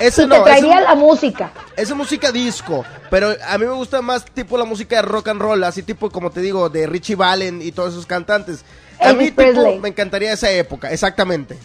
ese 0.00 0.22
y 0.22 0.26
no, 0.26 0.36
te 0.36 0.42
traerías 0.42 0.76
ese- 0.78 0.88
la 0.88 0.94
música. 0.94 1.50
Esa 1.76 1.94
música 1.94 2.32
disco, 2.32 2.84
pero 3.10 3.28
a 3.48 3.58
mí 3.58 3.66
me 3.66 3.72
gusta 3.72 4.02
más 4.02 4.24
tipo 4.24 4.56
la 4.58 4.64
música 4.64 4.96
de 4.96 5.02
rock 5.02 5.28
and 5.28 5.40
roll, 5.40 5.62
así 5.64 5.82
tipo 5.82 6.10
como 6.10 6.30
te 6.30 6.40
digo, 6.40 6.68
de 6.68 6.86
Richie 6.86 7.14
Valen 7.16 7.62
y 7.62 7.72
todos 7.72 7.92
esos 7.92 8.06
cantantes. 8.06 8.64
A 9.00 9.10
Elvis 9.10 9.36
mí 9.36 9.44
tipo, 9.44 9.78
me 9.80 9.88
encantaría 9.88 10.32
esa 10.32 10.50
época, 10.50 10.90
exactamente. 10.90 11.56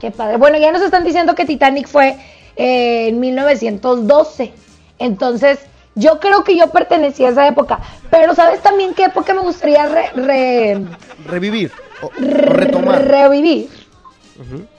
Qué 0.00 0.10
padre. 0.10 0.36
Bueno, 0.38 0.58
ya 0.58 0.72
nos 0.72 0.82
están 0.82 1.04
diciendo 1.04 1.34
que 1.34 1.44
Titanic 1.44 1.86
fue 1.88 2.16
eh, 2.56 3.08
en 3.08 3.20
1912. 3.20 4.52
Entonces, 4.98 5.58
yo 5.94 6.20
creo 6.20 6.42
que 6.44 6.56
yo 6.56 6.68
pertenecía 6.70 7.28
a 7.28 7.30
esa 7.32 7.46
época. 7.46 7.80
Pero 8.10 8.34
¿sabes 8.34 8.60
también 8.60 8.94
qué 8.94 9.04
época 9.04 9.34
me 9.34 9.40
gustaría 9.40 9.86
re- 9.86 10.10
re- 10.14 10.80
Revivir 11.26 11.70
o, 12.02 12.06
o 12.06 12.10
retomar. 12.18 13.04
revivir? 13.06 13.68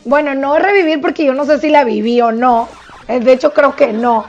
Bueno, 0.06 0.34
no 0.36 0.58
revivir 0.58 1.02
porque 1.02 1.26
yo 1.26 1.34
no 1.34 1.46
sé 1.46 1.60
si 1.60 1.70
la 1.70 1.84
viví 1.84 2.20
o 2.22 2.32
no. 2.32 2.68
Eh, 3.08 3.20
De 3.20 3.34
hecho, 3.34 3.54
creo 3.54 3.76
que 3.76 3.94
no. 3.94 4.26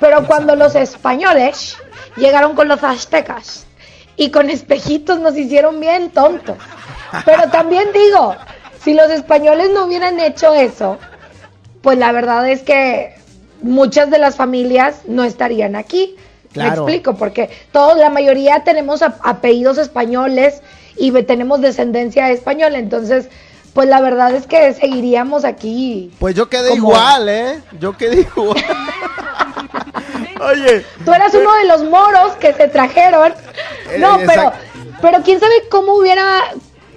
Pero 0.00 0.26
cuando 0.26 0.56
los 0.56 0.74
españoles 0.74 1.76
llegaron 2.16 2.54
con 2.54 2.68
los 2.68 2.82
aztecas 2.82 3.66
y 4.16 4.30
con 4.30 4.50
espejitos 4.50 5.18
nos 5.20 5.36
hicieron 5.36 5.80
bien 5.80 6.10
tontos. 6.10 6.56
Pero 7.24 7.48
también 7.50 7.88
digo, 7.92 8.34
si 8.82 8.94
los 8.94 9.10
españoles 9.10 9.70
no 9.72 9.84
hubieran 9.86 10.18
hecho 10.20 10.52
eso, 10.54 10.98
pues 11.82 11.98
la 11.98 12.12
verdad 12.12 12.48
es 12.48 12.62
que 12.62 13.14
muchas 13.62 14.10
de 14.10 14.18
las 14.18 14.36
familias 14.36 15.02
no 15.06 15.24
estarían 15.24 15.76
aquí. 15.76 16.16
Claro. 16.52 16.70
Me 16.70 16.76
explico, 16.92 17.16
porque 17.16 17.50
todos, 17.72 17.98
la 17.98 18.10
mayoría 18.10 18.62
tenemos 18.64 19.02
ap- 19.02 19.18
apellidos 19.22 19.76
españoles 19.78 20.62
y 20.96 21.10
tenemos 21.24 21.60
descendencia 21.60 22.30
española, 22.30 22.78
entonces, 22.78 23.28
pues 23.74 23.88
la 23.88 24.00
verdad 24.00 24.34
es 24.34 24.46
que 24.46 24.72
seguiríamos 24.74 25.44
aquí. 25.44 26.10
Pues 26.18 26.34
yo 26.34 26.48
quedé 26.48 26.70
Como- 26.70 26.88
igual, 26.90 27.28
¿eh? 27.28 27.60
Yo 27.78 27.96
quedé 27.96 28.20
igual. 28.22 28.56
Oye, 30.40 30.84
Tú 31.04 31.12
eras 31.12 31.32
uno 31.34 31.52
de 31.54 31.66
los 31.66 31.84
moros 31.84 32.32
que 32.40 32.52
se 32.54 32.68
trajeron. 32.68 33.32
Eh, 33.90 33.98
No, 33.98 34.18
pero, 34.26 34.52
pero 35.00 35.22
quién 35.22 35.40
sabe 35.40 35.54
cómo 35.70 35.94
hubiera 35.94 36.40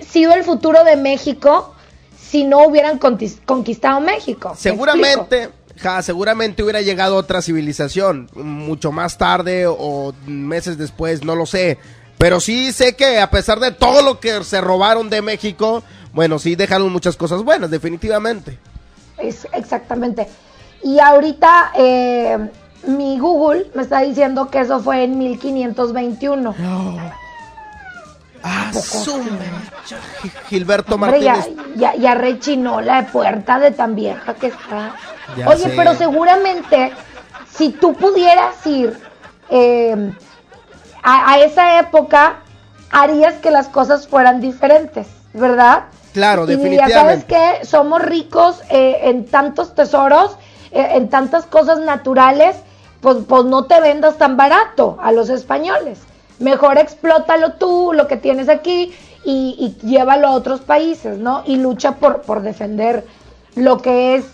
sido 0.08 0.34
el 0.34 0.44
futuro 0.44 0.84
de 0.84 0.96
México 0.96 1.74
si 2.20 2.44
no 2.44 2.66
hubieran 2.66 3.00
conquistado 3.00 4.00
México. 4.02 4.54
Seguramente, 4.58 5.50
ja, 5.78 6.02
seguramente 6.02 6.64
hubiera 6.64 6.82
llegado 6.82 7.16
otra 7.16 7.42
civilización, 7.42 8.30
mucho 8.34 8.92
más 8.92 9.18
tarde 9.18 9.66
o 9.68 10.14
meses 10.26 10.78
después, 10.78 11.24
no 11.24 11.36
lo 11.36 11.46
sé. 11.46 11.78
Pero 12.18 12.40
sí 12.40 12.72
sé 12.74 12.96
que 12.96 13.20
a 13.20 13.30
pesar 13.30 13.60
de 13.60 13.72
todo 13.72 14.02
lo 14.02 14.20
que 14.20 14.44
se 14.44 14.60
robaron 14.60 15.10
de 15.10 15.22
México, 15.22 15.84
bueno, 16.18 16.40
sí 16.40 16.56
dejaron 16.56 16.92
muchas 16.92 17.16
cosas 17.16 17.44
buenas, 17.44 17.70
definitivamente. 17.70 18.58
Es, 19.20 19.48
exactamente. 19.54 20.28
Y 20.82 20.98
ahorita 20.98 21.74
eh, 21.76 22.50
mi 22.88 23.20
Google 23.20 23.70
me 23.76 23.84
está 23.84 24.00
diciendo 24.00 24.50
que 24.50 24.62
eso 24.62 24.80
fue 24.80 25.04
en 25.04 25.16
1521. 25.20 26.56
Ah, 28.42 28.72
su 28.74 29.18
mecha. 29.20 30.00
Gilberto 30.50 30.96
Hombre, 30.96 31.22
ya, 31.22 31.36
Martínez. 31.36 31.76
ya, 31.76 31.94
ya 31.94 32.16
rechinó 32.16 32.82
la 32.82 33.06
puerta 33.06 33.60
de 33.60 33.70
tan 33.70 33.94
vieja 33.94 34.34
que 34.34 34.48
está. 34.48 34.96
Ya 35.38 35.48
Oye, 35.48 35.66
sé. 35.66 35.74
pero 35.76 35.94
seguramente 35.94 36.94
si 37.54 37.70
tú 37.74 37.94
pudieras 37.94 38.66
ir 38.66 38.98
eh, 39.52 40.12
a, 41.04 41.32
a 41.34 41.40
esa 41.42 41.80
época, 41.80 42.38
harías 42.90 43.36
que 43.36 43.52
las 43.52 43.68
cosas 43.68 44.08
fueran 44.08 44.42
diferentes, 44.42 45.06
¿verdad? 45.34 45.84
Claro, 46.14 46.44
Y 46.46 46.56
dirías, 46.56 46.92
¿sabes 46.92 47.20
definitivamente. 47.26 47.60
qué? 47.62 47.66
Somos 47.66 48.02
ricos 48.02 48.62
eh, 48.70 49.00
en 49.04 49.26
tantos 49.26 49.76
tesoros, 49.76 50.38
eh, 50.72 50.90
en 50.94 51.10
tantas 51.10 51.46
cosas 51.46 51.80
naturales, 51.80 52.56
pues, 53.02 53.18
pues 53.28 53.46
no 53.46 53.66
te 53.66 53.80
vendas 53.80 54.18
tan 54.18 54.38
barato 54.38 54.98
a 55.02 55.12
los 55.12 55.30
españoles. 55.30 56.00
Mejor 56.40 56.78
explótalo 56.78 57.54
tú, 57.54 57.94
lo 57.94 58.08
que 58.08 58.18
tienes 58.18 58.50
aquí, 58.50 58.96
y, 59.24 59.76
y 59.82 59.88
llévalo 59.88 60.28
a 60.28 60.32
otros 60.32 60.62
países, 60.62 61.18
¿no? 61.18 61.44
Y 61.46 61.58
lucha 61.58 61.94
por, 61.96 62.22
por 62.22 62.42
defender 62.42 63.06
lo 63.56 63.82
que 63.82 64.16
es 64.16 64.26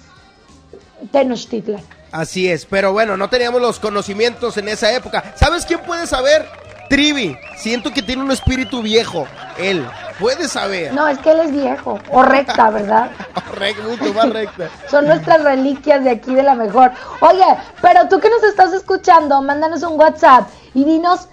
Tenochtitlan. 1.12 1.82
Así 2.12 2.48
es, 2.50 2.66
pero 2.66 2.94
bueno, 2.94 3.18
no 3.18 3.28
teníamos 3.30 3.60
los 3.62 3.80
conocimientos 3.80 4.58
en 4.58 4.68
esa 4.68 4.94
época. 4.94 5.34
¿Sabes 5.36 5.66
quién 5.66 5.80
puede 5.82 6.06
saber? 6.06 6.48
Trivi. 6.94 7.36
Siento 7.58 7.92
que 7.92 8.04
tiene 8.04 8.22
un 8.22 8.32
espíritu 8.32 8.84
viejo. 8.84 9.26
Él. 9.58 9.84
Puede 10.20 10.48
saber. 10.48 10.94
No, 10.94 11.08
es 11.08 11.18
que 11.18 11.32
él 11.32 11.40
es 11.40 11.52
viejo, 11.52 12.00
o 12.12 12.22
recta, 12.22 12.70
¿verdad? 12.70 13.10
Recta, 13.56 13.82
mucho 13.82 14.14
más 14.14 14.30
recta. 14.30 14.70
Son 14.92 15.08
nuestras 15.08 15.44
reliquias 15.44 16.04
de 16.04 16.12
aquí 16.12 16.36
de 16.36 16.44
la 16.44 16.54
mejor. 16.54 16.92
Oye, 17.22 17.44
pero 17.82 18.08
tú 18.10 18.20
que 18.20 18.30
nos 18.30 18.44
estás 18.44 18.74
escuchando, 18.74 19.42
mándanos 19.42 19.82
un 19.82 20.00
WhatsApp 20.00 20.48
y 20.76 20.84
dinos 20.86 21.30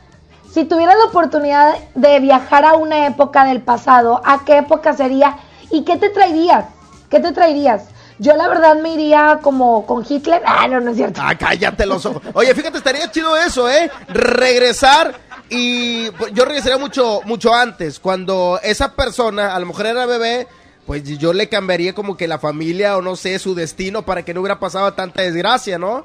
si 0.50 0.64
tuvieras 0.64 0.96
la 0.96 1.04
oportunidad 1.04 1.74
de 1.94 2.20
viajar 2.20 2.64
a 2.64 2.72
una 2.72 3.06
época 3.06 3.44
del 3.44 3.60
pasado, 3.60 4.22
¿a 4.24 4.46
qué 4.46 4.56
época 4.58 4.94
sería? 4.94 5.36
¿Y 5.70 5.84
qué 5.84 5.98
te 5.98 6.08
traerías? 6.08 6.64
¿Qué 7.10 7.20
te 7.20 7.32
traerías? 7.32 7.84
Yo 8.20 8.36
la 8.36 8.48
verdad 8.48 8.76
me 8.76 8.92
iría 8.92 9.38
como 9.42 9.86
con 9.86 10.04
Hitler. 10.06 10.42
Ah, 10.44 10.68
no, 10.68 10.78
no 10.78 10.90
es 10.90 10.98
cierto. 10.98 11.22
Ah, 11.24 11.34
cállate 11.34 11.86
los 11.86 12.04
ojos. 12.04 12.20
Oye, 12.34 12.54
fíjate, 12.54 12.76
estaría 12.76 13.10
chido 13.10 13.34
eso, 13.34 13.66
¿eh? 13.66 13.90
Regresar 14.08 15.14
y 15.48 16.10
pues, 16.10 16.30
yo 16.34 16.44
regresaría 16.44 16.76
mucho, 16.76 17.22
mucho 17.24 17.54
antes. 17.54 17.98
Cuando 17.98 18.60
esa 18.62 18.94
persona, 18.94 19.54
a 19.54 19.58
lo 19.58 19.64
mejor 19.64 19.86
era 19.86 20.04
bebé, 20.04 20.48
pues 20.86 21.02
yo 21.18 21.32
le 21.32 21.48
cambiaría 21.48 21.94
como 21.94 22.18
que 22.18 22.28
la 22.28 22.38
familia 22.38 22.98
o 22.98 23.00
no 23.00 23.16
sé, 23.16 23.38
su 23.38 23.54
destino 23.54 24.02
para 24.04 24.22
que 24.22 24.34
no 24.34 24.40
hubiera 24.40 24.60
pasado 24.60 24.92
tanta 24.92 25.22
desgracia, 25.22 25.78
¿no? 25.78 26.04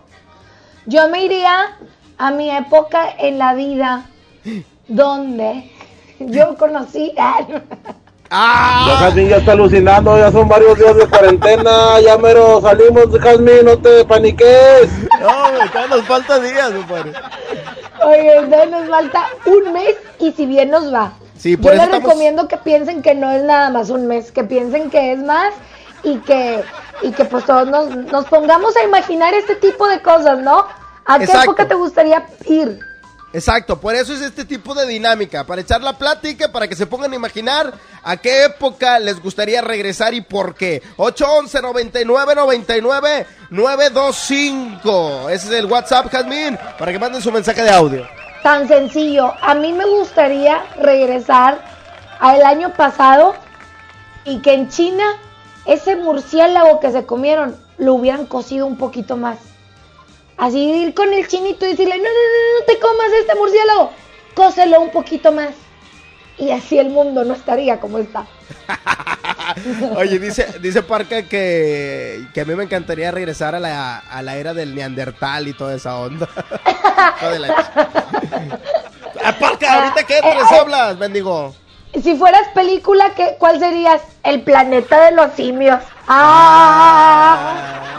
Yo 0.86 1.10
me 1.10 1.26
iría 1.26 1.78
a 2.18 2.32
mi 2.32 2.50
época 2.50 3.10
en 3.20 3.38
la 3.38 3.54
vida 3.56 4.06
donde 4.88 5.70
yo 6.20 6.56
conocí... 6.56 7.14
Ah, 8.30 8.86
Ya 8.88 9.00
Jazmín 9.06 9.30
ya 9.30 9.38
está 9.38 9.52
alucinando, 9.52 10.18
ya 10.18 10.32
son 10.32 10.48
varios 10.48 10.78
días 10.78 10.96
de 10.98 11.08
cuarentena, 11.08 12.00
ya 12.02 12.18
mero 12.18 12.60
salimos, 12.62 13.08
Jazmín, 13.22 13.66
no 13.66 13.78
te 13.78 14.04
paniques. 14.06 14.90
No, 15.22 15.68
todavía 15.72 15.88
nos 15.96 16.06
falta 16.06 16.40
días, 16.40 16.72
compadre. 16.72 17.14
Oye, 18.06 18.36
entonces 18.38 18.70
nos 18.72 18.90
falta 18.90 19.26
un 19.46 19.74
mes 19.74 19.96
y 20.20 20.32
si 20.32 20.46
bien 20.46 20.70
nos 20.72 20.94
va. 20.94 21.14
Sí, 21.38 21.56
por 21.58 21.72
Yo 21.72 21.78
les 21.78 21.84
estamos- 21.86 22.04
recomiendo 22.10 22.48
que 22.48 22.58
piensen 22.58 23.02
que 23.02 23.14
no 23.14 23.32
es 23.32 23.44
nada 23.44 23.70
más 23.70 23.90
un 23.90 24.08
mes, 24.08 24.32
que 24.32 24.44
piensen 24.44 24.90
que 24.90 25.12
es 25.14 25.20
más 25.20 25.54
y 26.04 26.18
que, 26.20 26.64
y 27.04 27.12
que 27.12 27.26
pues 27.26 27.46
todos 27.46 27.68
nos, 27.68 27.90
nos 27.96 28.26
pongamos 28.26 28.76
a 28.76 28.84
imaginar 28.84 29.34
este 29.34 29.56
tipo 29.56 29.88
de 29.88 30.02
cosas, 30.02 30.40
¿no? 30.40 30.66
¿A 31.06 31.18
qué 31.20 31.26
Exacto. 31.26 31.44
época 31.52 31.68
te 31.68 31.76
gustaría 31.76 32.26
ir? 32.48 32.80
Exacto, 33.36 33.82
por 33.82 33.94
eso 33.94 34.14
es 34.14 34.22
este 34.22 34.46
tipo 34.46 34.74
de 34.74 34.88
dinámica, 34.88 35.44
para 35.44 35.60
echar 35.60 35.82
la 35.82 35.98
plática, 35.98 36.54
para 36.54 36.70
que 36.70 36.76
se 36.76 36.86
pongan 36.86 37.12
a 37.12 37.18
imaginar 37.18 37.74
a 38.02 38.16
qué 38.16 38.46
época 38.46 38.98
les 38.98 39.22
gustaría 39.22 39.60
regresar 39.60 40.14
y 40.14 40.22
por 40.22 40.56
qué. 40.56 40.82
811 40.96 41.62
99 41.62 42.34
99 42.34 43.28
925. 43.50 45.30
Ese 45.30 45.48
es 45.48 45.52
el 45.52 45.66
WhatsApp, 45.66 46.10
Jazmín, 46.10 46.58
para 46.80 46.94
que 46.94 46.98
manden 46.98 47.22
su 47.22 47.30
mensaje 47.30 47.62
de 47.62 47.72
audio. 47.72 48.08
Tan 48.42 48.70
sencillo. 48.70 49.34
A 49.42 49.54
mí 49.54 49.74
me 49.74 49.86
gustaría 49.86 50.64
regresar 50.78 51.60
al 52.22 52.42
año 52.42 52.74
pasado 52.74 53.36
y 54.24 54.40
que 54.40 54.54
en 54.54 54.70
China 54.70 55.04
ese 55.66 55.98
murciélago 55.98 56.80
que 56.80 56.90
se 56.90 57.06
comieron 57.06 57.58
lo 57.78 57.96
hubieran 57.96 58.28
cocido 58.28 58.66
un 58.66 58.78
poquito 58.78 59.18
más. 59.18 59.40
Así 60.38 60.60
ir 60.60 60.94
con 60.94 61.14
el 61.14 61.28
chinito 61.28 61.66
y 61.66 61.70
decirle, 61.70 61.98
no, 61.98 62.04
no, 62.04 62.10
no, 62.10 62.60
no 62.60 62.66
te 62.66 62.80
comas 62.80 63.08
este 63.22 63.36
murciélago, 63.36 63.92
cócelo 64.34 64.82
un 64.82 64.92
poquito 64.92 65.32
más. 65.32 65.50
Y 66.38 66.52
así 66.52 66.78
el 66.78 66.90
mundo 66.90 67.24
no 67.24 67.34
estaría 67.34 67.80
como 67.80 67.98
está. 67.98 68.26
Oye, 69.96 70.20
dice, 70.20 70.48
dice 70.60 70.84
Parca 70.84 71.24
que, 71.24 72.26
que 72.34 72.42
a 72.42 72.46
mí 72.46 72.54
me 72.56 72.66
encantaría 72.66 73.12
regresar 73.12 73.56
a 73.56 73.60
la, 73.62 73.98
a 74.00 74.22
la 74.22 74.36
era 74.36 74.54
del 74.54 74.76
Neandertal 74.76 75.48
y 75.48 75.54
toda 75.54 75.76
esa 75.76 75.96
onda. 75.98 76.28
De 77.32 77.40
la 77.40 77.56
Ah, 79.24 79.34
Parca, 79.40 79.74
ahorita 79.74 80.04
qué 80.06 80.18
Eh, 80.18 80.22
tres 80.22 80.52
eh. 80.52 80.60
hablas, 80.60 81.00
bendigo. 81.00 81.56
Si 82.04 82.16
fueras 82.18 82.48
película, 82.54 83.14
¿qué, 83.16 83.38
¿cuál 83.40 83.60
serías? 83.60 84.02
El 84.24 84.42
planeta 84.42 85.06
de 85.06 85.12
los 85.14 85.32
simios. 85.34 85.82
Ah. 86.08 87.95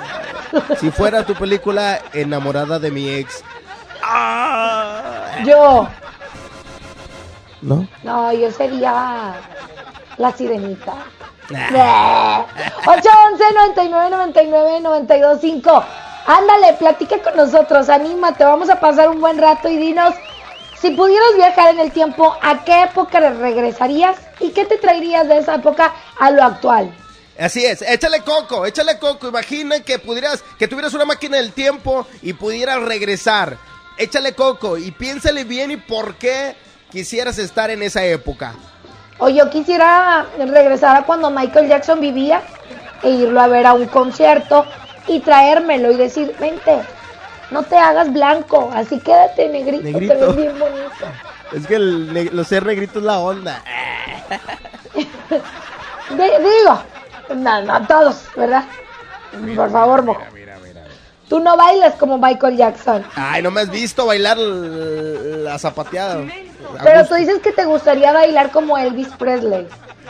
Si 0.78 0.90
fuera 0.90 1.24
tu 1.24 1.34
película 1.34 2.00
enamorada 2.12 2.78
de 2.78 2.90
mi 2.90 3.08
ex. 3.08 3.42
Yo. 5.44 5.88
¿No? 7.62 7.86
No, 8.02 8.32
yo 8.32 8.50
sería 8.50 9.34
la 10.16 10.32
sirenita. 10.32 10.94
811 11.48 13.44
99 13.54 14.10
99 14.10 14.80
925 14.80 15.84
Ándale, 16.26 16.72
platica 16.72 17.22
con 17.22 17.36
nosotros, 17.36 17.88
anímate, 17.88 18.44
vamos 18.44 18.68
a 18.68 18.80
pasar 18.80 19.08
un 19.08 19.20
buen 19.20 19.38
rato 19.38 19.68
y 19.68 19.76
dinos 19.76 20.12
si 20.80 20.90
pudieras 20.90 21.34
viajar 21.36 21.74
en 21.74 21.80
el 21.80 21.90
tiempo, 21.90 22.36
¿a 22.42 22.62
qué 22.64 22.82
época 22.82 23.18
regresarías 23.20 24.16
y 24.40 24.50
qué 24.50 24.66
te 24.66 24.76
traerías 24.76 25.26
de 25.26 25.38
esa 25.38 25.54
época 25.54 25.92
a 26.18 26.30
lo 26.30 26.42
actual? 26.42 26.94
Así 27.38 27.64
es, 27.64 27.82
échale 27.82 28.22
coco, 28.22 28.64
échale 28.64 28.98
coco. 28.98 29.28
Imagina 29.28 29.80
que 29.80 29.98
pudieras, 29.98 30.42
que 30.58 30.68
tuvieras 30.68 30.94
una 30.94 31.04
máquina 31.04 31.36
del 31.36 31.52
tiempo 31.52 32.06
y 32.22 32.32
pudieras 32.32 32.82
regresar. 32.82 33.58
Échale 33.98 34.34
coco 34.34 34.78
y 34.78 34.90
piénsale 34.90 35.44
bien 35.44 35.70
y 35.70 35.76
por 35.76 36.16
qué 36.16 36.56
quisieras 36.90 37.38
estar 37.38 37.70
en 37.70 37.82
esa 37.82 38.04
época. 38.04 38.54
O 39.18 39.28
yo 39.28 39.48
quisiera 39.50 40.26
regresar 40.38 40.96
a 40.96 41.02
cuando 41.04 41.30
Michael 41.30 41.68
Jackson 41.68 42.00
vivía 42.00 42.42
e 43.02 43.10
irlo 43.10 43.40
a 43.40 43.48
ver 43.48 43.66
a 43.66 43.72
un 43.72 43.86
concierto 43.86 44.66
y 45.06 45.20
traérmelo 45.20 45.92
y 45.92 45.96
decir, 45.96 46.34
vente, 46.38 46.80
no 47.50 47.62
te 47.62 47.76
hagas 47.76 48.12
blanco, 48.12 48.70
así 48.74 48.98
quédate 49.00 49.48
negrito, 49.48 49.84
Negrito. 49.84 50.14
te 50.14 50.26
ves 50.26 50.36
bien 50.36 50.58
bonito. 50.58 50.90
Es 51.52 51.64
que 51.64 51.76
el, 51.76 52.30
los 52.32 52.48
ser 52.48 52.66
negrito 52.66 52.98
es 52.98 53.04
la 53.04 53.20
onda. 53.20 53.62
Digo, 56.10 56.82
no, 57.34 57.62
no 57.62 57.86
todos, 57.86 58.24
¿verdad? 58.36 58.64
Por 59.54 59.70
favor, 59.70 60.02
mojo. 60.02 60.22
Tú 61.28 61.40
no 61.40 61.56
bailas 61.56 61.94
como 61.94 62.18
Michael 62.18 62.56
Jackson, 62.56 63.04
Ay, 63.16 63.42
no 63.42 63.50
me 63.50 63.62
has 63.62 63.70
visto 63.70 64.06
bailar 64.06 64.38
la 64.38 65.58
zapateada. 65.58 66.20
A 66.78 66.82
pero 66.84 67.04
tú 67.04 67.14
dices 67.14 67.40
que 67.42 67.50
te 67.50 67.64
gustaría 67.64 68.12
bailar 68.12 68.52
como 68.52 68.78
Elvis 68.78 69.08
Presley. 69.18 69.66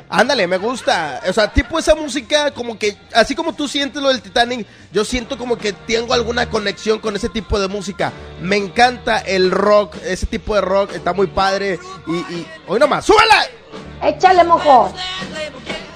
Ándale, 0.08 0.46
me 0.46 0.58
gusta. 0.58 1.20
O 1.28 1.32
sea, 1.32 1.52
tipo 1.52 1.78
esa 1.78 1.94
música, 1.94 2.52
como 2.52 2.78
que, 2.78 2.96
así 3.12 3.34
como 3.34 3.54
tú 3.54 3.66
sientes 3.66 4.00
lo 4.00 4.08
del 4.08 4.22
Titanic, 4.22 4.66
yo 4.92 5.04
siento 5.04 5.36
como 5.36 5.56
que 5.56 5.72
tengo 5.72 6.14
alguna 6.14 6.48
conexión 6.48 7.00
con 7.00 7.16
ese 7.16 7.28
tipo 7.28 7.58
de 7.58 7.68
música. 7.68 8.12
Me 8.40 8.56
encanta 8.56 9.18
el 9.18 9.50
rock, 9.50 9.96
ese 10.04 10.26
tipo 10.26 10.54
de 10.54 10.60
rock, 10.60 10.92
está 10.92 11.12
muy 11.12 11.26
padre. 11.26 11.80
Y, 12.06 12.12
y 12.12 12.46
hoy 12.68 12.78
nomás, 12.78 13.04
¡súbela! 13.04 13.46
Échale, 14.02 14.44
mojo. 14.44 14.92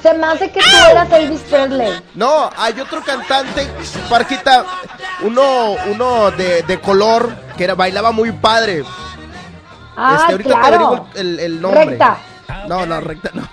Se 0.03 0.15
me 0.15 0.27
hace 0.27 0.51
que 0.51 0.61
tú 0.61 0.67
eras 0.91 1.13
Elvis 1.13 1.41
Presley. 1.43 2.03
No, 2.15 2.49
hay 2.57 2.81
otro 2.81 3.03
cantante, 3.03 3.69
Parquita, 4.09 4.65
uno, 5.23 5.73
uno 5.91 6.31
de, 6.31 6.63
de 6.63 6.81
color, 6.81 7.31
que 7.57 7.65
era, 7.65 7.75
bailaba 7.75 8.11
muy 8.11 8.33
padre. 8.33 8.83
Ah, 9.97 10.17
Este, 10.21 10.33
ahorita 10.33 10.49
te 10.49 10.55
claro. 10.59 10.67
averiguo 10.87 11.09
el, 11.15 11.29
el- 11.29 11.41
el 11.41 11.61
nombre. 11.61 11.85
Recta. 11.85 12.17
No, 12.67 12.87
no, 12.87 13.01
recta 13.01 13.31
no. 13.35 13.47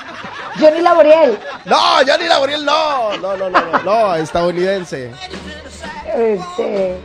Johnny 0.60 0.80
Laboriel. 0.80 1.38
No, 1.64 1.78
Johnny 2.06 2.26
Laboriel 2.26 2.64
no. 2.64 3.16
No, 3.18 3.36
no, 3.36 3.48
no, 3.50 3.60
no, 3.60 3.78
no, 3.84 4.14
estadounidense. 4.16 5.12
Este. 6.14 6.98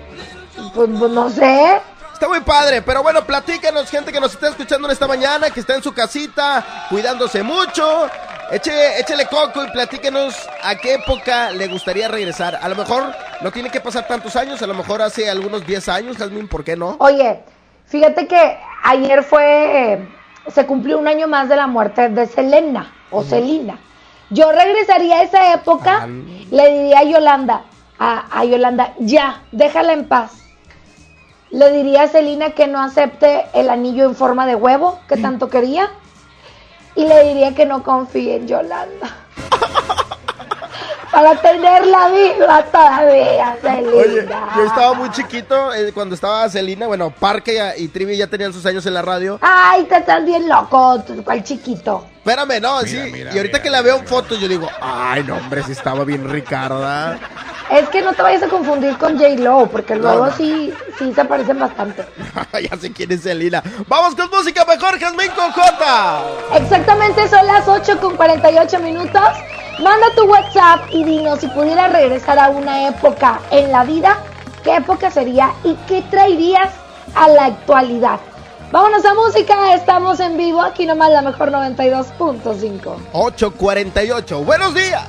Pues, 0.74 0.90
pues, 0.98 1.12
no 1.12 1.30
sé. 1.30 1.80
Está 2.20 2.28
muy 2.28 2.42
padre, 2.42 2.82
pero 2.82 3.02
bueno, 3.02 3.24
platícanos, 3.24 3.90
gente 3.90 4.12
que 4.12 4.20
nos 4.20 4.34
está 4.34 4.50
escuchando 4.50 4.90
en 4.90 4.92
esta 4.92 5.08
mañana, 5.08 5.52
que 5.52 5.62
está 5.62 5.76
en 5.76 5.82
su 5.82 5.94
casita, 5.94 6.86
cuidándose 6.90 7.44
mucho. 7.44 8.10
Eche, 8.52 9.00
échele 9.00 9.26
coco 9.28 9.64
y 9.64 9.72
platíquenos 9.72 10.36
a 10.62 10.76
qué 10.76 10.96
época 10.96 11.52
le 11.52 11.68
gustaría 11.68 12.10
regresar. 12.10 12.60
A 12.62 12.68
lo 12.68 12.76
mejor 12.76 13.16
no 13.40 13.52
tiene 13.52 13.70
que 13.70 13.80
pasar 13.80 14.06
tantos 14.06 14.36
años, 14.36 14.62
a 14.62 14.68
lo 14.68 14.74
mejor 14.74 15.02
hace 15.02 15.30
algunos 15.30 15.66
10 15.66 15.88
años, 15.88 16.18
Jasmine, 16.18 16.50
¿por 16.50 16.66
qué 16.66 16.76
no? 16.76 16.98
Oye, 17.00 17.40
fíjate 17.86 18.28
que 18.28 18.58
ayer 18.84 19.24
fue. 19.24 19.94
eh, 19.94 20.10
se 20.54 20.66
cumplió 20.66 21.00
un 21.00 21.08
año 21.08 21.26
más 21.30 21.48
de 21.48 21.56
la 21.56 21.68
muerte 21.68 22.10
de 22.10 22.26
Selena 22.28 22.94
o 23.12 23.24
Selina. 23.24 23.80
Yo 24.30 24.52
regresaría 24.52 25.20
a 25.20 25.24
esa 25.24 25.54
época, 25.54 26.06
le 26.52 26.68
diría 26.74 27.00
a 27.00 27.04
Yolanda, 27.04 27.62
a, 27.98 28.26
a 28.38 28.44
Yolanda, 28.44 28.94
ya, 29.00 29.42
déjala 29.54 29.94
en 29.94 30.06
paz. 30.06 30.34
Le 31.52 31.72
diría 31.72 32.04
a 32.04 32.08
Selina 32.08 32.52
que 32.52 32.68
no 32.68 32.80
acepte 32.80 33.46
el 33.54 33.70
anillo 33.70 34.06
en 34.06 34.16
forma 34.16 34.46
de 34.46 34.56
huevo 34.56 35.00
que 35.08 35.18
tanto 35.18 35.50
quería. 35.50 35.90
Y 36.96 37.06
le 37.06 37.24
diría 37.28 37.56
que 37.56 37.66
no 37.66 37.84
confíe 37.84 38.36
en 38.36 38.48
Yolanda. 38.48 39.16
Para 41.12 41.36
tenerla 41.42 42.10
viva 42.10 42.64
todavía, 42.72 43.58
Selena. 43.62 43.92
Oye, 43.92 44.28
yo 44.58 44.64
estaba 44.66 44.94
muy 44.94 45.10
chiquito 45.12 45.74
eh, 45.74 45.92
cuando 45.94 46.14
estaba 46.16 46.48
Celina, 46.50 46.86
bueno, 46.88 47.10
Parque 47.10 47.74
y, 47.78 47.84
y 47.84 47.88
Trivi 47.88 48.16
ya 48.18 48.28
tenían 48.28 48.54
sus 48.54 48.66
años 48.66 48.86
en 48.86 48.94
la 48.94 49.02
radio. 49.02 49.40
Ay, 49.42 49.84
te 49.86 49.98
estás 49.98 50.24
bien 50.26 50.48
loco, 50.48 51.02
tú, 51.06 51.24
cual 51.24 51.44
chiquito. 51.44 52.06
Espérame, 52.18 52.62
no, 52.62 52.82
sí. 52.82 52.98
y 53.34 53.38
ahorita 53.38 53.62
que 53.62 53.70
la 53.72 53.82
veo 53.82 53.98
en 53.98 54.06
fotos, 54.08 54.40
yo 54.40 54.48
digo, 54.48 54.70
ay, 54.82 55.24
no, 55.24 55.36
hombre, 55.38 55.64
sí 55.64 55.72
estaba 55.72 56.04
bien 56.04 56.30
Ricarda. 56.30 57.18
Es 57.72 57.88
que 57.90 58.02
no 58.02 58.14
te 58.14 58.22
vayas 58.22 58.44
a 58.44 58.48
confundir 58.48 58.98
con 58.98 59.18
J. 59.18 59.30
Lo, 59.38 59.66
porque 59.68 59.96
No, 59.96 60.02
luego 60.02 60.26
no. 60.28 60.32
sí, 60.36 60.74
sí 60.98 61.14
se 61.14 61.26
parecen 61.26 61.60
bastante. 61.60 62.06
ya 62.70 62.78
sé 62.78 62.92
quién 62.92 63.12
es 63.12 63.24
Celina. 63.24 63.64
Vamos 63.88 64.16
con 64.16 64.30
música 64.30 64.64
mejor, 64.66 65.00
Jasmine 65.00 65.34
con 65.34 65.52
J. 65.52 66.22
Exactamente, 66.56 67.28
son 67.28 67.46
las 67.48 67.68
8 67.68 68.00
con 68.00 68.16
48 68.16 68.80
minutos. 68.80 69.22
Manda 69.82 70.14
tu 70.14 70.26
WhatsApp 70.26 70.90
y 70.92 71.06
dinos 71.06 71.40
si 71.40 71.48
pudieras 71.48 71.90
regresar 71.94 72.38
a 72.38 72.50
una 72.50 72.90
época 72.90 73.40
en 73.50 73.72
la 73.72 73.86
vida, 73.86 74.18
¿qué 74.62 74.76
época 74.76 75.10
sería 75.10 75.54
y 75.64 75.74
qué 75.88 76.02
traerías 76.02 76.70
a 77.16 77.30
la 77.30 77.46
actualidad? 77.46 78.20
Vámonos 78.74 79.06
a 79.06 79.14
música, 79.14 79.74
estamos 79.74 80.20
en 80.20 80.36
vivo, 80.36 80.62
aquí 80.62 80.86
nomás 80.86 81.12
la 81.12 81.22
mejor 81.22 81.52
92.5. 81.52 82.98
848. 83.14 84.44
Buenos 84.44 84.76
días. 84.76 85.08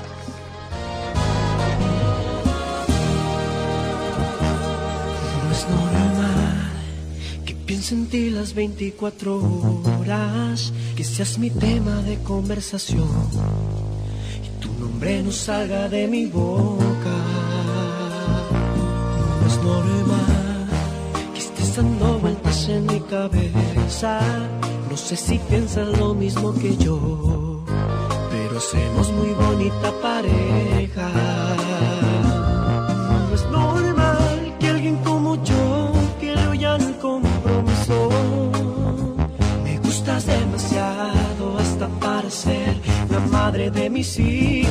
No 5.44 5.50
es 5.52 5.68
normal 5.68 6.70
que 7.44 7.54
piense 7.54 7.94
en 7.96 8.08
ti 8.08 8.30
las 8.30 8.54
24 8.54 9.40
horas, 9.98 10.72
que 10.96 11.02
seas 11.02 11.38
mi 11.38 11.50
tema 11.50 11.96
de 12.02 12.22
conversación 12.22 13.89
no 15.00 15.32
salga 15.32 15.88
de 15.88 16.06
mi 16.06 16.26
boca. 16.26 17.16
No 19.40 19.46
es 19.46 19.56
normal 19.62 20.68
que 21.32 21.40
estés 21.40 21.76
dando 21.76 22.18
vueltas 22.18 22.68
en 22.68 22.86
mi 22.86 23.00
cabeza. 23.00 24.20
No 24.90 24.96
sé 24.96 25.16
si 25.16 25.38
piensas 25.38 25.88
lo 25.98 26.14
mismo 26.14 26.52
que 26.52 26.76
yo, 26.76 27.64
pero 28.30 28.58
hacemos 28.58 29.10
muy 29.12 29.30
bonita 29.30 29.90
pareja. 30.02 31.08
No 33.28 33.34
es 33.34 33.44
normal 33.50 34.56
que 34.60 34.68
alguien 34.68 34.96
como 34.98 35.42
yo 35.44 35.92
quiera 36.20 36.54
ya 36.54 36.76
el 36.76 36.94
compromiso. 36.98 38.10
Me 39.64 39.78
gustas 39.78 40.26
demasiado 40.26 41.58
hasta 41.58 41.88
parecer 41.88 42.89
madre 43.30 43.70
de 43.70 43.88
mis 43.90 44.18
hijos. 44.18 44.70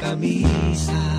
camisa. 0.00 1.09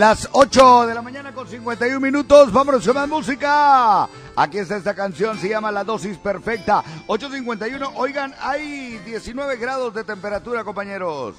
Las 0.00 0.30
8 0.32 0.86
de 0.86 0.94
la 0.94 1.02
mañana 1.02 1.34
con 1.34 1.46
51 1.46 2.00
minutos. 2.00 2.50
Vámonos 2.50 2.86
con 2.86 2.94
más 2.94 3.06
música. 3.06 4.08
Aquí 4.34 4.56
está 4.56 4.78
esta 4.78 4.94
canción, 4.94 5.38
se 5.38 5.50
llama 5.50 5.70
La 5.70 5.84
Dosis 5.84 6.16
Perfecta. 6.16 6.82
8.51. 7.06 7.92
Oigan, 7.96 8.34
hay 8.40 8.96
19 9.04 9.58
grados 9.58 9.92
de 9.92 10.02
temperatura, 10.02 10.64
compañeros. 10.64 11.34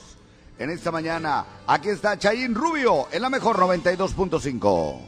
En 0.59 0.69
esta 0.69 0.91
mañana, 0.91 1.43
aquí 1.65 1.89
está 1.89 2.19
Chayín 2.19 2.53
Rubio 2.53 3.07
en 3.11 3.23
la 3.23 3.31
mejor 3.31 3.57
92.5. 3.57 4.99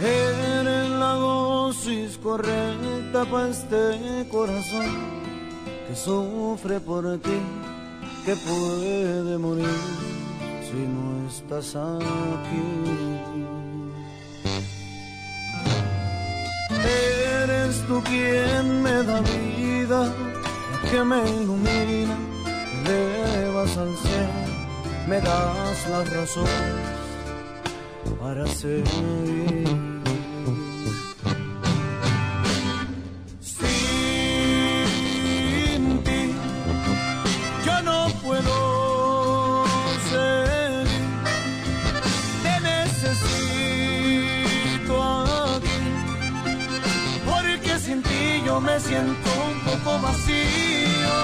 En 0.00 0.98
la 0.98 1.12
dosis 1.12 2.16
correcta 2.16 3.26
para 3.26 3.48
este 3.48 4.26
corazón 4.30 4.96
que 5.86 5.94
sufre 5.94 6.80
por 6.80 7.18
ti, 7.18 7.38
que 8.24 8.34
puede 8.34 9.36
morir 9.36 10.11
si 10.72 10.86
no 10.94 11.28
estás 11.28 11.76
aquí. 11.76 12.68
Eres 17.42 17.74
tú 17.86 18.02
quien 18.04 18.82
me 18.82 19.02
da 19.02 19.20
vida, 19.20 20.00
que 20.90 21.04
me 21.04 21.20
ilumina, 21.30 22.16
me 22.84 22.96
elevas 23.22 23.76
al 23.76 23.94
cielo, 24.02 24.42
me 25.08 25.20
das 25.20 25.88
las 25.90 26.06
razones 26.16 27.02
para 28.18 28.46
seguir. 28.46 29.71
me 48.72 48.80
siento 48.80 49.30
un 49.50 49.60
poco 49.60 49.98
vacío. 50.00 51.16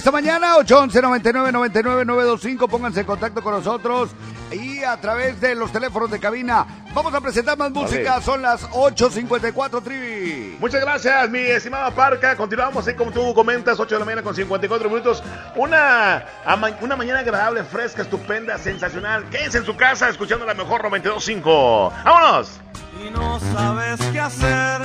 esta 0.00 0.10
mañana, 0.10 0.56
811-99-99-925. 0.56 2.68
Pónganse 2.70 3.00
en 3.00 3.06
contacto 3.06 3.42
con 3.42 3.52
nosotros 3.52 4.08
y 4.50 4.82
a 4.82 4.98
través 4.98 5.38
de 5.42 5.54
los 5.54 5.70
teléfonos 5.70 6.10
de 6.10 6.18
cabina. 6.18 6.66
Vamos 6.94 7.12
a 7.12 7.20
presentar 7.20 7.58
más 7.58 7.70
música, 7.70 8.18
son 8.22 8.40
las 8.40 8.62
8.54 8.70 9.82
Trivi. 9.82 10.56
Muchas 10.58 10.80
gracias, 10.80 11.28
mi 11.28 11.40
estimada 11.40 11.90
Parca. 11.90 12.34
Continuamos 12.34 12.88
así 12.88 12.96
como 12.96 13.12
tú 13.12 13.34
comentas, 13.34 13.78
8 13.78 13.94
de 13.94 13.98
la 13.98 14.06
mañana 14.06 14.22
con 14.22 14.34
54 14.34 14.88
minutos. 14.88 15.22
Una, 15.54 16.24
una 16.80 16.96
mañana 16.96 17.20
agradable, 17.20 17.62
fresca, 17.64 18.00
estupenda, 18.00 18.56
sensacional. 18.56 19.28
Quédense 19.28 19.58
en 19.58 19.66
su 19.66 19.76
casa 19.76 20.08
escuchando 20.08 20.46
la 20.46 20.54
mejor 20.54 20.82
92.5. 20.82 21.92
¡Vámonos! 22.04 22.52
Y 23.06 23.10
no 23.10 23.38
sabes 23.38 24.00
qué 24.12 24.20
hacer 24.20 24.80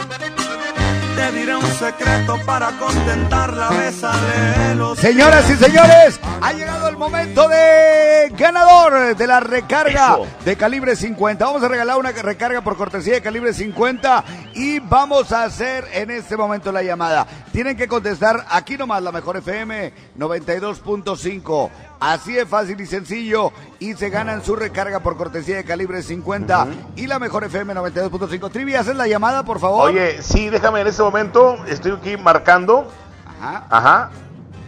te 1.15 1.31
diré 1.31 1.55
un 1.55 1.65
secreto 1.65 2.37
para 2.45 2.71
contentarla, 2.77 3.69
bésale 3.69 4.75
los 4.75 4.99
Señoras 4.99 5.49
y 5.49 5.55
señores, 5.55 6.19
ha 6.41 6.51
llegado 6.51 6.89
el 6.89 6.97
momento 6.97 7.47
de 7.47 8.33
ganador 8.37 9.15
de 9.15 9.27
la 9.27 9.39
recarga 9.39 10.15
Eso. 10.15 10.27
de 10.43 10.57
calibre 10.57 10.95
50. 10.95 11.45
Vamos 11.45 11.63
a 11.63 11.67
regalar 11.69 11.97
una 11.97 12.11
recarga 12.11 12.61
por 12.61 12.75
cortesía 12.75 13.13
de 13.13 13.21
calibre 13.21 13.53
50 13.53 14.23
y 14.55 14.79
vamos 14.79 15.31
a 15.31 15.43
hacer 15.43 15.87
en 15.93 16.11
este 16.11 16.35
momento 16.35 16.71
la 16.71 16.83
llamada. 16.83 17.25
Tienen 17.53 17.77
que 17.77 17.87
contestar 17.87 18.45
aquí 18.49 18.77
nomás 18.77 19.01
la 19.01 19.11
mejor 19.13 19.37
FM 19.37 19.93
92.5. 20.19 21.69
Así 21.99 22.33
de 22.33 22.45
fácil 22.45 22.79
y 22.81 22.85
sencillo 22.85 23.51
y 23.79 23.93
se 23.93 24.09
ganan 24.09 24.43
su 24.43 24.55
recarga 24.55 24.99
por 24.99 25.17
cortesía 25.17 25.57
de 25.57 25.63
calibre 25.63 26.01
50 26.01 26.67
y 26.95 27.07
la 27.07 27.19
mejor 27.19 27.43
FM 27.45 27.73
92.5. 27.73 28.51
Trivi, 28.51 28.75
¿haces 28.75 28.95
la 28.95 29.07
llamada, 29.07 29.43
por 29.43 29.59
favor? 29.59 29.89
Oye, 29.89 30.21
sí, 30.21 30.49
déjame 30.49 30.81
en 30.81 30.87
este 30.87 31.03
momento, 31.03 31.57
estoy 31.67 31.93
aquí 31.93 32.17
marcando. 32.17 32.91
Ajá. 33.39 33.65
Ajá. 33.69 34.09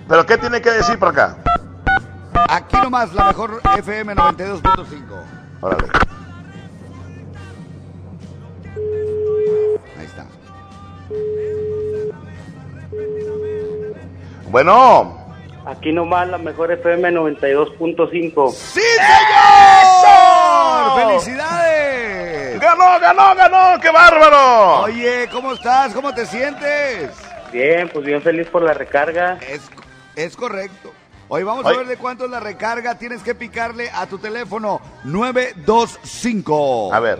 ¿Pero 0.07 0.25
qué 0.25 0.37
tiene 0.37 0.61
que 0.61 0.71
decir 0.71 0.97
por 0.97 1.09
acá? 1.09 1.37
Aquí 2.49 2.77
nomás 2.77 3.13
la 3.13 3.25
mejor 3.25 3.61
FM 3.77 4.15
92.5. 4.15 4.61
Órale. 5.61 5.87
Ahí 9.97 10.05
está. 10.05 10.25
Bueno. 14.49 15.26
Aquí 15.67 15.91
nomás 15.91 16.29
la 16.29 16.37
mejor 16.37 16.71
FM 16.71 17.11
92.5. 17.11 18.53
¡Sí, 18.53 18.79
señor! 18.79 18.95
¡Felicidades! 20.95 22.61
¡Ganó, 22.61 22.97
ganó, 23.01 23.35
ganó! 23.35 23.81
¡Qué 23.81 23.89
bárbaro! 23.91 24.83
Oye, 24.83 25.27
¿cómo 25.29 25.51
estás? 25.53 25.93
¿Cómo 25.93 26.13
te 26.13 26.25
sientes? 26.25 27.11
Bien, 27.51 27.89
pues 27.89 28.05
bien 28.05 28.21
feliz 28.21 28.47
por 28.47 28.61
la 28.61 28.73
recarga. 28.73 29.37
Es, 29.49 29.69
es 30.15 30.37
correcto. 30.37 30.93
Hoy 31.27 31.43
vamos 31.43 31.65
a 31.65 31.73
ver 31.73 31.85
de 31.85 31.97
cuánto 31.97 32.23
es 32.23 32.31
la 32.31 32.39
recarga. 32.39 32.97
Tienes 32.97 33.21
que 33.21 33.35
picarle 33.35 33.89
a 33.93 34.05
tu 34.05 34.19
teléfono 34.19 34.79
925. 35.03 36.93
A 36.93 36.99
ver. 37.01 37.19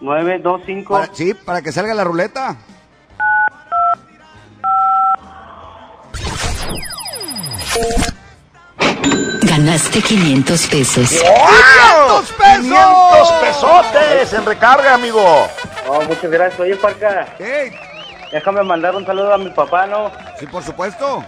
925. 0.00 0.94
Para- 0.94 1.12
sí, 1.12 1.34
para 1.34 1.62
que 1.62 1.72
salga 1.72 1.94
la 1.94 2.04
ruleta. 2.04 2.54
Ganaste 9.42 10.02
500 10.02 10.66
pesos. 10.66 11.10
¡500 11.10 12.32
pesos! 12.32 12.62
500 12.62 13.32
pesotes 13.40 14.32
en 14.32 14.44
recarga, 14.44 14.94
amigo. 14.94 15.48
Oh, 15.88 16.02
muchas 16.02 16.30
gracias. 16.30 16.60
Oye, 16.60 16.76
Parca. 16.76 17.26
Déjame 18.32 18.62
mandar 18.62 18.94
un 18.94 19.06
saludo 19.06 19.32
a 19.32 19.38
mi 19.38 19.50
papá, 19.50 19.86
¿no? 19.86 20.10
Sí, 20.38 20.46
por 20.46 20.62
supuesto. 20.62 21.24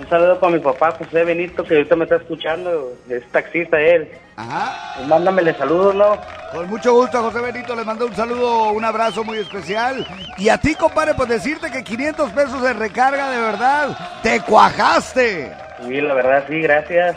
Un 0.00 0.08
saludo 0.08 0.40
para 0.40 0.54
mi 0.54 0.60
papá, 0.60 0.92
José 0.92 1.24
Benito, 1.24 1.62
que 1.62 1.74
ahorita 1.74 1.94
me 1.94 2.04
está 2.04 2.16
escuchando. 2.16 2.94
Es 3.10 3.22
taxista 3.30 3.78
él. 3.78 4.10
Ajá. 4.34 4.94
Pues 4.96 5.06
mándamele 5.06 5.52
saludos, 5.54 5.94
¿no? 5.94 6.18
Con 6.52 6.70
mucho 6.70 6.94
gusto 6.94 7.18
a 7.18 7.20
José 7.20 7.40
Benito, 7.40 7.76
les 7.76 7.84
mando 7.84 8.06
un 8.06 8.16
saludo, 8.16 8.70
un 8.70 8.82
abrazo 8.82 9.22
muy 9.24 9.36
especial. 9.36 10.06
Y 10.38 10.48
a 10.48 10.56
ti, 10.56 10.74
compadre, 10.74 11.12
pues 11.12 11.28
decirte 11.28 11.70
que 11.70 11.84
500 11.84 12.30
pesos 12.30 12.62
de 12.62 12.72
recarga, 12.72 13.30
de 13.30 13.40
verdad, 13.40 13.98
te 14.22 14.40
cuajaste. 14.40 15.52
Sí, 15.86 16.00
la 16.00 16.14
verdad, 16.14 16.44
sí, 16.48 16.62
gracias. 16.62 17.16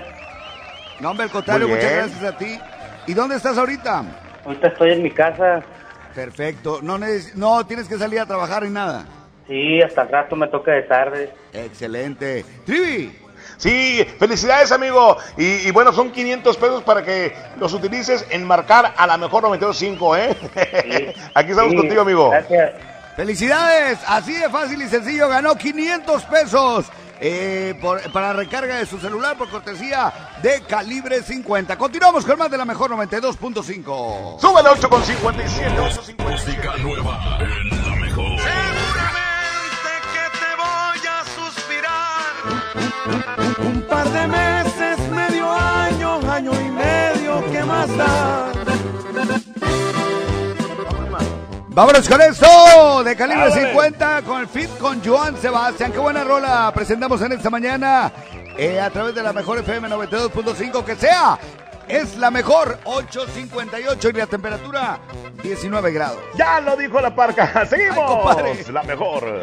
No, 1.00 1.12
hombre, 1.12 1.24
al 1.24 1.32
contrario, 1.32 1.70
muchas 1.70 1.90
gracias 1.90 2.24
a 2.24 2.38
ti. 2.38 2.60
¿Y 3.08 3.14
dónde 3.14 3.38
estás 3.38 3.58
ahorita? 3.58 4.04
Ahorita 4.44 4.68
estoy 4.68 4.92
en 4.92 5.04
mi 5.04 5.12
casa. 5.12 5.64
Perfecto. 6.14 6.80
No, 6.82 7.00
no 7.36 7.66
tienes 7.66 7.88
que 7.88 7.98
salir 7.98 8.20
a 8.20 8.26
trabajar 8.26 8.64
ni 8.64 8.72
nada. 8.72 9.06
Sí, 9.48 9.82
hasta 9.82 10.04
el 10.04 10.10
rato 10.10 10.36
me 10.36 10.48
toca 10.48 10.72
de 10.72 10.84
tarde. 10.84 11.34
Excelente. 11.52 12.46
Trivi. 12.66 13.18
Sí, 13.58 14.06
felicidades, 14.20 14.72
amigo. 14.72 15.18
Y, 15.38 15.68
y 15.68 15.72
bueno, 15.72 15.92
son 15.94 16.12
500 16.12 16.58
pesos 16.58 16.84
para 16.84 17.04
que 17.04 17.34
los 17.60 17.74
utilices 17.74 18.26
en 18.30 18.46
marcar 18.46 18.94
a 18.98 19.06
la 19.06 19.18
mejor 19.18 19.44
92.5, 19.44 20.18
¿eh? 20.18 21.14
Aquí 21.36 21.52
estamos 21.52 21.72
Sí, 21.72 21.78
contigo, 21.78 22.02
amigo. 22.02 22.32
Felicidades. 23.16 24.00
Así 24.08 24.34
de 24.34 24.50
fácil 24.50 24.82
y 24.82 24.88
sencillo. 24.88 25.28
Ganó 25.30 25.56
500 25.56 26.24
pesos. 26.26 26.86
eh, 27.26 27.76
por- 27.82 28.02
para 28.12 28.34
recarga 28.34 28.76
de 28.78 28.86
su 28.86 29.00
celular 29.00 29.38
por 29.38 29.50
cortesía 29.50 30.12
de 30.42 30.62
calibre 30.64 31.22
50. 31.22 31.78
Continuamos 31.78 32.26
con 32.26 32.38
más 32.38 32.50
de 32.52 32.58
la 32.58 32.66
mejor 32.66 32.92
92.5. 32.92 34.40
Súbele 34.42 34.70
8 34.70 34.90
con 34.90 35.02
57, 35.04 35.74
8 35.80 36.02
Música 36.18 36.76
nueva 36.82 37.38
en 37.40 37.70
la 37.70 37.96
mejor. 37.96 38.40
Un 43.06 43.82
par 43.82 44.10
de 44.10 44.28
meses, 44.28 44.98
medio 45.12 45.52
año, 45.52 46.20
año 46.32 46.52
y 46.54 46.72
medio, 46.72 47.44
¿qué 47.52 47.64
más 47.64 47.98
da? 47.98 48.52
Vámonos 51.68 52.08
con 52.08 52.22
esto 52.22 53.04
de 53.04 53.16
calibre 53.16 53.44
Ándale. 53.46 53.68
50 53.72 54.22
con 54.22 54.42
el 54.42 54.48
fit 54.48 54.70
con 54.78 55.04
Joan 55.04 55.36
Sebastián. 55.38 55.92
Qué 55.92 56.00
buena 56.00 56.24
rola 56.24 56.72
presentamos 56.74 57.22
en 57.24 57.34
esta 57.34 57.50
mañana 57.50 58.12
eh, 58.58 58.80
a 58.80 58.90
través 58.90 59.16
de 59.16 59.24
la 59.24 59.34
mejor 59.34 59.58
FM 59.58 59.90
92.5 59.90 60.86
que 60.86 60.96
sea. 60.96 61.38
Es 61.88 62.16
la 62.16 62.32
mejor 62.32 62.78
8.58 62.86 64.10
y 64.14 64.18
la 64.18 64.28
temperatura 64.28 65.00
19 65.42 65.92
grados. 65.92 66.20
Ya 66.36 66.62
lo 66.62 66.78
dijo 66.78 67.02
la 67.02 67.14
parca. 67.14 67.66
Seguimos. 67.70 68.38
Ay, 68.38 68.64
la 68.72 68.84
mejor. 68.84 69.42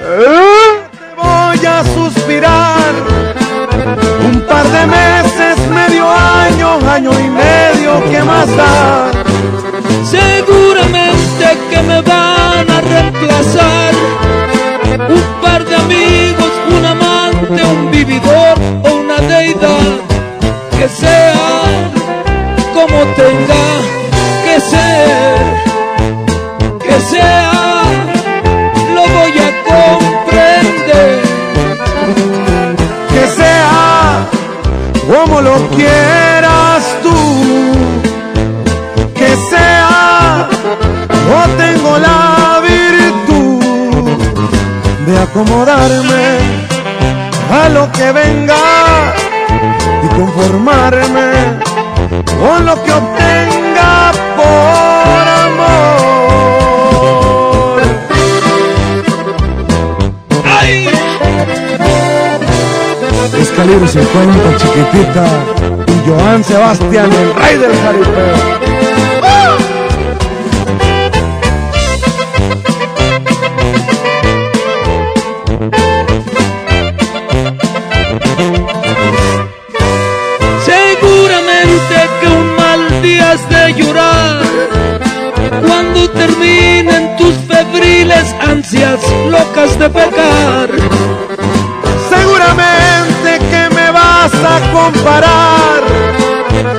Voy 0.00 1.66
a 1.66 1.84
suspirar. 1.94 2.92
Un 4.24 4.40
par 4.42 4.64
de 4.64 4.86
meses, 4.86 5.58
medio 5.70 6.10
año, 6.10 6.78
año 6.88 7.10
y 7.18 7.30
medio, 7.30 8.02
¿qué 8.10 8.22
más 8.22 8.48
da? 8.56 9.10
Seguramente 10.04 11.58
que 11.70 11.82
me 11.82 12.00
van 12.02 12.70
a 12.70 12.80
reemplazar 12.80 13.94
un 15.08 15.42
par 15.42 15.64
de 15.64 15.76
amigos, 15.76 16.50
un 16.76 16.84
amante, 16.84 17.64
un 17.64 17.90
vividor 17.90 18.58
o 18.84 18.94
una 18.94 19.16
deidad 19.16 20.00
que 20.78 20.88
sea 20.88 21.45
quieras 35.76 36.84
tú. 37.02 37.16
Que 39.14 39.36
sea, 39.50 40.48
yo 41.28 41.40
tengo 41.56 41.98
la 41.98 42.60
virtud 42.70 44.04
de 45.06 45.18
acomodarme 45.18 46.26
a 47.60 47.68
lo 47.70 47.90
que 47.92 48.12
venga 48.12 48.56
y 50.02 50.08
conformarme 50.14 51.30
con 52.40 52.66
lo 52.66 52.82
que 52.82 52.92
obtenga 52.92 54.12
por 54.36 54.75
Es 63.40 63.50
calibre 63.50 63.86
50, 63.86 64.56
chiquitita. 64.56 65.26
Y 65.86 66.08
Joan 66.08 66.42
Sebastián, 66.42 67.10
el 67.12 67.34
rey 67.34 67.56
del 67.58 67.72
jaripeo. 67.76 68.66
Seguramente 80.64 81.94
que 82.20 82.26
un 82.26 82.56
mal 82.56 83.02
día 83.02 83.32
has 83.32 83.48
de 83.48 83.74
llorar 83.74 84.42
cuando 85.66 86.08
terminen 86.10 87.16
tus 87.16 87.34
febriles 87.46 88.34
ansias 88.40 89.00
locas 89.30 89.78
de 89.78 89.90
pecar. 89.90 91.15
Comparar 94.86 95.82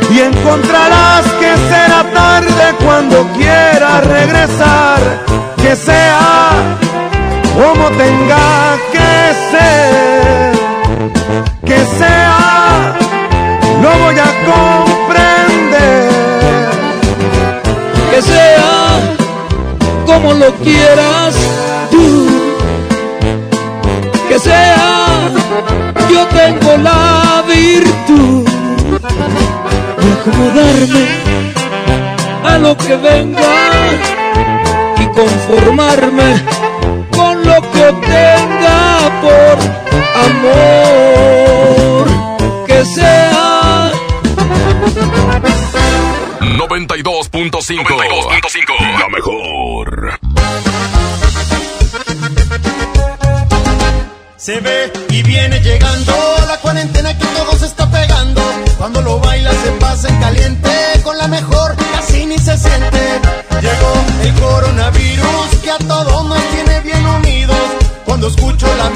y 0.10 0.20
encontrarás 0.20 1.26
que 1.42 1.52
será 1.70 2.04
tarde 2.14 2.66
cuando 2.86 3.28
quieras 3.34 4.08
regresar, 4.08 5.00
que 5.58 5.76
sea 5.76 6.52
como 7.60 7.90
tenga 8.04 8.78
que 8.94 9.34
ser, 9.52 10.52
que 11.66 11.80
sea, 11.98 12.96
lo 13.82 13.92
voy 14.04 14.18
a 14.30 14.32
comprender, 14.52 16.10
que 18.12 18.22
sea 18.22 18.72
como 20.06 20.34
lo 20.34 20.54
quieras 20.56 21.27
a 32.44 32.58
lo 32.58 32.76
que 32.78 32.96
venga 32.96 33.42
y 35.00 35.06
conformarme 35.08 36.42
con 37.12 37.44
lo 37.44 37.62
que 37.72 37.88
obtenga 37.88 39.22
por 39.22 39.58
amor 40.26 42.08
que 42.66 42.86
sea 42.86 43.92
92.5. 46.58 49.00
La 49.00 49.10
mejor. 49.10 50.20
Se 54.38 54.60
ve 54.60 54.92
y 55.10 55.24
viene 55.24 55.60
llegando 55.60 56.14
la 56.48 56.58
cuarentena 56.58 57.18
que 57.18 57.26
todo 57.26 57.58
se 57.58 57.66
está 57.66 57.90
pegando. 57.90 58.44
Cuando 58.78 59.02
lo 59.02 59.20
baila 59.20 59.52
se 59.52 59.72
pasa 59.72 60.10
en 60.10 60.20
caliente, 60.20 60.67
todos 65.80 66.26
nos 66.26 66.42
tiene 66.50 66.82
bien 66.82 67.06
unidos. 67.06 67.58
Cuando 68.06 68.28
escucho 68.28 68.68
la 68.78 68.90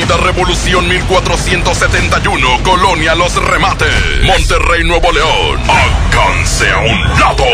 Avenida 0.00 0.16
Revolución 0.16 0.88
1471. 0.88 2.62
Colonia 2.62 3.14
Los 3.14 3.34
Remates. 3.34 4.24
Monterrey, 4.24 4.82
Nuevo 4.82 5.12
León. 5.12 5.60
Alcance 5.68 6.70
a 6.70 6.78
un 6.78 7.02
lado. 7.20 7.44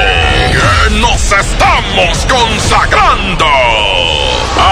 Que 0.53 0.91
nos 1.01 1.33
estamos 1.33 2.25
consagrando. 2.27 3.47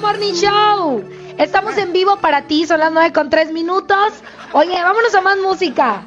Morning 0.00 0.34
Show. 0.34 1.04
Estamos 1.38 1.76
en 1.76 1.92
vivo 1.92 2.16
para 2.18 2.46
ti, 2.46 2.66
son 2.66 2.80
las 2.80 2.92
9 2.92 3.12
con 3.12 3.30
3 3.30 3.52
minutos. 3.52 4.12
Oye, 4.52 4.82
vámonos 4.82 5.14
a 5.14 5.20
más 5.20 5.38
música. 5.38 6.02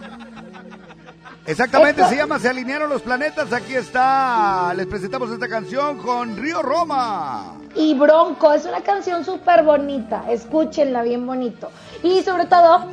Exactamente, 1.46 2.06
se 2.06 2.16
llama 2.16 2.40
Se 2.40 2.50
alinearon 2.50 2.90
los 2.90 3.02
planetas. 3.02 3.52
Aquí 3.52 3.76
está. 3.76 4.74
Les 4.76 4.86
presentamos 4.86 5.32
esta 5.32 5.48
canción 5.48 5.98
con 5.98 6.38
Río 6.38 6.62
Roma. 6.62 7.58
Y 7.76 7.94
Bronco, 7.96 8.54
es 8.54 8.66
una 8.66 8.82
canción 8.82 9.26
súper 9.26 9.64
bonita. 9.64 10.24
Escúchenla 10.30 11.02
bien 11.04 11.26
bonito. 11.26 11.72
Y 12.04 12.22
sobre 12.22 12.46
todo, 12.46 12.88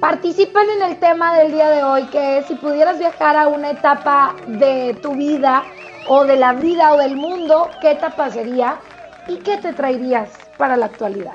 participen 0.00 0.68
en 0.76 0.90
el 0.90 0.98
tema 0.98 1.38
del 1.38 1.52
día 1.52 1.70
de 1.70 1.82
hoy, 1.82 2.04
que 2.06 2.38
es 2.38 2.46
si 2.46 2.54
pudieras 2.54 2.98
viajar 2.98 3.36
a 3.36 3.48
una 3.48 3.70
etapa 3.70 4.34
de 4.46 4.98
tu 5.02 5.14
vida 5.14 5.64
o 6.08 6.24
de 6.24 6.36
la 6.36 6.54
vida 6.54 6.92
o 6.92 6.98
del 6.98 7.16
mundo, 7.16 7.70
¿qué 7.80 7.92
etapa 7.92 8.30
sería? 8.30 8.80
¿Y 9.28 9.36
qué 9.38 9.58
te 9.58 9.72
traerías 9.72 10.30
para 10.58 10.76
la 10.76 10.86
actualidad? 10.86 11.34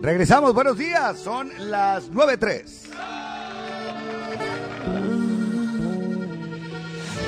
Regresamos, 0.00 0.54
buenos 0.54 0.76
días. 0.76 1.18
Son 1.18 1.50
las 1.70 2.10
9.03. 2.10 2.87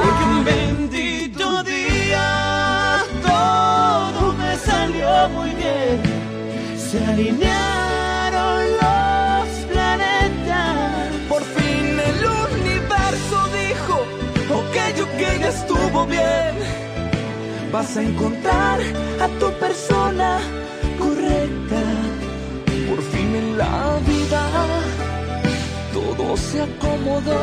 Porque 0.00 0.24
un 0.24 0.44
bendito 0.44 1.62
día 1.64 2.26
todo 3.22 4.32
me 4.34 4.56
salió 4.56 5.28
muy 5.30 5.50
bien. 5.62 6.02
Se 6.76 7.04
alinearon 7.04 8.62
los 8.82 9.48
planetas. 9.70 10.76
Por 11.28 11.42
fin 11.42 11.84
el 12.10 12.20
universo 12.50 13.36
dijo, 13.60 13.94
ok, 14.60 14.76
ok, 15.06 15.20
ya 15.40 15.48
estuvo 15.48 16.06
bien. 16.06 16.54
Vas 17.72 17.96
a 17.96 18.02
encontrar 18.02 18.80
a 19.20 19.28
tu 19.40 19.52
persona 19.64 20.38
correcta. 20.98 21.82
Por 22.88 23.00
fin 23.12 23.28
en 23.42 23.58
la 23.58 23.98
vida 24.06 24.42
todo 25.92 26.36
se 26.36 26.62
acomodó, 26.62 27.42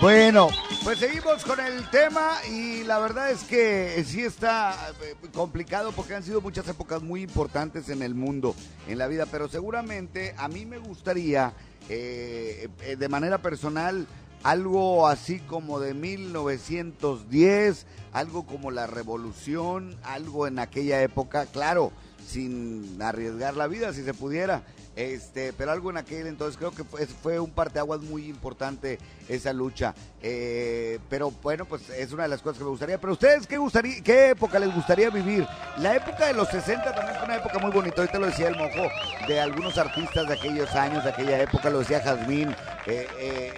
Bueno, 0.00 0.48
pues 0.82 0.98
seguimos 0.98 1.44
con 1.44 1.60
el 1.60 1.88
tema 1.90 2.32
y 2.50 2.84
la 2.84 2.98
verdad 2.98 3.30
es 3.30 3.44
que 3.44 4.02
sí 4.06 4.22
está 4.22 4.74
eh, 5.02 5.14
complicado 5.34 5.92
porque 5.92 6.14
han 6.14 6.22
sido 6.22 6.40
muchas 6.40 6.66
épocas 6.68 7.02
muy 7.02 7.20
importantes 7.20 7.90
en 7.90 8.00
el 8.00 8.14
mundo, 8.14 8.54
en 8.88 8.96
la 8.96 9.08
vida, 9.08 9.26
pero 9.26 9.46
seguramente 9.48 10.34
a 10.38 10.48
mí 10.48 10.64
me 10.64 10.78
gustaría, 10.78 11.52
eh, 11.90 12.68
eh, 12.80 12.96
de 12.96 13.08
manera 13.10 13.42
personal, 13.42 14.06
algo 14.42 15.06
así 15.06 15.38
como 15.40 15.80
de 15.80 15.92
1910, 15.92 17.84
algo 18.14 18.46
como 18.46 18.70
la 18.70 18.86
revolución, 18.86 19.98
algo 20.02 20.46
en 20.46 20.60
aquella 20.60 21.02
época, 21.02 21.44
claro, 21.44 21.92
sin 22.26 23.02
arriesgar 23.02 23.54
la 23.54 23.66
vida 23.66 23.92
si 23.92 24.02
se 24.02 24.14
pudiera. 24.14 24.62
Este, 25.00 25.54
pero 25.54 25.72
algo 25.72 25.88
en 25.88 25.96
aquel 25.96 26.26
entonces 26.26 26.58
creo 26.58 26.72
que 26.72 26.84
fue, 26.84 27.40
un 27.40 27.50
parteaguas 27.50 28.02
muy 28.02 28.26
importante 28.26 28.98
esa 29.30 29.50
lucha. 29.54 29.94
Eh, 30.22 30.98
pero 31.08 31.30
bueno, 31.42 31.64
pues 31.64 31.88
es 31.88 32.12
una 32.12 32.24
de 32.24 32.28
las 32.28 32.42
cosas 32.42 32.58
que 32.58 32.64
me 32.64 32.70
gustaría. 32.70 33.00
Pero 33.00 33.14
ustedes, 33.14 33.46
¿qué, 33.46 33.56
gustaría, 33.56 34.02
¿qué 34.02 34.30
época 34.30 34.58
les 34.58 34.74
gustaría 34.74 35.08
vivir? 35.08 35.46
La 35.78 35.96
época 35.96 36.26
de 36.26 36.34
los 36.34 36.48
60 36.48 36.94
también 36.94 37.16
fue 37.16 37.24
una 37.24 37.36
época 37.36 37.58
muy 37.58 37.70
bonita. 37.70 38.02
Ahorita 38.02 38.18
lo 38.18 38.26
decía 38.26 38.48
el 38.48 38.56
mojo 38.56 38.88
de 39.26 39.40
algunos 39.40 39.78
artistas 39.78 40.28
de 40.28 40.34
aquellos 40.34 40.70
años, 40.74 41.02
de 41.02 41.10
aquella 41.10 41.40
época. 41.40 41.70
Lo 41.70 41.78
decía 41.78 42.00
Jazmín, 42.02 42.50
eh, 42.86 43.06
eh, 43.18 43.54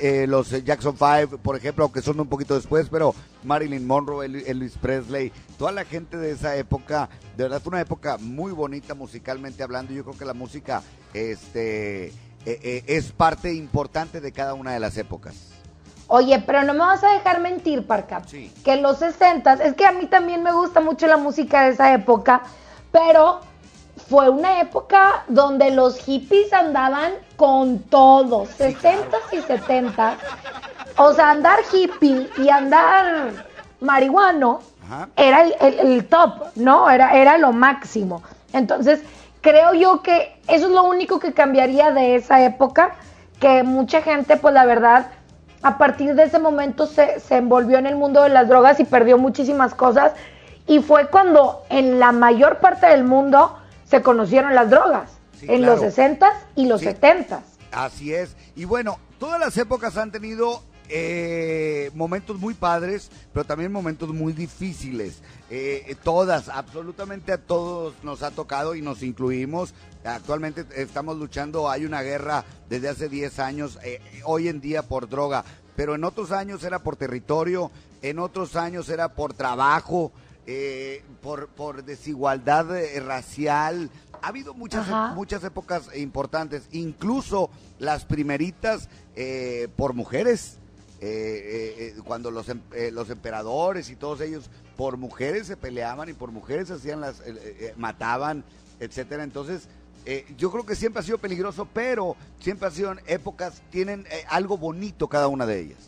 eh, 0.00 0.26
los 0.26 0.48
Jackson 0.64 0.96
5, 0.96 1.36
por 1.42 1.56
ejemplo, 1.56 1.92
que 1.92 2.00
son 2.00 2.18
un 2.20 2.28
poquito 2.28 2.54
después. 2.54 2.88
Pero 2.88 3.14
Marilyn 3.42 3.86
Monroe, 3.86 4.24
El- 4.24 4.36
Elvis 4.46 4.78
Presley, 4.80 5.30
toda 5.58 5.72
la 5.72 5.84
gente 5.84 6.16
de 6.16 6.30
esa 6.30 6.56
época, 6.56 7.10
de 7.36 7.42
verdad 7.42 7.60
fue 7.60 7.72
una 7.72 7.82
época 7.82 8.16
muy 8.16 8.52
bonita 8.52 8.94
musicalmente 8.94 9.62
hablando. 9.62 9.92
Yo 9.92 10.04
creo 10.04 10.16
que 10.16 10.24
la 10.24 10.32
música 10.32 10.53
este, 11.12 12.06
eh, 12.06 12.12
eh, 12.46 12.84
es 12.86 13.12
parte 13.12 13.52
importante 13.54 14.20
de 14.20 14.32
cada 14.32 14.54
una 14.54 14.72
de 14.72 14.80
las 14.80 14.96
épocas. 14.96 15.34
Oye, 16.06 16.42
pero 16.46 16.62
no 16.64 16.74
me 16.74 16.80
vas 16.80 17.02
a 17.02 17.12
dejar 17.12 17.40
mentir, 17.40 17.86
Parca. 17.86 18.20
Que 18.62 18.74
en 18.74 18.82
los 18.82 18.98
60 18.98 19.54
es 19.54 19.74
que 19.74 19.86
a 19.86 19.92
mí 19.92 20.06
también 20.06 20.42
me 20.42 20.52
gusta 20.52 20.80
mucho 20.80 21.06
la 21.06 21.16
música 21.16 21.62
de 21.64 21.70
esa 21.70 21.94
época, 21.94 22.42
pero 22.92 23.40
fue 24.08 24.28
una 24.28 24.60
época 24.60 25.24
donde 25.28 25.70
los 25.70 25.98
hippies 26.00 26.52
andaban 26.52 27.12
con 27.36 27.78
todo, 27.78 28.44
60 28.58 29.16
y 29.32 29.40
70. 29.40 30.18
O 30.98 31.14
sea, 31.14 31.30
andar 31.30 31.58
hippie 31.72 32.28
y 32.36 32.48
andar 32.50 33.46
marihuano 33.80 34.60
era 35.16 35.42
el, 35.42 35.54
el- 35.60 35.78
el 35.92 36.06
top, 36.06 36.48
¿no? 36.56 36.90
Era, 36.90 37.16
era 37.16 37.38
lo 37.38 37.52
máximo. 37.52 38.22
Entonces, 38.52 39.00
creo 39.44 39.74
yo 39.74 40.02
que 40.02 40.34
eso 40.48 40.66
es 40.66 40.72
lo 40.72 40.82
único 40.84 41.20
que 41.20 41.34
cambiaría 41.34 41.92
de 41.92 42.16
esa 42.16 42.42
época, 42.42 42.94
que 43.38 43.62
mucha 43.62 44.00
gente, 44.00 44.38
pues 44.38 44.54
la 44.54 44.64
verdad, 44.64 45.08
a 45.62 45.76
partir 45.76 46.14
de 46.14 46.24
ese 46.24 46.38
momento 46.38 46.86
se, 46.86 47.20
se 47.20 47.36
envolvió 47.36 47.76
en 47.78 47.86
el 47.86 47.94
mundo 47.94 48.22
de 48.22 48.30
las 48.30 48.48
drogas 48.48 48.80
y 48.80 48.84
perdió 48.84 49.18
muchísimas 49.18 49.74
cosas. 49.74 50.12
Y 50.66 50.80
fue 50.80 51.08
cuando 51.08 51.62
en 51.68 51.98
la 52.00 52.10
mayor 52.10 52.58
parte 52.58 52.86
del 52.86 53.04
mundo 53.04 53.54
se 53.86 54.00
conocieron 54.02 54.54
las 54.54 54.70
drogas, 54.70 55.10
Sí, 55.38 55.46
en 55.48 55.58
claro. 55.62 55.76
los 55.76 55.94
60s 55.94 56.32
y 56.56 56.66
los 56.66 56.80
Sí. 56.80 56.86
70s. 56.86 57.40
Así 57.70 58.14
es. 58.14 58.34
Y 58.56 58.64
bueno, 58.64 58.98
todas 59.18 59.38
las 59.38 59.56
épocas 59.58 59.98
han 59.98 60.10
tenido 60.10 60.62
eh, 60.88 61.90
momentos 61.94 62.38
muy 62.38 62.54
padres, 62.54 63.10
pero 63.32 63.44
también 63.44 63.72
momentos 63.72 64.10
muy 64.10 64.32
difíciles. 64.32 65.22
Eh, 65.50 65.84
eh, 65.88 65.96
todas, 66.02 66.48
absolutamente 66.48 67.32
a 67.32 67.38
todos 67.38 67.94
nos 68.02 68.22
ha 68.22 68.30
tocado 68.30 68.74
y 68.74 68.82
nos 68.82 69.02
incluimos. 69.02 69.74
Actualmente 70.04 70.66
estamos 70.76 71.16
luchando, 71.16 71.70
hay 71.70 71.84
una 71.84 72.02
guerra 72.02 72.44
desde 72.68 72.88
hace 72.88 73.08
10 73.08 73.38
años, 73.38 73.78
eh, 73.84 74.00
hoy 74.24 74.48
en 74.48 74.60
día 74.60 74.82
por 74.82 75.08
droga, 75.08 75.44
pero 75.76 75.94
en 75.94 76.04
otros 76.04 76.30
años 76.32 76.62
era 76.64 76.78
por 76.80 76.96
territorio, 76.96 77.70
en 78.02 78.18
otros 78.18 78.56
años 78.56 78.88
era 78.88 79.14
por 79.14 79.32
trabajo, 79.34 80.12
por, 81.22 81.48
por 81.48 81.84
desigualdad 81.84 82.66
racial. 83.06 83.90
Ha 84.20 84.28
habido 84.28 84.52
muchas, 84.54 84.88
Ajá. 84.88 85.14
muchas 85.14 85.42
épocas 85.44 85.88
importantes, 85.96 86.68
incluso 86.72 87.50
las 87.78 88.04
primeritas 88.04 88.88
eh, 89.16 89.68
por 89.76 89.94
mujeres. 89.94 90.58
Eh, 91.06 91.92
eh, 91.96 92.00
cuando 92.02 92.30
los, 92.30 92.48
em- 92.48 92.62
eh, 92.72 92.90
los 92.90 93.10
emperadores 93.10 93.90
y 93.90 93.96
todos 93.96 94.22
ellos 94.22 94.48
por 94.74 94.96
mujeres 94.96 95.46
se 95.46 95.54
peleaban 95.54 96.08
y 96.08 96.14
por 96.14 96.30
mujeres 96.30 96.70
hacían 96.70 97.02
las 97.02 97.22
mataban, 97.76 98.42
etcétera. 98.80 99.22
Entonces, 99.22 99.68
yo 100.38 100.50
creo 100.50 100.64
que 100.64 100.74
siempre 100.74 101.00
ha 101.00 101.02
sido 101.02 101.18
peligroso, 101.18 101.68
pero 101.74 102.16
siempre 102.40 102.68
han 102.68 102.74
sido 102.74 102.94
épocas, 103.06 103.60
tienen 103.70 104.06
algo 104.28 104.56
bonito 104.56 105.06
cada 105.06 105.28
una 105.28 105.44
de 105.44 105.60
ellas. 105.60 105.78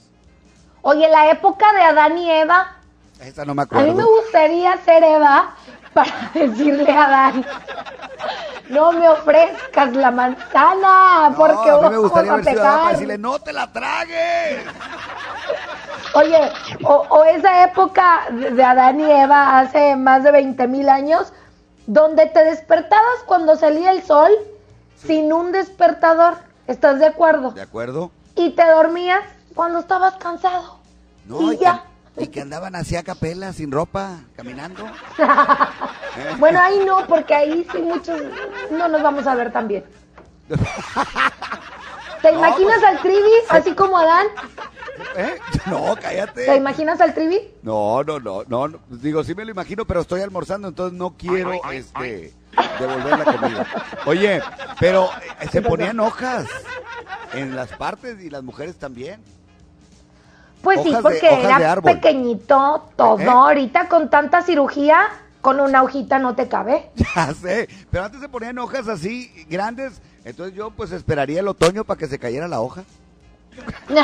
Oye, 0.82 1.08
la 1.08 1.30
época 1.30 1.72
de 1.72 1.80
Adán 1.80 2.18
y 2.18 2.30
Eva, 2.30 2.76
Esa 3.20 3.44
no 3.44 3.54
me 3.54 3.62
a 3.62 3.80
mí 3.80 3.94
me 3.94 4.04
gustaría 4.04 4.76
ser 4.84 5.02
Eva 5.02 5.54
para 5.94 6.30
decirle 6.34 6.90
a 6.92 7.04
Adán, 7.04 7.46
no 8.68 8.92
me 8.92 9.08
ofrezcas 9.08 9.94
la 9.94 10.10
manzana, 10.10 11.34
porque 11.36 11.70
no, 11.70 11.76
a 11.76 11.82
mí 11.82 11.88
me 11.90 11.98
gustaría 11.98 12.32
haber 12.32 12.44
sido 12.44 12.62
Adán 12.62 12.78
para 12.78 12.92
decirle, 12.92 13.18
no 13.18 13.38
te 13.38 13.52
la 13.52 13.72
tragues. 13.72 14.64
Oye, 16.14 16.52
o, 16.84 17.06
o 17.08 17.24
esa 17.24 17.64
época 17.64 18.26
de 18.30 18.62
Adán 18.62 19.00
y 19.00 19.10
Eva 19.10 19.58
hace 19.60 19.96
más 19.96 20.22
de 20.22 20.32
20 20.32 20.66
mil 20.68 20.88
años, 20.88 21.32
donde 21.86 22.26
te 22.26 22.44
despertabas 22.44 23.22
cuando 23.26 23.56
salía 23.56 23.92
el 23.92 24.02
sol 24.02 24.30
sin 24.96 25.32
un 25.32 25.52
despertador. 25.52 26.34
¿Estás 26.66 26.98
de 26.98 27.06
acuerdo? 27.06 27.52
¿De 27.52 27.62
acuerdo? 27.62 28.10
Y 28.34 28.50
te 28.50 28.66
dormías 28.66 29.22
cuando 29.54 29.78
estabas 29.78 30.16
cansado. 30.16 30.78
No, 31.26 31.52
y, 31.52 31.58
ya. 31.58 31.84
Y 32.18 32.28
que 32.28 32.40
andaban 32.40 32.74
así 32.74 32.96
a 32.96 33.02
capela, 33.02 33.52
sin 33.52 33.70
ropa, 33.70 34.20
caminando. 34.36 34.84
Bueno, 36.38 36.58
ahí 36.62 36.80
no, 36.86 37.06
porque 37.06 37.34
ahí 37.34 37.66
sí 37.70 37.76
muchos 37.76 38.18
no 38.70 38.88
nos 38.88 39.02
vamos 39.02 39.26
a 39.26 39.34
ver 39.34 39.52
tan 39.52 39.68
bien. 39.68 39.84
¿Te 42.22 42.32
No, 42.32 42.38
imaginas 42.38 42.78
pues, 42.80 42.84
al 42.84 42.98
Trivi 43.02 43.30
así 43.50 43.74
como 43.74 43.98
Adán? 43.98 44.26
¿Eh? 45.16 45.38
No, 45.66 45.94
¿Te 45.96 46.00
cállate. 46.00 46.56
imaginas 46.56 47.00
al 47.02 47.12
Trivi? 47.12 47.38
No, 47.62 48.02
no, 48.02 48.18
no, 48.18 48.44
no, 48.48 48.68
no. 48.68 48.78
Digo, 48.88 49.22
sí 49.24 49.34
me 49.34 49.44
lo 49.44 49.50
imagino, 49.50 49.84
pero 49.84 50.00
estoy 50.00 50.22
almorzando, 50.22 50.68
entonces 50.68 50.98
no 50.98 51.14
quiero, 51.18 51.52
este, 51.70 52.32
devolver 52.78 53.18
la 53.18 53.24
comida. 53.24 53.66
Oye, 54.06 54.40
pero 54.80 55.10
eh, 55.40 55.48
se 55.52 55.60
ponían 55.60 56.00
hojas 56.00 56.46
en 57.34 57.54
las 57.54 57.68
partes 57.72 58.20
y 58.22 58.30
las 58.30 58.42
mujeres 58.42 58.76
también. 58.78 59.20
Pues 60.66 60.82
sí, 60.82 60.88
Hojas 60.88 61.02
porque 61.02 61.30
de 61.30 61.44
era 61.44 61.80
pequeñito 61.80 62.88
todo. 62.96 63.20
¿Eh? 63.20 63.28
Ahorita 63.28 63.86
con 63.86 64.10
tanta 64.10 64.42
cirugía, 64.42 64.98
con 65.40 65.60
una 65.60 65.84
hojita 65.84 66.18
no 66.18 66.34
te 66.34 66.48
cabe. 66.48 66.90
Ya 67.14 67.32
sé, 67.34 67.68
pero 67.88 68.02
antes 68.02 68.20
se 68.20 68.28
ponían 68.28 68.58
hojas 68.58 68.88
así 68.88 69.30
grandes, 69.48 70.02
entonces 70.24 70.56
yo 70.56 70.72
pues 70.72 70.90
esperaría 70.90 71.38
el 71.38 71.46
otoño 71.46 71.84
para 71.84 71.98
que 71.98 72.08
se 72.08 72.18
cayera 72.18 72.48
la 72.48 72.60
hoja. 72.60 72.82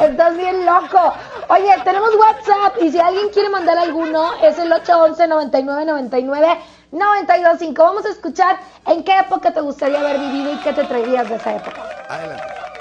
Estás 0.00 0.36
bien 0.38 0.64
loco. 0.64 1.12
Oye, 1.50 1.76
tenemos 1.84 2.08
WhatsApp 2.14 2.82
y 2.82 2.92
si 2.92 2.98
alguien 2.98 3.28
quiere 3.28 3.50
mandar 3.50 3.76
alguno, 3.76 4.32
es 4.42 4.58
el 4.58 4.72
811 4.72 5.28
99 5.28 5.84
99 5.84 6.58
925. 6.92 7.82
Vamos 7.82 8.06
a 8.06 8.08
escuchar 8.08 8.58
en 8.86 9.04
qué 9.04 9.18
época 9.18 9.52
te 9.52 9.60
gustaría 9.60 10.00
haber 10.00 10.18
vivido 10.18 10.54
y 10.54 10.56
qué 10.60 10.72
te 10.72 10.84
traerías 10.84 11.28
de 11.28 11.36
esa 11.36 11.56
época. 11.56 11.82
Adelante. 12.08 12.73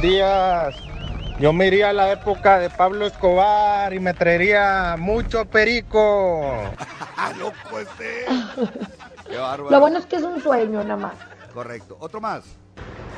Días. 0.00 0.74
Yo 1.38 1.52
me 1.52 1.66
iría 1.68 1.90
a 1.90 1.92
la 1.92 2.12
época 2.12 2.58
de 2.58 2.68
Pablo 2.68 3.06
Escobar 3.06 3.94
y 3.94 4.00
me 4.00 4.12
traería 4.12 4.96
mucho 4.98 5.46
perico. 5.46 6.70
loco 7.38 7.78
este. 7.78 8.26
Qué 9.28 9.36
bárbaro. 9.38 9.70
Lo 9.70 9.80
bueno 9.80 9.98
es 9.98 10.06
que 10.06 10.16
es 10.16 10.22
un 10.22 10.42
sueño 10.42 10.82
nada 10.82 10.96
más. 10.96 11.14
Correcto. 11.54 11.96
Otro 12.00 12.20
más. 12.20 12.44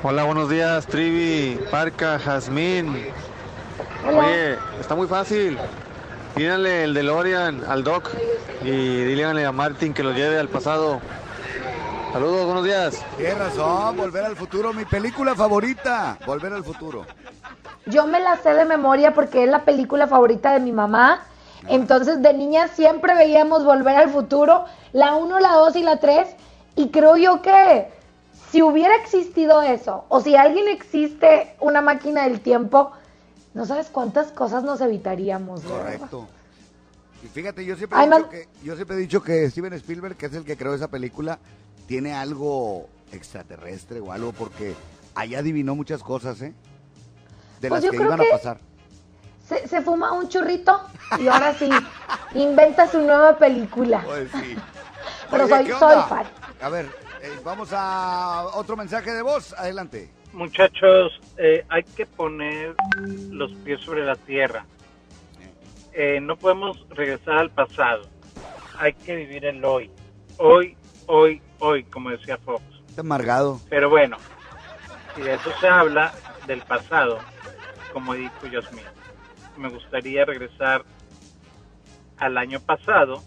Hola, 0.05 0.25
buenos 0.25 0.49
días, 0.49 0.87
Trivi, 0.87 1.59
Parca, 1.71 2.19
Jazmín. 2.19 3.07
Hola. 4.07 4.19
Oye, 4.19 4.59
está 4.81 4.95
muy 4.95 5.07
fácil. 5.07 5.59
Pídanle 6.35 6.85
el 6.85 6.95
DeLorean 6.95 7.63
al 7.69 7.85
Doc 7.85 8.11
y 8.63 9.05
díganle 9.05 9.45
a 9.45 9.53
Martin 9.53 9.93
que 9.93 10.03
lo 10.03 10.13
lleve 10.13 10.39
al 10.39 10.49
pasado. 10.49 11.01
Saludos, 12.13 12.45
buenos 12.45 12.65
días. 12.65 13.03
Tienes 13.17 13.39
razón, 13.39 13.97
Volver 13.97 14.23
al 14.27 14.37
Futuro, 14.37 14.75
mi 14.75 14.85
película 14.85 15.35
favorita. 15.35 16.19
Volver 16.27 16.53
al 16.53 16.63
Futuro. 16.63 17.07
Yo 17.87 18.07
me 18.07 18.21
la 18.21 18.37
sé 18.37 18.53
de 18.53 18.67
memoria 18.67 19.15
porque 19.15 19.45
es 19.45 19.49
la 19.49 19.65
película 19.65 20.07
favorita 20.07 20.53
de 20.53 20.61
mi 20.61 20.73
mamá. 20.73 21.25
Entonces 21.69 22.21
de 22.21 22.35
niña 22.35 22.69
siempre 22.69 23.15
veíamos 23.15 23.65
Volver 23.65 23.97
al 23.97 24.11
Futuro, 24.11 24.67
la 24.93 25.15
1, 25.15 25.41
la 25.41 25.55
2 25.55 25.77
y 25.77 25.83
la 25.83 26.01
3. 26.01 26.29
Y 26.77 26.91
creo 26.91 27.17
yo 27.17 27.41
que 27.41 27.89
si 28.51 28.61
hubiera 28.61 28.95
existido 28.97 29.63
eso, 29.63 30.05
o 30.11 30.21
si 30.21 30.37
alguien 30.37 30.69
existe 30.69 31.57
una 31.61 31.81
máquina 31.81 32.25
del 32.25 32.41
tiempo, 32.41 32.93
no 33.55 33.65
sabes 33.65 33.89
cuántas 33.89 34.33
cosas 34.33 34.65
nos 34.65 34.83
evitaríamos. 34.83 35.65
¿verdad? 35.65 35.79
Correcto. 35.79 36.29
Y 37.25 37.29
fíjate, 37.29 37.65
yo 37.65 37.75
siempre, 37.77 37.99
he 38.03 38.07
dicho 38.07 38.29
que, 38.29 38.49
yo 38.63 38.75
siempre 38.75 38.97
he 38.97 39.01
dicho 39.01 39.23
que 39.23 39.49
Steven 39.49 39.73
Spielberg, 39.75 40.17
que 40.17 40.27
es 40.27 40.35
el 40.35 40.45
que 40.45 40.59
creó 40.59 40.75
esa 40.75 40.89
película, 40.89 41.39
tiene 41.87 42.15
algo 42.15 42.89
extraterrestre 43.13 44.01
o 44.01 44.13
algo 44.13 44.33
porque 44.33 44.75
allá 45.15 45.41
adivinó 45.41 45.75
muchas 45.75 46.03
cosas, 46.03 46.41
¿eh? 46.43 46.53
De 47.61 47.69
Pues 47.69 47.83
las 47.83 47.91
que 47.91 47.97
iban 47.97 48.21
que- 48.21 48.29
a 48.29 48.31
pasar. 48.31 48.59
Se, 49.47 49.69
se 49.69 49.83
fuma 49.83 50.13
un 50.13 50.29
churrito 50.29 50.81
y 51.19 51.29
ahora 51.29 51.53
sí, 51.55 51.69
inventa 52.35 52.87
su 52.91 52.99
nueva 53.01 53.37
película. 53.37 54.03
Pues 54.05 54.31
sí. 54.33 54.57
Pero 55.31 55.45
Oye, 55.45 55.55
soy, 55.57 55.65
¿qué 55.67 55.73
soy 55.73 56.03
fan. 56.09 56.27
A 56.61 56.69
ver, 56.69 56.87
eh, 57.23 57.31
vamos 57.45 57.69
a 57.73 58.47
otro 58.55 58.77
mensaje 58.77 59.13
de 59.13 59.21
voz. 59.23 59.53
Adelante. 59.59 60.11
Muchachos, 60.33 61.21
eh, 61.37 61.65
hay 61.69 61.83
que 61.83 62.07
poner 62.07 62.75
los 63.31 63.53
pies 63.65 63.81
sobre 63.81 64.05
la 64.07 64.17
tierra. 64.17 64.65
Eh, 65.93 66.21
no 66.23 66.37
podemos 66.37 66.87
regresar 66.91 67.37
al 67.37 67.51
pasado. 67.51 68.05
Hay 68.79 68.95
que 68.95 69.15
vivir 69.17 69.45
el 69.45 69.63
hoy. 69.65 69.91
Hoy, 70.39 70.77
hoy, 71.07 71.43
hoy, 71.59 71.85
como 71.85 72.11
decía 72.11 72.37
Fox. 72.39 72.63
Está 72.89 73.01
amargado. 73.01 73.61
Pero 73.69 73.91
bueno, 73.91 74.17
si 75.15 75.23
de 75.23 75.35
eso 75.35 75.51
se 75.61 75.69
habla, 75.69 76.13
del 76.47 76.61
pasado, 76.63 77.19
como 77.93 78.15
dijo 78.15 78.47
Yasmin, 78.47 78.85
me 79.57 79.69
gustaría 79.69 80.25
regresar 80.25 80.85
al 82.19 82.39
año 82.39 82.61
pasado 82.61 83.23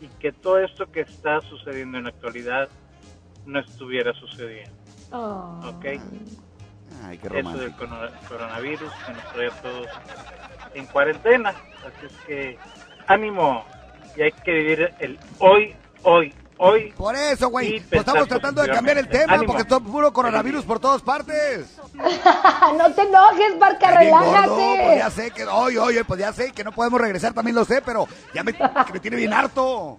y 0.00 0.08
que 0.18 0.32
todo 0.32 0.58
esto 0.58 0.90
que 0.90 1.00
está 1.00 1.40
sucediendo 1.42 1.98
en 1.98 2.04
la 2.04 2.10
actualidad 2.10 2.68
no 3.46 3.60
estuviera 3.60 4.12
sucediendo. 4.14 4.74
¿Ok? 5.12 5.84
Ay, 7.04 7.18
qué 7.18 7.38
Eso 7.38 7.58
del 7.58 7.74
coronavirus 8.28 8.92
que 9.06 9.12
nos 9.12 9.32
trae 9.32 9.48
a 9.48 9.62
todos 9.62 9.86
en 10.74 10.86
cuarentena. 10.86 11.50
Así 11.50 12.06
es 12.06 12.12
que 12.26 12.58
ánimo 13.06 13.64
y 14.16 14.22
hay 14.22 14.32
que 14.32 14.52
vivir 14.52 14.94
el 14.98 15.18
hoy, 15.38 15.74
hoy, 16.02 16.34
hoy. 16.60 16.92
Por 16.96 17.16
eso, 17.16 17.48
güey. 17.48 17.80
Pues 17.80 18.00
estamos 18.00 18.28
tratando 18.28 18.62
de 18.62 18.68
cambiar 18.68 18.98
el 18.98 19.08
tema 19.08 19.40
porque 19.46 19.62
está 19.62 19.80
puro 19.80 20.12
coronavirus 20.12 20.64
por 20.64 20.78
todas 20.78 21.02
partes. 21.02 21.76
no 22.78 22.92
te 22.92 23.02
enojes, 23.02 23.58
Barca, 23.58 23.90
gordo, 23.90 23.98
pues 23.98 24.04
relájate. 24.04 24.96
ya 24.98 25.10
sé 25.10 25.30
que, 25.30 25.44
oye, 25.46 25.78
oye, 25.78 26.04
pues 26.04 26.20
ya 26.20 26.32
sé 26.32 26.52
que 26.52 26.62
no 26.62 26.72
podemos 26.72 27.00
regresar, 27.00 27.32
también 27.32 27.56
lo 27.56 27.64
sé, 27.64 27.82
pero 27.82 28.06
ya 28.34 28.42
me, 28.42 28.52
que 28.52 28.92
me 28.92 29.00
tiene 29.00 29.16
bien 29.16 29.32
harto. 29.32 29.98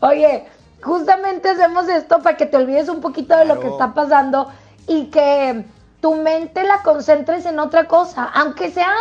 Oye, 0.00 0.46
justamente 0.82 1.50
hacemos 1.50 1.88
esto 1.88 2.22
para 2.22 2.36
que 2.36 2.46
te 2.46 2.56
olvides 2.56 2.88
un 2.88 3.00
poquito 3.00 3.36
de 3.36 3.44
lo 3.44 3.60
que 3.60 3.68
está 3.68 3.94
pasando 3.94 4.50
y 4.86 5.06
que 5.06 5.64
tu 6.00 6.14
mente 6.16 6.64
la 6.64 6.82
concentres 6.82 7.46
en 7.46 7.58
otra 7.58 7.86
cosa, 7.86 8.24
aunque 8.24 8.70
sea 8.70 8.92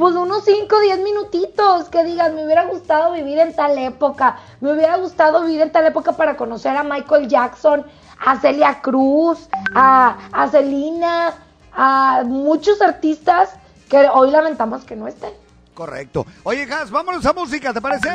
pues 0.00 0.16
unos 0.16 0.46
5 0.46 0.74
o 0.74 0.80
10 0.80 1.00
minutitos, 1.00 1.90
que 1.90 2.02
digas, 2.04 2.32
me 2.32 2.46
hubiera 2.46 2.64
gustado 2.64 3.12
vivir 3.12 3.38
en 3.38 3.54
tal 3.54 3.76
época, 3.76 4.38
me 4.62 4.72
hubiera 4.72 4.96
gustado 4.96 5.42
vivir 5.42 5.60
en 5.60 5.70
tal 5.70 5.84
época 5.84 6.12
para 6.12 6.38
conocer 6.38 6.74
a 6.74 6.82
Michael 6.82 7.28
Jackson, 7.28 7.84
a 8.18 8.40
Celia 8.40 8.80
Cruz, 8.80 9.50
a, 9.74 10.16
a 10.32 10.48
Selena, 10.48 11.34
a 11.74 12.22
muchos 12.24 12.80
artistas 12.80 13.50
que 13.90 14.08
hoy 14.10 14.30
lamentamos 14.30 14.84
que 14.84 14.96
no 14.96 15.06
estén. 15.06 15.34
Correcto. 15.74 16.24
Oye, 16.44 16.64
Gas, 16.64 16.90
vámonos 16.90 17.26
a 17.26 17.34
música, 17.34 17.74
¿te 17.74 17.82
parece? 17.82 18.08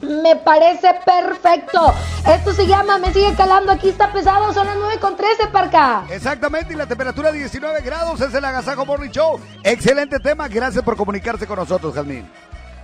Me 0.00 0.36
parece 0.36 0.88
perfecto. 1.04 1.94
Esto 2.26 2.52
se 2.52 2.66
llama 2.66 2.98
Me 2.98 3.12
sigue 3.12 3.34
calando. 3.34 3.72
Aquí 3.72 3.88
está 3.88 4.12
pesado. 4.12 4.52
Son 4.52 4.66
las 4.66 4.76
9 4.76 4.98
con 5.00 5.16
13, 5.16 5.48
Parca. 5.48 6.04
Exactamente, 6.10 6.74
y 6.74 6.76
la 6.76 6.86
temperatura 6.86 7.32
19 7.32 7.80
grados 7.82 8.20
es 8.20 8.34
el 8.34 8.44
Agasajo 8.44 8.84
Morning 8.84 9.10
Show. 9.10 9.40
Excelente 9.62 10.18
tema, 10.18 10.48
gracias 10.48 10.84
por 10.84 10.96
comunicarse 10.96 11.46
con 11.46 11.58
nosotros, 11.58 11.94
Jazmín. 11.94 12.28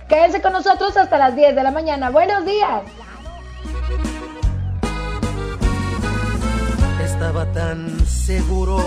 Quédense 0.07 0.41
con 0.41 0.53
nosotros 0.53 0.97
hasta 0.97 1.17
las 1.17 1.35
10 1.35 1.55
de 1.55 1.63
la 1.63 1.71
mañana. 1.71 2.09
Buenos 2.09 2.45
días. 2.45 2.83
Estaba 7.03 7.45
tan 7.53 8.05
seguro 8.05 8.83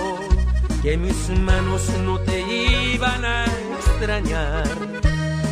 que 0.83 0.97
mis 0.97 1.31
manos 1.31 1.89
no 2.05 2.19
te 2.21 2.41
iban 2.41 3.25
a 3.25 3.47
extrañar, 3.79 4.65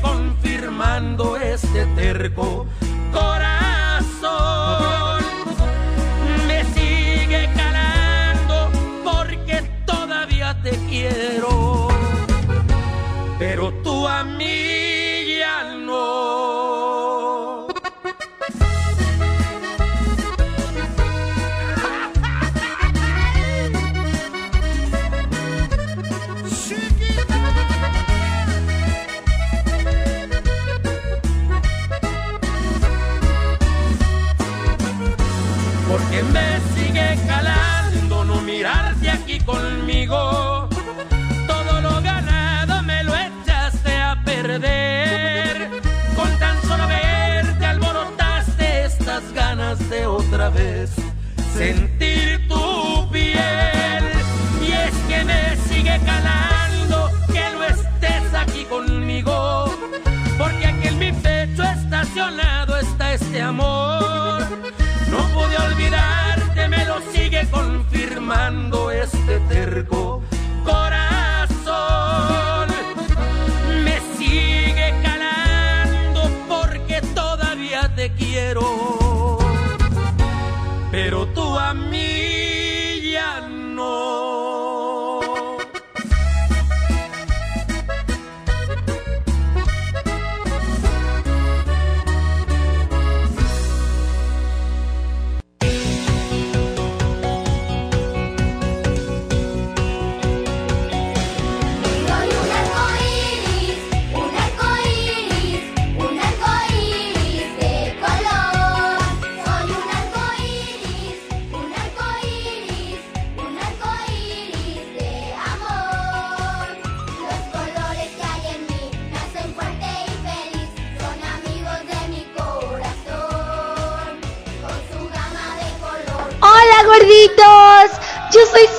Confirmando 0.00 1.36
este 1.36 1.86
terco 1.96 2.66
corazón. 3.12 3.47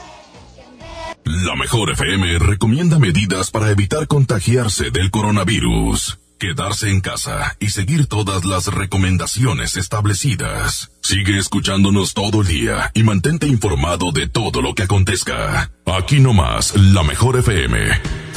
La 1.24 1.56
mejor 1.56 1.92
FM 1.92 2.40
recomienda 2.40 3.00
medidas 3.00 3.52
para 3.52 3.70
evitar 3.70 4.08
contagiarse 4.08 4.92
del 4.92 5.10
coronavirus. 5.10 6.20
Quedarse 6.40 6.92
en 6.92 7.02
casa 7.02 7.58
y 7.60 7.72
seguir 7.72 8.06
todas 8.06 8.46
las 8.46 8.68
recomendaciones 8.68 9.76
establecidas. 9.76 10.92
Sigue 11.02 11.40
escuchándonos 11.40 12.14
todo 12.14 12.42
el 12.42 12.48
día 12.48 12.92
y 12.94 13.02
mantente 13.02 13.48
informado 13.48 14.12
de 14.12 14.28
todo 14.28 14.62
lo 14.62 14.76
que 14.76 14.84
acontezca. 14.84 15.72
Aquí 15.88 16.20
nomás, 16.20 16.76
la 16.76 17.02
mejor 17.02 17.40
FM. 17.40 17.78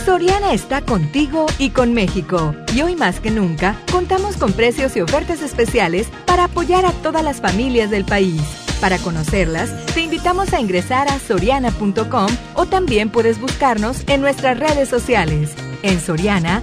Soriana 0.06 0.54
está 0.54 0.80
contigo 0.80 1.44
y 1.58 1.70
con 1.70 1.92
México. 1.92 2.54
Y 2.74 2.80
hoy 2.80 2.96
más 2.96 3.20
que 3.20 3.30
nunca, 3.30 3.76
contamos 3.92 4.38
con 4.38 4.54
precios 4.54 4.96
y 4.96 5.02
ofertas 5.02 5.42
especiales 5.42 6.08
para 6.24 6.44
apoyar 6.44 6.86
a 6.86 6.92
todas 6.92 7.22
las 7.22 7.42
familias 7.42 7.90
del 7.90 8.06
país. 8.06 8.40
Para 8.80 8.96
conocerlas, 8.96 9.70
te 9.92 10.00
invitamos 10.00 10.54
a 10.54 10.60
ingresar 10.60 11.08
a 11.08 11.18
soriana.com 11.18 12.28
o 12.54 12.64
también 12.64 13.10
puedes 13.10 13.38
buscarnos 13.38 14.04
en 14.06 14.22
nuestras 14.22 14.58
redes 14.58 14.88
sociales. 14.88 15.52
En 15.82 16.00
Soriana, 16.00 16.62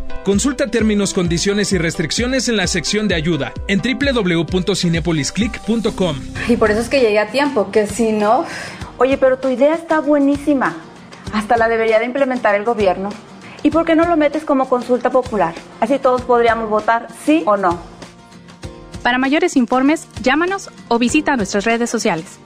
Consulta 0.23 0.67
términos, 0.67 1.13
condiciones 1.15 1.73
y 1.73 1.79
restricciones 1.79 2.47
en 2.47 2.55
la 2.55 2.67
sección 2.67 3.07
de 3.07 3.15
ayuda 3.15 3.53
en 3.67 3.81
www.cinepolisclick.com. 3.81 6.15
Y 6.47 6.57
por 6.57 6.69
eso 6.69 6.79
es 6.79 6.89
que 6.89 6.99
llegué 6.99 7.17
a 7.17 7.31
tiempo, 7.31 7.71
que 7.71 7.87
si 7.87 8.11
no... 8.11 8.45
Oye, 8.99 9.17
pero 9.17 9.39
tu 9.39 9.49
idea 9.49 9.73
está 9.73 9.99
buenísima. 9.99 10.77
Hasta 11.33 11.57
la 11.57 11.67
debería 11.67 11.97
de 11.97 12.05
implementar 12.05 12.53
el 12.53 12.63
gobierno. 12.63 13.09
¿Y 13.63 13.71
por 13.71 13.83
qué 13.83 13.95
no 13.95 14.07
lo 14.07 14.15
metes 14.15 14.43
como 14.43 14.69
consulta 14.69 15.09
popular? 15.09 15.55
Así 15.79 15.97
todos 15.97 16.21
podríamos 16.21 16.69
votar 16.69 17.07
sí 17.25 17.41
o 17.47 17.57
no. 17.57 17.79
Para 19.01 19.17
mayores 19.17 19.55
informes, 19.55 20.07
llámanos 20.21 20.69
o 20.87 20.99
visita 20.99 21.35
nuestras 21.35 21.65
redes 21.65 21.89
sociales. 21.89 22.37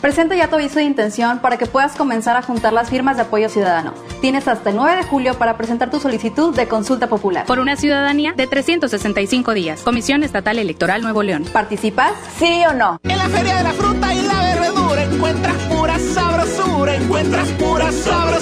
Presenta 0.00 0.36
ya 0.36 0.48
tu 0.48 0.54
aviso 0.54 0.76
de 0.76 0.84
intención 0.84 1.40
para 1.40 1.56
que 1.56 1.66
puedas 1.66 1.96
comenzar 1.96 2.36
a 2.36 2.42
juntar 2.42 2.72
las 2.72 2.88
firmas 2.88 3.16
de 3.16 3.22
apoyo 3.22 3.48
ciudadano. 3.48 3.94
Tienes 4.20 4.46
hasta 4.46 4.70
el 4.70 4.76
9 4.76 4.96
de 4.96 5.02
julio 5.02 5.34
para 5.34 5.56
presentar 5.56 5.90
tu 5.90 5.98
solicitud 5.98 6.54
de 6.54 6.68
consulta 6.68 7.08
popular. 7.08 7.46
Por 7.46 7.58
una 7.58 7.76
ciudadanía 7.76 8.32
de 8.32 8.46
365 8.46 9.54
días. 9.54 9.82
Comisión 9.82 10.22
Estatal 10.22 10.58
Electoral 10.58 11.02
Nuevo 11.02 11.22
León. 11.22 11.44
¿Participas? 11.52 12.12
¿Sí 12.38 12.62
o 12.68 12.72
no? 12.74 13.00
En 13.02 13.18
la 13.18 13.28
Feria 13.28 13.56
de 13.56 13.62
la 13.64 13.72
Fruta 13.72 14.14
y 14.14 14.22
la 14.22 14.56
Verdura 14.60 15.02
encuentras 15.02 15.56
pura 15.68 15.98
sabrosura, 15.98 16.94
encuentras 16.94 17.48
pura 17.50 17.90
sabrosura. 17.92 18.37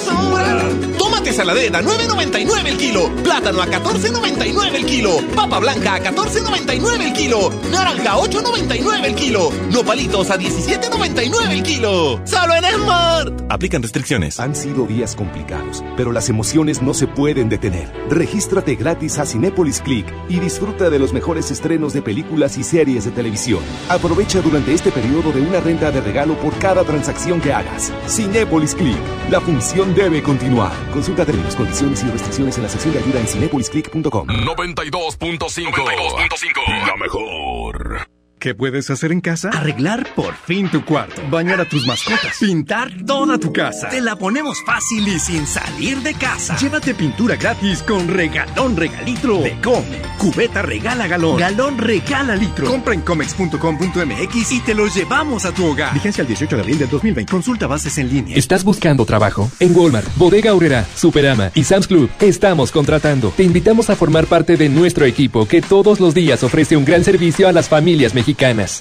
Tómate 0.98 1.32
saladera, 1.32 1.82
9.99 1.82 2.66
el 2.66 2.76
kilo. 2.76 3.10
Plátano 3.22 3.60
a 3.60 3.66
14.99 3.66 4.74
el 4.74 4.86
kilo. 4.86 5.18
Papa 5.34 5.58
blanca 5.58 5.94
a 5.94 6.00
14.99 6.00 7.00
el 7.02 7.12
kilo. 7.12 7.52
Naranja 7.70 8.12
a 8.12 8.16
8.99 8.18 9.04
el 9.04 9.14
kilo. 9.14 9.50
Nopalitos 9.70 10.30
a 10.30 10.38
17.99 10.38 11.50
el 11.50 11.62
kilo. 11.62 12.20
¡Solo 12.24 12.54
en 12.54 12.64
Smart! 12.74 13.42
Aplican 13.48 13.82
restricciones. 13.82 14.40
Han 14.40 14.54
sido 14.54 14.86
días 14.86 15.14
complicados, 15.14 15.84
pero 15.96 16.12
las 16.12 16.28
emociones 16.28 16.82
no 16.82 16.94
se 16.94 17.06
pueden 17.06 17.48
detener. 17.48 17.90
Regístrate 18.10 18.74
gratis 18.74 19.18
a 19.18 19.26
Cinépolis 19.26 19.80
Click 19.80 20.06
y 20.28 20.40
disfruta 20.40 20.90
de 20.90 20.98
los 20.98 21.12
mejores 21.12 21.50
estrenos 21.50 21.92
de 21.92 22.02
películas 22.02 22.58
y 22.58 22.64
series 22.64 23.04
de 23.04 23.10
televisión. 23.12 23.60
Aprovecha 23.88 24.40
durante 24.40 24.72
este 24.72 24.90
periodo 24.90 25.32
de 25.32 25.42
una 25.42 25.60
renta 25.60 25.90
de 25.90 26.00
regalo 26.00 26.34
por 26.38 26.56
cada 26.58 26.84
transacción 26.84 27.40
que 27.40 27.52
hagas. 27.52 27.92
Cinépolis 28.08 28.74
Click. 28.74 28.98
La 29.30 29.40
función 29.40 29.94
debe 29.96 30.22
continuar. 30.22 30.72
Consulta 30.92 31.24
términos, 31.24 31.56
condiciones 31.56 32.04
y 32.04 32.10
restricciones 32.10 32.56
en 32.58 32.64
la 32.64 32.68
sección 32.68 32.92
de 32.92 33.00
ayuda 33.00 33.20
en 33.20 33.26
cinepolisclick.com. 33.26 34.28
92.5. 34.28 36.86
La 36.86 36.96
mejor. 36.96 38.15
¿Qué 38.38 38.54
puedes 38.54 38.90
hacer 38.90 39.12
en 39.12 39.22
casa? 39.22 39.48
Arreglar 39.48 40.06
por 40.14 40.34
fin 40.34 40.70
tu 40.70 40.84
cuarto. 40.84 41.22
Bañar 41.30 41.58
a 41.58 41.64
tus 41.64 41.86
mascotas. 41.86 42.36
Pintar 42.38 42.92
toda 43.06 43.38
tu 43.38 43.50
casa. 43.50 43.88
Te 43.88 44.02
la 44.02 44.14
ponemos 44.16 44.58
fácil 44.66 45.08
y 45.08 45.18
sin 45.18 45.46
salir 45.46 45.98
de 46.02 46.12
casa. 46.12 46.54
Llévate 46.58 46.94
pintura 46.94 47.36
gratis 47.36 47.82
con 47.82 48.06
regalón 48.08 48.76
regalitro 48.76 49.38
de 49.38 49.58
Come. 49.62 50.02
Cubeta 50.18 50.60
regala 50.60 51.06
galón. 51.06 51.38
Galón 51.38 51.78
regala 51.78 52.36
litro. 52.36 52.66
Compra 52.66 52.92
en 52.92 53.00
comex.com.mx 53.00 54.52
y 54.52 54.60
te 54.60 54.74
los 54.74 54.94
llevamos 54.94 55.46
a 55.46 55.52
tu 55.52 55.64
hogar. 55.64 55.94
Vigencia 55.94 56.20
el 56.20 56.28
18 56.28 56.56
de 56.56 56.62
abril 56.62 56.78
del 56.78 56.90
2020. 56.90 57.32
Consulta 57.32 57.66
bases 57.66 57.96
en 57.96 58.10
línea. 58.10 58.36
¿Estás 58.36 58.64
buscando 58.64 59.06
trabajo? 59.06 59.50
En 59.60 59.74
Walmart, 59.74 60.14
Bodega 60.16 60.50
Aurrera, 60.50 60.86
Superama 60.94 61.50
y 61.54 61.64
Sam's 61.64 61.86
Club 61.86 62.10
estamos 62.20 62.70
contratando. 62.70 63.32
Te 63.34 63.44
invitamos 63.44 63.88
a 63.88 63.96
formar 63.96 64.26
parte 64.26 64.58
de 64.58 64.68
nuestro 64.68 65.06
equipo 65.06 65.48
que 65.48 65.62
todos 65.62 66.00
los 66.00 66.12
días 66.12 66.44
ofrece 66.44 66.76
un 66.76 66.84
gran 66.84 67.02
servicio 67.02 67.48
a 67.48 67.52
las 67.52 67.70
familias 67.70 68.12
mexicanas. 68.12 68.25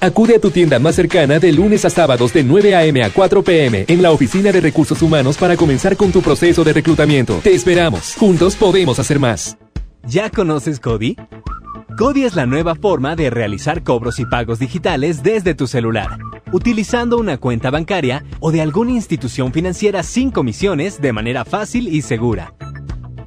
Acude 0.01 0.35
a 0.35 0.39
tu 0.39 0.49
tienda 0.49 0.79
más 0.79 0.95
cercana 0.95 1.37
de 1.37 1.51
lunes 1.51 1.85
a 1.85 1.89
sábados 1.89 2.33
de 2.33 2.43
9 2.43 2.73
a.m. 2.75 3.03
a 3.03 3.11
4 3.11 3.43
p.m. 3.43 3.85
en 3.87 4.01
la 4.01 4.11
Oficina 4.11 4.51
de 4.51 4.59
Recursos 4.59 5.01
Humanos 5.01 5.37
para 5.37 5.55
comenzar 5.55 5.95
con 5.95 6.11
tu 6.11 6.21
proceso 6.21 6.63
de 6.63 6.73
reclutamiento. 6.73 7.39
Te 7.43 7.53
esperamos. 7.53 8.15
Juntos 8.17 8.55
podemos 8.55 8.97
hacer 8.97 9.19
más. 9.19 9.57
¿Ya 10.07 10.29
conoces 10.29 10.79
Cody? 10.79 11.15
Cody 11.97 12.23
es 12.23 12.35
la 12.35 12.45
nueva 12.45 12.75
forma 12.75 13.15
de 13.15 13.29
realizar 13.29 13.83
cobros 13.83 14.19
y 14.19 14.25
pagos 14.25 14.59
digitales 14.59 15.23
desde 15.23 15.53
tu 15.53 15.67
celular, 15.67 16.17
utilizando 16.51 17.17
una 17.17 17.37
cuenta 17.37 17.69
bancaria 17.69 18.25
o 18.39 18.51
de 18.51 18.61
alguna 18.61 18.91
institución 18.91 19.53
financiera 19.53 20.03
sin 20.03 20.31
comisiones 20.31 20.99
de 20.99 21.13
manera 21.13 21.45
fácil 21.45 21.87
y 21.87 22.01
segura. 22.01 22.53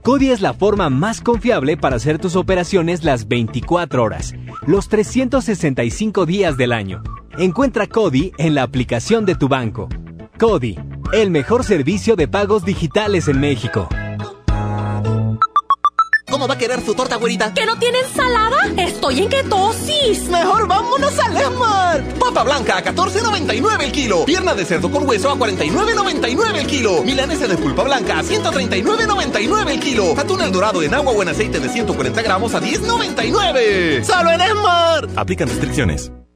Cody 0.09 0.31
es 0.31 0.41
la 0.41 0.55
forma 0.55 0.89
más 0.89 1.21
confiable 1.21 1.77
para 1.77 1.97
hacer 1.97 2.19
tus 2.19 2.35
operaciones 2.35 3.05
las 3.05 3.29
24 3.29 4.03
horas, 4.03 4.35
los 4.67 4.89
365 4.89 6.25
días 6.25 6.57
del 6.57 6.73
año. 6.73 7.03
Encuentra 7.37 7.87
Cody 7.87 8.33
en 8.39 8.55
la 8.55 8.63
aplicación 8.63 9.27
de 9.27 9.35
tu 9.35 9.49
banco. 9.49 9.91
Cody, 10.39 10.79
el 11.13 11.31
mejor 11.31 11.63
servicio 11.63 12.17
de 12.17 12.27
pagos 12.27 12.65
digitales 12.65 13.29
en 13.29 13.39
México. 13.39 13.87
¿Cómo 16.39 16.47
va 16.47 16.55
a 16.55 16.59
querer 16.59 16.81
su 16.81 16.95
torta, 16.95 17.17
güerita? 17.17 17.53
¿Que 17.53 17.67
no 17.67 17.77
tiene 17.81 17.99
ensalada? 17.99 18.59
Estoy 18.77 19.23
en 19.23 19.29
ketosis. 19.29 20.29
Mejor 20.29 20.69
vámonos 20.69 21.19
al 21.19 21.37
Esmar. 21.37 22.05
Papa 22.21 22.45
blanca 22.45 22.77
a 22.77 22.85
14.99 22.85 23.83
el 23.83 23.91
kilo. 23.91 24.25
Pierna 24.25 24.55
de 24.55 24.65
cerdo 24.65 24.89
con 24.89 25.05
hueso 25.09 25.31
a 25.31 25.35
49.99 25.35 26.55
el 26.59 26.67
kilo. 26.69 27.03
Milanesa 27.03 27.49
de 27.49 27.57
pulpa 27.57 27.83
blanca 27.83 28.21
a 28.21 28.23
139.99 28.23 29.69
el 29.69 29.81
kilo. 29.81 30.17
Atún 30.17 30.41
el 30.43 30.53
dorado 30.53 30.81
en 30.81 30.95
agua 30.95 31.11
o 31.11 31.21
en 31.23 31.31
aceite 31.31 31.59
de 31.59 31.69
140 31.69 32.23
gramos 32.23 32.55
a 32.55 32.61
10.99. 32.61 34.05
¡Solo 34.05 34.31
en 34.31 34.41
Esmar! 34.41 35.09
Aplican 35.17 35.49
restricciones. 35.49 36.13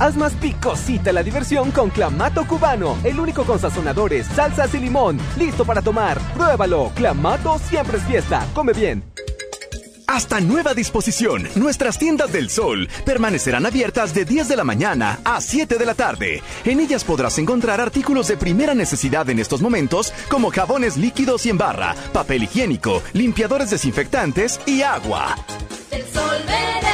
Haz 0.00 0.16
más 0.16 0.32
picosita 0.34 1.12
la 1.12 1.24
diversión 1.24 1.72
con 1.72 1.90
Clamato 1.90 2.46
Cubano, 2.46 2.96
el 3.02 3.18
único 3.18 3.44
con 3.44 3.58
sazonadores, 3.58 4.26
salsas 4.26 4.72
y 4.74 4.78
limón. 4.78 5.18
Listo 5.36 5.64
para 5.64 5.82
tomar. 5.82 6.18
Pruébalo. 6.34 6.92
Clamato 6.94 7.58
siempre 7.58 7.98
es 7.98 8.04
fiesta. 8.04 8.46
Come 8.54 8.72
bien. 8.72 9.02
Hasta 10.06 10.40
nueva 10.40 10.72
disposición, 10.72 11.48
nuestras 11.56 11.98
tiendas 11.98 12.32
del 12.32 12.48
sol 12.48 12.88
permanecerán 13.04 13.66
abiertas 13.66 14.14
de 14.14 14.24
10 14.24 14.48
de 14.48 14.56
la 14.56 14.64
mañana 14.64 15.18
a 15.24 15.40
7 15.40 15.76
de 15.76 15.84
la 15.84 15.94
tarde. 15.94 16.42
En 16.64 16.80
ellas 16.80 17.04
podrás 17.04 17.36
encontrar 17.38 17.80
artículos 17.80 18.28
de 18.28 18.36
primera 18.36 18.74
necesidad 18.74 19.28
en 19.28 19.38
estos 19.38 19.60
momentos 19.60 20.14
como 20.30 20.50
jabones 20.50 20.96
líquidos 20.96 21.44
y 21.44 21.50
en 21.50 21.58
barra, 21.58 21.94
papel 22.12 22.44
higiénico, 22.44 23.02
limpiadores 23.12 23.68
desinfectantes 23.70 24.60
y 24.64 24.80
agua. 24.80 25.36
El 25.90 26.02
sol 26.04 26.38
confianza. 26.48 26.87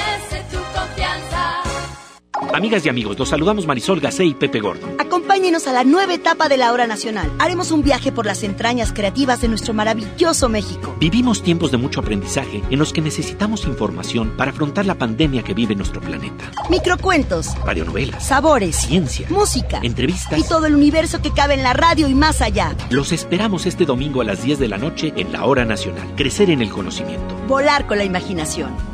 Amigas 2.52 2.84
y 2.86 2.88
amigos, 2.88 3.18
los 3.18 3.28
saludamos 3.28 3.66
Marisol 3.66 4.00
Gacé 4.00 4.24
y 4.24 4.34
Pepe 4.34 4.60
Gordo. 4.60 4.86
Acompáñenos 4.98 5.66
a 5.66 5.72
la 5.72 5.84
nueva 5.84 6.14
etapa 6.14 6.48
de 6.48 6.56
la 6.56 6.72
hora 6.72 6.86
nacional. 6.86 7.30
Haremos 7.38 7.70
un 7.70 7.82
viaje 7.82 8.12
por 8.12 8.26
las 8.26 8.42
entrañas 8.42 8.92
creativas 8.92 9.40
de 9.40 9.48
nuestro 9.48 9.74
maravilloso 9.74 10.48
México. 10.48 10.94
Vivimos 10.98 11.42
tiempos 11.42 11.70
de 11.70 11.78
mucho 11.78 12.00
aprendizaje 12.00 12.62
en 12.70 12.78
los 12.78 12.92
que 12.92 13.00
necesitamos 13.00 13.66
información 13.66 14.34
para 14.36 14.50
afrontar 14.50 14.86
la 14.86 14.96
pandemia 14.96 15.42
que 15.42 15.54
vive 15.54 15.74
nuestro 15.74 16.00
planeta. 16.00 16.50
Microcuentos, 16.70 17.56
Radionovelas, 17.64 18.26
sabores, 18.26 18.76
ciencia, 18.76 19.26
música 19.30 19.80
entrevistas 19.82 20.38
y 20.38 20.42
todo 20.44 20.66
el 20.66 20.74
universo 20.74 21.20
que 21.22 21.32
cabe 21.32 21.54
en 21.54 21.62
la 21.62 21.72
radio 21.72 22.08
y 22.08 22.14
más 22.14 22.40
allá. 22.40 22.74
Los 22.90 23.12
esperamos 23.12 23.66
este 23.66 23.84
domingo 23.84 24.20
a 24.20 24.24
las 24.24 24.42
10 24.42 24.58
de 24.58 24.68
la 24.68 24.78
noche 24.78 25.12
en 25.16 25.32
la 25.32 25.44
hora 25.44 25.64
nacional. 25.64 26.06
Crecer 26.16 26.50
en 26.50 26.62
el 26.62 26.70
conocimiento. 26.70 27.34
Volar 27.48 27.86
con 27.86 27.98
la 27.98 28.04
imaginación. 28.04 28.93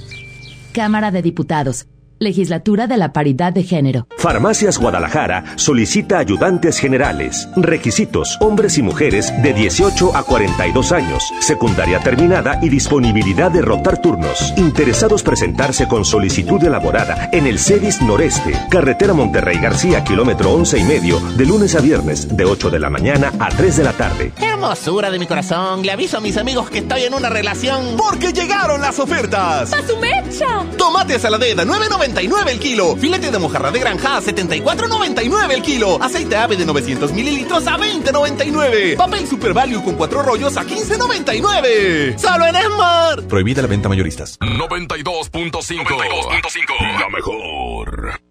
Cámara 0.71 1.11
de 1.11 1.21
Diputados. 1.21 1.85
Legislatura 2.21 2.85
de 2.85 2.97
la 2.97 3.13
Paridad 3.13 3.51
de 3.51 3.63
Género. 3.63 4.05
Farmacias 4.15 4.77
Guadalajara 4.77 5.43
solicita 5.55 6.19
ayudantes 6.19 6.77
generales. 6.77 7.49
Requisitos: 7.55 8.37
hombres 8.41 8.77
y 8.77 8.83
mujeres 8.83 9.33
de 9.41 9.53
18 9.53 10.15
a 10.15 10.21
42 10.21 10.91
años, 10.91 11.23
secundaria 11.39 11.99
terminada 11.99 12.59
y 12.61 12.69
disponibilidad 12.69 13.49
de 13.49 13.63
rotar 13.63 13.99
turnos. 14.03 14.53
Interesados 14.55 15.23
presentarse 15.23 15.87
con 15.87 16.05
solicitud 16.05 16.63
elaborada 16.63 17.29
en 17.33 17.47
el 17.47 17.57
CEDIS 17.57 18.03
Noreste, 18.03 18.53
carretera 18.69 19.13
Monterrey 19.13 19.57
García, 19.57 20.03
kilómetro 20.03 20.51
11 20.51 20.77
y 20.77 20.83
medio, 20.83 21.19
de 21.19 21.45
lunes 21.47 21.73
a 21.73 21.81
viernes, 21.81 22.37
de 22.37 22.45
8 22.45 22.69
de 22.69 22.79
la 22.79 22.91
mañana 22.91 23.33
a 23.39 23.49
3 23.49 23.77
de 23.77 23.83
la 23.83 23.93
tarde. 23.93 24.31
Hermosura 24.39 25.09
de 25.09 25.17
mi 25.17 25.25
corazón, 25.25 25.81
le 25.81 25.91
aviso 25.91 26.17
a 26.17 26.21
mis 26.21 26.37
amigos 26.37 26.69
que 26.69 26.77
estoy 26.79 27.01
en 27.01 27.15
una 27.15 27.29
relación. 27.29 27.97
Porque 27.97 28.31
llegaron 28.31 28.79
las 28.79 28.99
ofertas. 28.99 29.71
¡Pa 29.71 29.81
su 29.81 29.97
mecha! 29.97 30.63
Tomate 30.77 31.17
saladera, 31.17 31.63
9.99 31.63 32.10
79.99 32.11 32.49
el 32.49 32.59
kilo. 32.59 32.95
Filete 32.97 33.31
de 33.31 33.39
mojarra 33.39 33.71
de 33.71 33.79
granja 33.79 34.17
a 34.17 34.21
74.99 34.21 35.51
el 35.51 35.61
kilo. 35.61 36.01
Aceite 36.01 36.35
ave 36.35 36.57
de 36.57 36.65
900 36.65 37.11
mililitros 37.13 37.65
a 37.67 37.77
20.99. 37.77 38.97
Papel 38.97 39.27
Super 39.27 39.53
Value 39.53 39.83
con 39.83 39.95
cuatro 39.95 40.21
rollos 40.21 40.57
a 40.57 40.63
15.99. 40.63 42.17
¡Solo 42.17 42.45
en 42.45 42.55
Esmar! 42.55 43.23
Prohibida 43.27 43.61
la 43.61 43.67
venta 43.67 43.89
mayoristas. 43.89 44.39
92.5. 44.39 46.99
La 46.99 47.09
mejor. 47.09 48.30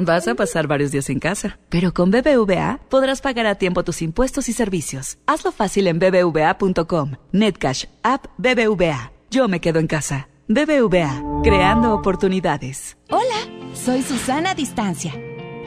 Vas 0.00 0.28
a 0.28 0.36
pasar 0.36 0.68
varios 0.68 0.92
días 0.92 1.10
en 1.10 1.18
casa, 1.18 1.58
pero 1.68 1.92
con 1.92 2.12
BBVA 2.12 2.78
podrás 2.88 3.20
pagar 3.20 3.46
a 3.46 3.56
tiempo 3.56 3.82
tus 3.82 4.00
impuestos 4.00 4.48
y 4.48 4.52
servicios. 4.52 5.18
Hazlo 5.26 5.50
fácil 5.50 5.88
en 5.88 5.98
bbva.com. 5.98 7.14
Netcash, 7.32 7.86
app 8.04 8.26
BBVA. 8.38 9.10
Yo 9.28 9.48
me 9.48 9.60
quedo 9.60 9.80
en 9.80 9.88
casa. 9.88 10.28
BBVA, 10.46 11.42
creando 11.42 11.92
oportunidades. 11.94 12.96
Hola, 13.10 13.74
soy 13.74 14.02
Susana 14.02 14.54
Distancia. 14.54 15.12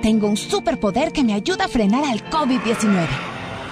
Tengo 0.01 0.27
un 0.27 0.37
superpoder 0.37 1.11
que 1.11 1.25
me 1.25 1.33
ayuda 1.33 1.65
a 1.65 1.67
frenar 1.67 2.05
al 2.05 2.23
COVID-19. 2.29 3.07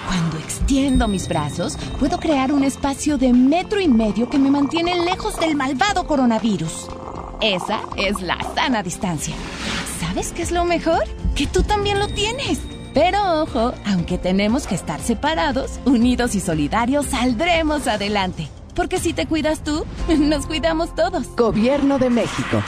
Cuando 0.06 0.36
extiendo 0.36 1.08
mis 1.08 1.26
brazos, 1.26 1.78
puedo 1.98 2.18
crear 2.18 2.52
un 2.52 2.64
espacio 2.64 3.16
de 3.16 3.32
metro 3.32 3.80
y 3.80 3.88
medio 3.88 4.28
que 4.28 4.38
me 4.38 4.50
mantiene 4.50 5.04
lejos 5.06 5.40
del 5.40 5.56
malvado 5.56 6.06
coronavirus. 6.06 6.88
Esa 7.40 7.80
es 7.96 8.20
la 8.20 8.36
sana 8.54 8.82
distancia. 8.82 9.34
¿Sabes 9.98 10.32
qué 10.32 10.42
es 10.42 10.50
lo 10.50 10.66
mejor? 10.66 11.04
Que 11.34 11.46
tú 11.46 11.62
también 11.62 11.98
lo 11.98 12.06
tienes. 12.08 12.60
Pero 12.92 13.42
ojo, 13.42 13.72
aunque 13.86 14.18
tenemos 14.18 14.66
que 14.66 14.74
estar 14.74 15.00
separados, 15.00 15.80
unidos 15.86 16.34
y 16.34 16.40
solidarios, 16.40 17.06
saldremos 17.06 17.86
adelante. 17.86 18.48
Porque 18.74 18.98
si 18.98 19.14
te 19.14 19.26
cuidas 19.26 19.64
tú, 19.64 19.86
nos 20.18 20.46
cuidamos 20.46 20.94
todos. 20.94 21.28
Gobierno 21.34 21.98
de 21.98 22.10
México. 22.10 22.62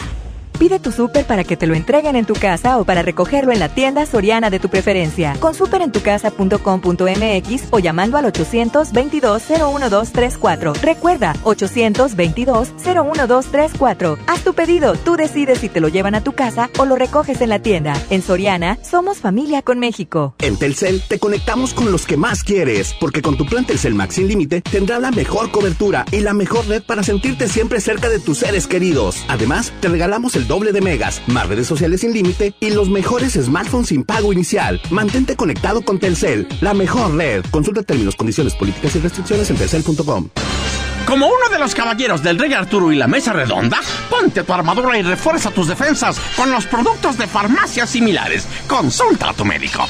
Pide 0.63 0.79
tu 0.79 0.93
súper 0.93 1.27
para 1.27 1.43
que 1.43 1.57
te 1.57 1.67
lo 1.67 1.75
entreguen 1.75 2.15
en 2.15 2.25
tu 2.25 2.35
casa 2.35 2.79
o 2.79 2.85
para 2.85 3.03
recogerlo 3.03 3.51
en 3.51 3.59
la 3.59 3.69
tienda 3.69 4.07
soriana 4.07 4.49
de 4.49 4.61
tu 4.61 4.69
preferencia. 4.69 5.35
Con 5.41 5.55
superentucasa.com.mx 5.55 7.65
o 7.71 7.81
llamando 7.81 8.17
al 8.17 8.27
822-01234. 8.27 10.81
Recuerda, 10.81 11.35
822-01234. 11.43 14.19
Haz 14.29 14.45
tu 14.45 14.55
pedido, 14.55 14.95
tú 14.95 15.17
decides 15.17 15.59
si 15.59 15.69
te 15.69 15.81
lo 15.81 15.89
llevan 15.89 16.15
a 16.15 16.23
tu 16.23 16.31
casa 16.31 16.71
o 16.79 16.85
lo 16.85 16.95
recoges 16.95 17.41
en 17.41 17.49
la 17.49 17.59
tienda. 17.59 18.01
En 18.09 18.23
Soriana, 18.23 18.79
somos 18.85 19.19
familia 19.19 19.63
con 19.63 19.81
México. 19.81 20.37
En 20.39 20.57
Telcel 20.57 21.03
te 21.09 21.19
conectamos 21.19 21.75
con 21.75 21.91
los 21.91 22.07
que 22.07 22.17
más 22.17 22.45
quieres, 22.45 22.95
porque 23.01 23.21
con 23.21 23.37
tu 23.37 23.47
plan 23.47 23.67
Telcel 23.67 23.97
Max 23.97 24.15
sin 24.15 24.29
límite 24.29 24.61
tendrás 24.61 25.03
la 25.03 25.11
mejor 25.11 25.51
cobertura 25.51 26.05
y 26.13 26.21
la 26.21 26.35
mejor 26.35 26.69
red 26.69 26.85
para 26.85 27.03
sentirte 27.03 27.49
siempre 27.49 27.81
cerca 27.81 28.09
de 28.09 28.21
tus 28.21 28.39
seres 28.39 28.69
queridos. 28.69 29.25
Además, 29.27 29.73
te 29.81 29.89
regalamos 29.89 30.37
el 30.37 30.47
doble 30.53 30.73
de 30.73 30.83
megas, 30.83 31.23
más 31.29 31.49
redes 31.49 31.67
sociales 31.67 32.03
sin 32.03 32.13
límite 32.13 32.55
y 32.61 32.69
los 32.69 32.91
mejores 32.91 33.33
smartphones 33.33 33.89
sin 33.89 34.05
pago 34.05 34.35
inicial. 34.35 34.83
Mantente 34.91 35.35
conectado 35.35 35.81
con 35.81 35.99
Telcel, 35.99 36.47
la 36.61 36.75
mejor 36.75 37.15
red. 37.15 37.43
Consulta 37.51 37.83
términos, 37.83 38.17
condiciones, 38.17 38.55
políticas 38.55 38.95
y 38.95 38.99
restricciones 38.99 39.49
en 39.49 39.57
telcel.com. 39.57 40.29
Como 41.07 41.27
uno 41.27 41.49
de 41.51 41.59
los 41.59 41.75
caballeros 41.75 42.23
del 42.23 42.39
Rey 42.39 42.53
Arturo 42.53 42.93
y 42.93 42.97
la 42.97 43.09
Mesa 43.09 43.33
Redonda, 43.33 43.81
ponte 44.11 44.43
tu 44.43 44.53
armadura 44.53 44.99
y 44.99 45.03
refuerza 45.03 45.51
tus 45.51 45.69
defensas 45.69 46.21
con 46.37 46.51
los 46.51 46.67
productos 46.67 47.17
de 47.17 47.27
farmacias 47.27 47.89
similares. 47.89 48.47
Consulta 48.69 49.31
a 49.31 49.33
tu 49.33 49.47
médico. 49.47 49.87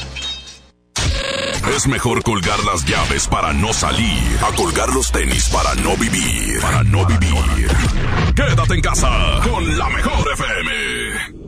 Es 1.75 1.87
mejor 1.87 2.21
colgar 2.23 2.59
las 2.65 2.85
llaves 2.85 3.27
para 3.27 3.53
no 3.53 3.73
salir 3.73 4.21
a 4.45 4.53
colgar 4.55 4.89
los 4.89 5.11
tenis 5.11 5.49
para 5.49 5.73
no 5.75 5.95
vivir. 5.97 6.59
Para 6.61 6.83
no 6.83 7.05
vivir. 7.05 7.67
Quédate 8.35 8.73
en 8.75 8.81
casa 8.81 9.09
con 9.49 9.77
la 9.77 9.89
mejor 9.89 10.25
FM. 10.33 11.43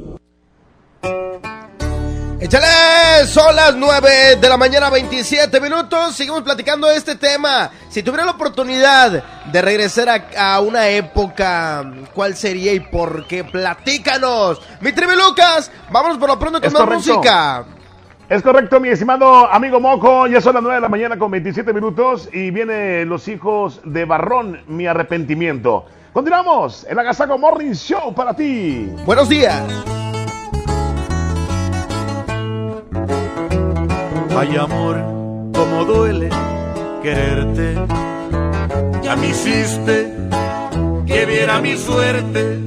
Échale, 2.40 3.28
son 3.28 3.56
las 3.56 3.76
9 3.76 4.36
de 4.36 4.50
la 4.50 4.58
mañana, 4.58 4.90
27 4.90 5.60
minutos. 5.62 6.16
Seguimos 6.16 6.44
platicando 6.44 6.88
de 6.88 6.98
este 6.98 7.16
tema. 7.16 7.72
Si 7.90 8.04
tuviera 8.04 8.26
la 8.26 8.32
oportunidad 8.32 9.24
de 9.46 9.62
regresar 9.62 10.10
a, 10.10 10.54
a 10.56 10.60
una 10.60 10.88
época, 10.90 11.84
¿cuál 12.14 12.36
sería 12.36 12.74
y 12.74 12.82
por 12.82 13.26
qué? 13.28 13.44
Platícanos. 13.44 14.62
Mi 14.82 14.92
tribu 14.92 15.14
Lucas, 15.14 15.72
vámonos 15.92 16.18
por 16.18 16.30
lo 16.30 16.38
pronto 16.38 16.60
con 16.60 16.68
Es 16.68 16.74
más 16.74 16.82
correcto. 16.84 17.14
música. 17.16 17.66
Es 18.28 18.42
correcto, 18.42 18.80
mi 18.80 18.90
estimado 18.90 19.52
amigo 19.52 19.80
Moco. 19.80 20.26
Ya 20.26 20.42
son 20.42 20.56
las 20.56 20.64
9 20.64 20.76
de 20.78 20.82
la 20.82 20.90
mañana 20.90 21.20
con 21.20 21.30
27 21.30 21.72
minutos 21.74 22.28
y 22.34 22.50
viene 22.50 23.06
Los 23.06 23.28
Hijos 23.28 23.82
de 23.84 24.06
Barrón, 24.06 24.62
mi 24.68 24.88
arrepentimiento. 24.88 25.86
Continuamos, 26.12 26.88
el 26.90 26.98
Agasago 26.98 27.38
Morning 27.38 27.74
Show 27.74 28.16
para 28.16 28.34
ti. 28.34 28.90
Buenos 29.06 29.30
días. 29.30 29.62
Ay 34.36 34.58
amor, 34.58 34.98
cómo 35.54 35.86
duele 35.86 36.30
quererte. 37.04 37.76
Ya 39.04 39.16
me 39.16 39.28
hiciste 39.28 40.12
que 41.06 41.26
viera 41.28 41.62
mi 41.62 41.78
suerte, 41.78 42.60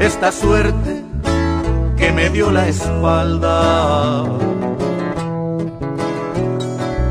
esta 0.00 0.32
suerte 0.32 1.03
que 2.04 2.12
me 2.12 2.28
dio 2.28 2.50
la 2.50 2.68
espalda. 2.68 4.24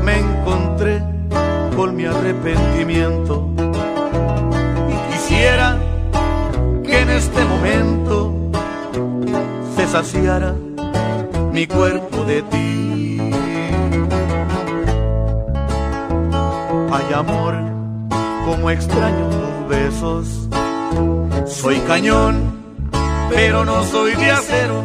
Me 0.04 0.18
encontré 0.20 1.02
con 1.76 1.96
mi 1.96 2.04
arrepentimiento 2.04 3.50
y 4.92 5.12
quisiera 5.12 5.76
que 6.84 7.00
en 7.00 7.10
este 7.10 7.44
momento 7.44 8.32
se 9.74 9.86
saciara 9.88 10.54
mi 11.52 11.66
cuerpo 11.66 12.24
de 12.24 12.42
ti. 12.42 13.20
Ay 16.92 17.12
amor, 17.12 17.54
como 18.46 18.70
extraño 18.70 19.28
tus 19.28 19.68
besos. 19.76 20.48
Soy 21.46 21.78
cañón, 21.80 22.53
pero 23.30 23.64
no 23.64 23.82
soy 23.84 24.14
de 24.14 24.30
acero. 24.30 24.82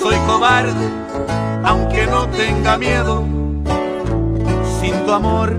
Soy 0.00 0.16
cobarde, 0.26 0.88
aunque 1.64 2.06
no 2.06 2.28
tenga 2.28 2.78
miedo. 2.78 3.24
Sin 4.80 4.94
tu 5.04 5.12
amor 5.12 5.56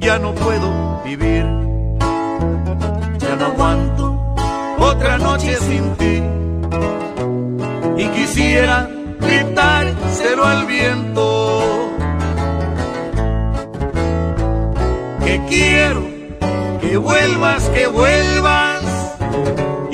ya 0.00 0.18
no 0.18 0.34
puedo 0.34 1.02
vivir. 1.04 1.44
Ya 3.18 3.36
no 3.36 3.46
aguanto 3.46 4.34
otra 4.78 5.18
noche 5.18 5.56
sin 5.56 5.94
ti 5.96 6.22
y 7.96 8.06
quisiera 8.08 8.88
gritárselo 9.20 10.44
al 10.44 10.66
viento. 10.66 11.92
Que 15.24 15.40
quiero 15.48 16.02
que 16.80 16.96
vuelvas, 16.96 17.68
que 17.68 17.86
vuelvas 17.86 18.82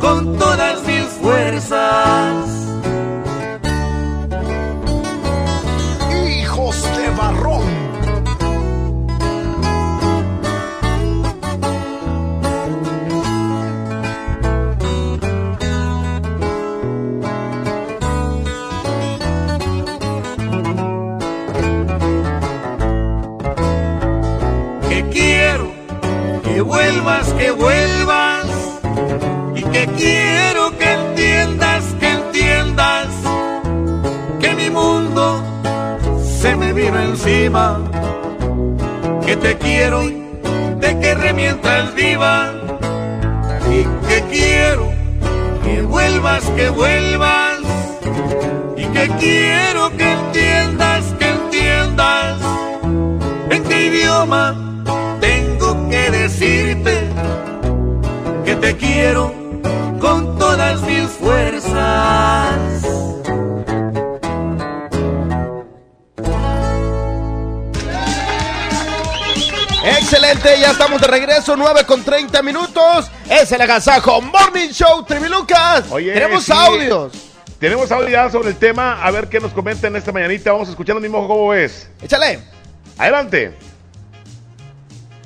con 0.00 0.38
todas 0.38 0.82
mis 0.86 1.04
fuerzas. 1.20 2.34
Hijos 6.28 6.82
de 6.96 7.10
barrón. 7.16 7.64
Que 24.88 25.08
quiero 25.10 25.72
que 26.42 26.60
vuelvas, 26.60 27.32
que 27.34 27.50
vuelvas 27.50 27.85
encima. 36.94 37.80
Que 39.24 39.36
te 39.36 39.56
quiero, 39.58 40.02
de 40.02 40.98
que 41.00 41.14
remientas 41.14 41.94
viva. 41.94 42.52
Y 43.70 43.82
que 44.06 44.22
quiero 44.30 44.92
que 45.64 45.82
vuelvas, 45.82 46.44
que 46.56 46.68
vuelvas. 46.68 47.58
Y 48.76 48.84
que 48.84 49.08
quiero 49.18 49.90
que 49.96 50.12
entiendas, 50.12 51.04
que 51.18 51.28
entiendas 51.28 52.38
en 53.50 53.64
qué 53.64 53.86
idioma 53.86 54.54
tengo 55.20 55.88
que 55.88 56.10
decirte 56.10 57.08
que 58.44 58.54
te 58.56 58.76
quiero 58.76 59.35
Excelente, 70.08 70.60
ya 70.60 70.70
estamos 70.70 71.00
de 71.00 71.08
regreso, 71.08 71.56
9 71.56 71.80
con 71.84 72.04
30 72.04 72.40
minutos. 72.40 73.10
Es 73.28 73.50
el 73.50 73.60
Agasajo 73.60 74.22
Morning 74.22 74.68
Show, 74.68 75.04
Trivi 75.04 75.28
Lucas. 75.28 75.86
Oye, 75.90 76.12
Tenemos 76.12 76.44
sí. 76.44 76.52
audios. 76.54 77.12
Tenemos 77.58 77.90
audio 77.90 78.10
ya 78.10 78.30
sobre 78.30 78.50
el 78.50 78.54
tema, 78.54 79.02
a 79.02 79.10
ver 79.10 79.26
qué 79.26 79.40
nos 79.40 79.50
comentan 79.50 79.96
esta 79.96 80.12
mañanita. 80.12 80.52
Vamos 80.52 80.68
a 80.68 80.70
escuchar 80.70 80.94
lo 80.94 81.00
mismo, 81.00 81.26
¿cómo 81.26 81.48
ves? 81.48 81.90
Échale. 82.00 82.38
Adelante. 82.96 83.52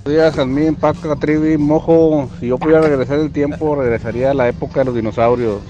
Buenos 0.02 0.22
días, 0.22 0.34
Jazmín, 0.34 0.74
Paca, 0.74 1.14
Trivi, 1.16 1.58
Mojo. 1.58 2.30
Si 2.40 2.46
yo 2.46 2.56
pudiera 2.56 2.80
regresar 2.80 3.18
el 3.18 3.30
tiempo, 3.30 3.76
regresaría 3.76 4.30
a 4.30 4.34
la 4.34 4.48
época 4.48 4.80
de 4.80 4.86
los 4.86 4.94
dinosaurios. 4.94 5.60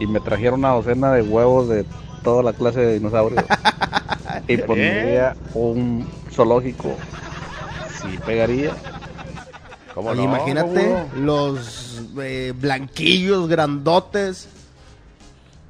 Y 0.00 0.06
me 0.06 0.20
trajera 0.20 0.54
una 0.54 0.70
docena 0.70 1.12
de 1.12 1.20
huevos 1.20 1.68
de 1.68 1.84
toda 2.24 2.42
la 2.42 2.54
clase 2.54 2.80
de 2.80 2.94
dinosaurios. 2.94 3.44
y 4.48 4.56
pondría 4.56 5.36
un 5.52 6.08
zoológico. 6.30 6.96
Sí, 8.02 8.18
pegaría. 8.26 8.72
¿Cómo 9.94 10.10
Oye, 10.10 10.22
imagínate 10.22 11.04
los 11.16 12.00
eh, 12.20 12.52
blanquillos 12.56 13.48
grandotes. 13.48 14.48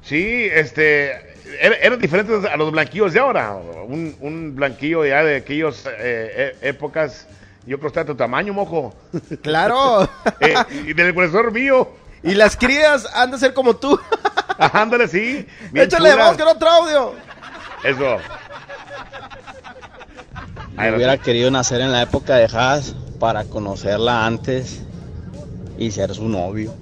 Sí, 0.03 0.47
este. 0.51 1.11
er- 1.61 1.77
Eran 1.81 1.99
diferentes 1.99 2.45
a 2.45 2.55
los 2.57 2.71
blanquillos 2.71 3.13
de 3.13 3.19
ahora. 3.19 3.53
Un, 3.53 4.15
un 4.21 4.55
blanquillo 4.55 5.05
ya 5.05 5.23
de 5.23 5.37
aquellas 5.37 5.85
eh, 5.99 6.55
e- 6.61 6.69
épocas. 6.69 7.27
Yo 7.65 7.77
creo 7.77 7.81
que 7.81 7.87
está 7.87 7.99
de 8.01 8.07
tu 8.07 8.15
tamaño, 8.15 8.53
mojo. 8.53 8.93
Claro. 9.41 10.09
Eh, 10.39 10.55
y 10.87 10.93
del 10.93 11.13
profesor 11.13 11.51
mío. 11.51 11.89
Y 12.23 12.33
las 12.35 12.55
crías 12.55 13.05
han 13.13 13.31
de 13.31 13.37
ser 13.37 13.53
como 13.53 13.75
tú. 13.75 13.99
Ándale, 14.57 15.07
sí. 15.09 15.45
Échale, 15.73 16.15
vamos 16.15 16.37
con 16.37 16.47
otro 16.47 16.69
audio. 16.69 17.13
Eso. 17.83 18.17
Yo 20.77 20.95
hubiera 20.95 21.17
querido 21.17 21.51
nacer 21.51 21.81
en 21.81 21.91
la 21.91 22.01
época 22.01 22.35
de 22.35 22.45
Haas 22.45 22.95
para 23.19 23.45
conocerla 23.45 24.25
antes 24.25 24.81
y 25.77 25.91
ser 25.91 26.13
su 26.13 26.27
novio. 26.27 26.73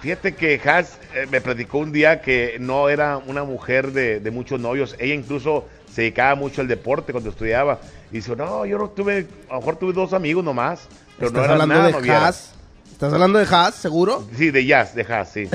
Fíjate 0.00 0.34
que 0.34 0.60
Has 0.64 0.98
eh, 1.14 1.26
me 1.30 1.40
platicó 1.40 1.78
un 1.78 1.92
día 1.92 2.22
que 2.22 2.56
no 2.58 2.88
era 2.88 3.18
una 3.18 3.44
mujer 3.44 3.92
de, 3.92 4.20
de 4.20 4.30
muchos 4.30 4.58
novios. 4.60 4.96
Ella 4.98 5.14
incluso 5.14 5.66
se 5.92 6.02
dedicaba 6.02 6.34
mucho 6.34 6.60
al 6.62 6.68
deporte 6.68 7.12
cuando 7.12 7.30
estudiaba. 7.30 7.80
Y 8.10 8.16
dice, 8.16 8.34
no, 8.34 8.64
yo 8.64 8.78
no 8.78 8.88
tuve, 8.90 9.26
a 9.48 9.54
lo 9.54 9.60
mejor 9.60 9.76
tuve 9.76 9.92
dos 9.92 10.12
amigos 10.12 10.44
nomás. 10.44 10.80
Pero 11.18 11.30
no 11.30 11.38
¿Estás 11.40 11.44
era 11.44 11.52
hablando 11.52 11.74
nada 11.74 11.86
de 11.88 11.92
noviera. 11.92 12.26
Haas? 12.26 12.52
¿Estás 12.90 13.12
hablando 13.12 13.38
de 13.38 13.46
Haas, 13.46 13.74
seguro? 13.74 14.24
Sí, 14.36 14.50
de 14.50 14.64
jazz, 14.64 14.94
de 14.94 15.02
Haas, 15.02 15.30
sí. 15.32 15.48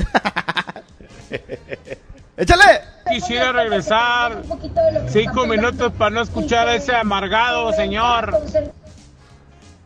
¡Échale! 2.36 2.95
Quisiera 3.10 3.52
regresar 3.52 4.42
cinco 5.08 5.46
minutos 5.46 5.92
para 5.96 6.10
no 6.10 6.22
escuchar 6.22 6.68
a 6.68 6.74
ese 6.74 6.94
amargado 6.94 7.72
señor. 7.72 8.36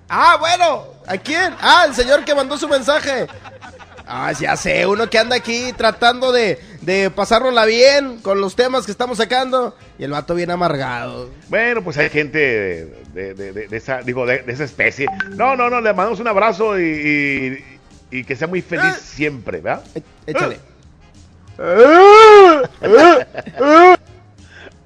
Ah, 0.09 0.37
bueno, 0.41 0.85
¿a 1.07 1.17
quién? 1.19 1.55
Ah, 1.61 1.85
el 1.87 1.95
señor 1.95 2.25
que 2.25 2.35
mandó 2.35 2.57
su 2.59 2.69
mensaje. 2.69 3.27
Ah, 4.13 4.33
ya 4.33 4.57
sé, 4.57 4.85
uno 4.87 5.09
que 5.09 5.19
anda 5.21 5.37
aquí 5.37 5.73
tratando 5.77 6.33
de, 6.33 6.59
de 6.81 7.11
pasárnosla 7.11 7.65
bien 7.65 8.19
con 8.21 8.41
los 8.41 8.57
temas 8.57 8.85
que 8.85 8.91
estamos 8.91 9.19
sacando 9.19 9.77
y 10.01 10.05
el 10.05 10.11
vato 10.11 10.35
bien 10.35 10.51
amargado. 10.51 11.31
Bueno, 11.49 11.85
pues 11.85 11.97
hay 11.99 12.11
gente 12.11 12.39
de, 12.39 12.85
de- 13.15 13.35
de- 13.35 13.53
de- 13.53 13.69
de 13.69 13.77
esa, 13.77 14.03
digo, 14.03 14.27
de, 14.27 14.39
de 14.43 14.53
esa 14.53 14.65
especie. 14.65 15.07
No, 15.37 15.55
no, 15.55 15.71
no, 15.71 15.81
le 15.81 15.93
mandamos 15.93 16.19
un 16.19 16.27
abrazo 16.27 16.77
y, 16.81 16.83
y- 18.11 18.19
y 18.19 18.25
que 18.25 18.35
sea 18.35 18.49
muy 18.49 18.63
feliz 18.63 18.97
siempre, 18.97 19.61
¿verdad? 19.61 19.85
Échale. 20.27 20.59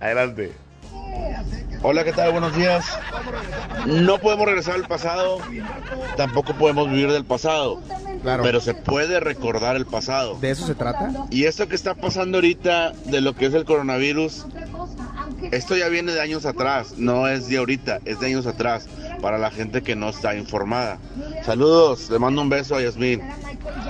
Adelante. 0.01 0.53
Hola, 1.83 2.03
¿qué 2.03 2.12
tal? 2.12 2.33
Buenos 2.33 2.57
días. 2.57 2.85
No 3.86 4.19
podemos 4.19 4.47
regresar 4.47 4.75
al 4.77 4.86
pasado, 4.89 5.39
tampoco 6.17 6.55
podemos 6.55 6.91
vivir 6.91 7.12
del 7.12 7.25
pasado, 7.27 7.81
Claro. 8.23 8.43
pero 8.43 8.61
se 8.61 8.73
puede 8.75 9.20
recordar 9.20 9.77
el 9.77 9.85
pasado. 9.86 10.36
¿De 10.41 10.51
eso 10.51 10.67
se 10.67 10.75
trata? 10.75 11.11
Y 11.31 11.44
esto 11.44 11.69
que 11.69 11.75
está 11.77 11.94
pasando 11.94 12.39
ahorita 12.39 12.93
de 13.05 13.20
lo 13.20 13.35
que 13.35 13.47
es 13.47 13.55
el 13.55 13.67
coronavirus, 13.67 14.47
esto 15.52 15.76
ya 15.76 15.89
viene 15.89 16.12
de 16.12 16.20
años 16.20 16.44
atrás, 16.47 16.94
no 16.97 17.28
es 17.28 17.48
de 17.48 17.58
ahorita, 17.58 18.00
es 18.05 18.20
de 18.20 18.26
años 18.26 18.47
atrás, 18.47 18.86
para 19.20 19.39
la 19.39 19.50
gente 19.50 19.82
que 19.82 19.94
no 19.97 20.10
está 20.10 20.34
informada. 20.34 20.98
Saludos, 21.44 22.10
le 22.10 22.18
mando 22.18 22.42
un 22.42 22.48
beso 22.48 22.76
a 22.76 22.82
Yasmín. 22.82 23.20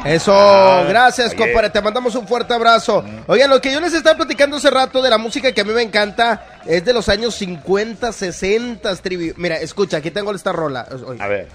Eso, 0.05 0.33
Ah, 0.35 0.85
gracias, 0.89 1.29
oye. 1.33 1.37
compadre. 1.37 1.71
Te 1.71 1.81
mandamos 1.83 2.15
un 2.15 2.27
fuerte 2.29 2.53
abrazo. 2.55 3.05
Oigan, 3.27 3.51
lo 3.51 3.61
que 3.61 3.73
yo 3.73 3.81
les 3.81 3.93
estaba 3.95 4.17
platicando 4.17 4.57
hace 4.57 4.71
rato 4.71 5.01
de 5.03 5.11
la 5.11 5.19
música 5.19 5.53
que 5.53 5.61
a 5.61 5.65
mí 5.65 5.73
me 5.73 5.83
encanta 5.83 6.61
es 6.67 6.85
de 6.85 6.93
los 6.93 7.09
años 7.09 7.35
50, 7.35 8.13
60, 8.13 8.95
trivi. 8.97 9.33
Mira, 9.37 9.57
escucha, 9.57 9.97
aquí 9.99 10.11
tengo 10.11 10.33
esta 10.33 10.53
rola. 10.53 10.87
Oye. 11.07 11.21
A 11.23 11.27
ver. 11.29 11.49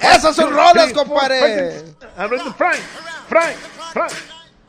Esas 0.00 0.36
son 0.36 0.50
rolas, 0.50 0.92
compadre. 0.92 1.84
Hablando 2.16 2.52
Frank, 2.54 2.78
Frank, 3.28 3.56
Frank. 3.92 4.12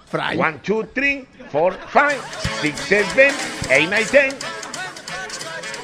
Frank. 0.10 0.40
One, 0.40 0.60
two, 0.62 0.86
three, 0.94 1.28
four, 1.52 1.74
five, 1.90 2.18
six, 2.62 2.80
seven, 2.88 3.36
eight, 3.70 3.90
nine, 3.90 4.06
ten. 4.06 4.34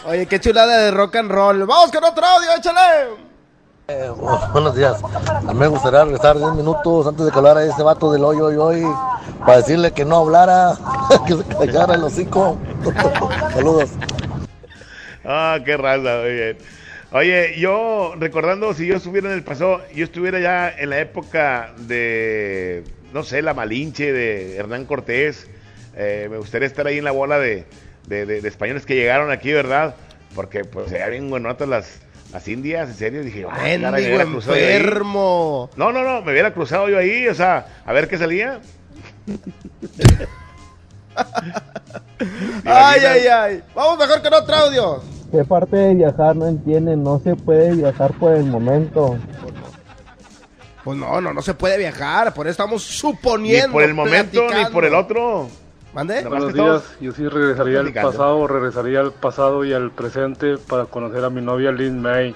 Oye, 0.05 0.25
qué 0.25 0.39
chulada 0.39 0.85
de 0.85 0.91
rock 0.91 1.15
and 1.17 1.29
roll. 1.29 1.65
Vamos 1.65 1.91
con 1.91 2.03
otro 2.03 2.25
audio, 2.25 2.51
échale. 2.55 3.32
Eh, 3.89 4.09
bu- 4.15 4.51
buenos 4.53 4.75
días. 4.75 4.95
A 5.03 5.51
mí 5.53 5.59
me 5.59 5.67
gustaría 5.67 6.03
regresar 6.05 6.37
10 6.37 6.53
minutos 6.53 7.05
antes 7.05 7.25
de 7.25 7.31
que 7.31 7.37
hablara 7.37 7.63
ese 7.63 7.83
vato 7.83 8.11
del 8.13 8.23
hoyo 8.23 8.45
hoy 8.45 8.55
hoy 8.55 8.81
para 9.45 9.57
decirle 9.57 9.91
que 9.91 10.05
no 10.05 10.17
hablara, 10.17 10.73
que 11.27 11.35
se 11.35 11.43
callara 11.43 11.95
el 11.95 12.03
hocico. 12.03 12.57
Saludos. 13.53 13.89
Ah, 15.25 15.59
qué 15.65 15.75
raza, 15.77 16.21
muy 16.21 16.33
bien. 16.33 16.57
Oye, 17.11 17.59
yo 17.59 18.13
recordando 18.17 18.73
si 18.73 18.87
yo 18.87 18.95
estuviera 18.95 19.27
en 19.29 19.35
el 19.35 19.43
pasado, 19.43 19.81
yo 19.93 20.03
estuviera 20.05 20.39
ya 20.39 20.69
en 20.69 20.89
la 20.89 20.99
época 20.99 21.73
de, 21.77 22.83
no 23.13 23.23
sé, 23.23 23.41
la 23.41 23.53
Malinche 23.53 24.11
de 24.13 24.55
Hernán 24.57 24.85
Cortés. 24.85 25.47
eh, 25.95 26.27
me 26.31 26.37
gustaría 26.37 26.67
estar 26.67 26.87
ahí 26.87 26.97
en 26.97 27.03
la 27.03 27.11
bola 27.11 27.37
de, 27.37 27.65
de- 28.07 28.37
españoles 28.47 28.85
que 28.85 28.95
llegaron 28.95 29.29
aquí, 29.29 29.51
¿verdad? 29.51 29.95
Porque 30.33 30.63
pues 30.65 30.89
ya 30.89 31.07
bien 31.09 31.29
buenotas 31.29 31.67
las, 31.69 31.99
las 32.33 32.47
indias, 32.47 32.89
en 32.89 32.95
serio. 32.95 33.23
Dije, 33.23 33.45
ah, 33.49 33.53
caray, 33.55 33.77
me 33.79 33.91
Mendigo 33.91 34.07
hubiera 34.07 34.25
cruzado 34.25 34.57
yo 34.57 34.65
ahí. 34.65 34.73
enfermo. 34.73 35.69
No, 35.75 35.91
no, 35.91 36.03
no, 36.03 36.21
me 36.23 36.31
hubiera 36.31 36.53
cruzado 36.53 36.89
yo 36.89 36.97
ahí, 36.97 37.27
o 37.27 37.35
sea, 37.35 37.67
a 37.85 37.93
ver 37.93 38.07
qué 38.07 38.17
salía. 38.17 38.59
Ay, 42.65 43.01
ay, 43.05 43.27
ay. 43.27 43.63
Vamos 43.75 43.99
mejor 43.99 44.21
con 44.21 44.33
otro 44.33 44.55
audio. 44.55 45.03
¿Qué 45.31 45.43
parte 45.43 45.75
de 45.75 45.93
viajar 45.95 46.35
no 46.35 46.47
entienden? 46.47 47.03
No 47.03 47.19
se 47.19 47.35
puede 47.35 47.73
viajar 47.75 48.13
por 48.13 48.33
el 48.33 48.45
momento. 48.45 49.17
Pues 50.83 50.97
no, 50.97 51.21
no, 51.21 51.33
no 51.33 51.41
se 51.41 51.53
puede 51.53 51.77
viajar. 51.77 52.33
Por 52.33 52.47
eso 52.47 52.51
estamos 52.51 52.81
Ni 52.87 52.93
suponiendo. 52.97 53.71
por 53.73 53.83
el 53.83 53.93
momento, 53.93 54.47
ni 54.53 54.65
por 54.71 54.85
el 54.85 54.95
otro. 54.95 55.49
¿Mande? 55.93 56.23
Buenos 56.23 56.53
días, 56.53 56.81
yo 56.99 57.11
sí 57.11 57.27
regresaría 57.27 57.79
al 57.81 57.93
pasado, 57.93 58.47
regresaría 58.47 58.99
al 58.99 59.11
pasado 59.13 59.63
y 59.63 59.73
al 59.73 59.91
presente 59.91 60.57
para 60.57 60.85
conocer 60.85 61.23
a 61.23 61.29
mi 61.29 61.41
novia 61.41 61.71
Lynn 61.71 62.01
May. 62.01 62.35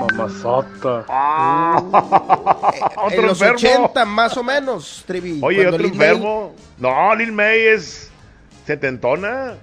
Mamazota. 0.00 1.04
en 3.10 3.26
los 3.26 3.40
enfermo. 3.42 3.84
80 3.86 4.04
más 4.06 4.36
o 4.36 4.42
menos, 4.42 5.04
Trivi. 5.06 5.38
Oye, 5.42 5.66
otro 5.66 5.78
Lin 5.78 5.96
May- 5.96 6.08
enfermo. 6.08 6.54
No, 6.78 7.14
Lil 7.14 7.32
May 7.32 7.60
es 7.60 8.10
setentona. 8.66 9.54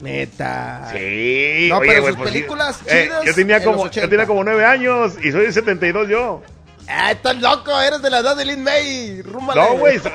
Neta. 0.00 0.88
Sí. 0.92 1.68
No, 1.70 1.78
oye, 1.78 1.88
pero 1.90 2.06
sus 2.08 2.16
pues 2.16 2.30
sí. 2.30 2.34
películas 2.36 2.80
Eh, 2.86 3.04
chidas 3.04 3.24
yo, 3.24 3.34
tenía 3.34 3.56
en 3.58 3.64
como, 3.64 3.76
los 3.76 3.84
yo 3.84 3.88
80. 4.02 4.08
tenía 4.10 4.26
como 4.26 4.44
nueve 4.44 4.64
años 4.64 5.14
y 5.22 5.32
soy 5.32 5.46
de 5.46 5.52
72 5.52 6.08
yo. 6.08 6.42
Ah, 6.88 7.12
estás 7.12 7.36
loco, 7.40 7.80
eres 7.80 8.02
de 8.02 8.10
la 8.10 8.18
edad 8.18 8.36
de 8.36 8.44
Lin 8.44 8.62
May. 8.62 9.22
Rúmale. 9.22 9.60
No, 9.60 9.76
güey. 9.78 10.00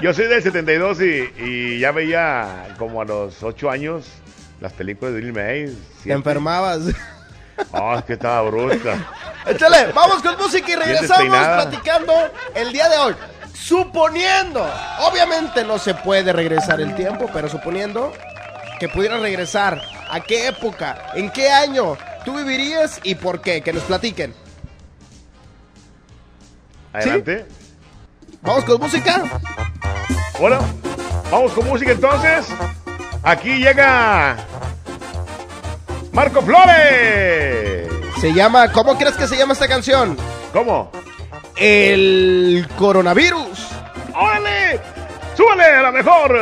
Yo 0.00 0.14
soy 0.14 0.26
del 0.26 0.42
72 0.42 1.00
y, 1.00 1.32
y 1.38 1.78
ya 1.80 1.90
veía 1.90 2.74
como 2.78 3.02
a 3.02 3.04
los 3.04 3.42
8 3.42 3.70
años 3.70 4.06
las 4.60 4.72
películas 4.72 5.14
de 5.14 5.20
Lil 5.20 5.32
May. 5.32 5.76
Te 6.04 6.12
enfermabas. 6.12 6.82
Ah, 7.72 7.96
es 7.98 8.04
que 8.04 8.12
estaba 8.12 8.42
bruta. 8.42 8.94
Échale, 9.46 9.90
vamos 9.92 10.22
con 10.22 10.36
música 10.36 10.70
y 10.70 10.76
regresamos 10.76 11.28
platicando 11.28 12.12
el 12.54 12.72
día 12.72 12.88
de 12.88 12.96
hoy. 12.98 13.14
Suponiendo, 13.52 14.64
obviamente 15.00 15.64
no 15.64 15.78
se 15.78 15.94
puede 15.94 16.32
regresar 16.32 16.80
el 16.80 16.94
tiempo, 16.94 17.28
pero 17.32 17.48
suponiendo 17.48 18.12
que 18.78 18.88
pudieras 18.88 19.20
regresar, 19.20 19.82
¿a 20.08 20.20
qué 20.20 20.46
época? 20.46 21.10
¿En 21.14 21.30
qué 21.30 21.50
año 21.50 21.96
tú 22.24 22.36
vivirías 22.36 23.00
y 23.02 23.16
por 23.16 23.40
qué? 23.40 23.60
Que 23.60 23.72
nos 23.72 23.82
platiquen. 23.82 24.32
Adelante. 26.92 27.46
Vamos 28.40 28.64
con 28.64 28.80
música. 28.80 29.24
Bueno, 30.38 30.58
vamos 31.30 31.52
con 31.52 31.66
música 31.66 31.92
entonces. 31.92 32.46
Aquí 33.22 33.58
llega 33.58 34.36
Marco 36.12 36.42
Flores. 36.42 37.88
Se 38.20 38.32
llama, 38.32 38.72
¿cómo 38.72 38.96
crees 38.96 39.16
que 39.16 39.26
se 39.26 39.36
llama 39.36 39.52
esta 39.52 39.68
canción? 39.68 40.16
¿Cómo? 40.52 40.90
El 41.56 42.68
coronavirus. 42.76 43.68
¡Órale! 44.14 44.80
¡Súbale 45.36 45.64
a 45.64 45.82
la 45.82 45.92
mejor! 45.92 46.38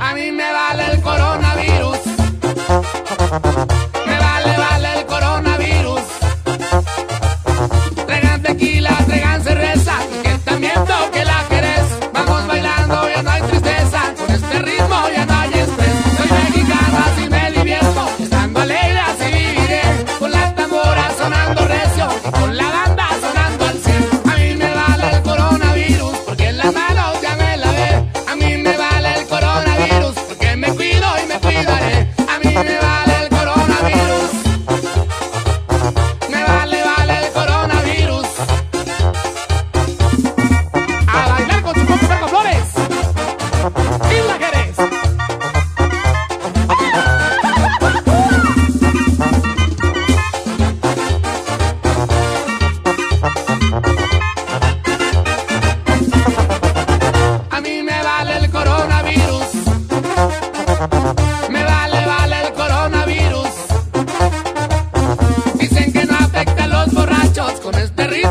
A 0.00 0.14
mí 0.14 0.30
me 0.30 0.52
vale 0.52 0.92
el 0.92 1.00
coronavirus. 1.02 1.98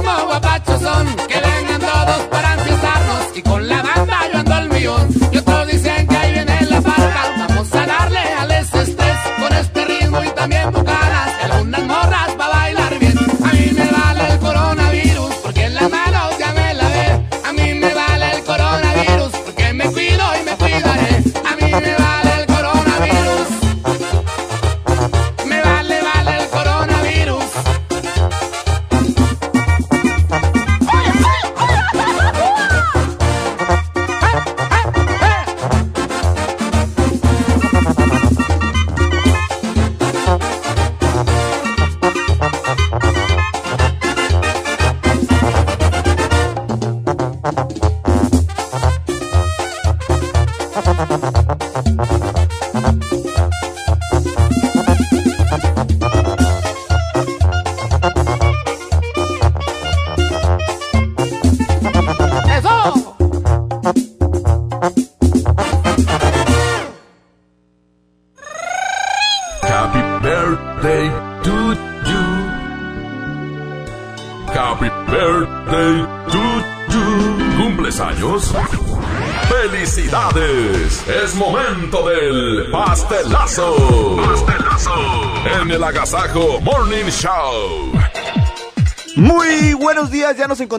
máa 0.08 0.24
wà 0.30 0.40
bàtà. 0.40 0.77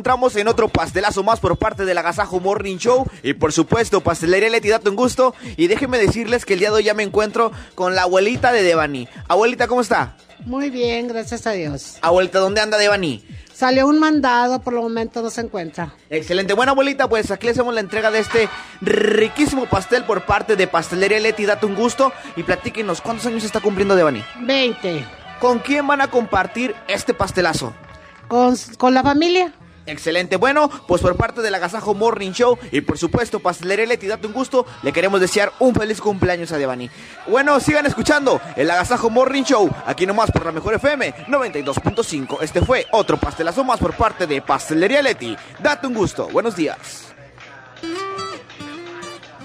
Encontramos 0.08 0.36
en 0.36 0.48
otro 0.48 0.68
pastelazo 0.68 1.22
más 1.22 1.38
por 1.38 1.58
parte 1.58 1.84
del 1.84 1.98
Agasajo 1.98 2.40
Morning 2.40 2.78
Show 2.78 3.04
y 3.22 3.34
por 3.34 3.52
supuesto 3.52 4.00
Pastelería 4.00 4.48
Leti, 4.48 4.70
date 4.70 4.88
un 4.88 4.96
gusto 4.96 5.34
y 5.58 5.66
déjenme 5.66 5.98
decirles 5.98 6.46
que 6.46 6.54
el 6.54 6.60
día 6.60 6.70
de 6.70 6.76
hoy 6.76 6.84
ya 6.84 6.94
me 6.94 7.02
encuentro 7.02 7.52
con 7.74 7.94
la 7.94 8.04
abuelita 8.04 8.50
de 8.50 8.62
Devani. 8.62 9.06
Abuelita, 9.28 9.68
¿cómo 9.68 9.82
está? 9.82 10.16
Muy 10.46 10.70
bien, 10.70 11.08
gracias 11.08 11.46
a 11.46 11.50
Dios. 11.50 11.98
Abuelita, 12.00 12.38
¿dónde 12.38 12.62
anda 12.62 12.78
Devani? 12.78 13.22
Salió 13.52 13.86
un 13.86 13.98
mandado, 13.98 14.62
por 14.62 14.72
el 14.72 14.80
momento 14.80 15.20
no 15.20 15.28
se 15.28 15.42
encuentra. 15.42 15.92
Excelente, 16.08 16.54
bueno 16.54 16.72
abuelita, 16.72 17.06
pues 17.06 17.30
aquí 17.30 17.44
le 17.44 17.50
hacemos 17.52 17.74
la 17.74 17.80
entrega 17.80 18.10
de 18.10 18.20
este 18.20 18.48
riquísimo 18.80 19.66
pastel 19.66 20.04
por 20.04 20.24
parte 20.24 20.56
de 20.56 20.66
Pastelería 20.68 21.20
Leti, 21.20 21.44
date 21.44 21.66
un 21.66 21.74
gusto 21.74 22.14
y 22.34 22.44
platíquenos 22.44 23.02
cuántos 23.02 23.26
años 23.26 23.44
está 23.44 23.60
cumpliendo 23.60 23.94
Devani. 23.94 24.24
20. 24.40 25.04
¿Con 25.38 25.58
quién 25.58 25.86
van 25.86 26.00
a 26.00 26.08
compartir 26.08 26.74
este 26.88 27.12
pastelazo? 27.12 27.74
¿Con, 28.26 28.56
con 28.78 28.94
la 28.94 29.02
familia? 29.02 29.52
Excelente, 29.88 30.36
bueno, 30.36 30.68
pues 30.86 31.00
por 31.00 31.16
parte 31.16 31.40
del 31.40 31.54
Agasajo 31.54 31.94
Morning 31.94 32.32
Show 32.32 32.58
y 32.70 32.82
por 32.82 32.98
supuesto 32.98 33.40
Pastelería 33.40 33.86
Leti, 33.86 34.06
date 34.06 34.26
un 34.26 34.34
gusto, 34.34 34.66
le 34.82 34.92
queremos 34.92 35.18
desear 35.18 35.50
un 35.60 35.74
feliz 35.74 35.98
cumpleaños 36.00 36.52
a 36.52 36.58
Devani. 36.58 36.90
Bueno, 37.26 37.58
sigan 37.58 37.86
escuchando 37.86 38.38
el 38.56 38.70
Agasajo 38.70 39.08
Morning 39.08 39.44
Show, 39.44 39.70
aquí 39.86 40.06
nomás 40.06 40.30
por 40.30 40.44
la 40.44 40.52
Mejor 40.52 40.74
FM 40.74 41.14
92.5. 41.28 42.42
Este 42.42 42.60
fue 42.60 42.86
otro 42.92 43.16
pastelazo 43.16 43.64
más 43.64 43.80
por 43.80 43.94
parte 43.94 44.26
de 44.26 44.42
Pastelería 44.42 45.00
Leti. 45.00 45.34
Date 45.58 45.86
un 45.86 45.94
gusto, 45.94 46.28
buenos 46.28 46.54
días. 46.54 47.07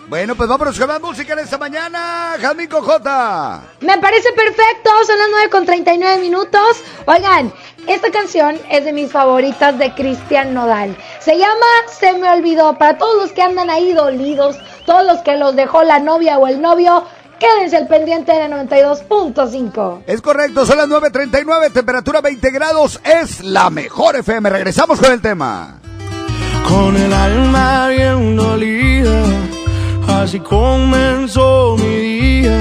Bueno, 0.07 0.35
pues 0.35 0.49
vámonos 0.49 0.77
con 0.77 0.87
más 0.87 1.01
música 1.01 1.33
en 1.33 1.39
esta 1.39 1.57
mañana. 1.57 2.35
Jamín 2.39 2.67
Cojota. 2.67 3.61
Me 3.81 3.97
parece 3.97 4.31
perfecto, 4.33 4.89
son 5.05 5.17
las 5.17 5.27
9 5.31 5.49
con 5.49 5.65
39 5.65 6.21
minutos. 6.21 6.83
Oigan, 7.05 7.53
esta 7.87 8.11
canción 8.11 8.57
es 8.69 8.85
de 8.85 8.93
mis 8.93 9.11
favoritas 9.11 9.77
de 9.77 9.93
Cristian 9.93 10.53
Nodal. 10.53 10.95
Se 11.19 11.37
llama 11.37 11.65
Se 11.99 12.13
me 12.13 12.29
olvidó. 12.29 12.77
Para 12.77 12.97
todos 12.97 13.21
los 13.21 13.31
que 13.31 13.41
andan 13.41 13.69
ahí 13.69 13.93
dolidos, 13.93 14.57
todos 14.85 15.05
los 15.05 15.19
que 15.19 15.37
los 15.37 15.55
dejó 15.55 15.83
la 15.83 15.99
novia 15.99 16.37
o 16.37 16.47
el 16.47 16.61
novio, 16.61 17.05
quédense 17.39 17.77
al 17.77 17.87
pendiente 17.87 18.33
de 18.33 18.47
la 18.47 18.63
92.5. 18.63 20.03
Es 20.07 20.21
correcto, 20.21 20.65
son 20.65 20.77
las 20.77 20.87
9.39, 20.87 21.71
temperatura 21.73 22.21
20 22.21 22.51
grados. 22.51 22.99
Es 23.03 23.43
la 23.43 23.69
mejor 23.69 24.15
FM. 24.17 24.49
Regresamos 24.49 24.99
con 24.99 25.11
el 25.11 25.21
tema. 25.21 25.79
Con 26.67 26.95
el 26.95 27.11
alma 27.13 27.89
bien 27.89 28.37
dolida, 28.37 29.21
así 30.07 30.39
comenzó 30.39 31.75
mi 31.77 31.95
día. 31.95 32.59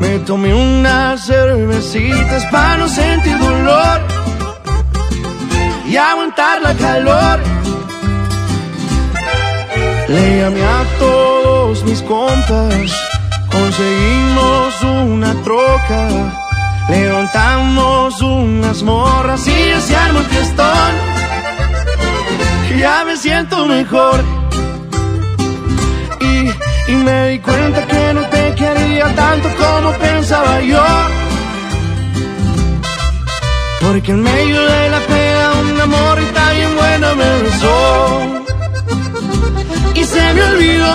Me 0.00 0.18
tomé 0.20 0.54
unas 0.54 1.26
cervecitas 1.26 2.44
para 2.46 2.78
no 2.78 2.88
sentir 2.88 3.38
dolor 3.38 4.00
y 5.86 5.96
aguantar 5.96 6.62
la 6.62 6.74
calor. 6.74 7.40
llamé 10.08 10.62
a 10.62 10.84
todos 10.98 11.84
mis 11.84 12.00
compas, 12.02 12.90
conseguimos 13.50 14.82
una 14.82 15.34
troca, 15.42 16.08
levantamos 16.88 18.20
unas 18.22 18.82
morras 18.82 19.46
y 19.46 19.80
se 19.80 19.96
armó 19.96 20.20
el 20.20 20.26
fiestón. 20.26 20.92
Ya 22.78 23.04
me 23.04 23.16
siento 23.16 23.66
mejor 23.66 24.39
y, 26.90 26.92
y 26.92 26.96
me 26.96 27.28
di 27.28 27.38
cuenta 27.38 27.86
que 27.86 28.14
no 28.14 28.22
te 28.26 28.54
quería 28.54 29.06
tanto 29.14 29.48
como 29.56 29.92
pensaba 29.92 30.60
yo. 30.60 30.84
Porque 33.80 34.12
en 34.12 34.22
medio 34.22 34.60
de 34.62 34.90
la 34.90 35.00
pena 35.00 35.52
una 35.72 35.86
morrita 35.86 36.52
bien 36.52 36.76
buena 36.76 37.14
me 37.14 37.42
besó. 37.42 38.20
Y 39.94 40.04
se 40.04 40.34
me 40.34 40.42
olvidó, 40.42 40.94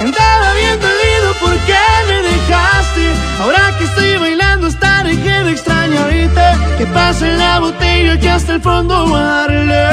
andaba 0.00 0.52
bien 0.60 0.78
dolido 0.80 1.28
porque 1.40 1.76
me 2.08 2.22
dejaste 2.22 3.04
Ahora 3.42 3.74
que 3.76 3.84
estoy 3.84 4.16
bailando 4.18 4.66
hasta 4.68 5.04
dejé 5.04 5.44
de 5.44 5.50
extrañarte. 5.50 6.46
Que 6.78 6.86
pase 6.86 7.36
la 7.36 7.58
botella 7.58 8.18
que 8.18 8.30
hasta 8.30 8.54
el 8.54 8.60
fondo 8.60 9.08
darle 9.08 9.88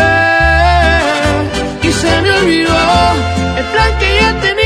Y 1.84 1.92
se 1.92 2.22
me 2.22 2.32
olvidó 2.32 2.78
el 3.58 3.66
plan 3.66 4.00
que 4.00 4.18
ya 4.22 4.40
tenía 4.40 4.59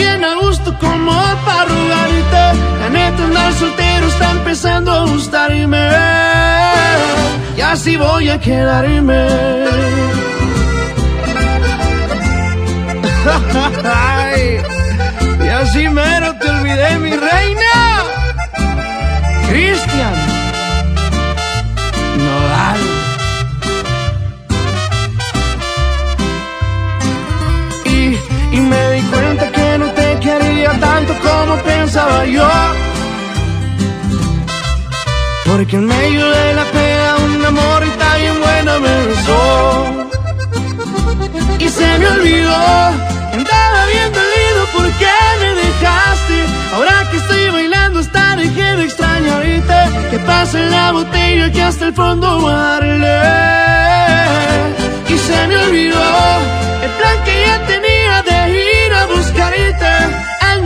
bien 0.00 0.24
a 0.24 0.34
gusto 0.34 0.76
como 0.78 1.12
para 1.44 1.64
rogarte 1.64 2.44
La 2.80 2.88
neta 2.90 3.24
andar 3.24 3.52
soltero 3.54 4.06
está 4.08 4.30
empezando 4.32 4.92
a 4.92 5.04
gustarme. 5.06 5.88
Y 7.56 7.60
así 7.60 7.96
voy 7.96 8.28
a 8.30 8.38
quedarme. 8.38 9.22
Y 15.44 15.48
así 15.48 15.88
mero 15.88 16.28
te 16.40 16.48
olvidé 16.50 16.98
mi 16.98 17.12
reina. 17.28 17.74
Cristian 19.48 20.19
como 31.18 31.56
pensaba 31.62 32.24
yo. 32.24 32.48
Porque 35.46 35.76
en 35.76 35.86
medio 35.86 36.30
de 36.30 36.54
la 36.54 36.64
pena 36.64 37.16
una 37.34 37.50
morrita 37.50 38.16
bien 38.16 38.40
buena 38.40 38.78
me 38.78 39.06
besó. 39.06 40.10
Y 41.58 41.68
se 41.68 41.98
me 41.98 42.06
olvidó, 42.06 42.56
andaba 43.32 43.86
bien 43.92 44.12
dolido 44.12 44.60
porque 44.76 45.08
me 45.40 45.50
dejaste. 45.62 46.38
Ahora 46.74 47.08
que 47.10 47.16
estoy 47.16 47.50
bailando 47.50 48.00
hasta 48.00 48.36
dejé 48.36 48.76
de 48.76 48.84
extrañarte. 48.84 50.10
Que 50.10 50.18
pase 50.20 50.58
la 50.70 50.92
botella 50.92 51.50
que 51.52 51.62
hasta 51.62 51.86
el 51.88 51.94
fondo 51.94 52.40
darle. 52.48 53.20
Y 55.08 55.18
se 55.18 55.46
me 55.48 55.56
olvidó 55.56 56.02
el 56.84 56.90
plan 56.98 57.24
que 57.24 57.46
ya 57.46 57.66
tenía 57.66 57.89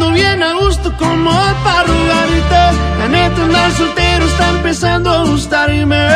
Ando 0.04 0.16
bien 0.16 0.42
a 0.42 0.52
gusto 0.52 0.92
como 0.98 1.30
para 1.30 1.84
rogarte. 1.84 2.78
La 2.98 3.08
neta 3.08 3.42
andar 3.42 3.70
soltero 3.72 4.26
está 4.26 4.50
empezando 4.50 5.10
a 5.10 5.24
gustarme. 5.24 6.08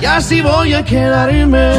Y 0.00 0.04
así 0.04 0.40
voy 0.40 0.74
a 0.74 0.84
quedarme. 0.84 1.72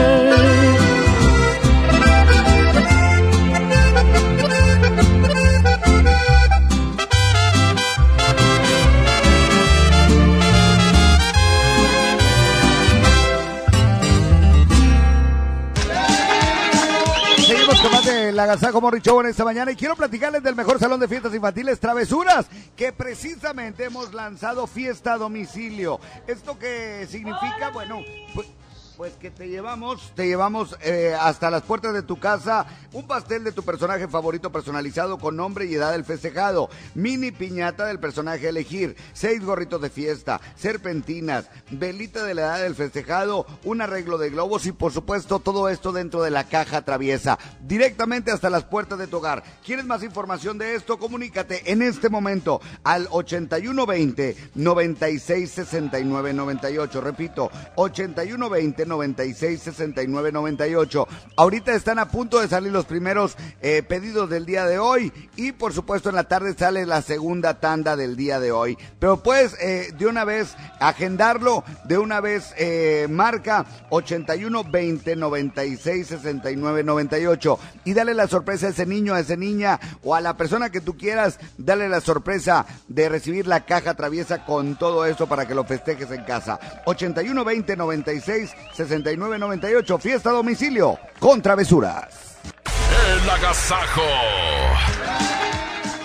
Agasajo 18.42 18.82
Morri 18.82 19.02
Show 19.02 19.20
en 19.20 19.28
esta 19.28 19.46
mañana 19.46 19.72
y 19.72 19.76
quiero 19.76 19.96
platicarles 19.96 20.42
del 20.42 20.56
mejor 20.56 20.80
salón 20.80 21.00
de 21.00 21.08
fiestas 21.08 21.34
infantiles 21.34 21.80
Travesuras, 21.80 22.48
que 22.76 22.92
precisamente 22.92 23.86
hemos 23.86 24.14
lanzado 24.14 24.66
fiesta 24.68 25.14
a 25.14 25.18
domicilio. 25.18 26.00
¿Esto 26.26 26.58
qué 26.58 27.08
significa? 27.10 27.70
Bueno, 27.72 28.00
pues, 29.02 29.14
que 29.14 29.32
te 29.32 29.50
llevamos, 29.50 30.12
te 30.14 30.28
llevamos 30.28 30.78
eh, 30.84 31.18
hasta 31.20 31.50
las 31.50 31.64
puertas 31.64 31.92
de 31.92 32.04
tu 32.04 32.20
casa 32.20 32.68
un 32.94 33.08
pastel 33.08 33.44
de 33.44 33.52
tu 33.52 33.64
personaje 33.64 34.08
favorito 34.08 34.52
personalizado 34.52 35.18
con 35.18 35.36
nombre 35.36 35.66
y 35.66 35.74
edad 35.74 35.94
del 35.94 36.06
festejado, 36.06 36.70
mini 36.94 37.32
piñata 37.32 37.88
del 37.88 38.00
personaje 38.00 38.50
elegir, 38.50 38.96
seis 39.14 39.44
gorritos 39.44 39.82
de 39.82 39.90
fiesta, 39.90 40.40
serpentinas, 40.56 41.50
velita 41.72 42.24
de 42.24 42.36
la 42.36 42.44
edad 42.44 42.62
del 42.62 42.76
festejado, 42.76 43.48
un 43.64 43.82
arreglo 43.82 44.20
de 44.20 44.30
globos 44.30 44.68
y 44.68 44.72
por 44.72 44.92
supuesto 44.92 45.40
todo 45.40 45.70
esto 45.70 45.92
dentro 45.92 46.22
de 46.22 46.30
la 46.30 46.44
caja 46.44 46.84
traviesa, 46.84 47.40
directamente 47.62 48.30
hasta 48.30 48.52
las 48.52 48.66
puertas 48.66 49.00
de 49.00 49.08
tu 49.08 49.18
hogar. 49.18 49.42
¿Quieres 49.66 49.86
más 49.86 50.04
información 50.04 50.60
de 50.60 50.76
esto? 50.76 51.00
Comunícate 51.00 51.72
en 51.72 51.82
este 51.82 52.10
momento 52.10 52.62
al 52.84 53.08
8120 53.10 54.52
966998. 54.54 57.02
Repito, 57.02 57.50
8120 57.76 58.91
966998. 58.92 61.08
Ahorita 61.36 61.74
están 61.74 62.00
a 62.00 62.10
punto 62.10 62.40
de 62.40 62.48
salir 62.48 62.72
los 62.72 62.86
primeros 62.86 63.36
eh, 63.62 63.84
pedidos 63.88 64.28
del 64.30 64.46
día 64.46 64.66
de 64.66 64.80
hoy 64.80 65.12
y 65.36 65.52
por 65.54 65.74
supuesto 65.74 66.10
en 66.10 66.16
la 66.16 66.26
tarde 66.26 66.54
sale 66.58 66.86
la 66.86 67.02
segunda 67.02 67.60
tanda 67.60 67.96
del 67.96 68.16
día 68.16 68.40
de 68.40 68.52
hoy. 68.52 68.78
Pero 69.00 69.24
puedes 69.24 69.56
eh, 69.60 69.92
de 69.98 70.06
una 70.06 70.26
vez 70.26 70.56
agendarlo, 70.80 71.64
de 71.86 71.98
una 71.98 72.22
vez 72.22 72.54
eh, 72.58 73.08
marca 73.10 73.66
8120 73.90 75.16
966998 75.16 77.60
y 77.86 77.94
dale 77.94 78.14
la 78.14 78.28
sorpresa 78.28 78.68
a 78.68 78.72
ese 78.72 78.86
niño, 78.86 79.14
a 79.14 79.22
esa 79.22 79.36
niña 79.36 79.80
o 80.04 80.16
a 80.16 80.22
la 80.22 80.38
persona 80.38 80.70
que 80.70 80.80
tú 80.82 80.98
quieras, 80.98 81.40
dale 81.58 81.90
la 81.90 82.02
sorpresa 82.02 82.68
de 82.88 83.10
recibir 83.10 83.48
la 83.48 83.66
caja 83.66 83.96
traviesa 83.96 84.46
con 84.46 84.78
todo 84.78 85.06
esto 85.06 85.28
para 85.28 85.48
que 85.48 85.56
lo 85.56 85.64
festejes 85.64 86.12
en 86.12 86.24
casa. 86.24 86.60
8120 86.86 87.78
96 87.78 88.52
6998, 88.88 89.98
fiesta 90.00 90.30
a 90.30 90.34
domicilio 90.34 90.98
con 91.20 91.42
travesuras. 91.42 92.38
El 92.66 93.30
agasajo. 93.30 94.02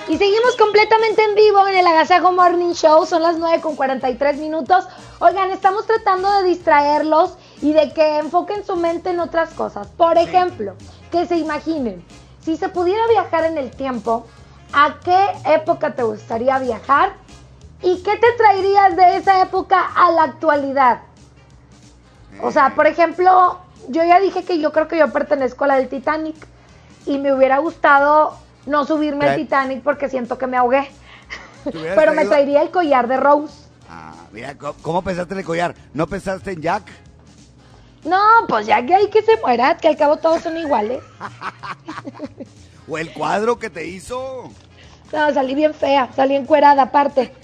Y 0.09 0.19
seguimos 0.19 0.57
completamente 0.57 1.25
en 1.25 1.35
vivo 1.35 1.67
en 1.67 1.79
el 1.79 1.87
Agasajo 1.87 2.31
Morning 2.31 2.75
Show. 2.75 3.07
Son 3.07 3.23
las 3.23 3.39
9 3.39 3.61
con 3.61 3.75
43 3.75 4.37
minutos. 4.37 4.87
Oigan, 5.19 5.51
estamos 5.51 5.85
tratando 5.85 6.31
de 6.31 6.45
distraerlos 6.45 7.37
y 7.61 7.73
de 7.73 7.93
que 7.93 8.19
enfoquen 8.19 8.65
su 8.65 8.77
mente 8.77 9.11
en 9.11 9.19
otras 9.19 9.51
cosas. 9.55 9.89
Por 9.89 10.17
ejemplo, 10.17 10.75
que 11.11 11.27
se 11.27 11.39
imaginen, 11.39 12.05
si 12.41 12.57
se 12.57 12.69
pudiera 12.69 13.05
viajar 13.09 13.47
en 13.47 13.59
el 13.59 13.73
tiempo, 13.73 14.27
¿a 14.73 15.01
qué 15.03 15.27
época 15.53 15.97
te 15.97 16.05
gustaría 16.05 16.61
viajar? 16.61 17.15
¿Y 17.83 18.03
qué 18.05 18.17
te 18.17 18.33
traerías 18.37 18.97
de 18.97 19.17
esa 19.17 19.43
época 19.43 19.91
a 19.97 20.13
la 20.13 20.23
actualidad? 20.23 21.01
O 22.43 22.53
sea, 22.53 22.75
por 22.75 22.87
ejemplo, 22.87 23.59
yo 23.89 24.05
ya 24.05 24.21
dije 24.21 24.45
que 24.45 24.59
yo 24.61 24.73
creo 24.73 24.89
que 24.89 24.99
yo 24.99 25.13
pertenezco 25.13 25.65
a 25.65 25.69
la 25.69 25.77
del 25.77 25.89
Titanic 25.89 26.37
y 27.07 27.19
me 27.19 27.33
hubiera 27.33 27.59
gustado 27.59 28.39
no 28.67 28.85
subirme 28.85 29.29
al 29.29 29.37
Titanic 29.37 29.83
porque 29.83 30.09
siento 30.09 30.39
que 30.39 30.47
me 30.47 30.57
ahogué. 30.57 30.89
¿Te 31.65 31.77
hubieras 31.77 31.97
Pero 31.97 32.13
me 32.13 32.25
traería 32.25 32.63
el 32.63 32.71
collar 32.71 33.09
de 33.09 33.17
Rose. 33.17 33.67
Ah, 33.89 34.15
mira, 34.33 34.57
¿cómo, 34.57 34.75
cómo 34.83 35.03
pensaste 35.03 35.35
en 35.35 35.41
el 35.41 35.47
collar? 35.47 35.75
¿No 35.95 36.07
pensaste 36.07 36.53
en 36.53 36.61
Jack? 36.61 36.85
No, 38.05 38.21
pues 38.49 38.67
ya 38.67 38.85
que 38.85 38.95
hay 38.95 39.11
que 39.11 39.23
se 39.23 39.37
muera, 39.39 39.77
que 39.77 39.89
al 39.89 39.97
cabo 39.97 40.17
todos 40.17 40.43
son 40.43 40.57
iguales. 40.57 41.03
¿O 42.89 42.99
el 42.99 43.13
cuadro 43.13 43.59
que 43.59 43.69
te 43.69 43.87
hizo? 43.87 44.51
No, 45.13 45.35
salí 45.35 45.55
bien 45.55 45.75
fea, 45.75 46.09
salí 46.15 46.37
encuerada 46.37 46.83
aparte. 46.83 47.35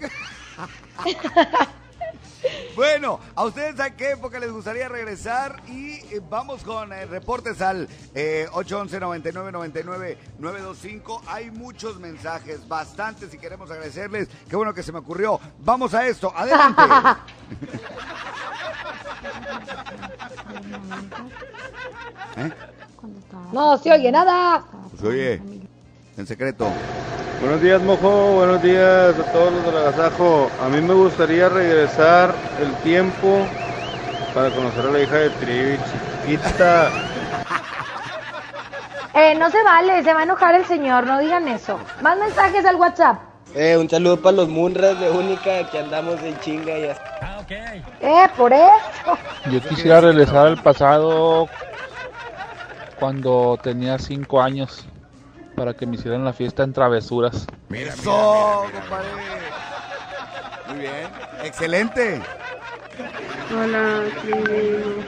Bueno, 2.74 3.20
¿a 3.34 3.44
ustedes 3.44 3.78
a 3.80 3.94
qué 3.94 4.12
época 4.12 4.40
les 4.40 4.50
gustaría 4.50 4.88
regresar? 4.88 5.62
Y 5.68 5.96
eh, 6.14 6.22
vamos 6.28 6.62
con 6.62 6.90
eh, 6.92 7.06
reportes 7.06 7.60
al 7.60 7.88
eh, 8.14 8.46
811-9999-925. 8.52 11.20
Hay 11.26 11.50
muchos 11.50 11.98
mensajes, 12.00 12.66
bastantes, 12.66 13.34
y 13.34 13.38
queremos 13.38 13.70
agradecerles. 13.70 14.28
Qué 14.48 14.56
bueno 14.56 14.72
que 14.72 14.82
se 14.82 14.90
me 14.92 15.00
ocurrió. 15.00 15.38
Vamos 15.58 15.92
a 15.92 16.06
esto, 16.06 16.32
adelante. 16.34 16.80
¿Eh? 22.36 22.50
No 23.52 23.76
se 23.76 23.92
oye 23.92 24.10
nada. 24.10 24.64
Pues 24.90 25.02
oye, 25.02 25.42
en 26.16 26.26
secreto. 26.26 26.66
Buenos 27.42 27.60
días, 27.60 27.82
Mojo. 27.82 28.34
Buenos 28.34 28.62
días 28.62 29.18
a 29.18 29.32
todos 29.32 29.52
los 29.52 29.64
del 29.66 29.76
agasajo. 29.76 30.48
A 30.62 30.68
mí 30.68 30.80
me 30.80 30.94
gustaría 30.94 31.48
regresar 31.48 32.32
el 32.60 32.72
tiempo 32.84 33.44
para 34.32 34.48
conocer 34.50 34.86
a 34.86 34.90
la 34.92 35.00
hija 35.00 35.16
de 35.16 35.30
Trivi, 35.30 35.78
chiquita. 36.24 36.88
Eh, 39.14 39.34
no 39.34 39.50
se 39.50 39.62
vale, 39.62 40.02
se 40.02 40.14
va 40.14 40.20
a 40.20 40.22
enojar 40.22 40.54
el 40.54 40.64
señor, 40.64 41.06
no 41.06 41.18
digan 41.18 41.46
eso. 41.46 41.78
Más 42.00 42.16
mensajes 42.16 42.64
al 42.64 42.76
WhatsApp. 42.76 43.18
Eh, 43.54 43.76
un 43.76 43.90
saludo 43.90 44.18
para 44.18 44.36
los 44.36 44.48
Munras 44.48 44.98
de 44.98 45.10
Única 45.10 45.68
que 45.70 45.80
andamos 45.80 46.22
en 46.22 46.40
chinga 46.40 46.78
y 46.78 46.86
hasta. 46.86 47.44
Eh, 48.00 48.26
por 48.38 48.54
eso. 48.54 49.18
Yo 49.50 49.60
quisiera 49.68 50.00
regresar 50.00 50.46
al 50.46 50.62
pasado 50.62 51.46
cuando 52.98 53.58
tenía 53.62 53.98
cinco 53.98 54.40
años 54.40 54.86
para 55.54 55.74
que 55.74 55.86
me 55.86 55.96
hicieran 55.96 56.24
la 56.24 56.32
fiesta 56.32 56.62
en 56.62 56.72
travesuras. 56.72 57.46
Eso, 57.70 58.66
compadre. 58.72 59.08
Muy 60.68 60.78
bien. 60.80 61.08
Excelente. 61.44 62.20
Hola, 63.54 64.04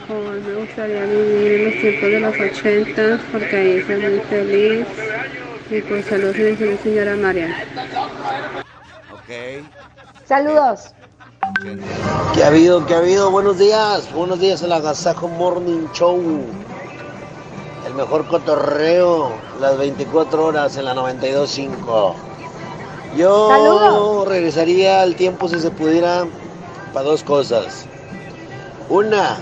joven. 0.06 0.46
Me 0.46 0.54
gustaría 0.54 1.04
vivir 1.04 1.52
en 1.52 1.64
los 1.64 1.80
tiempos 1.80 2.10
de 2.10 2.20
los 2.20 2.52
ochentas 2.52 3.20
porque 3.32 3.56
ahí 3.56 3.82
soy 3.82 3.96
muy 3.96 4.20
feliz. 4.20 4.86
Y 5.70 5.80
pues 5.82 6.04
saludos 6.06 6.36
a 6.36 6.64
mi 6.64 6.76
señora 6.78 7.16
Mariana. 7.16 7.56
Ok. 9.12 9.64
Saludos. 10.26 10.94
¿Qué 12.34 12.44
ha 12.44 12.48
habido? 12.48 12.84
¿Qué 12.86 12.94
ha 12.94 12.98
habido? 12.98 13.30
Buenos 13.30 13.58
días. 13.58 14.12
Buenos 14.12 14.40
días 14.40 14.62
el 14.62 14.72
Agasajo 14.72 15.28
Morning 15.28 15.86
Show. 15.92 16.44
El 17.94 17.98
mejor 17.98 18.26
cotorreo, 18.26 19.30
las 19.60 19.78
24 19.78 20.46
horas 20.46 20.76
en 20.76 20.86
la 20.86 20.96
92.5. 20.96 22.14
Yo 23.16 23.48
Saludos. 23.48 24.26
regresaría 24.26 25.00
al 25.00 25.14
tiempo 25.14 25.48
si 25.48 25.60
se 25.60 25.70
pudiera 25.70 26.26
para 26.92 27.06
dos 27.06 27.22
cosas. 27.22 27.86
Una, 28.88 29.36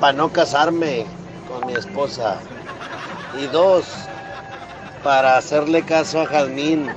para 0.00 0.14
no 0.14 0.32
casarme 0.32 1.06
con 1.48 1.64
mi 1.68 1.74
esposa. 1.74 2.38
Y 3.40 3.46
dos, 3.46 3.84
para 5.04 5.36
hacerle 5.36 5.84
caso 5.84 6.22
a 6.22 6.26
Jazmín 6.26 6.88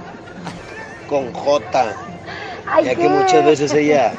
con 1.08 1.32
J. 1.32 1.94
Ya 2.84 2.96
que 2.96 3.10
muchas 3.10 3.46
veces 3.46 3.72
ella 3.74 4.14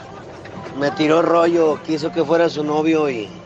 me 0.78 0.90
tiró 0.92 1.20
rollo, 1.20 1.78
quiso 1.82 2.10
que 2.10 2.24
fuera 2.24 2.48
su 2.48 2.64
novio 2.64 3.10
y 3.10 3.39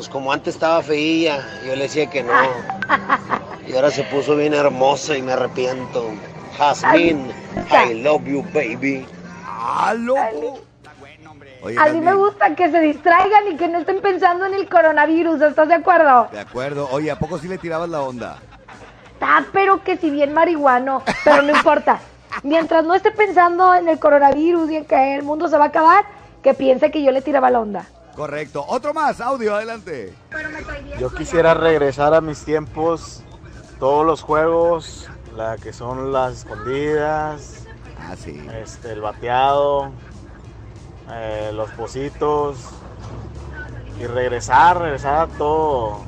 pues 0.00 0.08
como 0.08 0.32
antes 0.32 0.54
estaba 0.54 0.82
feilla, 0.82 1.46
yo 1.66 1.76
le 1.76 1.82
decía 1.82 2.08
que 2.08 2.22
no. 2.22 2.32
Y 3.68 3.74
ahora 3.74 3.90
se 3.90 4.02
puso 4.04 4.34
bien 4.34 4.54
hermosa 4.54 5.14
y 5.14 5.20
me 5.20 5.32
arrepiento. 5.32 6.06
Jasmine, 6.56 7.30
I 7.70 8.02
love 8.02 8.24
you, 8.24 8.42
baby. 8.54 9.06
¡Ah, 9.44 9.92
loco! 9.94 10.60
Oye, 11.62 11.76
A 11.78 11.90
mí 11.90 12.00
me 12.00 12.14
gusta 12.14 12.56
que 12.56 12.70
se 12.70 12.80
distraigan 12.80 13.48
y 13.52 13.56
que 13.58 13.68
no 13.68 13.80
estén 13.80 14.00
pensando 14.00 14.46
en 14.46 14.54
el 14.54 14.70
coronavirus, 14.70 15.42
¿estás 15.42 15.68
de 15.68 15.74
acuerdo? 15.74 16.28
De 16.32 16.40
acuerdo. 16.40 16.88
Oye, 16.92 17.10
¿a 17.10 17.18
poco 17.18 17.36
sí 17.36 17.46
le 17.46 17.58
tirabas 17.58 17.90
la 17.90 18.00
onda? 18.00 18.38
Ah, 19.20 19.44
pero 19.52 19.84
que 19.84 19.98
si 19.98 20.08
bien 20.08 20.32
marihuano, 20.32 21.02
pero 21.24 21.42
no 21.42 21.54
importa. 21.54 22.00
Mientras 22.42 22.86
no 22.86 22.94
esté 22.94 23.10
pensando 23.10 23.74
en 23.74 23.86
el 23.86 23.98
coronavirus 23.98 24.70
y 24.70 24.76
en 24.76 24.86
que 24.86 25.16
el 25.16 25.24
mundo 25.24 25.46
se 25.48 25.58
va 25.58 25.64
a 25.64 25.68
acabar, 25.68 26.06
que 26.42 26.54
piense 26.54 26.90
que 26.90 27.02
yo 27.02 27.12
le 27.12 27.20
tiraba 27.20 27.50
la 27.50 27.60
onda. 27.60 27.84
Correcto. 28.14 28.64
Otro 28.68 28.92
más, 28.92 29.20
audio, 29.20 29.54
adelante. 29.54 30.12
Yo 30.98 31.10
quisiera 31.14 31.54
regresar 31.54 32.12
a 32.14 32.20
mis 32.20 32.44
tiempos, 32.44 33.22
todos 33.78 34.04
los 34.04 34.22
juegos, 34.22 35.08
la 35.36 35.56
que 35.56 35.72
son 35.72 36.12
las 36.12 36.38
escondidas, 36.38 37.64
Ah, 37.98 38.16
sí. 38.16 38.40
este, 38.62 38.92
el 38.92 39.00
bateado, 39.00 39.90
eh, 41.12 41.50
los 41.54 41.70
pocitos 41.70 42.56
y 44.00 44.06
regresar, 44.06 44.78
regresar 44.80 45.16
a 45.16 45.26
todo, 45.28 46.00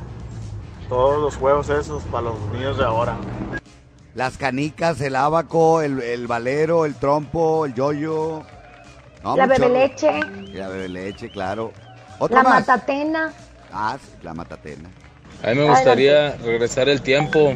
todos 0.89 1.21
los 1.21 1.37
juegos 1.37 1.69
esos 1.71 2.03
para 2.05 2.25
los 2.25 2.39
niños 2.53 2.79
de 2.79 2.85
ahora. 2.85 3.17
Las 4.15 4.37
canicas, 4.37 5.01
el 5.01 5.17
abaco, 5.17 5.81
el, 5.81 6.01
el 6.03 6.27
valero, 6.27 6.85
el 6.85 6.95
trompo, 6.97 7.65
el 7.65 7.73
yoyo. 7.75 8.43
No, 9.25 9.37
la 9.37 9.47
bebeleche, 9.47 10.21
La 10.53 10.69
bebe 10.69 10.89
leche, 10.89 11.31
claro. 11.31 11.73
Otro 12.23 12.37
la 12.37 12.43
más. 12.45 12.69
matatena. 12.69 13.33
Ah, 13.73 13.99
sí, 14.01 14.13
la 14.23 14.33
matatena. 14.33 14.89
A 15.43 15.49
mí 15.49 15.57
me 15.57 15.69
gustaría 15.69 16.37
regresar 16.37 16.89
el 16.89 17.03
tiempo 17.03 17.53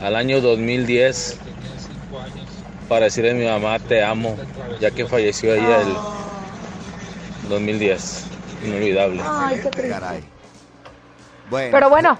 al 0.00 0.14
año 0.14 0.40
2010 0.40 1.36
para 2.88 3.06
decirle 3.06 3.32
a 3.32 3.34
mi 3.34 3.44
mamá 3.44 3.80
te 3.80 4.04
amo, 4.04 4.36
ya 4.78 4.92
que 4.92 5.04
falleció 5.04 5.52
ella 5.52 5.80
el 5.80 7.48
2010. 7.48 8.26
Inolvidable. 8.66 9.20
Ay, 9.26 9.60
qué 9.64 9.70
triste. 9.70 9.98
Bueno. 11.50 11.70
Pero 11.72 11.90
bueno, 11.90 12.18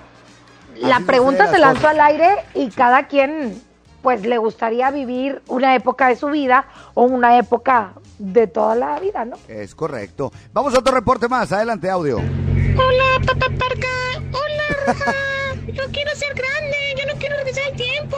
la 0.78 0.98
pregunta 1.06 1.46
se 1.46 1.60
lanzó 1.60 1.86
al 1.86 2.00
aire 2.00 2.44
y 2.54 2.70
cada 2.70 3.06
quien 3.06 3.62
pues 4.02 4.22
le 4.22 4.38
gustaría 4.38 4.90
vivir 4.90 5.42
una 5.46 5.76
época 5.76 6.08
de 6.08 6.16
su 6.16 6.26
vida 6.26 6.64
o 6.94 7.04
una 7.04 7.38
época 7.38 7.92
de 8.18 8.46
toda 8.46 8.74
la 8.74 8.98
vida, 9.00 9.24
¿no? 9.24 9.36
Es 9.48 9.74
correcto. 9.74 10.32
Vamos 10.52 10.74
a 10.74 10.78
otro 10.80 10.94
reporte 10.94 11.28
más. 11.28 11.50
Adelante, 11.52 11.88
audio. 11.88 12.18
Hola, 12.18 13.20
papá 13.26 13.46
Parca. 13.58 13.88
Hola, 14.32 14.64
Roja. 14.86 15.14
Yo 15.72 15.84
quiero 15.92 16.10
ser 16.14 16.34
grande. 16.34 16.76
Yo 16.96 17.06
no 17.12 17.18
quiero 17.18 17.36
regresar 17.36 17.68
el 17.70 17.76
tiempo. 17.76 18.16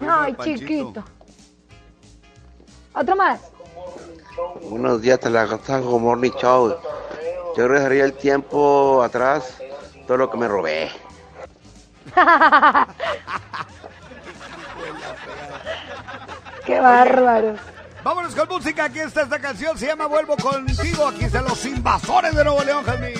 Ay, 0.00 0.36
chiquito. 0.44 1.04
Otro 2.94 3.16
más. 3.16 3.40
Buenos 4.68 5.02
días, 5.02 5.20
te 5.20 5.30
la 5.30 5.42
Agasajo 5.42 5.98
Morning 5.98 6.30
Show. 6.40 6.76
Yo 7.56 7.68
regresaría 7.68 8.04
el 8.04 8.12
tiempo 8.14 9.02
atrás, 9.02 9.58
todo 10.06 10.16
lo 10.18 10.30
que 10.30 10.38
me 10.38 10.46
robé. 10.48 10.90
Qué 16.64 16.80
bárbaro. 16.80 17.56
Vámonos 18.02 18.34
con 18.34 18.48
música. 18.48 18.84
Aquí 18.84 19.00
está 19.00 19.22
esta 19.22 19.38
canción. 19.38 19.76
Se 19.76 19.86
llama 19.86 20.06
Vuelvo 20.06 20.36
contigo. 20.36 21.08
Aquí 21.08 21.24
están 21.24 21.44
los 21.44 21.64
invasores 21.66 22.34
de 22.34 22.44
Nuevo 22.44 22.62
León, 22.64 22.84
Jazmín. 22.84 23.14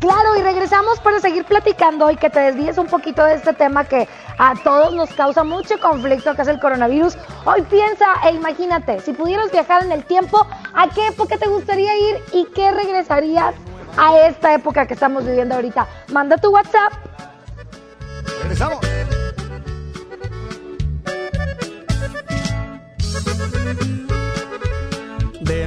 Claro, 0.00 0.36
y 0.36 0.42
regresamos 0.42 0.98
para 0.98 1.20
seguir 1.20 1.44
platicando 1.44 2.10
y 2.10 2.16
que 2.16 2.28
te 2.28 2.40
desvíes 2.40 2.76
un 2.76 2.88
poquito 2.88 3.24
de 3.24 3.34
este 3.34 3.52
tema 3.52 3.84
que 3.84 4.08
a 4.36 4.54
todos 4.64 4.92
nos 4.94 5.12
causa 5.12 5.44
mucho 5.44 5.78
conflicto, 5.80 6.34
que 6.34 6.42
es 6.42 6.48
el 6.48 6.58
coronavirus. 6.58 7.16
Hoy 7.44 7.62
piensa 7.62 8.06
e 8.24 8.32
imagínate, 8.32 9.00
si 9.00 9.12
pudieras 9.12 9.52
viajar 9.52 9.84
en 9.84 9.92
el 9.92 10.04
tiempo, 10.04 10.44
¿a 10.74 10.88
qué 10.88 11.06
época 11.06 11.38
te 11.38 11.48
gustaría 11.48 11.96
ir 11.96 12.16
y 12.32 12.46
qué 12.46 12.72
regresarías 12.72 13.54
a 13.96 14.18
esta 14.26 14.54
época 14.54 14.86
que 14.86 14.94
estamos 14.94 15.24
viviendo 15.24 15.54
ahorita? 15.54 15.86
Manda 16.08 16.36
tu 16.36 16.50
WhatsApp. 16.50 16.94
Regresamos. 18.40 18.91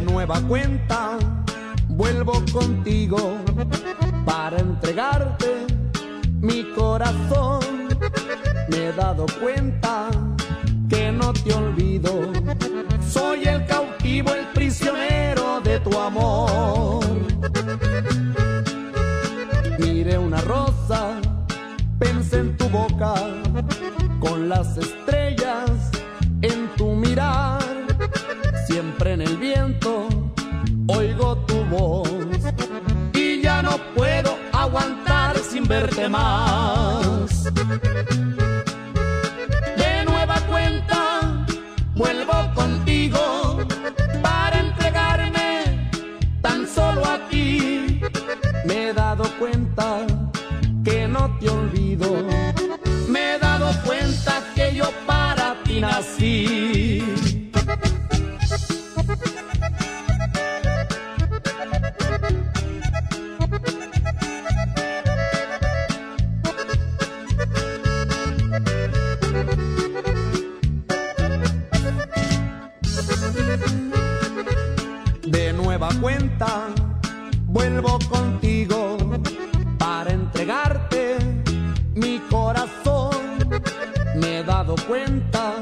Nueva 0.05 0.39
cuenta, 0.41 1.17
vuelvo 1.87 2.33
contigo 2.53 3.37
para 4.25 4.59
entregarte 4.59 5.65
mi 6.39 6.63
corazón. 6.75 7.59
Me 8.69 8.87
he 8.87 8.93
dado 8.93 9.25
cuenta 9.41 10.09
que 10.89 11.11
no 11.11 11.33
te 11.33 11.53
olvido. 11.53 12.11
Soy 13.09 13.43
el 13.45 13.65
cautivo, 13.65 14.33
el 14.33 14.45
prisionero 14.53 15.59
de 15.61 15.79
tu 15.79 15.97
amor. 15.97 17.03
Miré 19.79 20.17
una 20.17 20.41
rosa, 20.41 21.19
pensé 21.99 22.39
en 22.39 22.57
tu 22.57 22.69
boca, 22.69 23.15
con 24.19 24.49
las 24.49 24.77
estrellas 24.77 25.69
en 26.41 26.69
tu 26.75 26.93
mirar. 26.95 27.63
Siempre 28.67 29.13
en 29.13 29.21
el 29.21 29.37
viento 29.37 29.64
verte 35.67 36.09
más. 36.09 37.51
Cuenta, 76.01 76.67
vuelvo 77.45 77.99
contigo 78.09 78.97
para 79.77 80.11
entregarte 80.11 81.17
mi 81.93 82.19
corazón, 82.29 83.15
me 84.15 84.39
he 84.39 84.43
dado 84.43 84.75
cuenta 84.87 85.53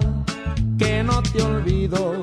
que 0.78 1.04
no 1.04 1.22
te 1.22 1.42
olvido. 1.42 2.23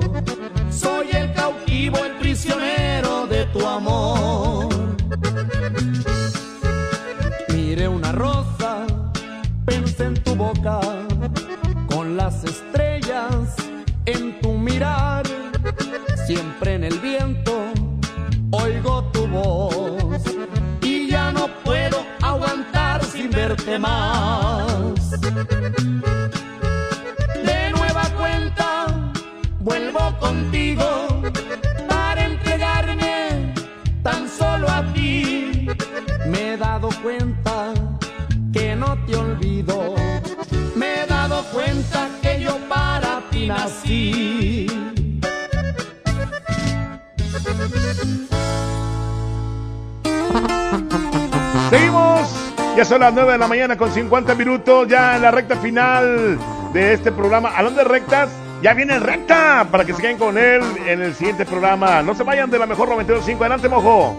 Ya 52.80 52.86
son 52.86 53.00
las 53.00 53.12
9 53.12 53.32
de 53.32 53.36
la 53.36 53.46
mañana 53.46 53.76
con 53.76 53.92
50 53.92 54.34
minutos. 54.36 54.88
Ya 54.88 55.16
en 55.16 55.20
la 55.20 55.30
recta 55.30 55.54
final 55.56 56.38
de 56.72 56.94
este 56.94 57.12
programa. 57.12 57.50
Hablando 57.54 57.82
de 57.82 57.84
rectas, 57.86 58.30
ya 58.62 58.72
viene 58.72 58.98
recta 58.98 59.66
para 59.70 59.84
que 59.84 59.92
se 59.92 60.00
queden 60.00 60.16
con 60.16 60.38
él 60.38 60.62
en 60.86 61.02
el 61.02 61.14
siguiente 61.14 61.44
programa. 61.44 62.02
No 62.02 62.14
se 62.14 62.22
vayan 62.22 62.50
de 62.50 62.58
la 62.58 62.64
mejor 62.64 62.88
92.5. 62.88 63.38
Adelante, 63.38 63.68
mojo. 63.68 64.18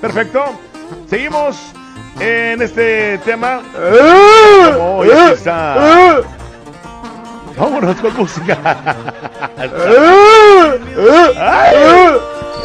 Perfecto. 0.00 0.44
Seguimos 1.10 1.72
en 2.20 2.62
este 2.62 3.18
tema. 3.24 3.62
Oh, 4.78 5.04
ya 5.04 5.32
está. 5.32 6.20
Vámonos 7.56 7.96
con 7.96 8.16
música. 8.16 8.58
Ay, 11.36 12.14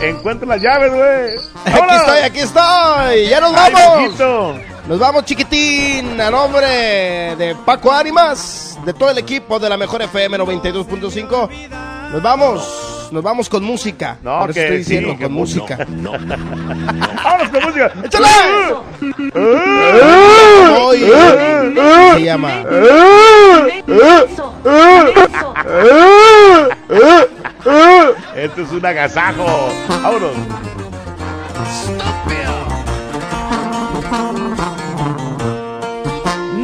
encuentra 0.09 0.47
las 0.47 0.61
llaves, 0.61 0.91
güey. 0.93 1.37
Aquí 1.65 1.95
estoy, 1.95 2.19
aquí 2.23 2.39
estoy. 2.39 3.27
Ya 3.29 3.39
nos 3.39 3.53
vamos. 3.53 4.59
Nos 4.87 4.99
vamos, 4.99 5.25
chiquitín. 5.25 6.19
A 6.19 6.29
nombre 6.29 6.67
de 7.37 7.55
Paco 7.65 7.91
Ánimas, 7.91 8.77
de 8.85 8.93
todo 8.93 9.11
el 9.11 9.17
equipo 9.17 9.59
de 9.59 9.69
la 9.69 9.77
mejor 9.77 10.01
FM 10.01 10.37
92.5. 10.39 11.49
Nos 12.11 12.21
vamos. 12.21 12.89
Nos 13.11 13.21
vamos 13.21 13.47
con 13.47 13.63
música. 13.63 14.17
No, 14.23 14.39
Por 14.39 14.49
eso 14.49 14.59
estoy 14.59 14.77
diciendo 14.79 15.11
sí, 15.11 15.17
con 15.21 15.31
no, 15.33 15.39
música. 15.39 15.77
no, 15.87 16.17
no, 16.17 16.35
no, 16.35 16.45
no. 16.55 17.07
Vámonos 17.23 17.49
con 17.51 17.63
música. 17.63 17.91
¡Échale! 18.03 18.27
Hoy 20.79 20.99
se 22.15 22.23
llama. 22.23 22.63
Esto 28.35 28.63
es 28.63 28.71
un 28.71 28.83
agasajo. 28.83 29.45
Vámonos. 29.87 30.31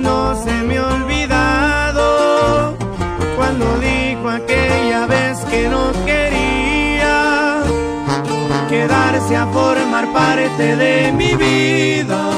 No 0.01 0.43
se 0.43 0.51
me 0.63 0.77
ha 0.77 0.87
olvidado 0.87 2.75
cuando 3.37 3.77
dijo 3.79 4.29
aquella 4.29 5.05
vez 5.05 5.37
que 5.45 5.69
no 5.69 5.91
quería 6.05 7.61
quedarse 8.67 9.35
a 9.35 9.45
formar 9.47 10.11
parte 10.11 10.75
de 10.75 11.11
mi 11.11 11.35
vida 11.35 12.31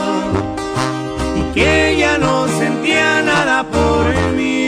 y 1.37 1.53
que 1.53 1.91
ella 1.91 2.17
no 2.17 2.47
sentía 2.49 3.21
nada 3.21 3.63
por 3.63 4.13
mí. 4.35 4.60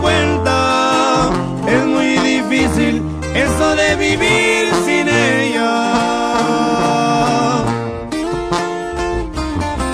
Cuenta. 0.00 1.30
Es 1.66 1.84
muy 1.86 2.18
difícil 2.18 3.02
eso 3.34 3.76
de 3.76 3.96
vivir 3.96 4.68
sin 4.84 5.08
ella. 5.08 5.72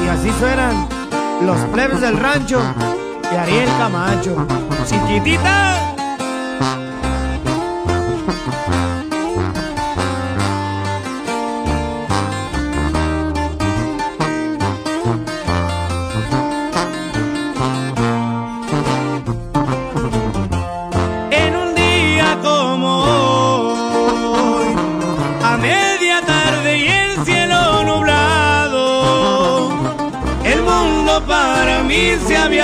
Y 0.04 0.08
así 0.08 0.30
suenan 0.38 0.88
los 1.42 1.58
plebes 1.72 2.00
del 2.00 2.16
rancho 2.18 2.60
de 3.30 3.38
Ariel 3.38 3.68
Camacho. 3.78 4.46
Chiquitita. 4.86 5.97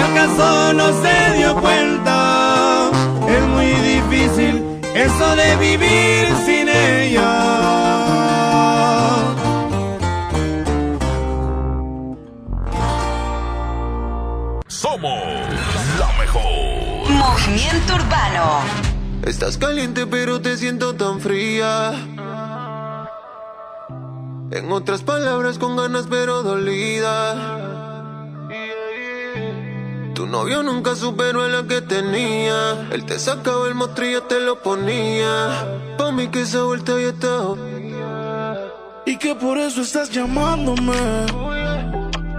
que 0.00 0.06
al 0.06 0.14
caso 0.14 0.72
no 0.72 1.02
se 1.02 1.36
dio 1.36 1.60
cuenta. 1.60 2.90
Es 3.28 3.42
muy 3.48 3.66
difícil 3.66 4.80
eso 4.94 5.36
de 5.36 5.56
vivir 5.56 6.26
sin 6.46 6.68
ella. 6.68 7.32
Somos 14.68 15.22
la 15.98 16.12
mejor. 16.18 17.10
Movimiento 17.10 17.94
Urbano. 17.94 18.60
Estás 19.24 19.58
caliente 19.58 20.06
pero 20.06 20.40
te 20.40 20.56
siento 20.56 20.94
tan 20.94 21.20
fría. 21.20 21.92
En 24.52 24.72
otras 24.72 25.02
palabras, 25.02 25.58
con 25.58 25.76
ganas 25.76 26.06
pero 26.10 26.42
dolida. 26.42 27.59
Novio 30.30 30.62
nunca 30.62 30.94
superó 30.94 31.42
a 31.42 31.48
la 31.48 31.64
que 31.64 31.82
tenía. 31.82 32.88
Él 32.92 33.04
te 33.04 33.18
sacaba 33.18 33.66
el 33.66 33.74
mostrillo, 33.74 34.22
te 34.22 34.38
lo 34.38 34.62
ponía. 34.62 35.66
Pa' 35.98 36.12
mí 36.12 36.28
que 36.28 36.42
esa 36.42 36.62
vuelta 36.62 36.92
ya 36.92 37.08
está. 37.08 37.54
Y 39.06 39.16
que 39.16 39.34
por 39.34 39.58
eso 39.58 39.82
estás 39.82 40.08
llamándome. 40.10 40.92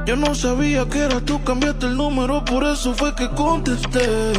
Yo 0.06 0.16
no 0.16 0.34
sabía 0.34 0.88
que 0.88 1.00
era 1.00 1.20
tú, 1.20 1.44
cambiaste 1.44 1.88
el 1.88 1.98
número, 1.98 2.46
por 2.46 2.64
eso 2.64 2.94
fue 2.94 3.14
que 3.14 3.30
contesté. 3.32 4.34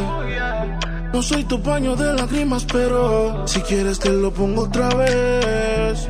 No 1.13 1.21
soy 1.21 1.43
tu 1.43 1.61
paño 1.61 1.95
de 1.95 2.11
lágrimas, 2.13 2.65
pero 2.65 3.47
si 3.47 3.61
quieres 3.61 3.99
te 3.99 4.09
lo 4.09 4.33
pongo 4.33 4.63
otra 4.63 4.89
vez. 4.95 6.07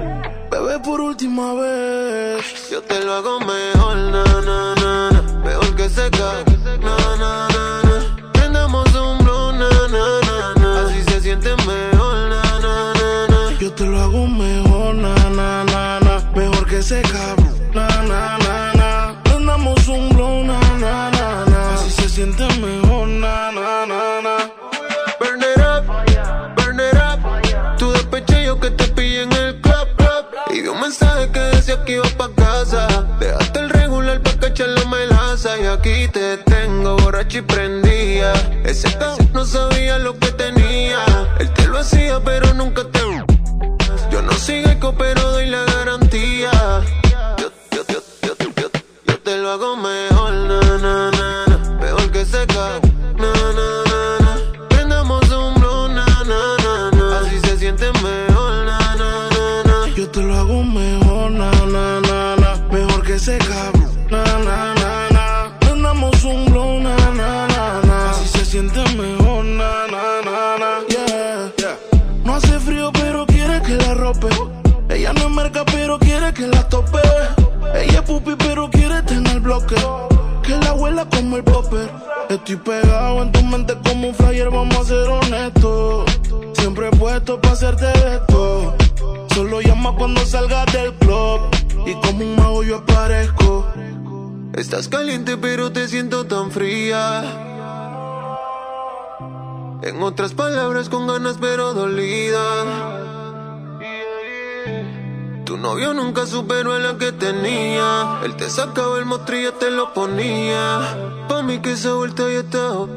Bebé, 0.50 0.80
por 0.80 1.02
última 1.02 1.54
vez. 1.56 2.70
Yo 2.72 2.82
te 2.82 3.04
lo 3.04 3.14
hago 3.14 3.40
mejor, 3.42 3.98
na, 3.98 4.24
na, 4.24 4.76
na, 4.76 5.12
na. 5.12 5.22
Mejor 5.44 5.76
que 5.76 5.90
seca, 5.90 6.44
na, 6.48 6.53
cabrón, 17.12 17.72
na, 17.74 18.04
un 19.94 20.10
blow, 20.10 20.44
na, 20.44 20.60
na. 20.80 21.74
Así 21.74 21.90
se 21.92 22.10
siente 22.10 22.46
mejor, 22.60 23.08
na, 23.08 23.52
na, 23.52 23.86
na, 23.86 24.22
na. 24.22 24.38
Burn 25.20 25.42
it 25.42 25.60
up, 25.60 25.86
burn 26.56 26.80
it 26.80 26.96
up. 26.96 27.20
Tu 27.78 27.92
despeche 27.92 28.46
yo 28.46 28.60
que 28.60 28.72
te 28.72 28.86
pillé 28.90 29.24
en 29.24 29.34
el 29.34 29.62
club, 29.62 29.88
club. 29.98 30.26
Y 30.52 30.62
vi 30.62 30.68
un 30.68 30.80
mensaje 30.80 31.30
que 31.32 31.40
decía 31.40 31.84
que 31.86 31.94
iba 31.94 32.10
pa' 32.18 32.30
casa. 32.36 32.88
Dejaste 33.20 33.60
el 33.60 33.70
regular 33.70 34.22
pa' 34.22 34.38
cachar 34.40 34.70
la 34.70 34.86
melaza. 34.86 35.58
Y 35.60 35.66
aquí 35.66 36.08
te 36.08 36.38
tengo 36.38 36.98
borracho 36.98 37.40
y 37.40 37.42
prendía. 37.42 38.34
Ese 38.64 38.92
cabrón 38.98 39.30
no 39.34 39.46
sabía 39.46 40.00
lo 40.00 40.18
que 40.20 40.33
Y 91.94 92.08
como 92.08 92.26
un 92.26 92.36
mago 92.36 92.64
yo 92.64 92.78
aparezco. 92.78 93.68
Estás 94.56 94.88
caliente 94.88 95.38
pero 95.38 95.72
te 95.72 95.88
siento 95.88 96.26
tan 96.26 96.50
fría. 96.50 97.24
En 99.84 100.02
otras 100.02 100.34
palabras 100.34 100.90
con 100.90 101.06
ganas 101.06 101.38
pero 101.40 101.74
dolida. 101.74 102.40
Tu 105.46 105.58
novio 105.58 105.94
nunca 105.94 106.26
superó 106.26 106.74
a 106.74 106.80
la 106.80 106.98
que 106.98 107.12
tenía. 107.12 108.22
Él 108.24 108.36
te 108.38 108.50
sacaba 108.50 108.98
el 108.98 109.06
mostrillo, 109.06 109.54
te 109.54 109.70
lo 109.70 109.94
ponía. 109.94 110.98
Pa' 111.28 111.44
mí 111.44 111.60
que 111.60 111.74
esa 111.74 111.94
vuelta 111.94 112.24
ya 112.24 112.40
está. 112.40 112.88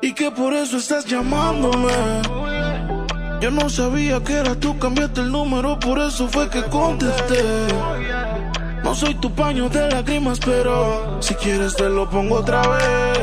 Y 0.00 0.14
que 0.14 0.30
por 0.30 0.52
eso 0.52 0.76
estás 0.76 1.06
llamándome. 1.06 1.88
Yo 3.40 3.52
no 3.52 3.68
sabía 3.68 4.22
que 4.24 4.34
era 4.34 4.54
tú, 4.56 4.76
cambiaste 4.78 5.20
el 5.20 5.30
número, 5.30 5.78
por 5.78 5.98
eso 6.00 6.28
fue 6.28 6.50
que 6.50 6.62
contesté. 6.64 7.42
No 8.82 8.94
soy 8.94 9.14
tu 9.14 9.32
paño 9.32 9.68
de 9.68 9.88
lágrimas, 9.90 10.40
pero 10.44 11.18
si 11.20 11.34
quieres 11.34 11.76
te 11.76 11.88
lo 11.88 12.10
pongo 12.10 12.36
otra 12.36 12.66
vez. 12.66 13.18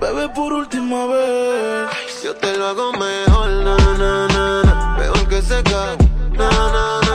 Bebé, 0.00 0.28
por 0.28 0.52
última 0.52 1.06
vez. 1.06 1.88
Yo 2.22 2.34
te 2.34 2.56
lo 2.56 2.66
hago 2.66 2.92
mejor, 2.92 3.50
na, 3.64 3.76
na, 3.76 4.28
na, 4.28 4.62
na. 4.64 4.96
Mejor 4.98 5.28
que 5.28 5.40
seca, 5.42 5.96
na, 6.32 6.50
na, 6.50 7.00
na. 7.00 7.07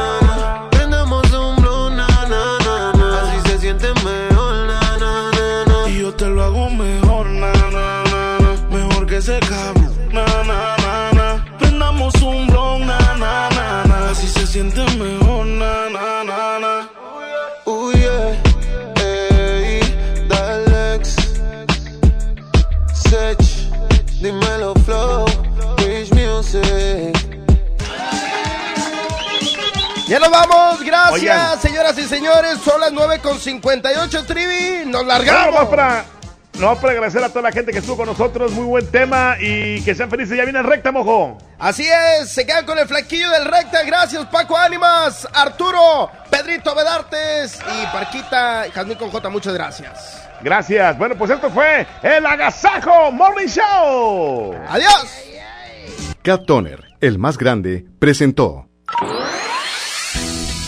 Gracias, 31.22 31.42
Oigan. 31.44 31.62
señoras 31.62 31.98
y 31.98 32.04
señores. 32.04 32.58
Son 32.64 32.80
las 32.82 32.92
9 32.92 33.20
con 33.20 33.40
58, 33.40 34.26
Trivi. 34.26 34.86
Nos 34.86 35.06
largamos. 35.06 35.54
nomás 35.54 35.68
para, 35.68 36.06
nomás 36.60 36.78
para 36.80 36.94
agradecer 36.94 37.24
a 37.24 37.30
toda 37.30 37.44
la 37.44 37.52
gente 37.52 37.72
que 37.72 37.80
estuvo 37.80 37.98
con 37.98 38.08
nosotros. 38.08 38.52
Muy 38.52 38.66
buen 38.66 38.88
tema 38.92 39.36
y 39.40 39.82
que 39.84 39.94
sean 39.96 40.10
felices. 40.10 40.38
Ya 40.38 40.44
viene 40.44 40.60
el 40.60 40.66
recta, 40.66 40.92
mojo. 40.92 41.38
Así 41.60 41.88
es, 41.88 42.30
se 42.30 42.46
quedan 42.46 42.66
con 42.66 42.78
el 42.78 42.88
flaquillo 42.88 43.30
del 43.32 43.46
recta. 43.46 43.84
Gracias, 43.84 44.26
Paco 44.26 44.58
Ánimas, 44.58 45.28
Arturo, 45.34 46.10
Pedrito 46.30 46.76
Bedartes 46.76 47.60
y 47.60 47.86
Parquita 47.88 48.66
Jazmín 48.74 48.98
con 48.98 49.10
J. 49.12 49.30
Muchas 49.30 49.54
gracias. 49.54 50.20
Gracias. 50.42 50.98
Bueno, 50.98 51.16
pues 51.18 51.32
esto 51.32 51.50
fue 51.50 51.88
el 52.02 52.26
Agasajo 52.26 53.12
Morning 53.14 53.48
Show. 53.48 54.54
Adiós. 54.68 55.08
Cat 56.22 56.46
Toner, 56.46 56.84
el 57.02 57.18
más 57.18 57.38
grande, 57.38 57.86
presentó. 58.00 58.68